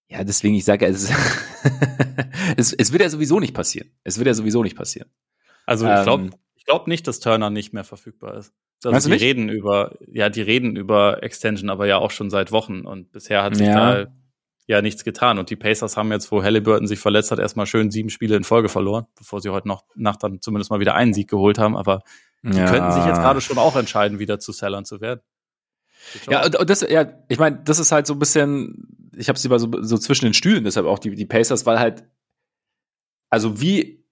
Ja, 0.10 0.24
deswegen 0.24 0.56
ich 0.56 0.66
sage, 0.66 0.86
es, 0.86 1.12
es, 2.58 2.74
es 2.74 2.92
wird 2.92 3.04
ja 3.04 3.10
sowieso 3.10 3.40
nicht 3.40 3.54
passieren. 3.54 3.92
Es 4.04 4.18
wird 4.18 4.28
ja 4.28 4.34
sowieso 4.34 4.64
nicht 4.64 4.76
passieren. 4.76 5.10
Also 5.66 5.86
ich 5.86 6.04
glaube 6.04 6.24
ähm, 6.24 6.34
glaube 6.68 6.90
nicht, 6.90 7.08
dass 7.08 7.20
Turner 7.20 7.50
nicht 7.50 7.74
mehr 7.74 7.84
verfügbar 7.84 8.36
ist. 8.36 8.54
Also 8.84 9.08
die 9.08 9.16
nicht? 9.16 9.24
reden 9.24 9.50
über 9.50 9.98
ja, 10.08 10.30
die 10.30 10.42
reden 10.42 10.76
über 10.76 11.24
Extension, 11.24 11.72
aber 11.72 11.88
ja 11.88 11.98
auch 11.98 12.12
schon 12.12 12.30
seit 12.30 12.52
Wochen 12.52 12.82
und 12.82 13.12
bisher 13.12 13.42
hat 13.42 13.56
sich 13.56 13.66
ja. 13.66 14.04
da 14.04 14.12
ja 14.68 14.82
nichts 14.82 15.04
getan. 15.04 15.40
Und 15.40 15.50
die 15.50 15.56
Pacers 15.56 15.98
haben 15.98 16.12
jetzt, 16.12 16.32
wo 16.32 16.44
Halliburton 16.44 16.88
sich 16.88 17.00
verletzt 17.00 17.32
hat, 17.32 17.40
erstmal 17.40 17.66
schön 17.66 17.90
sieben 17.90 18.10
Spiele 18.10 18.36
in 18.36 18.44
Folge 18.44 18.70
verloren, 18.70 19.08
bevor 19.18 19.42
sie 19.42 19.50
heute 19.50 19.68
noch 19.68 19.86
Nacht 19.96 20.22
dann 20.22 20.42
zumindest 20.42 20.70
mal 20.70 20.80
wieder 20.80 20.94
einen 20.94 21.14
Sieg 21.14 21.30
geholt 21.30 21.58
haben. 21.58 21.76
Aber 21.76 22.04
die 22.44 22.58
ja. 22.58 22.70
könnten 22.70 22.92
sich 22.92 23.06
jetzt 23.06 23.20
gerade 23.20 23.42
schon 23.42 23.58
auch 23.58 23.76
entscheiden, 23.76 24.20
wieder 24.20 24.40
zu 24.40 24.52
Sellern 24.52 24.86
zu 24.86 25.02
werden. 25.02 25.22
Ja, 26.30 26.46
und 26.46 26.70
das, 26.70 26.82
ja, 26.82 27.12
ich 27.28 27.40
meine, 27.40 27.62
das 27.64 27.80
ist 27.80 27.92
halt 27.92 28.06
so 28.08 28.14
ein 28.14 28.20
bisschen, 28.20 29.12
ich 29.18 29.28
habe 29.28 29.40
sie 29.40 29.50
mal 29.50 29.60
so, 29.60 29.70
so 29.82 29.98
zwischen 29.98 30.26
den 30.26 30.34
Stühlen, 30.34 30.64
deshalb 30.64 30.86
auch 30.86 31.00
die, 31.00 31.16
die 31.16 31.26
Pacers, 31.26 31.66
weil 31.66 31.80
halt, 31.80 32.06
also 33.30 33.60
wie 33.60 34.06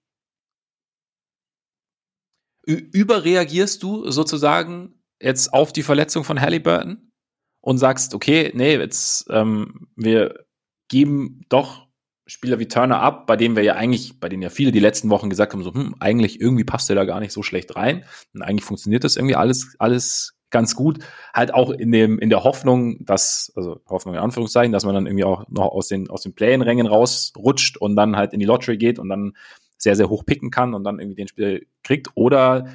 überreagierst 2.66 3.82
du 3.82 4.10
sozusagen 4.10 5.00
jetzt 5.20 5.52
auf 5.52 5.72
die 5.72 5.82
Verletzung 5.82 6.24
von 6.24 6.40
Halliburton 6.40 7.12
und 7.60 7.78
sagst, 7.78 8.14
okay, 8.14 8.52
nee, 8.54 8.76
jetzt 8.76 9.26
ähm, 9.30 9.88
wir 9.96 10.46
geben 10.88 11.42
doch 11.48 11.86
Spieler 12.26 12.58
wie 12.58 12.66
Turner 12.66 13.00
ab, 13.00 13.26
bei 13.26 13.36
denen 13.36 13.54
wir 13.54 13.62
ja 13.62 13.74
eigentlich, 13.74 14.18
bei 14.18 14.28
denen 14.28 14.42
ja 14.42 14.50
viele 14.50 14.72
die 14.72 14.80
letzten 14.80 15.10
Wochen 15.10 15.30
gesagt 15.30 15.52
haben, 15.52 15.62
so, 15.62 15.72
hm, 15.72 15.94
eigentlich 16.00 16.40
irgendwie 16.40 16.64
passt 16.64 16.88
der 16.88 16.96
da 16.96 17.04
gar 17.04 17.20
nicht 17.20 17.32
so 17.32 17.42
schlecht 17.42 17.76
rein. 17.76 18.04
Und 18.34 18.42
eigentlich 18.42 18.64
funktioniert 18.64 19.04
das 19.04 19.16
irgendwie 19.16 19.36
alles, 19.36 19.76
alles 19.78 20.34
ganz 20.50 20.74
gut. 20.74 20.98
Halt 21.32 21.54
auch 21.54 21.70
in 21.70 21.92
dem, 21.92 22.18
in 22.18 22.30
der 22.30 22.42
Hoffnung, 22.42 23.04
dass, 23.04 23.52
also 23.54 23.80
Hoffnung 23.88 24.14
in 24.14 24.20
Anführungszeichen, 24.20 24.72
dass 24.72 24.84
man 24.84 24.94
dann 24.94 25.06
irgendwie 25.06 25.24
auch 25.24 25.44
noch 25.48 25.66
aus 25.66 25.86
den, 25.86 26.10
aus 26.10 26.22
den 26.22 26.34
Play-in-Rängen 26.34 26.88
rausrutscht 26.88 27.76
und 27.76 27.94
dann 27.94 28.16
halt 28.16 28.32
in 28.32 28.40
die 28.40 28.46
Lottery 28.46 28.76
geht 28.76 28.98
und 28.98 29.08
dann 29.08 29.36
sehr, 29.78 29.96
sehr 29.96 30.08
hoch 30.08 30.24
picken 30.24 30.50
kann 30.50 30.74
und 30.74 30.84
dann 30.84 30.98
irgendwie 30.98 31.16
den 31.16 31.28
Spieler 31.28 31.60
kriegt. 31.82 32.08
Oder 32.14 32.66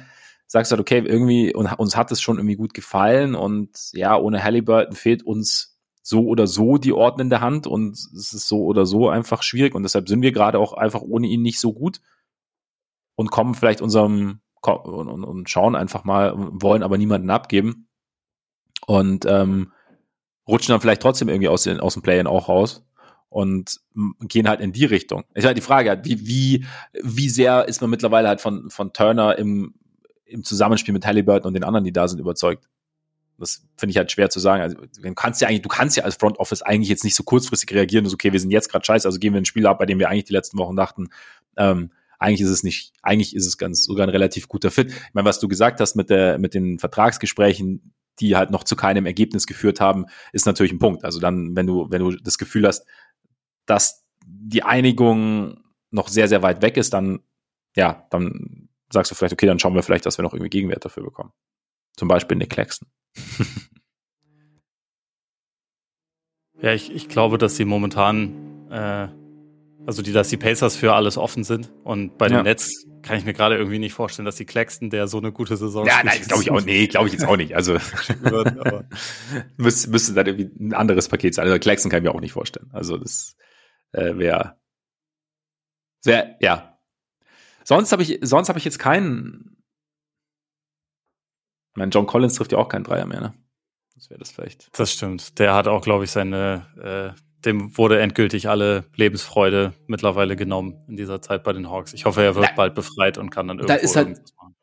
sagst 0.46 0.70
du 0.70 0.74
halt, 0.74 0.80
okay, 0.80 1.02
irgendwie, 1.04 1.54
uns 1.54 1.96
hat 1.96 2.12
es 2.12 2.20
schon 2.20 2.36
irgendwie 2.36 2.56
gut 2.56 2.74
gefallen 2.74 3.34
und 3.34 3.70
ja, 3.92 4.16
ohne 4.16 4.44
Halliburton 4.44 4.94
fehlt 4.94 5.22
uns 5.22 5.78
so 6.02 6.26
oder 6.26 6.46
so 6.46 6.78
die 6.78 6.92
ordnende 6.92 7.40
Hand 7.40 7.66
und 7.66 7.92
es 7.92 8.32
ist 8.32 8.48
so 8.48 8.64
oder 8.64 8.84
so 8.84 9.08
einfach 9.08 9.42
schwierig 9.42 9.74
und 9.74 9.84
deshalb 9.84 10.08
sind 10.08 10.20
wir 10.20 10.32
gerade 10.32 10.58
auch 10.58 10.72
einfach 10.74 11.00
ohne 11.00 11.28
ihn 11.28 11.42
nicht 11.42 11.60
so 11.60 11.72
gut 11.72 12.00
und 13.14 13.30
kommen 13.30 13.54
vielleicht 13.54 13.80
unserem 13.80 14.40
und, 14.62 15.08
und, 15.08 15.24
und 15.24 15.48
schauen 15.48 15.74
einfach 15.74 16.04
mal, 16.04 16.34
wollen 16.36 16.82
aber 16.82 16.98
niemanden 16.98 17.30
abgeben 17.30 17.88
und 18.86 19.24
ähm, 19.26 19.72
rutschen 20.46 20.72
dann 20.72 20.80
vielleicht 20.80 21.02
trotzdem 21.02 21.28
irgendwie 21.28 21.48
aus, 21.48 21.62
den, 21.62 21.80
aus 21.80 21.94
dem 21.94 22.02
Play-In 22.02 22.26
auch 22.26 22.48
raus 22.48 22.84
und 23.32 23.80
gehen 24.20 24.48
halt 24.48 24.60
in 24.60 24.72
die 24.72 24.84
Richtung. 24.84 25.24
Ich 25.34 25.44
halt 25.44 25.56
die 25.56 25.62
Frage, 25.62 26.00
wie, 26.04 26.26
wie, 26.26 26.66
wie 27.02 27.28
sehr 27.28 27.66
ist 27.66 27.80
man 27.80 27.90
mittlerweile 27.90 28.28
halt 28.28 28.40
von, 28.40 28.70
von 28.70 28.92
Turner 28.92 29.38
im, 29.38 29.74
im 30.24 30.44
Zusammenspiel 30.44 30.92
mit 30.92 31.06
Halliburton 31.06 31.48
und 31.48 31.54
den 31.54 31.64
anderen, 31.64 31.84
die 31.84 31.92
da 31.92 32.06
sind, 32.08 32.18
überzeugt? 32.18 32.68
Das 33.38 33.66
finde 33.76 33.92
ich 33.92 33.96
halt 33.96 34.12
schwer 34.12 34.30
zu 34.30 34.38
sagen. 34.38 34.62
Also, 34.62 34.76
du 34.76 35.14
kannst 35.14 35.40
ja 35.40 35.48
eigentlich, 35.48 35.62
du 35.62 35.68
kannst 35.68 35.96
ja 35.96 36.04
als 36.04 36.16
Front 36.16 36.38
Office 36.38 36.62
eigentlich 36.62 36.90
jetzt 36.90 37.04
nicht 37.04 37.16
so 37.16 37.22
kurzfristig 37.22 37.74
reagieren, 37.74 38.06
so, 38.06 38.14
okay, 38.14 38.32
wir 38.32 38.38
sind 38.38 38.50
jetzt 38.50 38.70
gerade 38.70 38.84
scheiße, 38.84 39.08
also 39.08 39.18
gehen 39.18 39.32
wir 39.32 39.40
ein 39.40 39.46
Spiel 39.46 39.66
ab, 39.66 39.78
bei 39.78 39.86
dem 39.86 39.98
wir 39.98 40.08
eigentlich 40.08 40.24
die 40.24 40.34
letzten 40.34 40.58
Wochen 40.58 40.76
dachten, 40.76 41.08
ähm, 41.56 41.90
eigentlich 42.18 42.42
ist 42.42 42.50
es 42.50 42.62
nicht, 42.62 42.92
eigentlich 43.02 43.34
ist 43.34 43.46
es 43.46 43.58
ganz 43.58 43.84
sogar 43.84 44.06
ein 44.06 44.10
relativ 44.10 44.46
guter 44.46 44.70
Fit. 44.70 44.92
Ich 44.92 45.14
meine, 45.14 45.26
was 45.26 45.40
du 45.40 45.48
gesagt 45.48 45.80
hast 45.80 45.96
mit 45.96 46.08
der, 46.08 46.38
mit 46.38 46.54
den 46.54 46.78
Vertragsgesprächen, 46.78 47.94
die 48.20 48.36
halt 48.36 48.50
noch 48.50 48.64
zu 48.64 48.76
keinem 48.76 49.06
Ergebnis 49.06 49.46
geführt 49.46 49.80
haben, 49.80 50.06
ist 50.32 50.46
natürlich 50.46 50.72
ein 50.72 50.78
Punkt. 50.78 51.04
Also 51.04 51.18
dann, 51.18 51.56
wenn 51.56 51.66
du, 51.66 51.90
wenn 51.90 52.00
du 52.00 52.12
das 52.16 52.38
Gefühl 52.38 52.66
hast, 52.66 52.86
dass 53.72 54.04
die 54.26 54.62
Einigung 54.62 55.64
noch 55.90 56.08
sehr, 56.08 56.28
sehr 56.28 56.42
weit 56.42 56.60
weg 56.60 56.76
ist, 56.76 56.92
dann, 56.92 57.20
ja, 57.74 58.06
dann 58.10 58.68
sagst 58.90 59.10
du 59.10 59.14
vielleicht, 59.14 59.32
okay, 59.32 59.46
dann 59.46 59.58
schauen 59.58 59.74
wir 59.74 59.82
vielleicht, 59.82 60.04
dass 60.04 60.18
wir 60.18 60.22
noch 60.22 60.34
irgendwie 60.34 60.50
Gegenwert 60.50 60.84
dafür 60.84 61.02
bekommen. 61.02 61.32
Zum 61.96 62.06
Beispiel 62.06 62.36
Nick 62.36 62.50
Claxton. 62.50 62.86
ja, 66.60 66.74
ich, 66.74 66.92
ich 66.92 67.08
glaube, 67.08 67.38
dass 67.38 67.56
sie 67.56 67.64
momentan, 67.64 68.68
äh, 68.70 69.08
also 69.86 70.02
die, 70.02 70.12
dass 70.12 70.28
die 70.28 70.36
Pacers 70.36 70.76
für 70.76 70.92
alles 70.92 71.16
offen 71.16 71.42
sind. 71.42 71.72
Und 71.82 72.18
bei 72.18 72.28
den 72.28 72.36
ja. 72.38 72.42
Nets 72.42 72.86
kann 73.00 73.16
ich 73.16 73.24
mir 73.24 73.32
gerade 73.32 73.56
irgendwie 73.56 73.78
nicht 73.78 73.94
vorstellen, 73.94 74.26
dass 74.26 74.36
die 74.36 74.44
Claxton, 74.44 74.90
der 74.90 75.08
so 75.08 75.16
eine 75.16 75.32
gute 75.32 75.56
Saison 75.56 75.86
Ja, 75.86 76.02
nein, 76.04 76.20
glaube 76.28 76.42
ich 76.42 76.50
auch, 76.50 76.60
nee, 76.60 76.88
glaube 76.88 77.06
ich 77.06 77.14
jetzt 77.14 77.24
auch 77.24 77.38
nicht. 77.38 77.56
Also 77.56 77.78
müsste, 79.56 79.88
müsste 79.90 80.12
dann 80.12 80.26
irgendwie 80.26 80.50
ein 80.62 80.74
anderes 80.74 81.08
Paket 81.08 81.34
sein. 81.34 81.46
Also 81.46 81.58
Claxton 81.58 81.90
kann 81.90 82.02
ich 82.02 82.04
mir 82.04 82.14
auch 82.14 82.20
nicht 82.20 82.32
vorstellen. 82.32 82.68
Also 82.72 82.98
das 82.98 83.36
äh, 83.92 84.16
wäre, 84.16 84.56
wär, 86.04 86.36
ja. 86.40 86.78
Sonst 87.64 87.92
habe 87.92 88.02
ich, 88.02 88.18
sonst 88.22 88.48
habe 88.48 88.58
ich 88.58 88.64
jetzt 88.64 88.78
keinen 88.78 89.52
ich 91.72 91.78
meine, 91.78 91.90
John 91.90 92.06
Collins 92.06 92.34
trifft 92.34 92.52
ja 92.52 92.58
auch 92.58 92.68
keinen 92.68 92.84
Dreier 92.84 93.06
mehr, 93.06 93.20
ne? 93.20 93.34
Das 93.94 94.10
wäre 94.10 94.18
das 94.18 94.30
vielleicht. 94.30 94.78
Das 94.78 94.92
stimmt. 94.92 95.38
Der 95.38 95.54
hat 95.54 95.68
auch, 95.68 95.80
glaube 95.80 96.04
ich, 96.04 96.10
seine, 96.10 96.66
äh, 97.16 97.18
dem 97.46 97.76
wurde 97.78 97.98
endgültig 97.98 98.48
alle 98.50 98.84
Lebensfreude 98.94 99.72
mittlerweile 99.86 100.36
genommen 100.36 100.84
in 100.86 100.96
dieser 100.96 101.22
Zeit 101.22 101.42
bei 101.44 101.54
den 101.54 101.70
Hawks. 101.70 101.94
Ich 101.94 102.04
hoffe, 102.04 102.22
er 102.22 102.34
wird 102.34 102.48
da, 102.48 102.54
bald 102.54 102.74
befreit 102.74 103.16
und 103.16 103.30
kann 103.30 103.48
dann 103.48 103.58
irgendwo 103.58 103.74
da 103.74 103.80
ist 103.80 103.96
halt, 103.96 104.08
machen. 104.36 104.54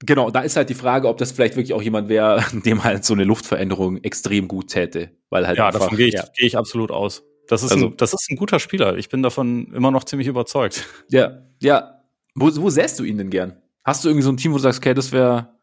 Genau, 0.00 0.30
da 0.30 0.40
ist 0.40 0.56
halt 0.56 0.70
die 0.70 0.74
Frage, 0.74 1.08
ob 1.08 1.18
das 1.18 1.32
vielleicht 1.32 1.56
wirklich 1.56 1.74
auch 1.74 1.82
jemand 1.82 2.08
wäre, 2.08 2.42
dem 2.64 2.82
halt 2.82 3.04
so 3.04 3.12
eine 3.12 3.24
Luftveränderung 3.24 3.98
extrem 3.98 4.48
gut 4.48 4.68
täte. 4.68 5.10
Weil 5.28 5.46
halt 5.46 5.58
ja, 5.58 5.66
einfach, 5.66 5.80
davon 5.80 5.98
gehe 5.98 6.06
ich, 6.06 6.14
ja. 6.14 6.24
Geh 6.34 6.46
ich 6.46 6.56
absolut 6.56 6.90
aus. 6.90 7.24
Das 7.48 7.62
ist, 7.62 7.72
also, 7.72 7.86
ein, 7.88 7.96
das 7.96 8.14
ist 8.14 8.30
ein 8.30 8.36
guter 8.36 8.58
Spieler. 8.58 8.96
Ich 8.96 9.08
bin 9.08 9.22
davon 9.22 9.72
immer 9.74 9.90
noch 9.90 10.04
ziemlich 10.04 10.28
überzeugt. 10.28 10.86
Ja, 11.08 11.42
ja. 11.60 12.02
Wo, 12.34 12.50
wo 12.56 12.70
säst 12.70 12.98
du 12.98 13.04
ihn 13.04 13.18
denn 13.18 13.30
gern? 13.30 13.60
Hast 13.84 14.02
du 14.02 14.08
irgendwie 14.08 14.24
so 14.24 14.30
ein 14.30 14.36
Team, 14.36 14.52
wo 14.52 14.56
du 14.56 14.62
sagst, 14.62 14.80
okay, 14.80 14.94
das 14.94 15.12
wäre 15.12 15.54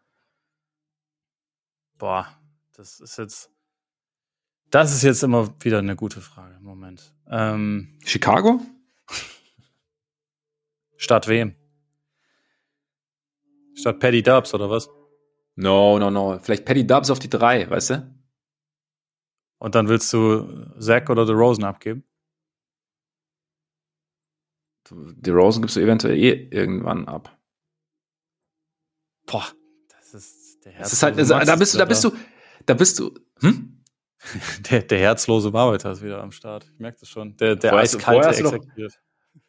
Boah, 2.02 2.28
das 2.76 2.99
ist 2.99 3.20
jetzt. 3.20 3.52
Das 4.72 4.91
ist 4.91 5.03
jetzt 5.03 5.22
immer 5.22 5.53
wieder 5.60 5.78
eine 5.78 5.95
gute 5.95 6.20
Frage. 6.20 6.58
Moment. 6.60 7.14
Ähm, 7.30 7.99
Chicago? 8.03 8.60
Statt 10.98 11.28
wem? 11.28 11.56
Statt 13.76 13.99
Paddy 13.99 14.24
Dubs 14.24 14.52
oder 14.56 14.68
was? 14.68 14.90
No, 15.56 15.99
no, 15.99 16.10
no. 16.10 16.40
Vielleicht 16.40 16.66
Paddy 16.66 16.88
Dubs 16.88 17.12
auf 17.12 17.20
die 17.20 17.30
drei, 17.30 17.70
weißt 17.70 17.91
du? 17.91 18.20
Und 19.62 19.76
dann 19.76 19.88
willst 19.90 20.12
du 20.12 20.72
Zach 20.80 21.08
oder 21.10 21.28
The 21.28 21.34
Rosen 21.34 21.64
abgeben? 21.64 22.04
Die 24.90 25.30
Rosen 25.30 25.62
gibst 25.62 25.76
du 25.76 25.82
eventuell 25.82 26.18
eh 26.18 26.48
irgendwann 26.50 27.08
ab. 27.08 27.38
Boah, 29.28 29.46
das 29.88 30.16
ist 30.16 30.66
der 30.66 30.72
Herz. 30.72 31.04
Halt, 31.04 31.20
also, 31.20 31.38
da 31.38 31.56
bist 31.56 31.76
du, 31.76 31.78
da 31.78 31.86
bist 31.86 32.04
du, 32.04 32.12
da 32.66 32.74
bist 32.74 32.98
du, 32.98 33.14
hm? 33.42 33.84
Der, 34.70 34.82
der 34.82 35.00
herzlose 35.00 35.54
Arbeiter 35.54 35.92
ist 35.92 36.02
wieder 36.02 36.22
am 36.22 36.32
Start. 36.32 36.68
Ich 36.74 36.80
merke 36.80 37.00
das 37.00 37.10
schon. 37.10 37.38
Der, 37.38 37.56
der 37.56 37.72
vorher 37.72 37.84
eiskalte 37.84 38.28
hast 38.28 38.42
noch, 38.42 38.58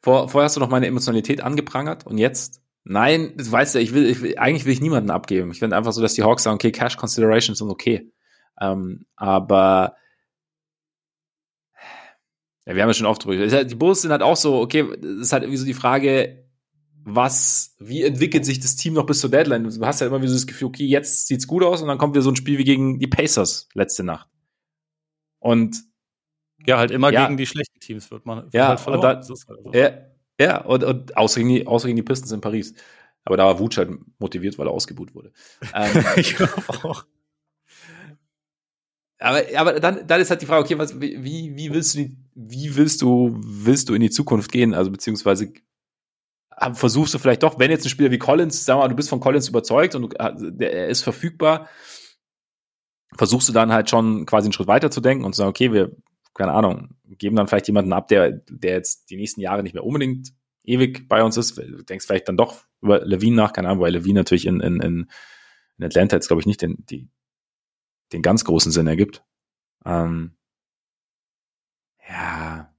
vor, 0.01 0.29
vorher 0.29 0.45
hast 0.45 0.57
du 0.57 0.61
noch 0.61 0.69
meine 0.69 0.87
Emotionalität 0.87 1.41
angeprangert 1.43 2.07
und 2.07 2.19
jetzt? 2.19 2.63
Nein, 2.85 3.35
das 3.37 3.51
weißt 3.51 3.75
du, 3.75 3.81
ich 3.81 3.95
will, 3.95 4.07
ich 4.07 4.21
will, 4.21 4.37
eigentlich 4.37 4.67
will 4.67 4.73
ich 4.73 4.81
niemanden 4.83 5.11
abgeben. 5.11 5.53
Ich 5.53 5.59
finde 5.59 5.77
einfach 5.77 5.93
so, 5.93 6.03
dass 6.03 6.15
die 6.15 6.23
Hawks 6.23 6.43
sagen, 6.43 6.57
okay, 6.57 6.73
Cash 6.73 6.97
Considerations 6.97 7.59
sind 7.59 7.71
okay. 7.71 8.13
Ähm, 8.61 9.07
aber 9.17 9.97
ja, 12.67 12.75
wir 12.75 12.83
haben 12.83 12.91
ja 12.91 12.95
schon 12.95 13.07
oft 13.07 13.25
drüber. 13.25 13.65
Die 13.65 13.75
Bulls 13.75 14.03
sind 14.03 14.13
halt 14.13 14.23
auch 14.23 14.37
so, 14.37 14.61
okay, 14.61 14.87
das 15.01 15.11
ist 15.11 15.33
halt 15.33 15.43
irgendwie 15.43 15.59
so 15.59 15.67
die 15.67 15.75
Frage, 15.75 16.47
was, 17.05 17.75
wie 17.81 18.03
entwickelt 18.03 18.45
sich 18.45 18.61
das 18.61 18.77
Team 18.77 18.95
noch 18.95 19.07
bis 19.07 19.21
zur 19.21 19.31
Deadline? 19.31 19.65
Du 19.65 19.87
hast 19.87 20.01
ja 20.01 20.07
immer 20.07 20.21
wieder 20.21 20.31
so 20.31 20.37
das 20.37 20.47
Gefühl, 20.47 20.69
okay, 20.69 20.87
jetzt 20.87 21.27
sieht's 21.27 21.49
gut 21.49 21.65
aus 21.65 21.83
und 21.83 21.89
dann 21.89 21.99
kommt 21.99 22.15
wieder 22.15 22.23
so 22.23 22.31
ein 22.31 22.37
Spiel 22.37 22.59
wie 22.59 22.65
gegen 22.65 22.99
die 23.01 23.09
Pacers 23.09 23.69
letzte 23.75 24.05
Nacht. 24.05 24.29
Und 25.41 25.83
ja, 26.65 26.79
halt 26.79 26.93
immer 26.93 27.13
ja, 27.13 27.25
gegen 27.25 27.37
die 27.37 27.47
schlechten 27.47 27.81
Teams 27.81 28.11
wird 28.13 28.25
man 28.25 28.45
wird 28.45 28.55
ja, 28.55 28.69
halt 28.69 28.81
verloren. 28.81 29.17
Und 29.17 29.29
dann, 29.29 29.49
halt 29.49 29.65
so. 29.65 29.73
ja, 29.73 29.91
ja, 30.41 30.65
und, 30.65 30.85
und 30.85 31.17
außer, 31.17 31.41
gegen 31.41 31.49
die, 31.49 31.67
außer 31.67 31.89
gegen 31.89 31.97
die 31.97 32.03
Pistons 32.03 32.31
in 32.31 32.41
Paris. 32.41 32.75
Aber 33.25 33.37
da 33.37 33.47
war 33.47 33.59
Wutsch 33.59 33.79
halt 33.79 33.91
motiviert, 34.19 34.59
weil 34.59 34.69
er 34.69 34.73
ausgebuht 34.73 35.15
wurde. 35.15 35.33
Ähm, 35.75 36.05
ich 36.17 36.37
glaube 36.37 36.53
auch. 36.69 37.05
Aber, 39.23 39.43
aber 39.57 39.81
dann, 39.81 40.07
dann 40.07 40.21
ist 40.21 40.31
halt 40.31 40.43
die 40.43 40.47
Frage, 40.47 40.65
okay, 40.65 40.79
was, 40.79 41.01
wie, 41.01 41.57
wie 41.57 41.73
willst 41.73 41.95
du, 41.95 42.11
wie 42.35 42.77
willst 42.77 43.03
du, 43.03 43.39
willst 43.43 43.89
du 43.89 43.95
in 43.95 44.01
die 44.01 44.11
Zukunft 44.11 44.51
gehen? 44.51 44.75
Also, 44.75 44.91
beziehungsweise, 44.91 45.53
versuchst 46.73 47.15
du 47.15 47.19
vielleicht 47.19 47.43
doch, 47.43 47.59
wenn 47.59 47.71
jetzt 47.71 47.87
ein 47.87 47.91
Spieler 47.91 48.11
wie 48.11 48.19
Collins, 48.19 48.65
sag 48.65 48.79
mal, 48.79 48.89
du 48.89 48.97
bist 48.97 49.09
von 49.09 49.21
Collins 49.21 49.49
überzeugt 49.49 49.95
und 49.95 50.03
du, 50.03 50.09
er 50.19 50.89
ist 50.89 51.03
verfügbar, 51.03 51.69
versuchst 53.17 53.49
du 53.49 53.53
dann 53.53 53.73
halt 53.73 53.91
schon 53.91 54.27
quasi 54.27 54.47
einen 54.47 54.53
Schritt 54.53 54.67
weiter 54.67 54.91
zu 54.91 55.01
denken 55.01 55.25
und 55.25 55.35
zu 55.35 55.39
sagen, 55.39 55.51
okay, 55.51 55.73
wir, 55.73 55.97
keine 56.35 56.53
Ahnung, 56.53 56.97
geben 57.05 57.37
dann 57.37 57.47
vielleicht 57.47 57.69
jemanden 57.69 57.93
ab, 57.93 58.09
der, 58.09 58.33
der 58.49 58.75
jetzt 58.75 59.11
die 59.11 59.17
nächsten 59.17 59.41
Jahre 59.41 59.63
nicht 59.63 59.75
mehr 59.75 59.85
unbedingt 59.85 60.33
ewig 60.65 61.09
bei 61.09 61.23
uns 61.23 61.37
ist. 61.37 61.59
Du 61.59 61.83
denkst 61.83 62.07
vielleicht 62.07 62.29
dann 62.29 62.37
doch 62.37 62.65
über 62.81 63.05
Levine 63.05 63.37
nach, 63.37 63.53
keine 63.53 63.69
Ahnung, 63.69 63.83
weil 63.83 63.93
Levine 63.93 64.21
natürlich 64.21 64.47
in, 64.47 64.61
in, 64.61 64.81
in 64.81 65.85
Atlanta 65.85 66.17
jetzt, 66.17 66.29
glaube 66.29 66.41
ich, 66.41 66.47
nicht 66.47 66.63
den, 66.63 66.85
die, 66.91 67.09
den 68.13 68.23
ganz 68.23 68.45
großen 68.45 68.73
Sinn 68.73 68.87
ergibt. 68.87 69.25
Ähm, 69.85 70.37
ja, 72.09 72.73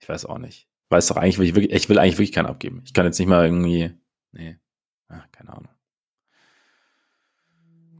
ich 0.00 0.08
weiß 0.08 0.26
auch 0.26 0.38
nicht. 0.38 0.68
Weiß 0.90 1.06
doch 1.06 1.16
eigentlich, 1.16 1.48
ich, 1.48 1.54
wirklich, 1.54 1.72
ich 1.72 1.88
will 1.88 1.98
eigentlich 1.98 2.18
wirklich 2.18 2.32
keinen 2.32 2.46
abgeben. 2.46 2.82
Ich 2.84 2.92
kann 2.92 3.06
jetzt 3.06 3.18
nicht 3.18 3.28
mal 3.28 3.44
irgendwie, 3.44 3.92
nee, 4.32 4.58
ja, 5.08 5.24
keine 5.32 5.50
Ahnung. 5.50 5.68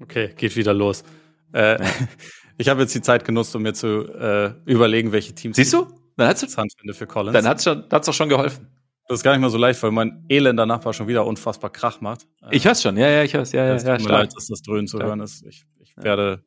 Okay, 0.00 0.34
geht 0.36 0.56
wieder 0.56 0.74
los. 0.74 1.04
Äh, 1.52 1.78
ich 2.58 2.68
habe 2.68 2.82
jetzt 2.82 2.94
die 2.94 3.02
Zeit 3.02 3.24
genutzt, 3.24 3.54
um 3.56 3.62
mir 3.62 3.72
zu 3.72 4.08
äh, 4.12 4.54
überlegen, 4.66 5.12
welche 5.12 5.34
Teams 5.34 5.56
Siehst 5.56 5.72
du? 5.72 5.86
Dann 6.16 6.28
hat's 6.28 6.42
interessant 6.42 6.72
finde 6.78 6.92
für 6.92 7.06
Collins. 7.06 7.32
Dann 7.32 7.46
hat's 7.46 7.64
schon, 7.64 7.84
hat's 7.90 8.06
doch 8.06 8.12
schon 8.12 8.28
geholfen. 8.28 8.66
Das 9.08 9.18
ist 9.18 9.24
gar 9.24 9.32
nicht 9.32 9.40
mal 9.40 9.50
so 9.50 9.58
leicht, 9.58 9.82
weil 9.82 9.90
mein 9.90 10.24
elender 10.28 10.66
Nachbar 10.66 10.92
schon 10.92 11.08
wieder 11.08 11.26
unfassbar 11.26 11.70
Krach 11.70 12.00
macht. 12.00 12.26
Ich 12.50 12.64
hör's 12.64 12.82
schon, 12.82 12.96
ja, 12.96 13.08
ja, 13.08 13.22
ich 13.22 13.34
hör's, 13.34 13.52
ja, 13.52 13.66
ja, 13.66 13.76
ja. 13.76 13.96
Tut 13.96 14.06
mir 14.06 14.12
leid, 14.12 14.34
dass 14.34 14.46
das 14.46 14.62
Dröhnen 14.62 14.86
zu 14.86 14.98
hören 15.00 15.20
ist. 15.20 15.44
Ich, 15.44 15.64
ich 15.96 15.96
ja. 15.98 16.04
werde, 16.04 16.44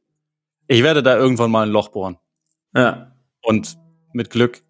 ich 0.67 0.83
werde 0.83 1.03
da 1.03 1.17
irgendwann 1.17 1.51
mal 1.51 1.65
ein 1.65 1.71
Loch 1.71 1.89
bohren. 1.89 2.17
Ja. 2.75 3.15
Und 3.41 3.77
mit 4.13 4.29
Glück 4.29 4.63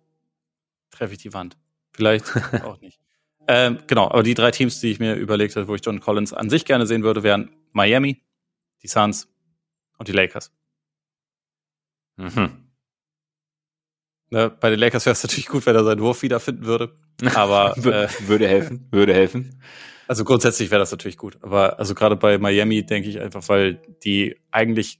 treffe 0.92 1.14
ich 1.14 1.20
die 1.20 1.34
Wand. 1.34 1.58
Vielleicht 1.92 2.26
auch 2.64 2.80
nicht. 2.82 3.00
Ähm, 3.48 3.80
genau, 3.88 4.10
aber 4.10 4.24
die 4.24 4.34
drei 4.34 4.52
Teams, 4.52 4.80
die 4.80 4.92
ich 4.92 5.00
mir 5.00 5.16
überlegt 5.16 5.56
habe, 5.56 5.68
wo 5.68 5.76
ich 5.76 5.86
John 5.86 6.00
Collins 6.00 6.34
an 6.34 6.50
sich 6.50 6.66
gerne 6.66 6.88
sehen 6.88 7.04
würde, 7.04 7.24
wären 7.24 7.56
Miami, 7.74 8.24
die 8.82 8.88
Suns 8.88 9.28
und 9.98 10.08
die 10.08 10.14
Lakers. 10.14 10.52
Mhm. 12.18 12.66
Ne, 14.32 14.50
bei 14.50 14.70
den 14.72 14.80
Lakers 14.80 15.06
wäre 15.06 15.14
es 15.14 15.24
natürlich 15.24 15.48
gut, 15.48 15.66
wenn 15.66 15.76
er 15.76 15.84
seinen 15.84 16.02
Wurf 16.02 16.24
wiederfinden 16.24 16.66
würde. 16.66 16.98
Aber 17.36 17.78
äh, 17.86 18.10
würde 18.28 18.48
helfen, 18.48 18.88
würde 18.92 19.14
helfen. 19.14 19.62
Also 20.08 20.24
grundsätzlich 20.24 20.72
wäre 20.72 20.80
das 20.80 20.92
natürlich 20.92 21.18
gut. 21.18 21.38
Aber 21.42 21.80
also 21.80 21.96
gerade 21.96 22.16
bei 22.16 22.38
Miami 22.38 22.86
denke 22.86 23.10
ich 23.10 23.20
einfach, 23.20 23.48
weil 23.50 23.82
die 24.04 24.36
eigentlich, 24.52 25.00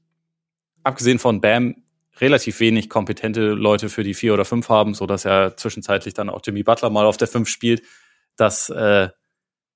abgesehen 0.84 1.20
von 1.20 1.42
Bam, 1.42 1.76
relativ 2.18 2.60
wenig 2.60 2.90
kompetente 2.90 3.50
Leute 3.50 3.90
für 3.90 4.04
die 4.04 4.14
vier 4.14 4.34
oder 4.34 4.46
fünf 4.46 4.70
haben, 4.70 4.94
so 4.94 5.06
dass 5.06 5.26
er 5.26 5.58
zwischenzeitlich 5.58 6.14
dann 6.14 6.30
auch 6.30 6.42
Jimmy 6.44 6.64
Butler 6.64 6.90
mal 6.90 7.06
auf 7.06 7.18
der 7.18 7.28
fünf 7.28 7.50
spielt. 7.50 7.84
Das 8.38 8.70
äh, 8.70 9.10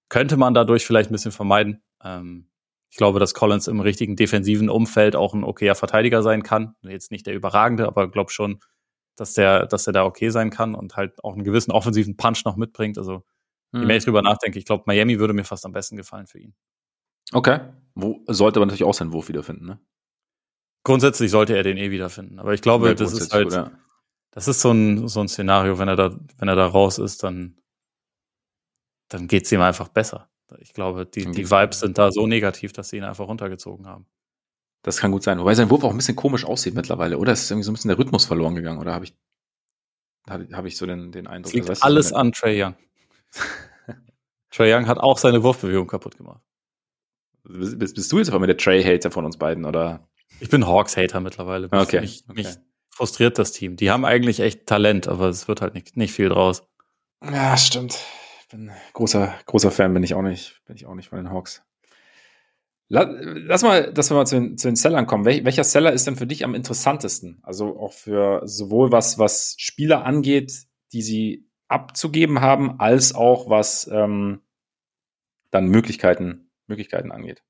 könnte 0.07 0.38
man 0.38 0.53
dadurch 0.53 0.85
vielleicht 0.85 1.10
ein 1.10 1.14
bisschen 1.14 1.31
vermeiden. 1.31 1.84
Ähm, 2.03 2.47
ich 2.89 2.97
glaube, 2.97 3.19
dass 3.19 3.34
Collins 3.34 3.68
im 3.68 3.81
richtigen 3.81 4.15
defensiven 4.15 4.69
Umfeld 4.69 5.15
auch 5.15 5.34
ein 5.34 5.43
okayer 5.43 5.76
Verteidiger 5.76 6.23
sein 6.23 6.43
kann. 6.43 6.76
Jetzt 6.81 7.11
nicht 7.11 7.27
der 7.27 7.35
überragende, 7.35 7.88
aber 7.88 8.10
glaube 8.10 8.31
schon, 8.31 8.60
dass 9.15 9.34
der, 9.34 9.68
dass 9.68 9.85
er 9.85 9.93
da 9.93 10.06
okay 10.06 10.30
sein 10.30 10.49
kann 10.49 10.76
und 10.76 10.95
halt 10.95 11.23
auch 11.23 11.34
einen 11.34 11.43
gewissen 11.43 11.72
offensiven 11.72 12.18
Punch 12.18 12.45
noch 12.45 12.56
mitbringt. 12.56 12.97
Also, 12.97 13.23
je 13.72 13.86
mehr 13.86 13.98
ich 13.98 14.04
hm. 14.04 14.08
drüber 14.08 14.22
nachdenke, 14.22 14.60
ich 14.60 14.66
glaube, 14.66 14.84
Miami 14.86 15.20
würde 15.20 15.34
mir 15.34 15.44
fast 15.44 15.66
am 15.66 15.72
besten 15.72 15.96
gefallen 15.96 16.28
für 16.28 16.40
ihn. 16.40 16.56
Okay. 17.32 17.60
Wo, 17.96 18.22
sollte 18.28 18.60
aber 18.60 18.66
natürlich 18.66 18.84
auch 18.84 18.94
seinen 18.94 19.14
Wurf 19.14 19.28
wiederfinden, 19.30 19.66
ne? 19.66 19.80
Grundsätzlich 20.84 21.30
sollte 21.30 21.56
er 21.56 21.64
den 21.64 21.78
eh 21.78 21.91
wiederfinden. 21.91 22.40
Aber 22.40 22.54
ich 22.54 22.62
glaube, 22.62 22.88
ja, 22.88 22.94
das 22.94 23.14
ist 23.14 23.34
halt, 23.34 23.52
ja. 23.52 23.72
das 24.32 24.48
ist 24.48 24.62
so 24.62 24.72
ein, 24.72 25.08
so 25.08 25.20
ein 25.20 25.28
Szenario, 25.28 25.78
wenn 25.78 25.90
er 25.90 25.98
da, 25.98 26.18
wenn 26.38 26.48
er 26.48 26.56
da 26.56 26.66
raus 26.66 26.98
ist, 26.98 27.22
dann, 27.24 27.58
dann 29.10 29.28
geht's 29.28 29.52
ihm 29.52 29.62
einfach 29.62 29.90
besser. 29.90 30.30
Ich 30.60 30.74
glaube, 30.74 31.06
die, 31.06 31.30
die 31.30 31.52
Vibes 31.52 31.82
sind 31.82 31.98
da 31.98 32.12
so 32.12 32.26
negativ, 32.26 32.74
dass 32.74 32.90
sie 32.90 32.98
ihn 32.98 33.04
einfach 33.04 33.28
runtergezogen 33.28 33.88
haben. 33.88 34.08
Das 34.82 34.98
kann 34.98 35.12
gut 35.12 35.24
sein. 35.24 35.40
Wobei 35.40 35.54
sein 35.54 35.70
Wurf 35.70 35.84
auch 35.84 35.91
ein 35.91 35.98
bisschen 35.98 36.16
komisch 36.16 36.46
aussieht 36.46 36.74
mittlerweile, 36.74 37.18
oder? 37.18 37.34
Es 37.34 37.44
ist 37.44 37.52
irgendwie 37.52 37.66
so 37.66 37.72
ein 37.72 37.76
bisschen 37.76 37.90
der 37.90 38.00
Rhythmus 38.00 38.26
verloren 38.26 38.56
gegangen, 38.56 38.80
oder 38.80 38.94
habe 38.94 39.06
ich, 39.06 39.14
habe 40.28 40.68
ich 40.68 40.78
so 40.78 40.86
den, 40.86 41.12
den 41.12 41.28
Eindruck? 41.28 41.54
Das 41.54 41.68
liegt 41.68 41.84
alles 41.84 42.14
an 42.14 42.32
Trey 42.32 42.64
Young. 42.64 42.76
Trey 44.51 44.73
Young 44.73 44.88
hat 44.88 44.97
auch 44.97 45.18
seine 45.18 45.43
Wurfbewegung 45.43 45.88
kaputt 45.88 46.18
gemacht. 46.18 46.41
Bist, 47.43 47.95
bist 47.95 48.11
du 48.11 48.18
jetzt 48.18 48.30
aber 48.30 48.39
mit 48.39 48.49
der 48.49 48.57
Trey-Hater 48.57 49.11
von 49.11 49.26
uns 49.26 49.38
beiden, 49.38 49.65
oder? 49.65 50.07
Ich 50.39 50.49
bin 50.49 50.68
Hawks-Hater 50.68 51.19
mittlerweile. 51.19 51.68
Okay. 51.72 52.01
Mich, 52.01 52.23
okay. 52.27 52.41
mich 52.41 52.47
frustriert 52.89 53.39
das 53.39 53.51
Team. 53.51 53.76
Die 53.76 53.91
haben 53.91 54.06
eigentlich 54.06 54.39
echt 54.39 54.65
Talent, 54.65 55.07
aber 55.07 55.30
es 55.30 55.47
wird 55.47 55.61
halt 55.61 55.73
nicht, 55.73 55.97
nicht 55.97 56.14
viel 56.14 56.30
draus. 56.30 56.64
Ja, 57.23 57.57
stimmt. 57.57 57.97
Ich 58.41 58.47
bin 58.49 58.72
großer, 58.93 59.34
großer 59.45 59.72
Fan, 59.72 59.93
bin 59.93 60.03
ich 60.03 60.14
auch 60.14 60.22
nicht, 60.22 60.61
bin 60.65 60.76
ich 60.76 60.85
auch 60.85 60.95
nicht 60.95 61.10
von 61.10 61.18
den 61.18 61.31
Hawks. 61.31 61.64
Lass 62.91 63.61
mal, 63.61 63.93
dass 63.93 64.10
wir 64.10 64.15
mal 64.15 64.26
zu 64.26 64.35
den, 64.35 64.57
zu 64.57 64.68
den 64.68 64.76
Sellern 64.76 65.06
kommen. 65.06 65.23
Wel 65.23 65.45
welcher 65.45 65.64
Seller 65.64 65.93
ist 65.93 66.07
denn 66.07 66.15
für 66.15 66.26
dich 66.26 66.43
am 66.43 66.56
interessantesten? 66.56 67.39
Also 67.43 67.80
auch 67.80 67.93
für 67.93 68.41
sowohl 68.45 68.91
was, 68.91 69.19
was 69.19 69.53
Spieler 69.60 70.06
angeht, 70.06 70.64
die 70.91 71.03
sie 71.03 71.49
abzugeben 71.70 72.41
haben, 72.41 72.80
als 72.80 73.16
auch 73.16 73.50
was 73.50 73.88
ähm, 73.91 74.41
dann 75.52 75.68
Möglichkeiten, 75.68 76.52
Möglichkeiten 76.68 77.12
angeht. 77.12 77.44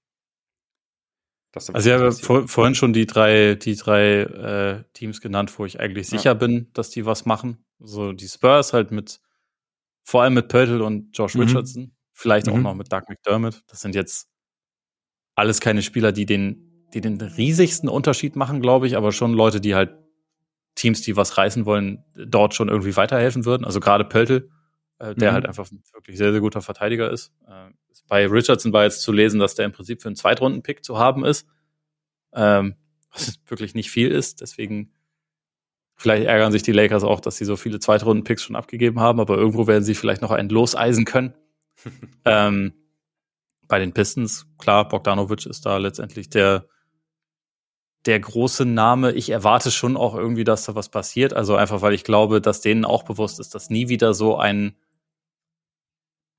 also 1.54 1.90
ich 1.90 1.96
habe 1.96 2.12
vor, 2.12 2.48
vorhin 2.48 2.76
schon 2.76 2.94
die 2.94 3.08
drei, 3.08 3.56
die 3.56 3.76
drei 3.76 4.22
äh, 4.22 4.84
Teams 4.94 5.22
genannt, 5.22 5.58
wo 5.58 5.66
ich 5.66 5.80
eigentlich 5.80 6.08
sicher 6.08 6.32
ja. 6.32 6.34
bin, 6.36 6.70
dass 6.74 6.92
die 6.92 7.06
was 7.06 7.26
machen. 7.26 7.66
So 7.80 8.12
die 8.12 8.28
Spurs 8.28 8.74
halt 8.74 8.92
mit, 8.92 9.20
vor 10.04 10.22
allem 10.24 10.34
mit 10.36 10.50
Pöltl 10.50 10.82
und 10.82 11.18
Josh 11.18 11.36
mhm. 11.36 11.42
Richardson, 11.42 11.96
vielleicht 12.12 12.48
mhm. 12.48 12.54
auch 12.54 12.60
noch 12.60 12.76
mit 12.76 12.92
Doug 12.92 13.04
McDermott. 13.08 13.64
Das 13.68 13.80
sind 13.80 13.96
jetzt 13.96 14.30
alles 15.36 15.62
keine 15.62 15.82
Spieler, 15.82 16.12
die 16.12 16.26
den, 16.26 16.86
die 16.94 17.00
den 17.00 17.20
riesigsten 17.22 17.88
Unterschied 17.88 18.36
machen, 18.36 18.60
glaube 18.62 18.88
ich, 18.88 18.98
aber 18.98 19.14
schon 19.14 19.34
Leute, 19.34 19.62
die 19.62 19.76
halt 19.76 19.96
Teams, 20.76 21.02
die 21.02 21.16
was 21.16 21.38
reißen 21.38 21.66
wollen, 21.66 22.04
dort 22.14 22.54
schon 22.54 22.70
irgendwie 22.70 22.96
weiterhelfen 22.96 23.46
würden. 23.46 23.66
Also 23.66 23.80
gerade 23.80 24.06
Pöltl, 24.06 24.50
äh, 25.00 25.16
der 25.16 25.32
mhm. 25.32 25.34
halt 25.36 25.46
einfach 25.48 25.70
ein 25.72 25.84
wirklich 25.94 26.18
sehr, 26.18 26.32
sehr 26.32 26.42
guter 26.42 26.62
Verteidiger 26.62 27.12
ist. 27.12 27.34
Äh, 27.48 27.72
bei 28.08 28.26
Richardson 28.28 28.74
war 28.74 28.84
jetzt 28.84 29.02
zu 29.02 29.12
lesen, 29.12 29.40
dass 29.40 29.56
der 29.56 29.66
im 29.66 29.72
Prinzip 29.72 30.02
für 30.02 30.10
einen 30.10 30.16
Zweitrunden-Pick 30.16 30.84
zu 30.84 30.98
haben 30.98 31.26
ist. 31.26 31.48
Ähm, 32.34 32.76
was 33.12 33.40
wirklich 33.48 33.76
nicht 33.76 33.92
viel 33.92 34.12
ist. 34.12 34.42
Deswegen 34.42 34.92
vielleicht 35.96 36.26
ärgern 36.26 36.52
sich 36.52 36.64
die 36.64 36.72
Lakers 36.72 37.04
auch, 37.04 37.20
dass 37.20 37.38
sie 37.38 37.46
so 37.46 37.56
viele 37.56 37.80
Zweitrunden-Picks 37.80 38.44
schon 38.44 38.56
abgegeben 38.56 39.00
haben, 39.00 39.20
aber 39.20 39.38
irgendwo 39.38 39.68
werden 39.68 39.84
sie 39.84 39.96
vielleicht 39.96 40.22
noch 40.22 40.32
ein 40.32 40.50
Loseisen 40.50 41.06
können. 41.06 41.34
ähm, 42.26 42.74
bei 43.68 43.80
den 43.80 43.94
Pistons, 43.94 44.48
klar, 44.58 44.88
Bogdanovic 44.88 45.46
ist 45.46 45.66
da 45.66 45.78
letztendlich 45.78 46.30
der, 46.30 46.68
der 48.06 48.20
große 48.20 48.66
Name. 48.66 49.12
Ich 49.12 49.30
erwarte 49.30 49.72
schon 49.72 49.98
auch 49.98 50.16
irgendwie, 50.16 50.44
dass 50.44 50.66
da 50.66 50.76
was 50.76 50.90
passiert. 50.90 51.34
Also 51.34 51.56
einfach, 51.56 51.82
weil 51.82 51.94
ich 51.94 52.04
glaube, 52.04 52.42
dass 52.42 52.62
denen 52.62 52.86
auch 52.86 53.04
bewusst 53.04 53.40
ist, 53.40 53.56
dass 53.56 53.70
nie 53.70 53.90
wieder 53.90 54.14
so 54.14 54.38
ein, 54.38 54.76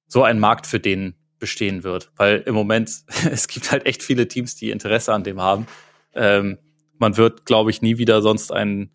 so 0.07 0.23
ein 0.23 0.39
Markt 0.39 0.66
für 0.66 0.81
den 0.81 1.15
bestehen 1.39 1.82
wird. 1.82 2.12
Weil 2.16 2.43
im 2.47 2.55
Moment, 2.55 2.91
es 3.31 3.49
gibt 3.49 3.73
halt 3.73 3.87
echt 3.87 4.03
viele 4.03 4.28
Teams, 4.28 4.55
die 4.57 4.70
Interesse 4.70 5.12
an 5.12 5.24
dem 5.24 5.41
haben. 5.41 5.66
Ähm, 6.15 6.59
man 6.99 7.16
wird, 7.16 7.47
glaube 7.47 7.70
ich, 7.70 7.82
nie 7.82 7.99
wieder 7.99 8.23
sonst 8.23 8.53
einen, 8.53 8.91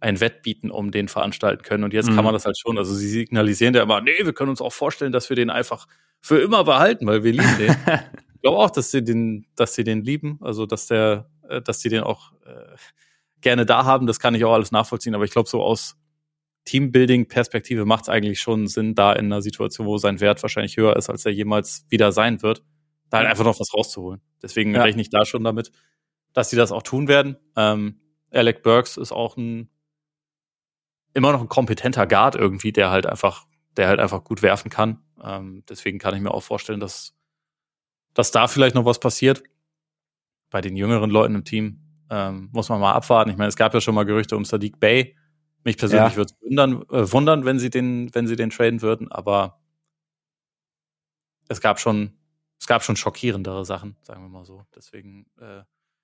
ein 0.00 0.20
Wettbieten 0.20 0.70
um 0.70 0.90
den 0.90 1.08
veranstalten 1.08 1.62
können. 1.62 1.84
Und 1.84 1.92
jetzt 1.92 2.10
mhm. 2.10 2.16
kann 2.16 2.24
man 2.24 2.34
das 2.34 2.46
halt 2.46 2.58
schon. 2.58 2.78
Also 2.78 2.94
sie 2.94 3.08
signalisieren 3.08 3.74
ja 3.74 3.82
immer, 3.82 4.00
nee, 4.00 4.24
wir 4.24 4.32
können 4.32 4.50
uns 4.50 4.62
auch 4.62 4.72
vorstellen, 4.72 5.12
dass 5.12 5.28
wir 5.28 5.36
den 5.36 5.50
einfach 5.50 5.86
für 6.20 6.40
immer 6.40 6.64
behalten, 6.64 7.06
weil 7.06 7.22
wir 7.22 7.32
lieben 7.32 7.58
den. 7.58 7.76
ich 8.34 8.40
glaube 8.42 8.58
auch, 8.58 8.70
dass 8.70 8.90
sie 8.90 9.04
den, 9.04 9.46
dass 9.56 9.74
sie 9.74 9.84
den 9.84 10.02
lieben. 10.02 10.38
Also 10.40 10.66
dass 10.66 10.86
der, 10.86 11.30
dass 11.60 11.80
sie 11.80 11.88
den 11.88 12.02
auch 12.02 12.32
äh, 12.44 12.76
gerne 13.40 13.66
da 13.66 13.84
haben. 13.84 14.06
Das 14.06 14.20
kann 14.20 14.34
ich 14.34 14.44
auch 14.44 14.52
alles 14.52 14.72
nachvollziehen. 14.72 15.14
Aber 15.14 15.24
ich 15.24 15.30
glaube, 15.30 15.48
so 15.48 15.62
aus 15.62 15.96
Teambuilding-Perspektive 16.64 17.84
macht 17.84 18.02
es 18.02 18.08
eigentlich 18.08 18.40
schon 18.40 18.66
Sinn, 18.66 18.94
da 18.94 19.12
in 19.12 19.26
einer 19.26 19.42
Situation, 19.42 19.86
wo 19.86 19.98
sein 19.98 20.20
Wert 20.20 20.42
wahrscheinlich 20.42 20.76
höher 20.76 20.96
ist, 20.96 21.08
als 21.08 21.24
er 21.24 21.32
jemals 21.32 21.86
wieder 21.88 22.12
sein 22.12 22.42
wird, 22.42 22.62
da 23.08 23.18
halt 23.18 23.28
einfach 23.28 23.44
noch 23.44 23.58
was 23.58 23.74
rauszuholen. 23.74 24.20
Deswegen 24.42 24.74
ja. 24.74 24.82
rechne 24.82 25.02
ich 25.02 25.10
da 25.10 25.24
schon 25.24 25.42
damit, 25.42 25.72
dass 26.32 26.50
sie 26.50 26.56
das 26.56 26.72
auch 26.72 26.82
tun 26.82 27.08
werden. 27.08 27.36
Ähm, 27.56 28.00
Alec 28.30 28.62
Burks 28.62 28.96
ist 28.96 29.12
auch 29.12 29.36
ein 29.36 29.68
immer 31.12 31.32
noch 31.32 31.40
ein 31.40 31.48
kompetenter 31.48 32.06
Guard 32.06 32.36
irgendwie, 32.36 32.72
der 32.72 32.90
halt 32.90 33.06
einfach, 33.06 33.46
der 33.76 33.88
halt 33.88 34.00
einfach 34.00 34.22
gut 34.24 34.42
werfen 34.42 34.70
kann. 34.70 35.02
Ähm, 35.22 35.64
deswegen 35.68 35.98
kann 35.98 36.14
ich 36.14 36.20
mir 36.20 36.32
auch 36.32 36.42
vorstellen, 36.42 36.80
dass, 36.80 37.16
dass 38.14 38.30
da 38.30 38.48
vielleicht 38.48 38.74
noch 38.74 38.84
was 38.84 39.00
passiert. 39.00 39.42
Bei 40.50 40.60
den 40.60 40.76
jüngeren 40.76 41.10
Leuten 41.10 41.34
im 41.34 41.44
Team 41.44 41.80
ähm, 42.10 42.48
muss 42.52 42.68
man 42.68 42.80
mal 42.80 42.92
abwarten. 42.92 43.30
Ich 43.30 43.36
meine, 43.36 43.48
es 43.48 43.56
gab 43.56 43.72
ja 43.72 43.80
schon 43.80 43.94
mal 43.94 44.04
Gerüchte 44.04 44.36
um 44.36 44.44
Sadiq 44.44 44.80
Bay, 44.80 45.16
mich 45.64 45.76
persönlich 45.76 46.12
ja. 46.12 46.16
würde 46.16 46.32
es 46.32 46.42
wundern, 46.42 46.82
äh, 46.90 47.12
wundern, 47.12 47.44
wenn 47.44 47.58
sie 47.58 47.70
den, 47.70 48.14
wenn 48.14 48.26
sie 48.26 48.36
den 48.36 48.50
traden 48.50 48.82
würden, 48.82 49.10
aber 49.10 49.60
es 51.48 51.60
gab 51.60 51.78
schon, 51.78 52.12
es 52.58 52.66
gab 52.66 52.82
schon 52.82 52.96
schockierendere 52.96 53.64
Sachen, 53.64 53.96
sagen 54.02 54.22
wir 54.22 54.28
mal 54.28 54.44
so. 54.44 54.64
Deswegen 54.74 55.26
äh, 55.40 55.62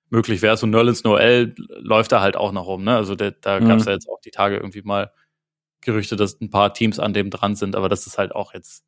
möglich 0.09 0.41
wäre 0.41 0.55
es. 0.55 0.63
Und 0.63 0.71
Nerlens 0.71 1.03
Noel 1.03 1.55
läuft 1.57 2.11
da 2.11 2.21
halt 2.21 2.35
auch 2.35 2.51
noch 2.51 2.67
rum. 2.67 2.83
Ne? 2.83 2.95
Also 2.95 3.15
der, 3.15 3.31
da 3.31 3.59
mhm. 3.59 3.67
gab 3.67 3.79
es 3.79 3.85
ja 3.85 3.93
jetzt 3.93 4.09
auch 4.09 4.19
die 4.21 4.31
Tage 4.31 4.57
irgendwie 4.57 4.81
mal 4.81 5.11
Gerüchte, 5.81 6.15
dass 6.15 6.39
ein 6.41 6.49
paar 6.49 6.73
Teams 6.73 6.99
an 6.99 7.13
dem 7.13 7.29
dran 7.29 7.55
sind, 7.55 7.75
aber 7.75 7.87
das 7.87 8.07
ist 8.07 8.17
halt 8.17 8.33
auch 8.33 8.53
jetzt 8.53 8.83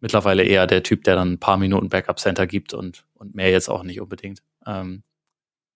mittlerweile 0.00 0.42
eher 0.42 0.66
der 0.66 0.82
Typ, 0.82 1.04
der 1.04 1.16
dann 1.16 1.32
ein 1.32 1.38
paar 1.38 1.56
Minuten 1.56 1.88
Backup 1.88 2.18
Center 2.18 2.46
gibt 2.46 2.74
und, 2.74 3.04
und 3.14 3.34
mehr 3.34 3.50
jetzt 3.50 3.68
auch 3.68 3.82
nicht 3.82 4.00
unbedingt. 4.00 4.42
Ähm, 4.66 5.02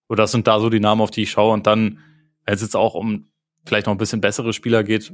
so, 0.09 0.15
das 0.15 0.33
sind 0.33 0.47
da 0.47 0.61
so 0.61 0.71
die 0.71 0.81
Namen, 0.81 1.01
auf 1.01 1.11
die 1.11 1.23
ich 1.23 1.31
schaue. 1.31 1.53
Und 1.53 1.67
dann, 1.67 1.99
wenn 2.45 2.55
es 2.55 2.63
jetzt 2.63 2.77
auch 2.77 2.95
um 2.95 3.29
vielleicht 3.65 3.87
noch 3.87 3.95
ein 3.95 3.99
bisschen 3.99 4.21
bessere 4.21 4.53
Spieler 4.53 4.85
geht, 4.85 5.13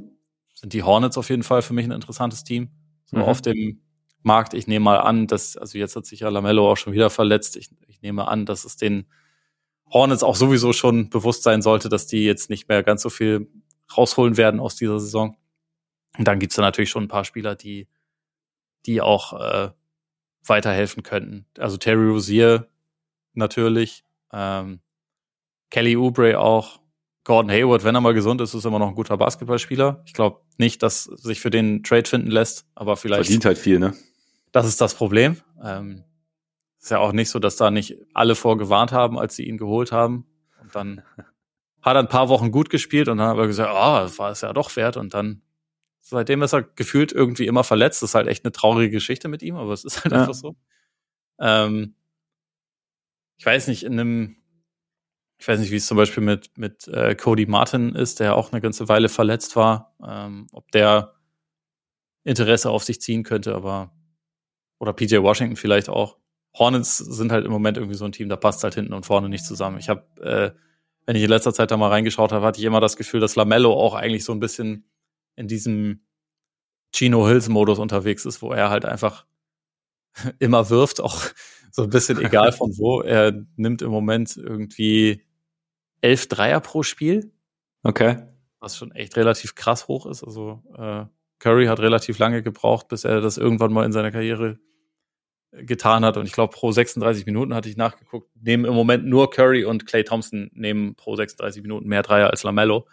sind 0.53 0.73
die 0.73 0.83
Hornets 0.83 1.17
auf 1.17 1.29
jeden 1.29 1.43
Fall 1.43 1.61
für 1.61 1.73
mich 1.73 1.85
ein 1.85 1.91
interessantes 1.91 2.43
Team. 2.43 2.69
So 3.05 3.17
mhm. 3.17 3.23
auf 3.23 3.41
dem 3.41 3.81
Markt. 4.21 4.53
Ich 4.53 4.67
nehme 4.67 4.83
mal 4.83 4.97
an, 4.97 5.27
dass, 5.27 5.55
also 5.57 5.77
jetzt 5.77 5.95
hat 5.95 6.05
sich 6.05 6.21
ja 6.21 6.29
Lamello 6.29 6.69
auch 6.69 6.77
schon 6.77 6.93
wieder 6.93 7.09
verletzt. 7.09 7.55
Ich, 7.55 7.69
ich 7.87 8.01
nehme 8.01 8.27
an, 8.27 8.45
dass 8.45 8.65
es 8.65 8.75
den 8.75 9.05
Hornets 9.91 10.23
auch 10.23 10.35
sowieso 10.35 10.73
schon 10.73 11.09
bewusst 11.09 11.43
sein 11.43 11.61
sollte, 11.61 11.89
dass 11.89 12.05
die 12.05 12.25
jetzt 12.25 12.49
nicht 12.49 12.67
mehr 12.67 12.83
ganz 12.83 13.01
so 13.01 13.09
viel 13.09 13.49
rausholen 13.95 14.37
werden 14.37 14.59
aus 14.59 14.75
dieser 14.75 14.99
Saison. 14.99 15.37
Und 16.17 16.27
dann 16.27 16.39
gibt's 16.39 16.57
da 16.57 16.61
natürlich 16.61 16.89
schon 16.89 17.05
ein 17.05 17.07
paar 17.07 17.25
Spieler, 17.25 17.55
die, 17.55 17.87
die 18.89 19.01
auch 19.01 19.33
äh, 19.39 19.69
weiterhelfen 20.43 21.03
könnten. 21.03 21.45
Also 21.57 21.77
Terry 21.77 22.09
Rozier 22.09 22.67
natürlich, 23.33 24.03
ähm, 24.33 24.81
Kelly 25.69 25.95
Oubre 25.95 26.39
auch, 26.39 26.79
Gordon 27.23 27.51
Hayward, 27.51 27.83
wenn 27.83 27.93
er 27.93 28.01
mal 28.01 28.15
gesund 28.15 28.41
ist, 28.41 28.55
ist 28.55 28.65
immer 28.65 28.79
noch 28.79 28.87
ein 28.87 28.95
guter 28.95 29.15
Basketballspieler. 29.15 30.01
Ich 30.07 30.13
glaube 30.13 30.41
nicht, 30.57 30.81
dass 30.81 31.03
sich 31.03 31.39
für 31.39 31.51
den 31.51 31.83
Trade 31.83 32.09
finden 32.09 32.31
lässt, 32.31 32.65
aber 32.73 32.97
vielleicht. 32.97 33.25
Verdient 33.25 33.45
halt 33.45 33.59
viel, 33.59 33.77
ne? 33.77 33.93
Das 34.51 34.65
ist 34.65 34.81
das 34.81 34.95
Problem. 34.95 35.37
Ähm, 35.63 36.03
ist 36.81 36.89
ja 36.89 36.97
auch 36.97 37.11
nicht 37.11 37.29
so, 37.29 37.37
dass 37.37 37.55
da 37.55 37.69
nicht 37.69 37.97
alle 38.15 38.33
vorgewarnt 38.33 38.91
haben, 38.91 39.19
als 39.19 39.35
sie 39.35 39.43
ihn 39.43 39.57
geholt 39.57 39.91
haben. 39.91 40.25
Und 40.59 40.73
dann 40.73 41.03
hat 41.83 41.95
er 41.95 41.99
ein 41.99 42.07
paar 42.07 42.29
Wochen 42.29 42.49
gut 42.49 42.71
gespielt 42.71 43.07
und 43.09 43.19
dann 43.19 43.27
hat 43.27 43.37
er 43.37 43.45
gesagt, 43.45 43.69
ah, 43.69 43.97
oh, 43.97 44.01
das 44.01 44.17
war 44.17 44.31
es 44.31 44.41
ja 44.41 44.51
doch 44.51 44.75
wert. 44.75 44.97
Und 44.97 45.13
dann, 45.13 45.43
seitdem 46.09 46.41
ist 46.41 46.53
er 46.53 46.63
gefühlt 46.63 47.11
irgendwie 47.11 47.47
immer 47.47 47.63
verletzt. 47.63 48.01
Das 48.01 48.11
ist 48.11 48.15
halt 48.15 48.27
echt 48.27 48.45
eine 48.45 48.51
traurige 48.51 48.91
Geschichte 48.91 49.27
mit 49.27 49.41
ihm, 49.41 49.55
aber 49.55 49.73
es 49.73 49.83
ist 49.83 50.03
halt 50.03 50.13
ja. 50.13 50.21
einfach 50.21 50.33
so. 50.33 50.55
Ähm, 51.39 51.95
ich 53.37 53.45
weiß 53.45 53.67
nicht, 53.67 53.83
in 53.83 53.99
einem 53.99 54.35
ich 55.39 55.47
weiß 55.47 55.59
nicht, 55.61 55.71
wie 55.71 55.77
es 55.77 55.87
zum 55.87 55.95
Beispiel 55.95 56.21
mit, 56.21 56.57
mit 56.57 56.87
äh, 56.89 57.15
Cody 57.15 57.45
Martin 57.45 57.95
ist, 57.95 58.19
der 58.19 58.35
auch 58.35 58.51
eine 58.51 58.59
ganze 58.59 58.89
Weile 58.89 59.07
verletzt 59.07 59.55
war, 59.55 59.95
ähm, 60.05 60.47
ob 60.51 60.69
der 60.71 61.13
Interesse 62.25 62.69
auf 62.69 62.83
sich 62.83 62.99
ziehen 62.99 63.23
könnte, 63.23 63.55
aber 63.55 63.93
oder 64.79 64.91
PJ 64.91 65.17
Washington 65.17 65.55
vielleicht 65.55 65.87
auch. 65.87 66.17
Hornets 66.57 66.97
sind 66.97 67.31
halt 67.31 67.45
im 67.45 67.51
Moment 67.51 67.77
irgendwie 67.77 67.95
so 67.95 68.03
ein 68.03 68.11
Team, 68.11 68.27
da 68.27 68.35
passt 68.35 68.63
halt 68.63 68.75
hinten 68.75 68.93
und 68.93 69.05
vorne 69.05 69.29
nicht 69.29 69.45
zusammen. 69.45 69.77
Ich 69.77 69.87
habe, 69.87 70.03
äh, 70.21 70.51
wenn 71.05 71.15
ich 71.15 71.23
in 71.23 71.29
letzter 71.29 71.53
Zeit 71.53 71.71
da 71.71 71.77
mal 71.77 71.89
reingeschaut 71.89 72.33
habe, 72.33 72.45
hatte 72.45 72.59
ich 72.59 72.65
immer 72.65 72.81
das 72.81 72.97
Gefühl, 72.97 73.21
dass 73.21 73.35
Lamello 73.35 73.71
auch 73.71 73.93
eigentlich 73.93 74.25
so 74.25 74.33
ein 74.33 74.39
bisschen 74.41 74.88
in 75.39 75.47
diesem 75.47 76.01
Chino 76.93 77.27
Hills 77.27 77.49
Modus 77.49 77.79
unterwegs 77.79 78.25
ist, 78.25 78.41
wo 78.41 78.51
er 78.51 78.69
halt 78.69 78.85
einfach 78.85 79.25
immer 80.39 80.69
wirft, 80.69 81.01
auch 81.01 81.23
so 81.71 81.83
ein 81.83 81.89
bisschen 81.89 82.19
egal 82.19 82.51
von 82.51 82.77
wo. 82.77 83.01
Er 83.03 83.45
nimmt 83.55 83.81
im 83.81 83.89
Moment 83.89 84.37
irgendwie 84.37 85.23
elf 86.01 86.27
Dreier 86.27 86.59
pro 86.59 86.83
Spiel. 86.83 87.31
Okay. 87.83 88.23
Was 88.59 88.75
schon 88.75 88.91
echt 88.91 89.15
relativ 89.15 89.55
krass 89.55 89.87
hoch 89.87 90.05
ist. 90.05 90.23
Also 90.23 90.61
äh, 90.77 91.05
Curry 91.39 91.67
hat 91.67 91.79
relativ 91.79 92.19
lange 92.19 92.43
gebraucht, 92.43 92.89
bis 92.89 93.05
er 93.05 93.21
das 93.21 93.37
irgendwann 93.37 93.71
mal 93.71 93.85
in 93.85 93.93
seiner 93.93 94.11
Karriere 94.11 94.59
getan 95.51 96.03
hat. 96.03 96.17
Und 96.17 96.25
ich 96.25 96.33
glaube, 96.33 96.53
pro 96.53 96.71
36 96.71 97.25
Minuten 97.25 97.53
hatte 97.53 97.69
ich 97.69 97.77
nachgeguckt, 97.77 98.29
nehmen 98.35 98.65
im 98.65 98.73
Moment 98.73 99.05
nur 99.05 99.29
Curry 99.29 99.63
und 99.63 99.85
Clay 99.85 100.03
Thompson 100.03 100.51
nehmen 100.53 100.95
pro 100.95 101.15
36 101.15 101.61
Minuten 101.61 101.87
mehr 101.87 102.03
Dreier 102.03 102.29
als 102.29 102.43
Lamello. 102.43 102.87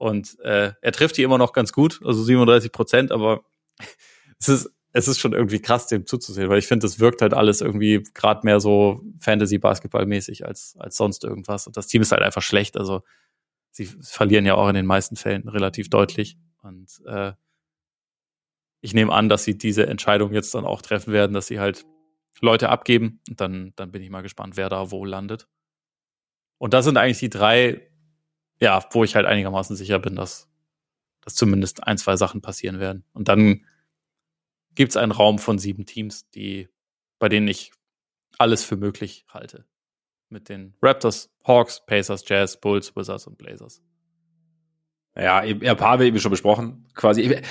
Und 0.00 0.38
äh, 0.40 0.72
er 0.80 0.92
trifft 0.92 1.18
die 1.18 1.22
immer 1.22 1.36
noch 1.36 1.52
ganz 1.52 1.72
gut, 1.72 2.00
also 2.04 2.22
37 2.22 2.72
Prozent, 2.72 3.12
aber 3.12 3.44
es 4.40 4.48
ist 4.48 4.70
es 4.92 5.08
ist 5.08 5.20
schon 5.20 5.32
irgendwie 5.32 5.60
krass, 5.60 5.86
dem 5.86 6.06
zuzusehen, 6.06 6.48
weil 6.48 6.58
ich 6.58 6.66
finde, 6.66 6.86
es 6.86 6.98
wirkt 6.98 7.22
halt 7.22 7.32
alles 7.32 7.60
irgendwie 7.60 8.02
gerade 8.14 8.40
mehr 8.44 8.60
so 8.60 9.02
Fantasy-Basketball-mäßig 9.20 10.44
als, 10.46 10.76
als 10.78 10.96
sonst 10.96 11.22
irgendwas. 11.22 11.66
Und 11.66 11.76
das 11.76 11.86
Team 11.86 12.02
ist 12.02 12.12
halt 12.12 12.22
einfach 12.22 12.42
schlecht. 12.42 12.76
Also 12.76 13.02
sie 13.70 13.86
verlieren 13.86 14.46
ja 14.46 14.54
auch 14.54 14.68
in 14.68 14.74
den 14.74 14.86
meisten 14.86 15.16
Fällen 15.16 15.48
relativ 15.48 15.90
deutlich. 15.90 16.38
Und 16.62 16.90
äh, 17.06 17.32
ich 18.80 18.94
nehme 18.94 19.12
an, 19.12 19.28
dass 19.28 19.44
sie 19.44 19.56
diese 19.56 19.86
Entscheidung 19.86 20.32
jetzt 20.32 20.54
dann 20.54 20.64
auch 20.64 20.82
treffen 20.82 21.12
werden, 21.12 21.34
dass 21.34 21.46
sie 21.46 21.60
halt 21.60 21.86
Leute 22.40 22.68
abgeben. 22.68 23.20
Und 23.28 23.40
dann, 23.40 23.72
dann 23.76 23.92
bin 23.92 24.02
ich 24.02 24.10
mal 24.10 24.22
gespannt, 24.22 24.56
wer 24.56 24.68
da 24.68 24.90
wo 24.90 25.04
landet. 25.04 25.46
Und 26.58 26.74
das 26.74 26.84
sind 26.84 26.96
eigentlich 26.96 27.20
die 27.20 27.30
drei, 27.30 27.89
ja, 28.60 28.84
wo 28.92 29.04
ich 29.04 29.16
halt 29.16 29.26
einigermaßen 29.26 29.74
sicher 29.76 29.98
bin, 29.98 30.16
dass, 30.16 30.48
dass 31.22 31.34
zumindest 31.34 31.86
ein, 31.86 31.98
zwei 31.98 32.16
Sachen 32.16 32.42
passieren 32.42 32.78
werden. 32.78 33.04
Und 33.12 33.28
dann 33.28 33.64
gibt 34.74 34.90
es 34.90 34.96
einen 34.96 35.12
Raum 35.12 35.38
von 35.38 35.58
sieben 35.58 35.86
Teams, 35.86 36.30
die, 36.30 36.68
bei 37.18 37.28
denen 37.28 37.48
ich 37.48 37.72
alles 38.38 38.62
für 38.64 38.76
möglich 38.76 39.24
halte. 39.28 39.64
Mit 40.28 40.48
den 40.48 40.74
Raptors, 40.80 41.30
Hawks, 41.44 41.84
Pacers, 41.84 42.24
Jazz, 42.26 42.60
Bulls, 42.60 42.94
Wizards 42.94 43.26
und 43.26 43.36
Blazers. 43.36 43.82
Ja, 45.16 45.38
ein 45.38 45.60
paar 45.76 45.92
haben 45.92 46.00
wir 46.00 46.06
eben 46.06 46.20
schon 46.20 46.30
besprochen. 46.30 46.86
Quasi. 46.94 47.42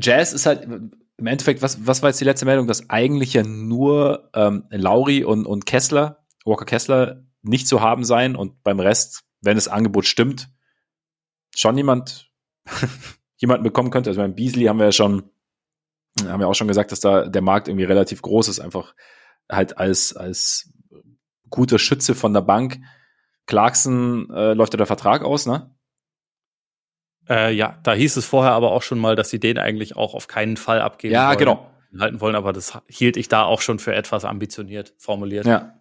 Jazz 0.00 0.32
ist 0.32 0.46
halt 0.46 0.64
im 0.64 1.26
Endeffekt, 1.26 1.62
was, 1.62 1.86
was 1.86 2.02
war 2.02 2.10
jetzt 2.10 2.20
die 2.20 2.24
letzte 2.24 2.44
Meldung, 2.44 2.66
dass 2.66 2.90
eigentlich 2.90 3.34
ja 3.34 3.44
nur 3.44 4.30
ähm, 4.34 4.64
Lauri 4.70 5.22
und, 5.22 5.46
und 5.46 5.64
Kessler, 5.64 6.24
Walker 6.44 6.64
Kessler, 6.64 7.24
nicht 7.42 7.68
zu 7.68 7.80
haben 7.80 8.04
sein 8.04 8.34
und 8.34 8.62
beim 8.62 8.80
Rest, 8.80 9.22
wenn 9.40 9.56
das 9.56 9.68
Angebot 9.68 10.06
stimmt, 10.06 10.50
schon 11.54 11.76
jemand 11.76 12.30
jemanden 13.36 13.64
bekommen 13.64 13.90
könnte. 13.90 14.10
Also 14.10 14.20
beim 14.20 14.34
Beasley 14.34 14.66
haben 14.66 14.78
wir 14.78 14.86
ja 14.86 14.92
schon 14.92 15.30
haben 16.22 16.40
wir 16.40 16.48
auch 16.48 16.54
schon 16.54 16.68
gesagt, 16.68 16.92
dass 16.92 17.00
da 17.00 17.26
der 17.26 17.42
Markt 17.42 17.68
irgendwie 17.68 17.84
relativ 17.84 18.22
groß 18.22 18.48
ist, 18.48 18.60
einfach 18.60 18.94
halt 19.50 19.78
als, 19.78 20.16
als 20.16 20.72
guter 21.50 21.78
Schütze 21.78 22.14
von 22.14 22.32
der 22.32 22.40
Bank. 22.40 22.78
Clarkson 23.46 24.30
äh, 24.30 24.54
läuft 24.54 24.72
ja 24.72 24.78
der 24.78 24.86
Vertrag 24.86 25.22
aus, 25.22 25.46
ne? 25.46 25.74
Äh, 27.28 27.52
ja, 27.54 27.78
da 27.82 27.94
hieß 27.94 28.16
es 28.16 28.26
vorher 28.26 28.52
aber 28.52 28.72
auch 28.72 28.82
schon 28.82 28.98
mal, 28.98 29.16
dass 29.16 29.30
sie 29.30 29.40
den 29.40 29.58
eigentlich 29.58 29.96
auch 29.96 30.14
auf 30.14 30.28
keinen 30.28 30.56
Fall 30.56 30.80
abgeben 30.80 31.14
ja, 31.14 31.28
wollen, 31.28 31.38
genau. 31.38 31.70
halten 31.98 32.20
wollen, 32.20 32.36
aber 32.36 32.52
das 32.52 32.78
hielt 32.86 33.16
ich 33.16 33.28
da 33.28 33.44
auch 33.44 33.60
schon 33.60 33.78
für 33.78 33.94
etwas 33.94 34.24
ambitioniert 34.24 34.94
formuliert. 34.98 35.46
Ja. 35.46 35.80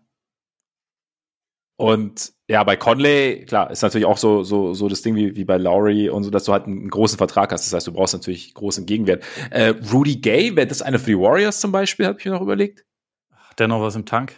Und 1.83 2.31
ja, 2.47 2.63
bei 2.63 2.77
Conley, 2.77 3.43
klar, 3.45 3.69
ist 3.69 3.81
natürlich 3.81 4.05
auch 4.05 4.17
so, 4.17 4.43
so, 4.43 4.73
so 4.73 4.87
das 4.87 5.01
Ding 5.01 5.15
wie, 5.15 5.35
wie 5.35 5.43
bei 5.43 5.57
Lowry 5.57 6.09
und 6.09 6.23
so, 6.23 6.29
dass 6.29 6.45
du 6.45 6.53
halt 6.53 6.65
einen 6.65 6.89
großen 6.89 7.17
Vertrag 7.17 7.51
hast. 7.51 7.65
Das 7.65 7.73
heißt, 7.73 7.87
du 7.87 7.91
brauchst 7.91 8.13
natürlich 8.13 8.53
großen 8.53 8.85
Gegenwert. 8.85 9.25
Äh, 9.49 9.73
Rudy 9.91 10.15
Gay, 10.15 10.55
wäre 10.55 10.65
das 10.65 10.81
einer 10.81 10.97
für 10.97 11.07
die 11.07 11.19
Warriors 11.19 11.59
zum 11.59 11.73
Beispiel, 11.73 12.05
habe 12.05 12.17
ich 12.17 12.23
mir 12.23 12.31
noch 12.31 12.41
überlegt. 12.41 12.85
Hat 13.33 13.59
der 13.59 13.67
noch 13.67 13.81
was 13.81 13.97
im 13.97 14.05
Tank? 14.05 14.33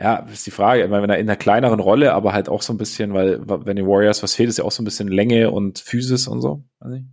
Ja, 0.00 0.20
ist 0.20 0.46
die 0.46 0.50
Frage. 0.50 0.84
Ich 0.84 0.88
meine, 0.88 1.02
wenn 1.02 1.10
er 1.10 1.18
in 1.18 1.28
einer 1.28 1.36
kleineren 1.36 1.80
Rolle, 1.80 2.14
aber 2.14 2.32
halt 2.32 2.48
auch 2.48 2.62
so 2.62 2.72
ein 2.72 2.78
bisschen, 2.78 3.12
weil, 3.12 3.46
wenn 3.46 3.76
den 3.76 3.86
Warriors 3.86 4.22
was 4.22 4.34
fehlt, 4.34 4.48
ist 4.48 4.56
ja 4.56 4.64
auch 4.64 4.72
so 4.72 4.80
ein 4.80 4.86
bisschen 4.86 5.08
Länge 5.08 5.50
und 5.50 5.80
Physis 5.80 6.28
und 6.28 6.40
so. 6.40 6.64
Weiß 6.80 6.94
ich. 6.94 7.04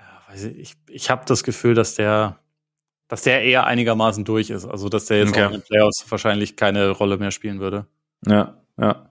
Ja, 0.00 0.22
weiß 0.30 0.44
ich, 0.46 0.58
ich, 0.58 0.74
ich 0.88 1.10
habe 1.10 1.22
das 1.26 1.44
Gefühl, 1.44 1.74
dass 1.74 1.94
der 1.94 2.40
dass 3.08 3.22
der 3.22 3.42
eher 3.42 3.66
einigermaßen 3.66 4.24
durch 4.24 4.50
ist. 4.50 4.66
Also, 4.66 4.88
dass 4.88 5.06
der 5.06 5.18
jetzt 5.18 5.30
okay. 5.30 5.44
auch 5.44 5.46
in 5.46 5.52
den 5.60 5.62
Playoffs 5.62 6.04
wahrscheinlich 6.08 6.56
keine 6.56 6.90
Rolle 6.90 7.16
mehr 7.18 7.30
spielen 7.30 7.60
würde. 7.60 7.86
Ja, 8.26 8.60
ja. 8.78 9.08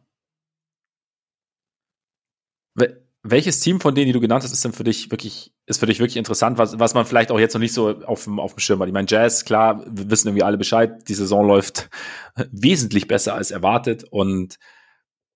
welches 3.30 3.60
Team 3.60 3.80
von 3.80 3.95
denen, 3.95 4.07
die 4.07 4.14
du 4.14 4.19
genannt 4.19 4.44
hast, 4.44 4.52
ist 4.52 4.64
denn 4.64 4.74
für 4.74 4.84
dich 4.84 5.11
wirklich, 5.11 5.52
ist 5.65 5.80
für 5.80 5.86
dich 5.86 5.99
wirklich 5.99 6.18
interessant, 6.18 6.57
was, 6.57 6.80
was 6.80 6.94
man 6.94 7.06
vielleicht 7.06 7.32
auch 7.32 7.40
jetzt 7.40 7.53
noch 7.53 7.60
nicht 7.60 7.74
so 7.74 8.02
auf 8.03 8.24
dem, 8.24 8.40
auf 8.40 8.53
dem 8.53 8.60
Schirm 8.60 8.80
hat? 8.80 8.88
Ich 8.88 8.94
meine, 8.94 9.07
Jazz, 9.10 9.45
klar, 9.45 9.84
wir 9.86 10.10
wissen 10.10 10.28
irgendwie 10.28 10.44
alle 10.44 10.57
Bescheid, 10.57 11.07
die 11.07 11.14
Saison 11.14 11.45
läuft 11.45 11.90
wesentlich 12.52 13.07
besser 13.07 13.34
als 13.34 13.52
erwartet 13.52 14.06
und 14.06 14.57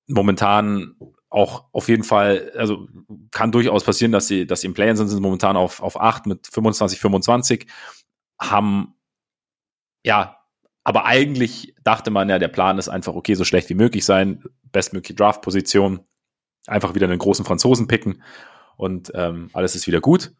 momentan 0.07 0.95
auch 1.29 1.65
auf 1.71 1.87
jeden 1.87 2.03
Fall, 2.03 2.51
also 2.55 2.87
kann 3.31 3.51
durchaus 3.51 3.83
passieren, 3.83 4.11
dass 4.11 4.27
sie, 4.27 4.45
dass 4.45 4.61
sie 4.61 4.67
im 4.67 4.73
Play-In 4.73 4.97
sind, 4.97 5.07
sind 5.07 5.21
momentan 5.21 5.55
auf, 5.55 5.81
auf 5.81 5.99
8 5.99 6.25
mit 6.25 6.47
25, 6.47 6.99
25, 6.99 7.67
haben, 8.41 8.95
ja, 10.03 10.37
aber 10.83 11.05
eigentlich 11.05 11.75
dachte 11.83 12.09
man 12.09 12.27
ja, 12.27 12.39
der 12.39 12.47
Plan 12.47 12.77
ist 12.77 12.89
einfach, 12.89 13.13
okay, 13.13 13.35
so 13.35 13.45
schlecht 13.45 13.69
wie 13.69 13.75
möglich 13.75 14.03
sein, 14.03 14.43
bestmögliche 14.71 15.13
Draft-Position, 15.13 16.05
einfach 16.67 16.95
wieder 16.95 17.07
einen 17.07 17.19
großen 17.19 17.45
Franzosen 17.45 17.87
picken 17.87 18.23
und 18.77 19.11
ähm, 19.13 19.49
alles 19.53 19.75
ist 19.75 19.87
wieder 19.87 20.01
gut. 20.01 20.33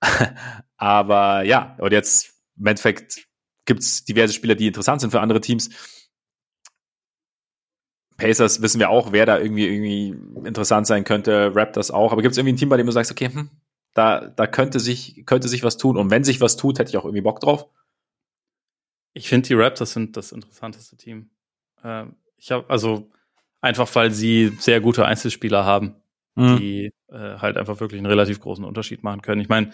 Aber 0.76 1.42
ja, 1.42 1.76
und 1.78 1.92
jetzt 1.92 2.34
im 2.58 2.66
Endeffekt 2.66 3.28
gibt 3.64 3.82
es 3.82 4.04
diverse 4.04 4.34
Spieler, 4.34 4.56
die 4.56 4.66
interessant 4.66 5.00
sind 5.00 5.10
für 5.10 5.20
andere 5.20 5.40
Teams. 5.40 5.70
Pacers 8.16 8.62
wissen 8.62 8.80
wir 8.80 8.90
auch, 8.90 9.12
wer 9.12 9.26
da 9.26 9.38
irgendwie, 9.38 9.66
irgendwie 9.66 10.08
interessant 10.46 10.86
sein 10.86 11.04
könnte, 11.04 11.52
Raptors 11.54 11.90
auch. 11.90 12.12
Aber 12.12 12.22
gibt 12.22 12.32
es 12.32 12.38
irgendwie 12.38 12.54
ein 12.54 12.56
Team, 12.56 12.68
bei 12.68 12.76
dem 12.76 12.86
du 12.86 12.92
sagst, 12.92 13.10
okay, 13.10 13.28
hm, 13.28 13.50
da, 13.94 14.26
da 14.26 14.46
könnte 14.46 14.80
sich, 14.80 15.24
könnte 15.26 15.48
sich 15.48 15.62
was 15.62 15.76
tun. 15.76 15.96
Und 15.96 16.10
wenn 16.10 16.24
sich 16.24 16.40
was 16.40 16.56
tut, 16.56 16.78
hätte 16.78 16.90
ich 16.90 16.96
auch 16.96 17.04
irgendwie 17.04 17.22
Bock 17.22 17.40
drauf. 17.40 17.66
Ich 19.14 19.28
finde, 19.28 19.48
die 19.48 19.54
Raptors 19.54 19.92
sind 19.92 20.16
das 20.16 20.32
interessanteste 20.32 20.96
Team. 20.96 21.30
Ähm, 21.84 22.16
ich 22.36 22.50
habe, 22.50 22.68
also, 22.70 23.10
Einfach 23.62 23.88
weil 23.94 24.10
sie 24.10 24.48
sehr 24.58 24.80
gute 24.80 25.06
Einzelspieler 25.06 25.64
haben, 25.64 25.94
mhm. 26.34 26.56
die 26.56 26.92
äh, 27.12 27.38
halt 27.38 27.56
einfach 27.56 27.78
wirklich 27.78 28.00
einen 28.00 28.10
relativ 28.10 28.40
großen 28.40 28.64
Unterschied 28.64 29.04
machen 29.04 29.22
können. 29.22 29.40
Ich 29.40 29.48
meine, 29.48 29.70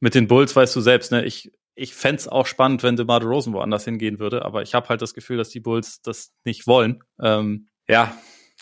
mit 0.00 0.16
den 0.16 0.26
Bulls 0.26 0.56
weißt 0.56 0.74
du 0.74 0.80
selbst, 0.80 1.12
ne, 1.12 1.24
ich, 1.24 1.52
ich 1.76 1.94
fände 1.94 2.32
auch 2.32 2.46
spannend, 2.46 2.82
wenn 2.82 2.96
DeMar 2.96 3.22
Rosen 3.22 3.52
woanders 3.52 3.84
hingehen 3.84 4.18
würde, 4.18 4.44
aber 4.44 4.62
ich 4.62 4.74
habe 4.74 4.88
halt 4.88 5.02
das 5.02 5.14
Gefühl, 5.14 5.36
dass 5.36 5.50
die 5.50 5.60
Bulls 5.60 6.02
das 6.02 6.32
nicht 6.44 6.66
wollen. 6.66 7.04
Ähm, 7.20 7.68
ja, 7.86 8.12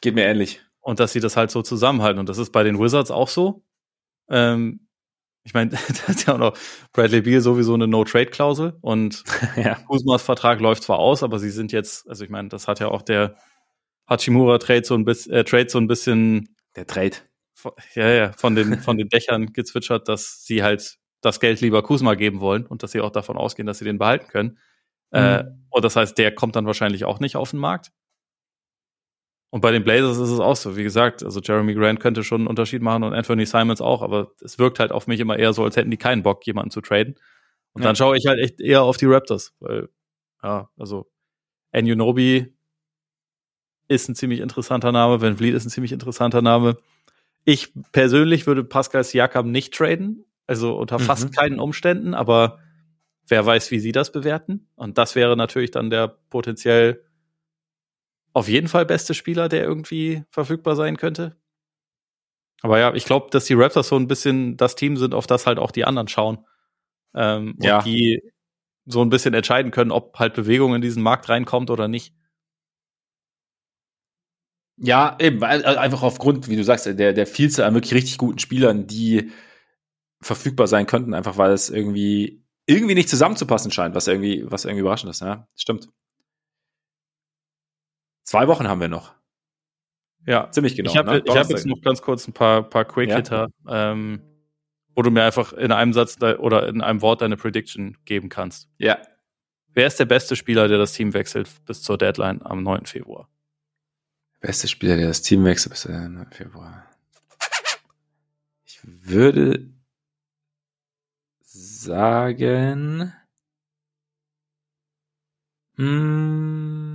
geht 0.02 0.14
mir 0.14 0.26
ähnlich. 0.26 0.60
Und 0.80 1.00
dass 1.00 1.14
sie 1.14 1.20
das 1.20 1.38
halt 1.38 1.50
so 1.50 1.62
zusammenhalten. 1.62 2.20
Und 2.20 2.28
das 2.28 2.36
ist 2.36 2.52
bei 2.52 2.62
den 2.62 2.78
Wizards 2.78 3.10
auch 3.10 3.28
so. 3.28 3.64
Ähm, 4.30 4.86
ich 5.44 5.54
meine, 5.54 5.70
da 6.06 6.12
ist 6.12 6.26
ja 6.26 6.34
auch 6.34 6.38
noch 6.38 6.56
Bradley 6.92 7.22
Beal 7.22 7.40
sowieso 7.40 7.74
eine 7.74 7.86
No-Trade-Klausel 7.86 8.76
und 8.80 9.24
ja. 9.56 9.74
Kuzmas 9.86 10.22
Vertrag 10.22 10.60
läuft 10.60 10.84
zwar 10.84 10.98
aus, 10.98 11.22
aber 11.22 11.38
sie 11.38 11.50
sind 11.50 11.72
jetzt, 11.72 12.08
also 12.08 12.24
ich 12.24 12.30
meine, 12.30 12.48
das 12.48 12.68
hat 12.68 12.80
ja 12.80 12.88
auch 12.88 13.02
der 13.02 13.36
Hachimura 14.08 14.58
Trade 14.58 14.84
so 14.84 14.94
ein 14.94 15.04
bisschen, 15.04 15.32
äh, 15.32 15.44
Trade 15.44 15.68
so 15.68 15.78
ein 15.78 15.86
bisschen. 15.86 16.56
Der 16.76 16.86
Trade. 16.86 17.16
Ja, 17.94 18.08
ja, 18.08 18.32
von 18.32 18.54
den, 18.54 18.78
von 18.78 18.96
den 18.96 19.08
Dächern 19.08 19.52
gezwitschert, 19.52 20.08
dass 20.08 20.44
sie 20.44 20.62
halt 20.62 20.98
das 21.20 21.40
Geld 21.40 21.60
lieber 21.60 21.82
Kusma 21.82 22.14
geben 22.14 22.40
wollen 22.40 22.64
und 22.64 22.82
dass 22.82 22.92
sie 22.92 23.02
auch 23.02 23.10
davon 23.10 23.36
ausgehen, 23.36 23.66
dass 23.66 23.78
sie 23.78 23.84
den 23.84 23.98
behalten 23.98 24.28
können. 24.28 24.58
Äh, 25.12 25.42
mhm. 25.42 25.48
Äh, 25.48 25.52
und 25.70 25.84
das 25.84 25.96
heißt, 25.96 26.16
der 26.16 26.34
kommt 26.34 26.56
dann 26.56 26.66
wahrscheinlich 26.66 27.04
auch 27.04 27.20
nicht 27.20 27.36
auf 27.36 27.50
den 27.50 27.60
Markt. 27.60 27.92
Und 29.50 29.62
bei 29.62 29.72
den 29.72 29.82
Blazers 29.82 30.18
ist 30.18 30.30
es 30.30 30.38
auch 30.38 30.54
so, 30.54 30.76
wie 30.76 30.84
gesagt, 30.84 31.24
also 31.24 31.40
Jeremy 31.40 31.74
Grant 31.74 31.98
könnte 31.98 32.22
schon 32.22 32.42
einen 32.42 32.46
Unterschied 32.46 32.82
machen 32.82 33.02
und 33.02 33.14
Anthony 33.14 33.46
Simons 33.46 33.80
auch, 33.80 34.00
aber 34.00 34.30
es 34.40 34.60
wirkt 34.60 34.78
halt 34.78 34.92
auf 34.92 35.08
mich 35.08 35.18
immer 35.18 35.38
eher 35.38 35.52
so, 35.52 35.64
als 35.64 35.76
hätten 35.76 35.90
die 35.90 35.96
keinen 35.96 36.22
Bock, 36.22 36.46
jemanden 36.46 36.70
zu 36.70 36.80
traden. 36.80 37.16
Und 37.72 37.82
ja. 37.82 37.88
dann 37.88 37.96
schaue 37.96 38.16
ich 38.16 38.26
halt 38.26 38.38
echt 38.38 38.60
eher 38.60 38.82
auf 38.82 38.96
die 38.96 39.06
Raptors, 39.06 39.52
weil, 39.58 39.88
ja, 40.42 40.70
also 40.78 41.10
Anunobi 41.72 42.54
ist 43.88 44.08
ein 44.08 44.14
ziemlich 44.14 44.38
interessanter 44.38 44.92
Name, 44.92 45.20
Van 45.20 45.36
Vliet 45.36 45.54
ist 45.54 45.66
ein 45.66 45.70
ziemlich 45.70 45.92
interessanter 45.92 46.42
Name. 46.42 46.76
Ich 47.44 47.72
persönlich 47.90 48.46
würde 48.46 48.62
Pascal 48.62 49.02
Siakam 49.02 49.50
nicht 49.50 49.74
traden, 49.74 50.24
also 50.46 50.76
unter 50.76 51.00
mhm. 51.00 51.04
fast 51.04 51.34
keinen 51.34 51.58
Umständen, 51.58 52.14
aber 52.14 52.60
wer 53.26 53.44
weiß, 53.44 53.72
wie 53.72 53.80
sie 53.80 53.92
das 53.92 54.12
bewerten. 54.12 54.68
Und 54.76 54.96
das 54.96 55.16
wäre 55.16 55.36
natürlich 55.36 55.72
dann 55.72 55.90
der 55.90 56.08
potenziell 56.30 57.04
auf 58.32 58.48
jeden 58.48 58.68
Fall 58.68 58.86
beste 58.86 59.14
Spieler, 59.14 59.48
der 59.48 59.64
irgendwie 59.64 60.24
verfügbar 60.30 60.76
sein 60.76 60.96
könnte. 60.96 61.36
Aber 62.62 62.78
ja, 62.78 62.94
ich 62.94 63.04
glaube, 63.04 63.28
dass 63.30 63.46
die 63.46 63.54
Raptors 63.54 63.88
so 63.88 63.96
ein 63.96 64.08
bisschen 64.08 64.56
das 64.56 64.76
Team 64.76 64.96
sind, 64.96 65.14
auf 65.14 65.26
das 65.26 65.46
halt 65.46 65.58
auch 65.58 65.70
die 65.70 65.84
anderen 65.84 66.08
schauen. 66.08 66.44
Ähm, 67.14 67.56
ja. 67.60 67.78
Und 67.78 67.86
die 67.86 68.20
so 68.86 69.02
ein 69.02 69.10
bisschen 69.10 69.34
entscheiden 69.34 69.70
können, 69.70 69.90
ob 69.90 70.18
halt 70.18 70.34
Bewegung 70.34 70.74
in 70.74 70.82
diesen 70.82 71.02
Markt 71.02 71.28
reinkommt 71.28 71.70
oder 71.70 71.88
nicht. 71.88 72.14
Ja, 74.76 75.16
eben, 75.20 75.42
einfach 75.42 76.02
aufgrund, 76.02 76.48
wie 76.48 76.56
du 76.56 76.64
sagst, 76.64 76.86
der, 76.86 77.12
der 77.12 77.26
Vielzahl 77.26 77.66
an 77.66 77.74
wirklich 77.74 77.92
richtig 77.92 78.16
guten 78.16 78.38
Spielern, 78.38 78.86
die 78.86 79.30
verfügbar 80.22 80.66
sein 80.66 80.86
könnten, 80.86 81.12
einfach 81.12 81.36
weil 81.36 81.52
es 81.52 81.68
irgendwie, 81.68 82.42
irgendwie 82.66 82.94
nicht 82.94 83.10
zusammenzupassen 83.10 83.70
scheint, 83.70 83.94
was 83.94 84.06
irgendwie, 84.06 84.44
was 84.50 84.64
irgendwie 84.64 84.80
überraschend 84.80 85.10
ist, 85.10 85.20
ja. 85.20 85.48
Stimmt. 85.54 85.88
Zwei 88.30 88.46
Wochen 88.46 88.68
haben 88.68 88.80
wir 88.80 88.86
noch. 88.86 89.12
Ja, 90.24 90.52
ziemlich 90.52 90.76
genau. 90.76 90.88
Ich 90.88 90.96
habe 90.96 91.20
ne? 91.20 91.24
hab 91.34 91.50
jetzt 91.50 91.66
noch 91.66 91.82
ganz 91.82 92.00
kurz 92.00 92.28
ein 92.28 92.32
paar, 92.32 92.62
paar 92.62 92.84
Quick-Hitter, 92.84 93.48
ja. 93.66 93.90
ähm, 93.90 94.22
wo 94.94 95.02
du 95.02 95.10
mir 95.10 95.24
einfach 95.24 95.52
in 95.52 95.72
einem 95.72 95.92
Satz 95.92 96.16
oder 96.22 96.68
in 96.68 96.80
einem 96.80 97.02
Wort 97.02 97.22
deine 97.22 97.36
Prediction 97.36 97.98
geben 98.04 98.28
kannst. 98.28 98.68
Ja. 98.78 98.98
Wer 99.74 99.88
ist 99.88 99.98
der 99.98 100.04
beste 100.04 100.36
Spieler, 100.36 100.68
der 100.68 100.78
das 100.78 100.92
Team 100.92 101.12
wechselt 101.12 101.50
bis 101.64 101.82
zur 101.82 101.98
Deadline 101.98 102.40
am 102.42 102.62
9. 102.62 102.86
Februar? 102.86 103.28
Beste 104.38 104.68
Spieler, 104.68 104.96
der 104.96 105.08
das 105.08 105.22
Team 105.22 105.44
wechselt 105.44 105.72
bis 105.72 105.88
Februar. 106.30 106.88
Ich 108.64 108.78
würde 108.84 109.74
sagen. 111.42 113.12
Hm, 115.74 116.89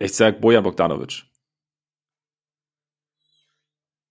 ich 0.00 0.14
sag 0.14 0.40
Bojan 0.40 0.64
Bogdanovic. 0.64 1.24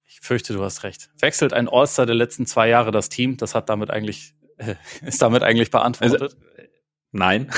Ich 0.05 0.19
fürchte, 0.21 0.53
du 0.53 0.63
hast 0.63 0.83
recht. 0.83 1.09
Wechselt 1.19 1.53
ein 1.53 1.67
All-Star 1.67 2.05
der 2.05 2.15
letzten 2.15 2.45
zwei 2.45 2.69
Jahre 2.69 2.91
das 2.91 3.09
Team? 3.09 3.37
Das 3.37 3.55
hat 3.55 3.69
damit 3.69 3.89
eigentlich, 3.89 4.35
äh, 4.57 4.75
ist 5.05 5.21
damit 5.21 5.43
eigentlich 5.43 5.71
beantwortet. 5.71 6.21
Also, 6.21 6.35
nein. 7.11 7.51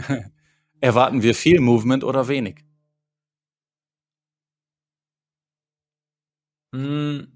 Erwarten 0.80 1.22
wir 1.22 1.34
viel 1.34 1.60
Movement 1.60 2.04
oder 2.04 2.28
wenig? 2.28 2.64
Hm. 6.72 7.32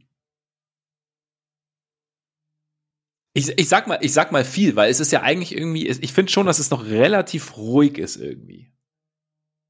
Ich, 3.36 3.48
ich 3.58 3.68
sag 3.68 3.88
mal, 3.88 3.98
ich 4.00 4.12
sag 4.12 4.30
mal 4.30 4.44
viel, 4.44 4.76
weil 4.76 4.90
es 4.90 5.00
ist 5.00 5.10
ja 5.10 5.22
eigentlich 5.22 5.56
irgendwie, 5.56 5.88
ich 5.88 6.12
finde 6.12 6.30
schon, 6.30 6.46
dass 6.46 6.60
es 6.60 6.70
noch 6.70 6.84
relativ 6.86 7.56
ruhig 7.56 7.98
ist 7.98 8.16
irgendwie. 8.16 8.73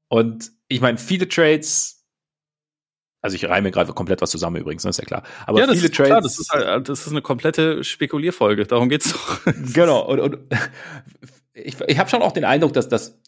Und 0.07 0.51
ich 0.67 0.81
meine, 0.81 0.97
viele 0.97 1.27
Trades, 1.27 2.05
also 3.21 3.35
ich 3.35 3.45
reime 3.47 3.71
gerade 3.71 3.91
komplett 3.93 4.21
was 4.21 4.31
zusammen 4.31 4.57
übrigens, 4.57 4.83
das 4.83 4.97
ist 4.97 5.03
ja 5.03 5.05
klar. 5.05 5.23
Aber 5.45 5.59
ja, 5.59 5.67
viele 5.67 5.91
Trades. 5.91 6.09
Klar, 6.09 6.21
das 6.21 6.39
ist 6.39 6.49
halt, 6.51 6.89
das 6.89 7.01
ist 7.01 7.11
eine 7.11 7.21
komplette 7.21 7.83
Spekulierfolge, 7.83 8.65
darum 8.65 8.89
geht's 8.89 9.13
doch. 9.13 9.39
genau. 9.73 10.05
Und, 10.05 10.19
und 10.19 10.37
ich, 11.53 11.79
ich 11.87 11.99
habe 11.99 12.09
schon 12.09 12.21
auch 12.21 12.31
den 12.31 12.45
Eindruck, 12.45 12.73
dass 12.73 12.87
das 12.87 13.19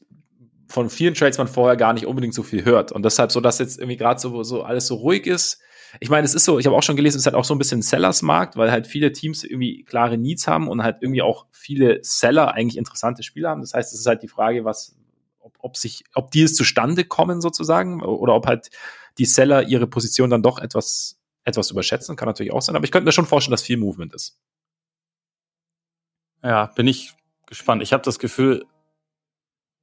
von 0.67 0.89
vielen 0.89 1.13
Trades 1.13 1.37
man 1.37 1.47
vorher 1.47 1.77
gar 1.77 1.93
nicht 1.93 2.05
unbedingt 2.05 2.33
so 2.33 2.43
viel 2.43 2.65
hört. 2.65 2.91
Und 2.91 3.03
deshalb 3.03 3.31
so, 3.31 3.39
dass 3.39 3.57
jetzt 3.59 3.79
irgendwie 3.79 3.97
gerade 3.97 4.19
so, 4.19 4.43
so 4.43 4.63
alles 4.63 4.87
so 4.87 4.95
ruhig 4.95 5.25
ist, 5.25 5.61
ich 5.99 6.09
meine, 6.09 6.25
es 6.25 6.35
ist 6.35 6.45
so, 6.45 6.59
ich 6.59 6.65
habe 6.65 6.75
auch 6.75 6.83
schon 6.83 6.95
gelesen, 6.95 7.15
es 7.15 7.21
ist 7.21 7.25
halt 7.25 7.35
auch 7.35 7.45
so 7.45 7.55
ein 7.55 7.57
bisschen 7.57 7.81
Sellers-Markt, 7.81 8.57
weil 8.57 8.71
halt 8.71 8.87
viele 8.87 9.11
Teams 9.11 9.43
irgendwie 9.43 9.83
klare 9.83 10.17
Needs 10.17 10.47
haben 10.47 10.67
und 10.67 10.83
halt 10.83 10.97
irgendwie 11.01 11.21
auch 11.21 11.45
viele 11.51 11.99
Seller 12.01 12.53
eigentlich 12.53 12.77
interessante 12.77 13.23
Spieler 13.23 13.49
haben. 13.49 13.61
Das 13.61 13.73
heißt, 13.73 13.93
es 13.93 14.01
ist 14.01 14.05
halt 14.05 14.21
die 14.21 14.27
Frage, 14.27 14.65
was, 14.65 14.95
ob, 15.59 15.77
sich, 15.77 16.03
ob 16.13 16.31
die 16.31 16.43
es 16.43 16.55
zustande 16.55 17.03
kommen 17.03 17.41
sozusagen 17.41 18.03
oder 18.03 18.35
ob 18.35 18.47
halt 18.47 18.69
die 19.17 19.25
Seller 19.25 19.63
ihre 19.63 19.87
Position 19.87 20.29
dann 20.29 20.43
doch 20.43 20.59
etwas, 20.59 21.19
etwas 21.43 21.71
überschätzen, 21.71 22.15
kann 22.15 22.27
natürlich 22.27 22.53
auch 22.53 22.61
sein. 22.61 22.75
Aber 22.75 22.85
ich 22.85 22.91
könnte 22.91 23.05
mir 23.05 23.11
schon 23.11 23.25
vorstellen, 23.25 23.53
dass 23.53 23.63
viel 23.63 23.77
Movement 23.77 24.13
ist. 24.13 24.39
Ja, 26.43 26.67
bin 26.67 26.87
ich 26.87 27.13
gespannt. 27.47 27.81
Ich 27.81 27.93
habe 27.93 28.03
das 28.03 28.19
Gefühl, 28.19 28.65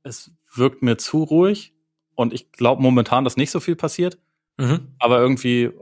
es 0.03 0.31
wirkt 0.55 0.83
mir 0.83 0.97
zu 0.97 1.23
ruhig 1.23 1.75
und 2.15 2.33
ich 2.33 2.53
glaube 2.53 2.83
momentan, 2.83 3.25
dass 3.25 3.37
nicht 3.37 3.51
so 3.51 3.61
viel 3.61 3.77
passiert. 3.77 4.19
Mhm. 4.57 4.95
Aber 4.99 5.19
irgendwie 5.19 5.73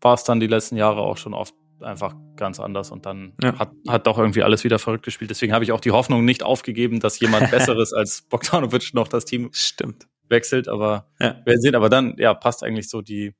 war 0.00 0.14
es 0.14 0.24
dann 0.24 0.40
die 0.40 0.46
letzten 0.46 0.76
Jahre 0.76 1.00
auch 1.00 1.16
schon 1.16 1.34
oft 1.34 1.54
einfach 1.80 2.14
ganz 2.36 2.60
anders 2.60 2.90
und 2.90 3.06
dann 3.06 3.32
ja. 3.42 3.58
hat, 3.58 3.70
hat 3.88 4.06
doch 4.06 4.18
irgendwie 4.18 4.42
alles 4.42 4.64
wieder 4.64 4.78
verrückt 4.78 5.04
gespielt. 5.04 5.30
Deswegen 5.30 5.52
habe 5.52 5.64
ich 5.64 5.72
auch 5.72 5.80
die 5.80 5.90
Hoffnung 5.90 6.24
nicht 6.24 6.42
aufgegeben, 6.42 7.00
dass 7.00 7.20
jemand 7.20 7.50
Besseres 7.50 7.92
als 7.92 8.22
Bogdanovic 8.22 8.94
noch 8.94 9.08
das 9.08 9.24
Team 9.24 9.50
Stimmt. 9.52 10.06
wechselt. 10.28 10.68
Aber 10.68 11.08
ja. 11.20 11.40
wir 11.44 11.58
sehen, 11.58 11.74
aber 11.74 11.88
dann 11.88 12.16
ja 12.18 12.34
passt 12.34 12.62
eigentlich 12.62 12.88
so 12.88 13.02
die 13.02 13.34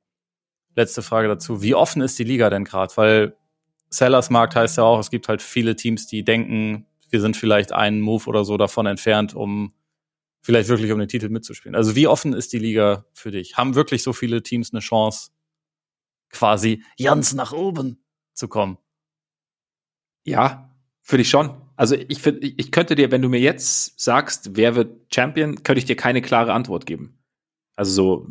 letzte 0.75 1.01
Frage 1.01 1.27
dazu. 1.27 1.61
Wie 1.61 1.75
offen 1.75 2.01
ist 2.01 2.17
die 2.19 2.23
Liga 2.23 2.49
denn 2.49 2.63
gerade? 2.63 2.95
Weil 2.95 3.35
Sellers 3.89 4.29
Markt 4.29 4.55
heißt 4.55 4.77
ja 4.77 4.83
auch, 4.83 4.99
es 4.99 5.09
gibt 5.09 5.27
halt 5.27 5.41
viele 5.41 5.75
Teams, 5.75 6.07
die 6.07 6.23
denken, 6.23 6.85
wir 7.09 7.21
sind 7.21 7.35
vielleicht 7.35 7.71
einen 7.71 8.01
Move 8.01 8.27
oder 8.27 8.45
so 8.45 8.57
davon 8.57 8.85
entfernt, 8.85 9.33
um 9.33 9.73
vielleicht 10.41 10.69
wirklich 10.69 10.91
um 10.91 10.99
den 10.99 11.07
Titel 11.07 11.29
mitzuspielen. 11.29 11.75
Also 11.75 11.95
wie 11.95 12.07
offen 12.07 12.33
ist 12.33 12.53
die 12.53 12.59
Liga 12.59 13.05
für 13.13 13.31
dich? 13.31 13.57
Haben 13.57 13.75
wirklich 13.75 14.03
so 14.03 14.13
viele 14.13 14.43
Teams 14.43 14.71
eine 14.71 14.79
Chance, 14.79 15.31
quasi 16.29 16.83
ganz 17.01 17.33
nach 17.33 17.51
oben 17.51 18.03
zu 18.39 18.47
kommen. 18.47 18.77
Ja, 20.25 20.75
finde 21.01 21.21
ich 21.21 21.29
schon. 21.29 21.61
Also 21.75 21.95
ich 21.95 22.21
finde, 22.21 22.45
ich 22.45 22.71
könnte 22.71 22.95
dir, 22.95 23.11
wenn 23.11 23.21
du 23.21 23.29
mir 23.29 23.39
jetzt 23.39 23.99
sagst, 23.99 24.55
wer 24.55 24.75
wird 24.75 25.13
Champion, 25.13 25.63
könnte 25.63 25.79
ich 25.79 25.85
dir 25.85 25.95
keine 25.95 26.21
klare 26.21 26.53
Antwort 26.53 26.85
geben. 26.85 27.19
Also 27.75 27.91
so, 27.93 28.27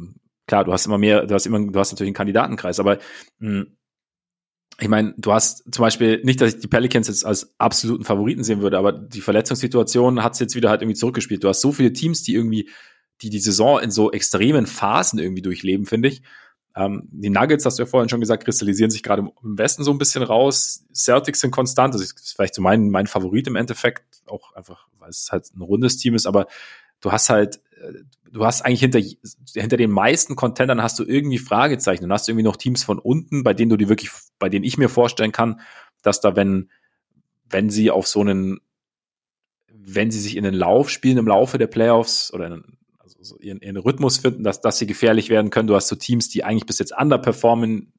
klar, 0.46 0.64
du 0.64 0.72
hast 0.72 0.86
immer 0.86 0.98
mehr, 0.98 1.26
du 1.26 1.34
hast 1.34 1.46
immer, 1.46 1.58
du 1.58 1.78
hast 1.78 1.92
natürlich 1.92 2.08
einen 2.08 2.14
Kandidatenkreis, 2.14 2.80
aber 2.80 2.98
mh, 3.38 3.60
hm, 3.60 3.78
ich 4.80 4.88
meine, 4.88 5.14
du 5.16 5.32
hast 5.32 5.64
zum 5.72 5.82
Beispiel 5.82 6.20
nicht, 6.22 6.40
dass 6.40 6.54
ich 6.54 6.60
die 6.60 6.68
Pelicans 6.68 7.08
jetzt 7.08 7.26
als 7.26 7.58
absoluten 7.58 8.04
Favoriten 8.04 8.44
sehen 8.44 8.60
würde, 8.60 8.78
aber 8.78 8.92
die 8.92 9.20
Verletzungssituation 9.20 10.22
hat 10.22 10.34
es 10.34 10.38
jetzt 10.38 10.54
wieder 10.54 10.70
halt 10.70 10.82
irgendwie 10.82 10.98
zurückgespielt. 10.98 11.42
Du 11.42 11.48
hast 11.48 11.60
so 11.60 11.72
viele 11.72 11.92
Teams, 11.92 12.22
die 12.22 12.34
irgendwie, 12.34 12.70
die 13.20 13.30
die 13.30 13.40
Saison 13.40 13.80
in 13.80 13.90
so 13.90 14.12
extremen 14.12 14.66
Phasen 14.66 15.18
irgendwie 15.18 15.42
durchleben, 15.42 15.84
finde 15.84 16.08
ich. 16.08 16.22
Ähm, 16.78 17.08
die 17.10 17.28
Nuggets, 17.28 17.66
hast 17.66 17.78
du 17.78 17.82
ja 17.82 17.88
vorhin 17.88 18.08
schon 18.08 18.20
gesagt, 18.20 18.44
kristallisieren 18.44 18.90
sich 18.90 19.02
gerade 19.02 19.28
im 19.42 19.58
Westen 19.58 19.82
so 19.82 19.90
ein 19.90 19.98
bisschen 19.98 20.22
raus. 20.22 20.84
Celtics 20.94 21.40
sind 21.40 21.50
konstant. 21.50 21.92
Das 21.92 22.00
ist 22.00 22.34
vielleicht 22.36 22.54
so 22.54 22.62
mein, 22.62 22.90
mein 22.90 23.08
Favorit 23.08 23.48
im 23.48 23.56
Endeffekt. 23.56 24.22
Auch 24.26 24.54
einfach, 24.54 24.86
weil 25.00 25.10
es 25.10 25.30
halt 25.32 25.52
ein 25.56 25.62
rundes 25.62 25.96
Team 25.96 26.14
ist. 26.14 26.26
Aber 26.26 26.46
du 27.00 27.10
hast 27.10 27.30
halt, 27.30 27.56
äh, 27.80 27.94
du 28.30 28.46
hast 28.46 28.62
eigentlich 28.62 28.78
hinter, 28.78 29.00
hinter 29.54 29.76
den 29.76 29.90
meisten 29.90 30.36
Contendern 30.36 30.80
hast 30.80 31.00
du 31.00 31.04
irgendwie 31.04 31.38
Fragezeichen. 31.38 32.04
Und 32.04 32.12
hast 32.12 32.28
du 32.28 32.32
irgendwie 32.32 32.44
noch 32.44 32.56
Teams 32.56 32.84
von 32.84 33.00
unten, 33.00 33.42
bei 33.42 33.54
denen 33.54 33.70
du 33.70 33.76
die 33.76 33.88
wirklich, 33.88 34.12
bei 34.38 34.48
denen 34.48 34.64
ich 34.64 34.78
mir 34.78 34.88
vorstellen 34.88 35.32
kann, 35.32 35.60
dass 36.02 36.20
da, 36.20 36.36
wenn, 36.36 36.70
wenn 37.50 37.70
sie 37.70 37.90
auf 37.90 38.06
so 38.06 38.20
einen, 38.20 38.60
wenn 39.66 40.12
sie 40.12 40.20
sich 40.20 40.36
in 40.36 40.44
den 40.44 40.54
Lauf 40.54 40.90
spielen 40.90 41.18
im 41.18 41.26
Laufe 41.26 41.58
der 41.58 41.66
Playoffs 41.66 42.32
oder 42.32 42.46
in, 42.46 42.62
also 42.62 42.77
so 43.20 43.38
ihren, 43.38 43.60
ihren 43.60 43.76
Rhythmus 43.76 44.18
finden, 44.18 44.44
dass, 44.44 44.60
dass 44.60 44.78
sie 44.78 44.86
gefährlich 44.86 45.28
werden 45.28 45.50
können. 45.50 45.66
Du 45.66 45.74
hast 45.74 45.88
so 45.88 45.96
Teams, 45.96 46.28
die 46.28 46.44
eigentlich 46.44 46.66
bis 46.66 46.78
jetzt 46.78 46.96
underperformen, 46.96 47.92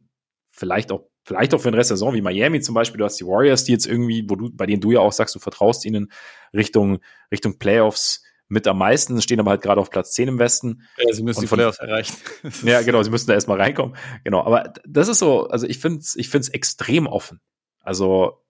vielleicht 0.52 0.92
auch, 0.92 1.10
vielleicht 1.24 1.54
auch 1.54 1.60
für 1.60 1.72
den 1.72 1.76
Rest 1.76 1.90
der 1.90 1.98
Saison, 1.98 2.14
wie 2.14 2.22
Miami 2.22 2.62
zum 2.62 2.76
Beispiel. 2.76 2.98
Du 2.98 3.06
hast 3.06 3.20
die 3.20 3.26
Warriors, 3.26 3.66
die 3.66 3.72
jetzt 3.72 3.86
irgendwie, 3.86 4.26
wo 4.28 4.36
du, 4.36 4.50
bei 4.52 4.66
denen 4.66 4.82
du 4.82 4.92
ja 4.92 5.00
auch 5.00 5.12
sagst, 5.12 5.36
du 5.36 5.40
vertraust 5.40 5.86
ihnen 5.86 6.12
Richtung, 6.54 7.00
Richtung 7.32 7.60
Playoffs 7.60 8.24
mit 8.48 8.68
am 8.68 8.80
meisten, 8.80 9.22
stehen 9.22 9.40
aber 9.40 9.52
halt 9.52 9.62
gerade 9.62 9.80
auf 9.80 9.92
Platz 9.92 10.14
10 10.14 10.28
im 10.28 10.40
Westen. 10.40 10.88
Ja, 10.98 11.14
sie 11.14 11.22
müssen 11.22 11.42
die 11.42 11.48
Playoffs 11.48 11.78
erreichen. 11.78 12.18
ja, 12.64 12.82
genau, 12.82 13.04
sie 13.04 13.12
müssen 13.12 13.28
da 13.28 13.34
erstmal 13.34 13.62
reinkommen. 13.62 13.96
Genau, 14.24 14.44
aber 14.44 14.74
das 14.88 15.08
ist 15.08 15.20
so, 15.20 15.48
also 15.48 15.68
ich 15.68 15.78
finde 15.78 16.00
es 16.00 16.16
ich 16.16 16.30
find's 16.30 16.50
extrem 16.50 17.06
offen. 17.06 17.42
Also 17.82 18.44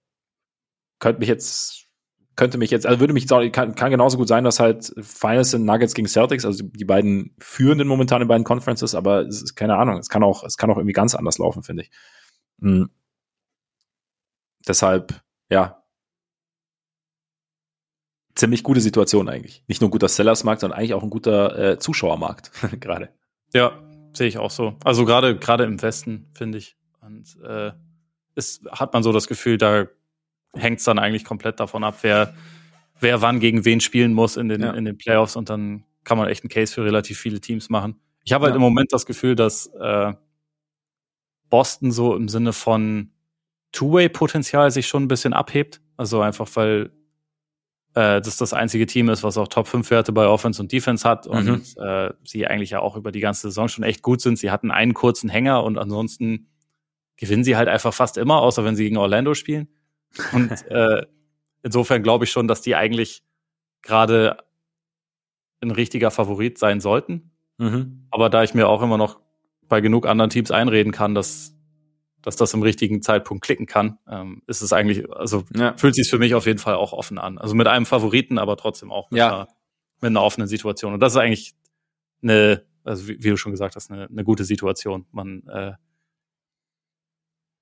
könnte 1.00 1.20
mich 1.20 1.28
jetzt 1.28 1.89
könnte 2.40 2.58
mich 2.58 2.72
jetzt, 2.72 2.86
also 2.86 3.02
würde 3.02 3.12
mich, 3.12 3.28
kann, 3.28 3.76
kann 3.76 3.92
genauso 3.92 4.18
gut 4.18 4.30
sein, 4.30 4.46
dass 4.46 4.62
halt 4.62 4.94
Finals 5.02 5.52
sind 5.52 5.66
Nuggets 5.66 5.94
gegen 5.94 6.08
Celtics, 6.08 6.46
also 6.46 6.64
die 6.64 6.86
beiden 6.86 7.36
führenden 7.38 7.86
momentan 7.86 8.22
in 8.22 8.30
beiden 8.30 8.46
Conferences, 8.46 8.96
aber 8.96 9.24
es 9.28 9.42
ist 9.42 9.56
keine 9.56 9.76
Ahnung, 9.76 9.98
es 9.98 10.08
kann 10.08 10.24
auch, 10.24 10.46
es 10.46 10.56
kann 10.56 10.72
auch 10.72 10.78
irgendwie 10.78 10.94
ganz 10.94 11.16
anders 11.16 11.38
laufen, 11.38 11.64
finde 11.64 11.84
ich. 11.84 11.92
Mhm. 12.60 12.92
Deshalb, 14.66 15.22
ja, 15.50 15.84
ziemlich 18.36 18.64
gute 18.64 18.80
Situation 18.80 19.28
eigentlich. 19.28 19.66
Nicht 19.68 19.82
nur 19.82 19.90
ein 19.90 19.92
guter 19.92 20.08
Sellersmarkt, 20.08 20.62
sondern 20.62 20.80
eigentlich 20.80 20.94
auch 20.94 21.04
ein 21.04 21.10
guter 21.10 21.72
äh, 21.72 21.78
Zuschauermarkt 21.78 22.52
gerade. 22.80 23.10
Ja, 23.54 23.84
sehe 24.14 24.30
ich 24.30 24.38
auch 24.38 24.52
so. 24.52 24.78
Also 24.86 25.04
gerade 25.04 25.66
im 25.66 25.82
Westen 25.82 26.32
finde 26.34 26.60
ich 26.60 26.78
und 27.02 27.38
äh, 27.44 27.74
ist, 28.36 28.66
hat 28.72 28.94
man 28.94 29.04
so 29.04 29.12
das 29.12 29.28
Gefühl, 29.28 29.58
da 29.58 29.88
hängt 30.56 30.80
es 30.80 30.86
dann 30.86 31.00
eigentlich 31.00 31.26
komplett 31.26 31.60
davon 31.60 31.84
ab, 31.84 32.00
wer, 32.02 32.34
wer 33.00 33.22
wann 33.22 33.40
gegen 33.40 33.66
wen 33.66 33.82
spielen 33.82 34.14
muss 34.14 34.38
in 34.38 34.50
den, 34.50 34.62
ja. 34.62 34.72
in 34.72 34.86
den 34.86 34.98
Playoffs 34.98 35.36
und 35.36 35.50
dann 35.50 35.84
kann 36.04 36.18
man 36.18 36.28
echt 36.28 36.44
einen 36.44 36.50
Case 36.50 36.74
für 36.74 36.84
relativ 36.84 37.20
viele 37.20 37.40
Teams 37.40 37.70
machen. 37.70 38.00
Ich 38.24 38.34
habe 38.34 38.46
halt 38.46 38.54
ja. 38.54 38.56
im 38.56 38.62
Moment 38.62 38.92
das 38.92 39.06
Gefühl, 39.06 39.36
dass 39.36 39.68
äh, 39.68 40.14
Boston 41.50 41.92
so 41.92 42.16
im 42.16 42.30
Sinne 42.30 42.54
von 42.54 43.12
Two-Way-Potenzial 43.72 44.72
sich 44.72 44.88
schon 44.88 45.04
ein 45.04 45.08
bisschen 45.08 45.34
abhebt. 45.34 45.82
Also 45.98 46.22
einfach, 46.22 46.48
weil 46.56 46.92
äh, 47.94 48.22
das 48.22 48.38
das 48.38 48.54
einzige 48.54 48.86
Team 48.86 49.10
ist, 49.10 49.24
was 49.24 49.38
auch 49.38 49.48
Top-5-Werte 49.48 50.12
bei 50.12 50.28
Offense 50.28 50.62
und 50.62 50.72
Defense 50.72 51.08
hat 51.08 51.28
und 51.28 51.46
mhm. 51.46 51.84
äh, 51.84 52.12
sie 52.24 52.48
eigentlich 52.48 52.72
ja 52.72 52.80
auch 52.80 52.96
über 52.96 53.12
die 53.12 53.20
ganze 53.20 53.50
Saison 53.50 53.68
schon 53.68 53.84
echt 53.84 54.02
gut 54.02 54.22
sind. 54.22 54.38
Sie 54.38 54.52
hatten 54.52 54.72
einen 54.72 54.94
kurzen 54.94 55.30
Hänger 55.30 55.64
und 55.64 55.78
ansonsten 55.78 56.48
gewinnen 57.18 57.44
sie 57.44 57.58
halt 57.58 57.68
einfach 57.68 57.94
fast 57.94 58.18
immer, 58.18 58.42
außer 58.42 58.64
wenn 58.64 58.76
sie 58.76 58.84
gegen 58.84 58.98
Orlando 58.98 59.34
spielen. 59.34 59.68
Und 60.34 60.52
äh, 60.72 61.06
insofern 61.64 62.04
glaube 62.04 62.26
ich 62.26 62.32
schon, 62.32 62.48
dass 62.48 62.62
die 62.62 62.76
eigentlich 62.76 63.24
gerade 63.82 64.38
ein 65.62 65.72
richtiger 65.72 66.12
Favorit 66.12 66.58
sein 66.58 66.80
sollten. 66.80 67.32
Mhm. 67.58 68.08
Aber 68.12 68.30
da 68.30 68.44
ich 68.44 68.54
mir 68.54 68.68
auch 68.68 68.82
immer 68.82 68.98
noch 68.98 69.20
bei 69.68 69.82
genug 69.82 70.08
anderen 70.08 70.30
Teams 70.30 70.52
einreden 70.52 70.92
kann, 70.92 71.14
dass, 71.14 71.56
dass 72.22 72.36
das 72.36 72.54
im 72.54 72.64
richtigen 72.64 73.02
Zeitpunkt 73.02 73.44
klicken 73.44 73.66
kann, 73.66 74.00
ähm, 74.08 74.42
ist 74.48 74.62
es 74.62 74.74
eigentlich, 74.74 75.12
also 75.12 75.44
ja. 75.56 75.76
fühlt 75.78 75.96
sich 75.96 76.10
für 76.10 76.18
mich 76.18 76.34
auf 76.34 76.46
jeden 76.46 76.60
Fall 76.60 76.76
auch 76.76 76.94
offen 76.94 77.18
an. 77.18 77.38
Also 77.38 77.56
mit 77.56 77.68
einem 77.68 77.86
Favoriten, 77.86 78.38
aber 78.38 78.58
trotzdem 78.58 78.92
auch 78.92 79.12
mit, 79.12 79.20
ja. 79.20 79.28
einer, 79.28 79.48
mit 80.02 80.10
einer 80.10 80.24
offenen 80.24 80.48
Situation. 80.48 80.94
Und 80.94 81.02
das 81.02 81.14
ist 81.14 81.18
eigentlich 81.18 81.54
eine, 82.24 82.64
also 82.84 83.08
wie, 83.08 83.24
wie 83.24 83.30
du 83.30 83.38
schon 83.38 83.52
gesagt 83.52 83.76
hast, 83.76 83.92
eine, 83.92 84.08
eine 84.08 84.24
gute 84.24 84.46
Situation. 84.46 85.06
Man, 85.12 85.46
äh, 85.48 85.74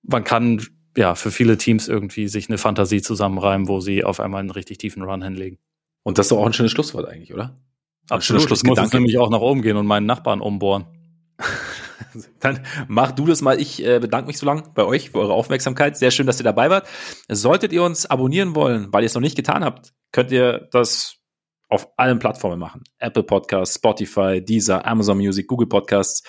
man 0.03 0.23
kann 0.23 0.65
ja, 0.97 1.15
für 1.15 1.31
viele 1.31 1.57
Teams 1.57 1.87
irgendwie 1.87 2.27
sich 2.27 2.49
eine 2.49 2.57
Fantasie 2.57 3.01
zusammenreimen, 3.01 3.67
wo 3.67 3.79
sie 3.79 4.03
auf 4.03 4.19
einmal 4.19 4.39
einen 4.39 4.49
richtig 4.49 4.79
tiefen 4.79 5.03
Run 5.03 5.21
hinlegen. 5.21 5.59
Und 6.03 6.17
das 6.17 6.25
ist 6.25 6.31
doch 6.31 6.39
auch 6.39 6.45
ein 6.45 6.53
schönes 6.53 6.71
Schlusswort 6.71 7.07
eigentlich, 7.07 7.33
oder? 7.33 7.59
Absolut. 8.09 8.51
Ich 8.51 8.63
muss 8.63 8.93
nämlich 8.93 9.17
auch 9.17 9.29
nach 9.29 9.41
oben 9.41 9.61
gehen 9.61 9.77
und 9.77 9.85
meinen 9.85 10.05
Nachbarn 10.05 10.41
umbohren. 10.41 10.85
Dann 12.39 12.65
mach 12.87 13.11
du 13.11 13.25
das 13.25 13.41
mal. 13.41 13.59
Ich 13.59 13.85
äh, 13.85 13.99
bedanke 13.99 14.27
mich 14.27 14.37
so 14.37 14.45
lang 14.45 14.73
bei 14.73 14.83
euch 14.83 15.11
für 15.11 15.19
eure 15.19 15.33
Aufmerksamkeit. 15.33 15.97
Sehr 15.97 16.11
schön, 16.11 16.25
dass 16.25 16.39
ihr 16.39 16.43
dabei 16.45 16.69
wart. 16.69 16.87
Solltet 17.27 17.73
ihr 17.73 17.83
uns 17.83 18.05
abonnieren 18.05 18.55
wollen, 18.55 18.91
weil 18.91 19.03
ihr 19.03 19.07
es 19.07 19.13
noch 19.13 19.21
nicht 19.21 19.35
getan 19.35 19.63
habt, 19.63 19.93
könnt 20.11 20.31
ihr 20.31 20.67
das 20.71 21.17
auf 21.69 21.89
allen 21.97 22.17
Plattformen 22.17 22.59
machen. 22.59 22.83
Apple 22.97 23.23
Podcasts, 23.23 23.75
Spotify, 23.75 24.41
Deezer, 24.43 24.85
Amazon 24.85 25.17
Music, 25.17 25.47
Google 25.47 25.67
Podcasts. 25.67 26.23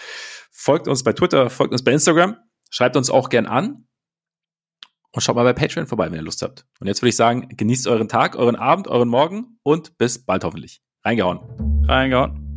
Folgt 0.51 0.89
uns 0.89 1.05
bei 1.05 1.12
Twitter, 1.12 1.49
folgt 1.49 1.73
uns 1.73 1.85
bei 1.85 1.93
Instagram. 1.93 2.36
Schreibt 2.70 2.97
uns 2.97 3.09
auch 3.09 3.28
gern 3.31 3.47
an. 3.47 3.88
Und 5.19 5.23
schaut 5.23 5.35
mal 5.35 5.43
bei 5.43 5.53
Patreon 5.53 5.89
vorbei, 5.89 6.07
wenn 6.07 6.15
ihr 6.15 6.23
Lust 6.23 6.43
habt. 6.43 6.65
Und 6.78 6.86
jetzt 6.86 7.03
würde 7.03 7.09
ich 7.09 7.16
sagen, 7.16 7.49
genießt 7.49 7.89
euren 7.89 8.07
Tag, 8.07 8.36
euren 8.36 8.55
Abend, 8.55 8.86
euren 8.86 9.09
Morgen 9.09 9.59
und 9.65 9.99
bis 9.99 10.24
bald 10.24 10.45
hoffentlich. 10.45 10.81
Reingehauen. 11.05 11.40
Reingehauen. 11.89 12.48